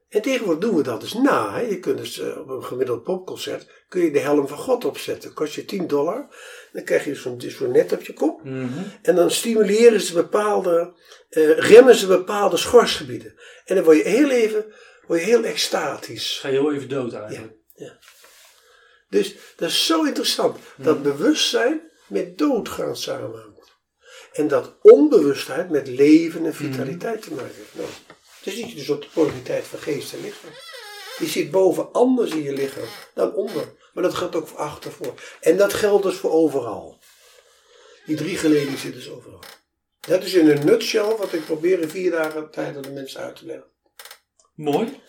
En 0.10 0.22
tegenwoordig 0.22 0.64
doen 0.64 0.76
we 0.76 0.84
dat 0.84 1.02
dus 1.02 1.14
na. 1.14 1.54
Hè. 1.54 1.62
Je 1.62 1.80
kunt 1.80 1.98
dus 1.98 2.20
eh, 2.20 2.40
op 2.40 2.50
een 2.50 2.64
gemiddeld 2.64 3.04
popconcert 3.04 3.68
kun 3.88 4.02
je 4.02 4.12
de 4.12 4.20
helm 4.20 4.48
van 4.48 4.58
God 4.58 4.86
opzetten. 4.86 5.34
Kost 5.34 5.54
je 5.54 5.66
10 5.66 5.88
dollar. 5.88 6.28
Dan 6.72 6.84
krijg 6.84 7.06
je 7.06 7.16
zo'n 7.16 7.42
zo'n 7.42 7.72
net 7.72 7.92
op 7.92 8.02
je 8.02 8.14
kop. 8.14 8.44
Mhm. 8.44 8.68
En 9.02 9.16
dan 9.16 9.32
stimuleren 9.32 10.02
ze 10.02 10.14
bepaalde, 10.14 10.94
eh, 11.30 11.58
remmen 11.58 11.96
ze 11.96 12.08
bepaalde 12.08 12.58
schorsgebieden. 12.58 13.34
En 13.66 13.76
dan 13.76 13.84
word 13.84 13.98
je 13.98 14.04
heel 14.04 14.30
even, 14.30 14.66
word 15.08 15.20
je 15.20 15.26
heel 15.26 15.44
extatisch. 15.44 16.38
Ga 16.42 16.48
je 16.48 16.60
heel 16.60 16.74
even 16.74 16.90
dood 16.90 17.14
eigenlijk. 17.14 17.56
Dus 19.10 19.36
dat 19.56 19.70
is 19.70 19.86
zo 19.86 20.04
interessant. 20.04 20.58
Dat 20.78 21.04
bewustzijn 21.04 21.92
met 22.08 22.38
doodgaan 22.38 22.96
samenhangt. 22.96 23.76
En 24.34 24.48
dat 24.48 24.78
onbewustheid 24.82 25.70
met 25.70 25.88
leven 25.88 26.46
en 26.46 26.54
vitaliteit 26.54 27.22
te 27.22 27.34
maken 27.34 27.56
heeft. 27.56 27.76
Nou, 27.76 27.90
dan 28.48 28.56
zit 28.56 28.70
je 28.70 28.76
dus 28.76 28.90
op 28.90 29.02
de 29.02 29.08
polariteit 29.14 29.66
van 29.66 29.80
geest 29.80 30.14
en 30.14 30.22
lichaam. 30.22 30.52
Die 31.18 31.28
zit 31.28 31.52
boven 31.52 31.92
anders 31.92 32.32
in 32.32 32.44
je 32.44 32.54
lichaam 32.54 32.88
dan 33.14 33.34
onder. 33.34 33.74
Maar 33.94 34.04
dat 34.04 34.14
geldt 34.14 34.36
ook 34.36 34.50
achter 34.50 34.92
voor. 34.92 35.14
En 35.42 35.58
dat 35.58 35.74
geldt 35.74 36.04
dus 36.04 36.16
voor 36.16 36.32
overal. 36.32 37.00
Die 38.06 38.16
drie 38.16 38.38
geledingen 38.38 38.80
zitten 38.80 39.00
dus 39.02 39.10
overal. 39.10 39.44
Dat 40.00 40.24
is 40.24 40.34
in 40.34 40.50
een 40.50 40.66
nutshell 40.66 41.16
wat 41.16 41.34
ik 41.34 41.46
probeer 41.46 41.80
in 41.80 41.90
vier 41.90 42.12
dagen 42.12 42.52
tijd 42.52 42.76
aan 42.76 42.82
de 42.82 42.92
mensen 42.92 43.22
uit 43.22 43.36
te 43.36 43.46
leggen. 43.46 43.68
Mooi. 44.56 45.02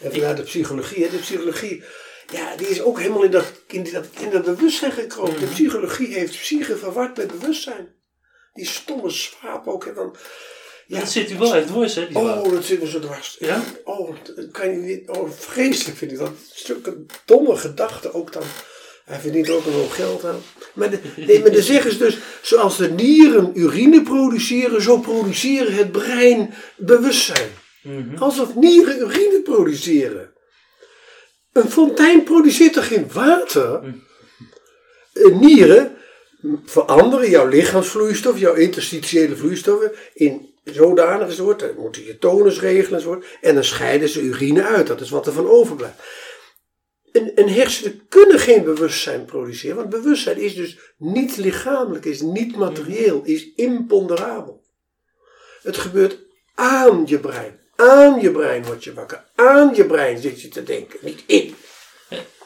En 0.00 0.12
vanuit 0.12 0.36
de 0.36 0.42
psychologie. 0.42 1.10
De 1.10 1.16
psychologie, 1.16 1.84
ja, 2.32 2.56
die 2.56 2.68
is 2.68 2.82
ook 2.82 2.98
helemaal 2.98 3.22
in 3.22 3.30
dat, 3.30 3.52
in 3.66 3.92
dat, 3.92 4.06
in 4.20 4.30
dat 4.30 4.44
bewustzijn 4.44 4.92
gekropen. 4.92 5.40
De 5.40 5.46
psychologie 5.46 6.14
heeft 6.14 6.38
psyche 6.38 6.76
verward 6.76 7.16
met 7.16 7.40
bewustzijn. 7.40 7.94
Die 8.52 8.66
stomme 8.66 9.10
swaap 9.10 9.66
ook. 9.66 9.84
Hè, 9.84 9.94
van, 9.94 10.16
ja, 10.86 10.98
Dat 10.98 11.10
zit 11.10 11.30
u 11.30 11.38
wel 11.38 11.54
echt 11.54 11.66
dwars, 11.66 11.94
hè? 11.94 12.06
Die 12.06 12.16
oh, 12.16 12.50
dat 12.50 12.64
zit 12.64 12.80
me 12.80 12.88
zo 12.88 12.98
dwars. 12.98 13.36
Ja? 13.38 13.62
Oh, 13.84 14.16
dat 14.36 14.50
kan 14.50 14.70
je 14.70 14.76
niet, 14.76 15.08
oh, 15.08 15.30
vreselijk 15.30 15.98
vind 15.98 16.12
ik 16.12 16.18
dat. 16.18 16.32
Stukke 16.52 17.04
domme 17.24 17.56
gedachten 17.56 18.14
ook 18.14 18.32
dan. 18.32 18.42
Hij 19.04 19.18
verdient 19.18 19.50
ook 19.50 19.66
een 19.66 19.72
hoop 19.72 19.90
geld 19.90 20.24
aan. 20.24 20.40
Maar, 20.74 20.90
de, 20.90 20.98
nee, 21.16 21.40
maar 21.40 21.52
dan 21.52 21.62
zeggen 21.62 21.92
ze 21.92 21.98
dus, 21.98 22.18
zoals 22.42 22.76
de 22.76 22.90
nieren 22.90 23.50
urine 23.54 24.02
produceren, 24.02 24.82
zo 24.82 24.98
produceren 24.98 25.74
het 25.74 25.92
brein 25.92 26.54
bewustzijn. 26.76 27.50
Mhm. 27.82 28.16
Alsof 28.16 28.54
nieren 28.54 28.98
urine 28.98 29.40
produceren. 29.44 30.32
Een 31.52 31.70
fontein 31.70 32.22
produceert 32.22 32.72
toch 32.72 32.86
geen 32.88 33.06
water? 33.12 33.94
Eh, 35.12 35.38
Nieren 35.38 35.96
veranderen 36.64 37.30
jouw 37.30 37.48
lichaamsvloeistof, 37.48 38.38
jouw 38.38 38.54
interstitiële 38.54 39.36
vloeistoffen 39.36 39.92
in 40.14 40.54
zodanige 40.74 41.32
soort, 41.32 41.60
dan 41.60 41.74
moeten 41.78 42.04
je 42.04 42.18
tonus 42.18 42.60
regelen 42.60 42.98
enzovoort, 42.98 43.26
en 43.40 43.54
dan 43.54 43.64
scheiden 43.64 44.08
ze 44.08 44.20
urine 44.20 44.62
uit. 44.62 44.86
Dat 44.86 45.00
is 45.00 45.10
wat 45.10 45.26
er 45.26 45.32
van 45.32 45.48
overblijft. 45.48 45.98
Een, 47.12 47.32
een 47.34 47.48
hersenen 47.48 48.06
kunnen 48.08 48.38
geen 48.38 48.64
bewustzijn 48.64 49.24
produceren, 49.24 49.76
want 49.76 49.88
bewustzijn 49.88 50.38
is 50.38 50.54
dus 50.54 50.78
niet 50.98 51.36
lichamelijk, 51.36 52.04
is 52.04 52.20
niet 52.20 52.56
materieel, 52.56 53.20
is 53.24 53.52
imponderabel. 53.54 54.64
Het 55.62 55.76
gebeurt 55.76 56.18
aan 56.54 57.02
je 57.06 57.18
brein. 57.18 57.60
Aan 57.76 58.20
je 58.20 58.30
brein 58.30 58.64
word 58.64 58.84
je 58.84 58.94
wakker. 58.94 59.24
Aan 59.34 59.74
je 59.74 59.84
brein 59.84 60.18
zit 60.18 60.40
je 60.40 60.48
te 60.48 60.62
denken, 60.62 60.98
niet 61.02 61.22
in. 61.26 61.54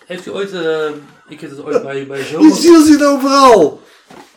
Heeft 0.07 0.27
u 0.27 0.31
ooit, 0.31 0.53
eh, 0.53 0.91
ik 1.29 1.41
heb 1.41 1.51
het 1.51 1.65
ooit 1.65 1.83
bij, 1.83 2.07
bij 2.07 2.19
Die 2.19 2.27
zomer, 2.27 2.57
ziel 2.57 2.83
zit 2.83 3.05
overal. 3.05 3.81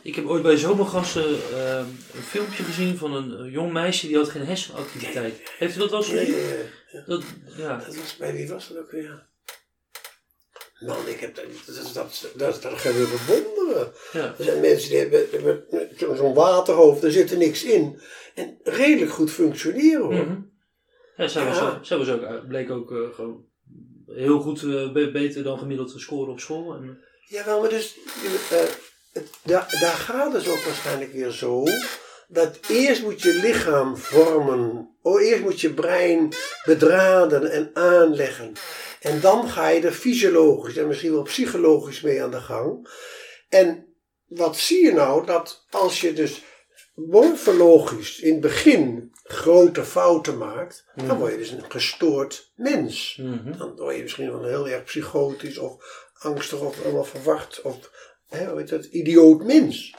Ik 0.04 0.16
heb 0.16 0.26
ooit 0.26 0.44
bij 0.44 0.58
zomergasten 0.58 1.24
eh, 1.54 1.78
een 2.14 2.22
filmpje 2.22 2.64
gezien 2.64 2.98
van 2.98 3.14
een 3.14 3.38
eh, 3.46 3.54
jong 3.54 3.72
meisje 3.74 4.08
die 4.08 4.18
had 4.18 4.30
geen 4.30 4.46
hersenactiviteit. 4.46 5.42
Heeft 5.58 5.76
u 5.76 5.80
dat 5.80 5.90
wel 5.92 6.04
gezien? 6.04 6.36
ja. 6.36 7.04
Dat, 7.06 7.24
ja. 7.58 7.78
Dat 7.78 7.96
was 7.96 8.16
bij 8.18 8.34
wie 8.34 8.48
was 8.48 8.68
dat 8.68 8.78
ook 8.78 8.92
weer? 8.92 9.28
Man, 10.80 11.08
ik 11.08 11.20
heb 11.20 11.36
dat, 11.36 11.46
dat, 11.66 11.92
dat, 11.94 12.32
dat, 12.36 12.62
dat 12.62 12.74
gaan 12.80 12.94
we 12.94 13.18
bewonderen. 13.26 13.92
Ja. 14.14 14.36
Er 14.38 14.44
zijn 14.44 14.60
mensen 14.62 14.90
die 14.90 15.00
hebben, 15.00 15.26
hebben 15.32 15.66
zo- 15.98 16.16
zo'n 16.16 16.34
waterhoofd, 16.34 17.02
daar 17.02 17.12
zit 17.12 17.32
er 17.32 17.38
niks 17.38 17.64
in. 17.64 18.02
En 18.36 18.58
redelijk 18.64 19.12
goed 19.12 19.32
functioneren 19.32 20.02
hoor. 20.02 20.38
Ja, 21.18 21.28
zij 21.28 21.46
was, 21.46 21.60
ook- 21.62 21.86
zij 21.86 21.98
was 21.98 22.10
ook, 22.10 22.48
bleek 22.48 22.70
ook 22.72 22.92
eh, 22.92 23.14
gewoon 23.14 23.46
heel 24.08 24.40
goed, 24.40 24.64
eh, 24.64 24.92
be- 24.92 25.12
beter 25.12 25.44
dan 25.44 25.58
gemiddeld 25.60 25.94
scoren 25.96 26.32
op 26.32 26.40
school. 26.40 26.74
En, 26.76 27.00
Jawel, 27.26 27.60
maar 27.62 27.70
dus, 27.70 27.98
daar, 29.44 29.77
daar 29.80 29.95
gaat 29.95 30.34
het 30.34 30.48
ook 30.48 30.64
waarschijnlijk 30.64 31.11
weer 31.14 31.31
zo. 31.31 31.64
Dat 32.27 32.60
eerst 32.68 33.02
moet 33.02 33.22
je 33.22 33.34
lichaam 33.34 33.98
vormen. 33.98 34.95
Oh, 35.02 35.22
eerst 35.22 35.41
moet 35.41 35.61
je 35.61 35.73
brein 35.73 36.34
bedraden 36.65 37.52
en 37.52 37.69
aanleggen. 37.73 38.53
En 38.99 39.19
dan 39.22 39.49
ga 39.49 39.68
je 39.68 39.81
er 39.81 39.91
fysiologisch 39.91 40.77
en 40.77 40.88
misschien 40.88 41.14
wel 41.14 41.22
psychologisch 41.22 42.02
mee 42.02 42.23
aan 42.23 42.31
de 42.31 42.41
gang. 42.41 42.90
En 43.49 43.85
wat 44.26 44.57
zie 44.57 44.85
je 44.85 44.91
nou? 44.91 45.26
Dat 45.26 45.65
als 45.69 46.02
je 46.02 46.14
dus 46.14 46.44
morfologisch 46.95 48.19
in 48.19 48.31
het 48.31 48.41
begin 48.41 49.11
grote 49.23 49.84
fouten 49.84 50.38
maakt, 50.38 50.85
dan 50.95 51.18
word 51.18 51.31
je 51.31 51.38
dus 51.38 51.49
een 51.49 51.72
gestoord 51.72 52.52
mens. 52.56 53.18
Mhm. 53.22 53.57
Dan 53.57 53.76
word 53.76 53.95
je 53.95 54.02
misschien 54.02 54.31
wel 54.31 54.45
heel 54.45 54.68
erg 54.68 54.84
psychotisch 54.84 55.57
of 55.57 56.03
angstig 56.14 56.60
of 56.60 56.84
allemaal 56.84 57.03
verwacht 57.03 57.61
of 57.61 57.91
hè, 58.38 58.64
dat, 58.64 58.86
idioot 58.86 59.44
mens. 59.44 59.94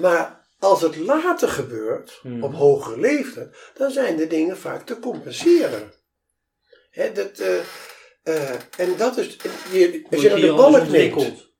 Maar 0.00 0.40
als 0.58 0.82
het 0.82 0.96
later 0.96 1.48
gebeurt, 1.48 2.20
Mhm. 2.22 2.42
op 2.42 2.54
hogere 2.54 3.00
leeftijd, 3.00 3.48
dan 3.74 3.90
zijn 3.90 4.16
de 4.16 4.26
dingen 4.26 4.58
vaak 4.58 4.86
te 4.86 4.98
compenseren. 4.98 5.92
Hè, 6.90 7.12
dat, 7.12 7.38
eh, 7.38 7.58
eh, 8.22 8.50
en 8.76 8.96
dat 8.96 9.16
is, 9.18 9.36
je, 9.72 10.04
als 10.10 10.22
je 10.22 10.30
je 10.30 10.40
de 10.40 10.54
balk 10.54 10.88
neemt? 10.88 11.50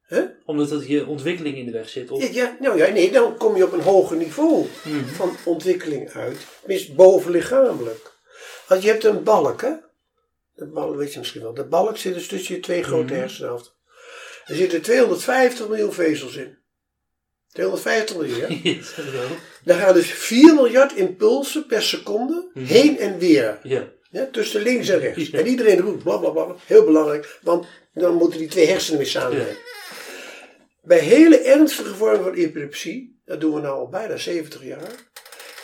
Omdat 0.44 0.68
dat 0.68 0.86
je 0.88 1.06
ontwikkeling 1.06 1.56
in 1.56 1.64
de 1.66 1.72
weg 1.72 1.88
zit. 1.88 2.10
Of, 2.10 2.22
Ja, 2.22 2.28
ja, 2.32 2.56
nou 2.60 2.76
ja, 2.78 2.88
nee, 2.88 3.10
dan 3.12 3.36
kom 3.36 3.56
je 3.56 3.64
op 3.64 3.72
een 3.72 3.80
hoger 3.80 4.16
niveau 4.16 4.66
Mhm. 4.84 5.04
van 5.04 5.36
ontwikkeling 5.44 6.10
uit. 6.10 6.36
Tenminste, 6.60 6.92
bovenlichamelijk. 6.94 8.12
Als 8.68 8.82
je 8.82 8.88
hebt 8.88 9.04
een 9.04 9.22
balk, 9.22 9.60
hè. 9.60 9.72
De 10.54 10.66
balk 10.66 10.96
weet 10.96 11.12
je 11.12 11.18
misschien 11.18 11.42
wel. 11.42 11.54
De 11.54 11.64
balk 11.64 11.96
zit 11.96 12.14
dus 12.14 12.26
tussen 12.28 12.54
je 12.54 12.60
twee 12.60 12.82
grote 12.82 13.04
Mhm. 13.12 13.14
hersenhelften. 13.14 13.72
Er 14.46 14.54
zitten 14.56 14.82
250 14.82 15.68
miljoen 15.68 15.92
vezels 15.92 16.36
in. 16.36 16.58
250 17.52 18.16
miljoen, 18.16 18.60
ja? 18.62 18.80
Daar 19.64 19.78
gaan 19.80 19.94
dus 19.94 20.10
4 20.12 20.54
miljard 20.54 20.92
impulsen 20.94 21.66
per 21.66 21.82
seconde 21.82 22.50
Mhm. 22.54 22.64
heen 22.66 22.98
en 22.98 23.18
weer. 23.18 23.58
Ja. 23.62 23.88
Ja, 24.10 24.26
tussen 24.32 24.62
links 24.62 24.88
en 24.88 24.98
rechts. 24.98 25.30
En 25.30 25.46
iedereen 25.46 25.80
roept 25.80 26.02
bla 26.02 26.16
bla 26.16 26.30
bla. 26.30 26.54
Heel 26.66 26.84
belangrijk, 26.84 27.38
want 27.42 27.66
dan 27.94 28.14
moeten 28.14 28.38
die 28.38 28.48
twee 28.48 28.66
hersenen 28.66 28.98
weer 28.98 29.08
samenwerken. 29.08 29.56
Bij 30.82 30.98
hele 30.98 31.38
ernstige 31.38 31.94
vormen 31.94 32.22
van 32.22 32.34
epilepsie, 32.34 33.20
dat 33.24 33.40
doen 33.40 33.54
we 33.54 33.60
nou 33.60 33.74
al 33.78 33.88
bijna 33.88 34.16
70 34.16 34.64
jaar. 34.64 35.10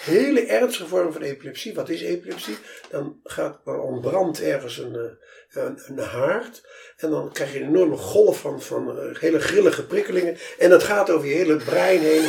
Hele 0.09 0.47
ernstige 0.47 0.89
vormen 0.89 1.13
van 1.13 1.23
epilepsie. 1.23 1.75
Wat 1.75 1.89
is 1.89 2.03
epilepsie? 2.03 2.57
Dan, 2.91 3.21
gaat, 3.25 3.61
dan 3.65 3.81
ontbrandt 3.81 4.41
ergens 4.43 4.79
een, 4.79 4.95
eh, 4.95 5.63
een, 5.65 5.79
een 5.87 5.99
haard. 5.99 6.63
En 6.97 7.11
dan 7.11 7.33
krijg 7.33 7.53
je 7.53 7.61
een 7.61 7.69
enorme 7.69 7.97
golf 7.97 8.41
van, 8.41 8.63
van 8.63 8.99
eh, 8.99 9.21
hele 9.21 9.41
grillige 9.41 9.87
prikkelingen. 9.87 10.37
En 10.59 10.71
dat 10.71 10.83
gaat 10.83 11.11
over 11.11 11.29
je 11.29 11.35
hele 11.35 11.57
brein 11.57 12.01
heen. 12.01 12.29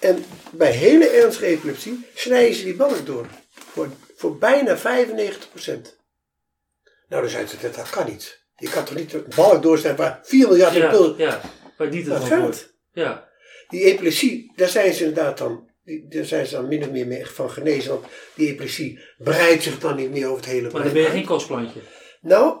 En 0.00 0.24
bij 0.50 0.70
hele 0.70 1.08
ernstige 1.08 1.46
epilepsie 1.46 2.06
snijden 2.14 2.54
ze 2.54 2.64
die 2.64 2.76
balk 2.76 3.06
door. 3.06 3.26
Voor, 3.72 3.88
voor 4.16 4.38
bijna 4.38 4.76
95%. 4.78 4.82
Nou, 7.08 7.22
dan 7.22 7.28
zei 7.28 7.46
ze, 7.46 7.56
dat, 7.60 7.74
dat 7.74 7.90
kan 7.90 8.06
niet. 8.06 8.42
Je 8.56 8.68
kan 8.70 8.84
toch 8.84 8.94
niet 8.96 9.12
een 9.12 9.24
balk 9.36 9.62
doorsnijden 9.62 10.00
waar 10.04 10.20
4 10.22 10.48
miljard 10.48 10.74
Ja, 10.74 10.84
impulsen. 10.84 11.16
ja. 11.18 11.40
Maar 11.78 11.88
niet 11.88 12.06
het. 12.06 12.74
Ja. 12.92 13.28
Die 13.68 13.84
epilepsie, 13.84 14.52
daar 14.56 14.68
zijn 14.68 14.92
ze 14.94 15.04
inderdaad 15.04 15.38
dan, 15.38 15.68
die, 15.84 16.06
daar 16.08 16.24
zijn 16.24 16.46
ze 16.46 16.54
dan 16.54 16.68
min 16.68 16.82
of 16.82 16.90
meer 16.90 17.06
mee 17.06 17.26
van 17.26 17.50
genezen. 17.50 17.90
Want 17.90 18.04
die 18.34 18.48
epilepsie 18.48 19.00
breidt 19.18 19.62
zich 19.62 19.78
dan 19.78 19.96
niet 19.96 20.10
meer 20.10 20.26
over 20.26 20.36
het 20.36 20.46
hele 20.46 20.60
Maar 20.62 20.70
brein. 20.70 20.84
dan 20.84 20.94
ben 20.94 21.02
je 21.02 21.08
geen 21.08 21.24
kostplantje. 21.26 21.80
Nou, 22.20 22.56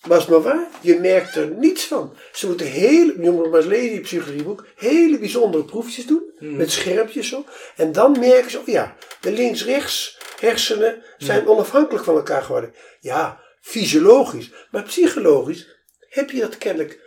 was 0.00 0.26
maar 0.26 0.42
waar, 0.42 0.68
je 0.80 0.98
merkt 1.00 1.34
er 1.36 1.50
niets 1.50 1.84
van. 1.84 2.16
Ze 2.32 2.46
moeten 2.46 2.66
hele, 2.66 3.14
je 3.22 3.30
moet 3.30 3.50
maar 3.50 3.60
eens 3.60 3.68
lezen 3.68 3.90
in 3.92 4.00
psychologieboek, 4.02 4.66
hele 4.76 5.18
bijzondere 5.18 5.64
proefjes 5.64 6.06
doen, 6.06 6.24
Mhm. 6.38 6.56
met 6.56 6.70
schermpjes 6.70 7.28
zo. 7.28 7.44
En 7.76 7.92
dan 7.92 8.18
merken 8.18 8.50
ze, 8.50 8.58
oh 8.58 8.66
ja, 8.66 8.96
de 9.20 9.32
links-rechts 9.32 10.18
hersenen 10.40 11.02
zijn 11.18 11.40
Mhm. 11.42 11.50
onafhankelijk 11.50 12.04
van 12.04 12.16
elkaar 12.16 12.42
geworden. 12.42 12.74
Ja, 13.00 13.40
fysiologisch, 13.60 14.50
maar 14.70 14.82
psychologisch 14.82 15.76
heb 16.08 16.30
je 16.30 16.40
dat 16.40 16.58
kennelijk. 16.58 17.04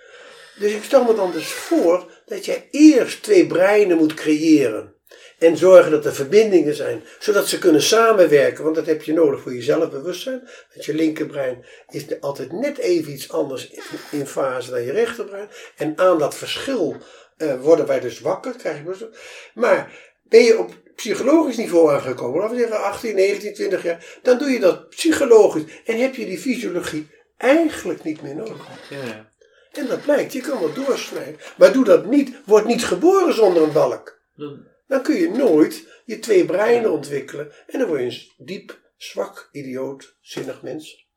Dus 0.60 0.72
ik 0.72 0.84
stel 0.84 1.04
me 1.04 1.14
dan 1.16 1.32
dus 1.32 1.48
voor 1.48 2.12
dat 2.26 2.46
jij 2.46 2.68
eerst 2.72 3.24
twee 3.24 3.48
breinen 3.48 3.98
moet 3.98 4.14
creëren. 4.14 4.94
En 5.40 5.58
zorgen 5.58 5.92
dat 5.92 6.06
er 6.06 6.14
verbindingen 6.14 6.76
zijn, 6.76 7.04
zodat 7.20 7.48
ze 7.48 7.60
kunnen 7.60 7.82
samenwerken. 7.82 8.64
Want 8.64 8.76
dat 8.76 8.86
heb 8.86 9.04
je 9.04 9.14
nodig 9.14 9.42
voor 9.42 9.54
je 9.54 9.62
zelfbewustzijn. 9.62 10.50
Want 10.74 10.86
je 10.86 10.94
linkerbrein 10.94 11.66
is 11.90 12.20
altijd 12.20 12.52
net 12.52 12.78
even 12.78 13.12
iets 13.12 13.32
anders 13.32 13.72
in, 14.12 14.28
fase 14.28 14.70
dan 14.70 14.84
je 14.84 14.92
rechterbrein. 14.92 15.50
En 15.76 15.98
aan 15.98 16.20
dat 16.20 16.36
verschil 16.36 16.96
eh, 17.38 17.62
worden 17.62 17.88
wij 17.88 18.00
dus 18.00 18.20
wakker, 18.20 18.56
krijg 18.56 18.78
je. 18.78 19.10
Maar 19.54 19.92
ben 20.24 20.44
je 20.44 20.58
op 20.58 20.74
psychologisch 20.96 21.58
niveau 21.58 21.94
aangekomen, 21.94 22.40
laten 22.40 22.56
we 22.56 22.62
zeggen 22.62 22.84
18, 22.84 23.16
19, 23.16 23.54
20 23.54 23.84
jaar, 23.84 24.20
dan 24.22 24.38
doe 24.38 24.50
je 24.50 24.60
dat 24.60 24.90
psychologisch 24.90 25.64
en 25.86 26.00
heb 26.00 26.16
je 26.16 26.26
die 26.26 26.40
fysiologie 26.40 27.08
eigenlijk 27.38 28.04
niet 28.04 28.22
meer 28.22 28.36
nodig. 28.36 28.68
Ja. 28.90 29.29
En 29.72 29.88
dat 29.88 30.02
blijkt, 30.02 30.34
je 30.34 30.42
kan 30.42 30.60
wel 30.60 30.74
doorsnijden. 30.74 31.40
Maar 31.58 31.74
doe 31.74 31.84
dat 31.86 32.06
niet, 32.06 32.36
word 32.46 32.66
niet 32.66 32.86
geboren 32.86 33.34
zonder 33.34 33.64
een 33.64 33.72
balk. 33.72 34.20
Dan- 34.36 35.02
kun 35.04 35.16
je 35.16 35.30
nooit 35.30 35.88
je 36.06 36.20
twee 36.20 36.46
breinen 36.46 36.92
ontwikkelen. 36.92 37.52
En 37.68 37.80
dan 37.80 37.88
word 37.88 38.00
je 38.00 38.06
een 38.06 38.46
diep, 38.46 38.80
zwak, 38.98 39.50
idioot, 39.52 40.16
zinnig 40.22 40.62
mens. 40.62 41.08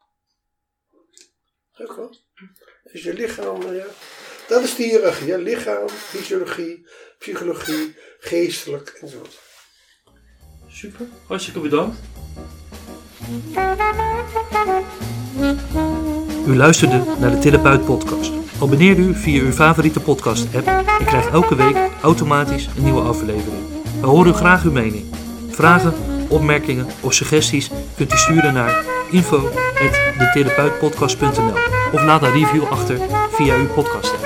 Ook 1.78 1.96
wel. 1.96 2.16
Dus 2.92 3.02
je 3.02 3.14
lichaam, 3.14 3.62
eh, 3.62 3.76
ja. 3.76 3.86
Dat 4.48 4.62
is 4.62 4.74
de 4.76 4.82
hiërarchie. 4.82 5.26
Ja. 5.26 5.36
Lichaam, 5.38 5.88
fysiologie, 5.88 6.86
psychologie, 7.18 7.96
geestelijk 8.18 8.98
enzovoort. 9.00 9.38
Super. 10.68 11.06
Hartstikke 11.26 11.60
bedankt. 11.60 11.98
U 16.46 16.56
luisterde 16.56 17.04
naar 17.18 17.30
de 17.30 17.38
Therapeut 17.38 17.84
Podcast. 17.84 18.32
Abonneer 18.62 18.98
u 18.98 19.14
via 19.14 19.42
uw 19.42 19.52
favoriete 19.52 20.00
podcast 20.00 20.54
app 20.54 20.66
en 20.98 21.04
krijgt 21.04 21.30
elke 21.30 21.54
week 21.54 21.76
automatisch 22.02 22.68
een 22.76 22.82
nieuwe 22.82 23.00
aflevering. 23.00 23.62
We 24.00 24.06
horen 24.06 24.34
graag 24.34 24.64
uw 24.64 24.72
mening. 24.72 25.04
Vragen, 25.50 25.92
opmerkingen 26.28 26.86
of 27.00 27.12
suggesties 27.12 27.70
kunt 27.96 28.12
u 28.12 28.16
sturen 28.16 28.54
naar 28.54 28.84
info.detherapeutpodcast.nl 29.10 31.56
of 31.92 32.04
laat 32.04 32.22
een 32.22 32.32
review 32.32 32.64
achter 32.64 32.98
via 33.30 33.56
uw 33.56 33.66
podcast 33.66 34.12
app. 34.12 34.21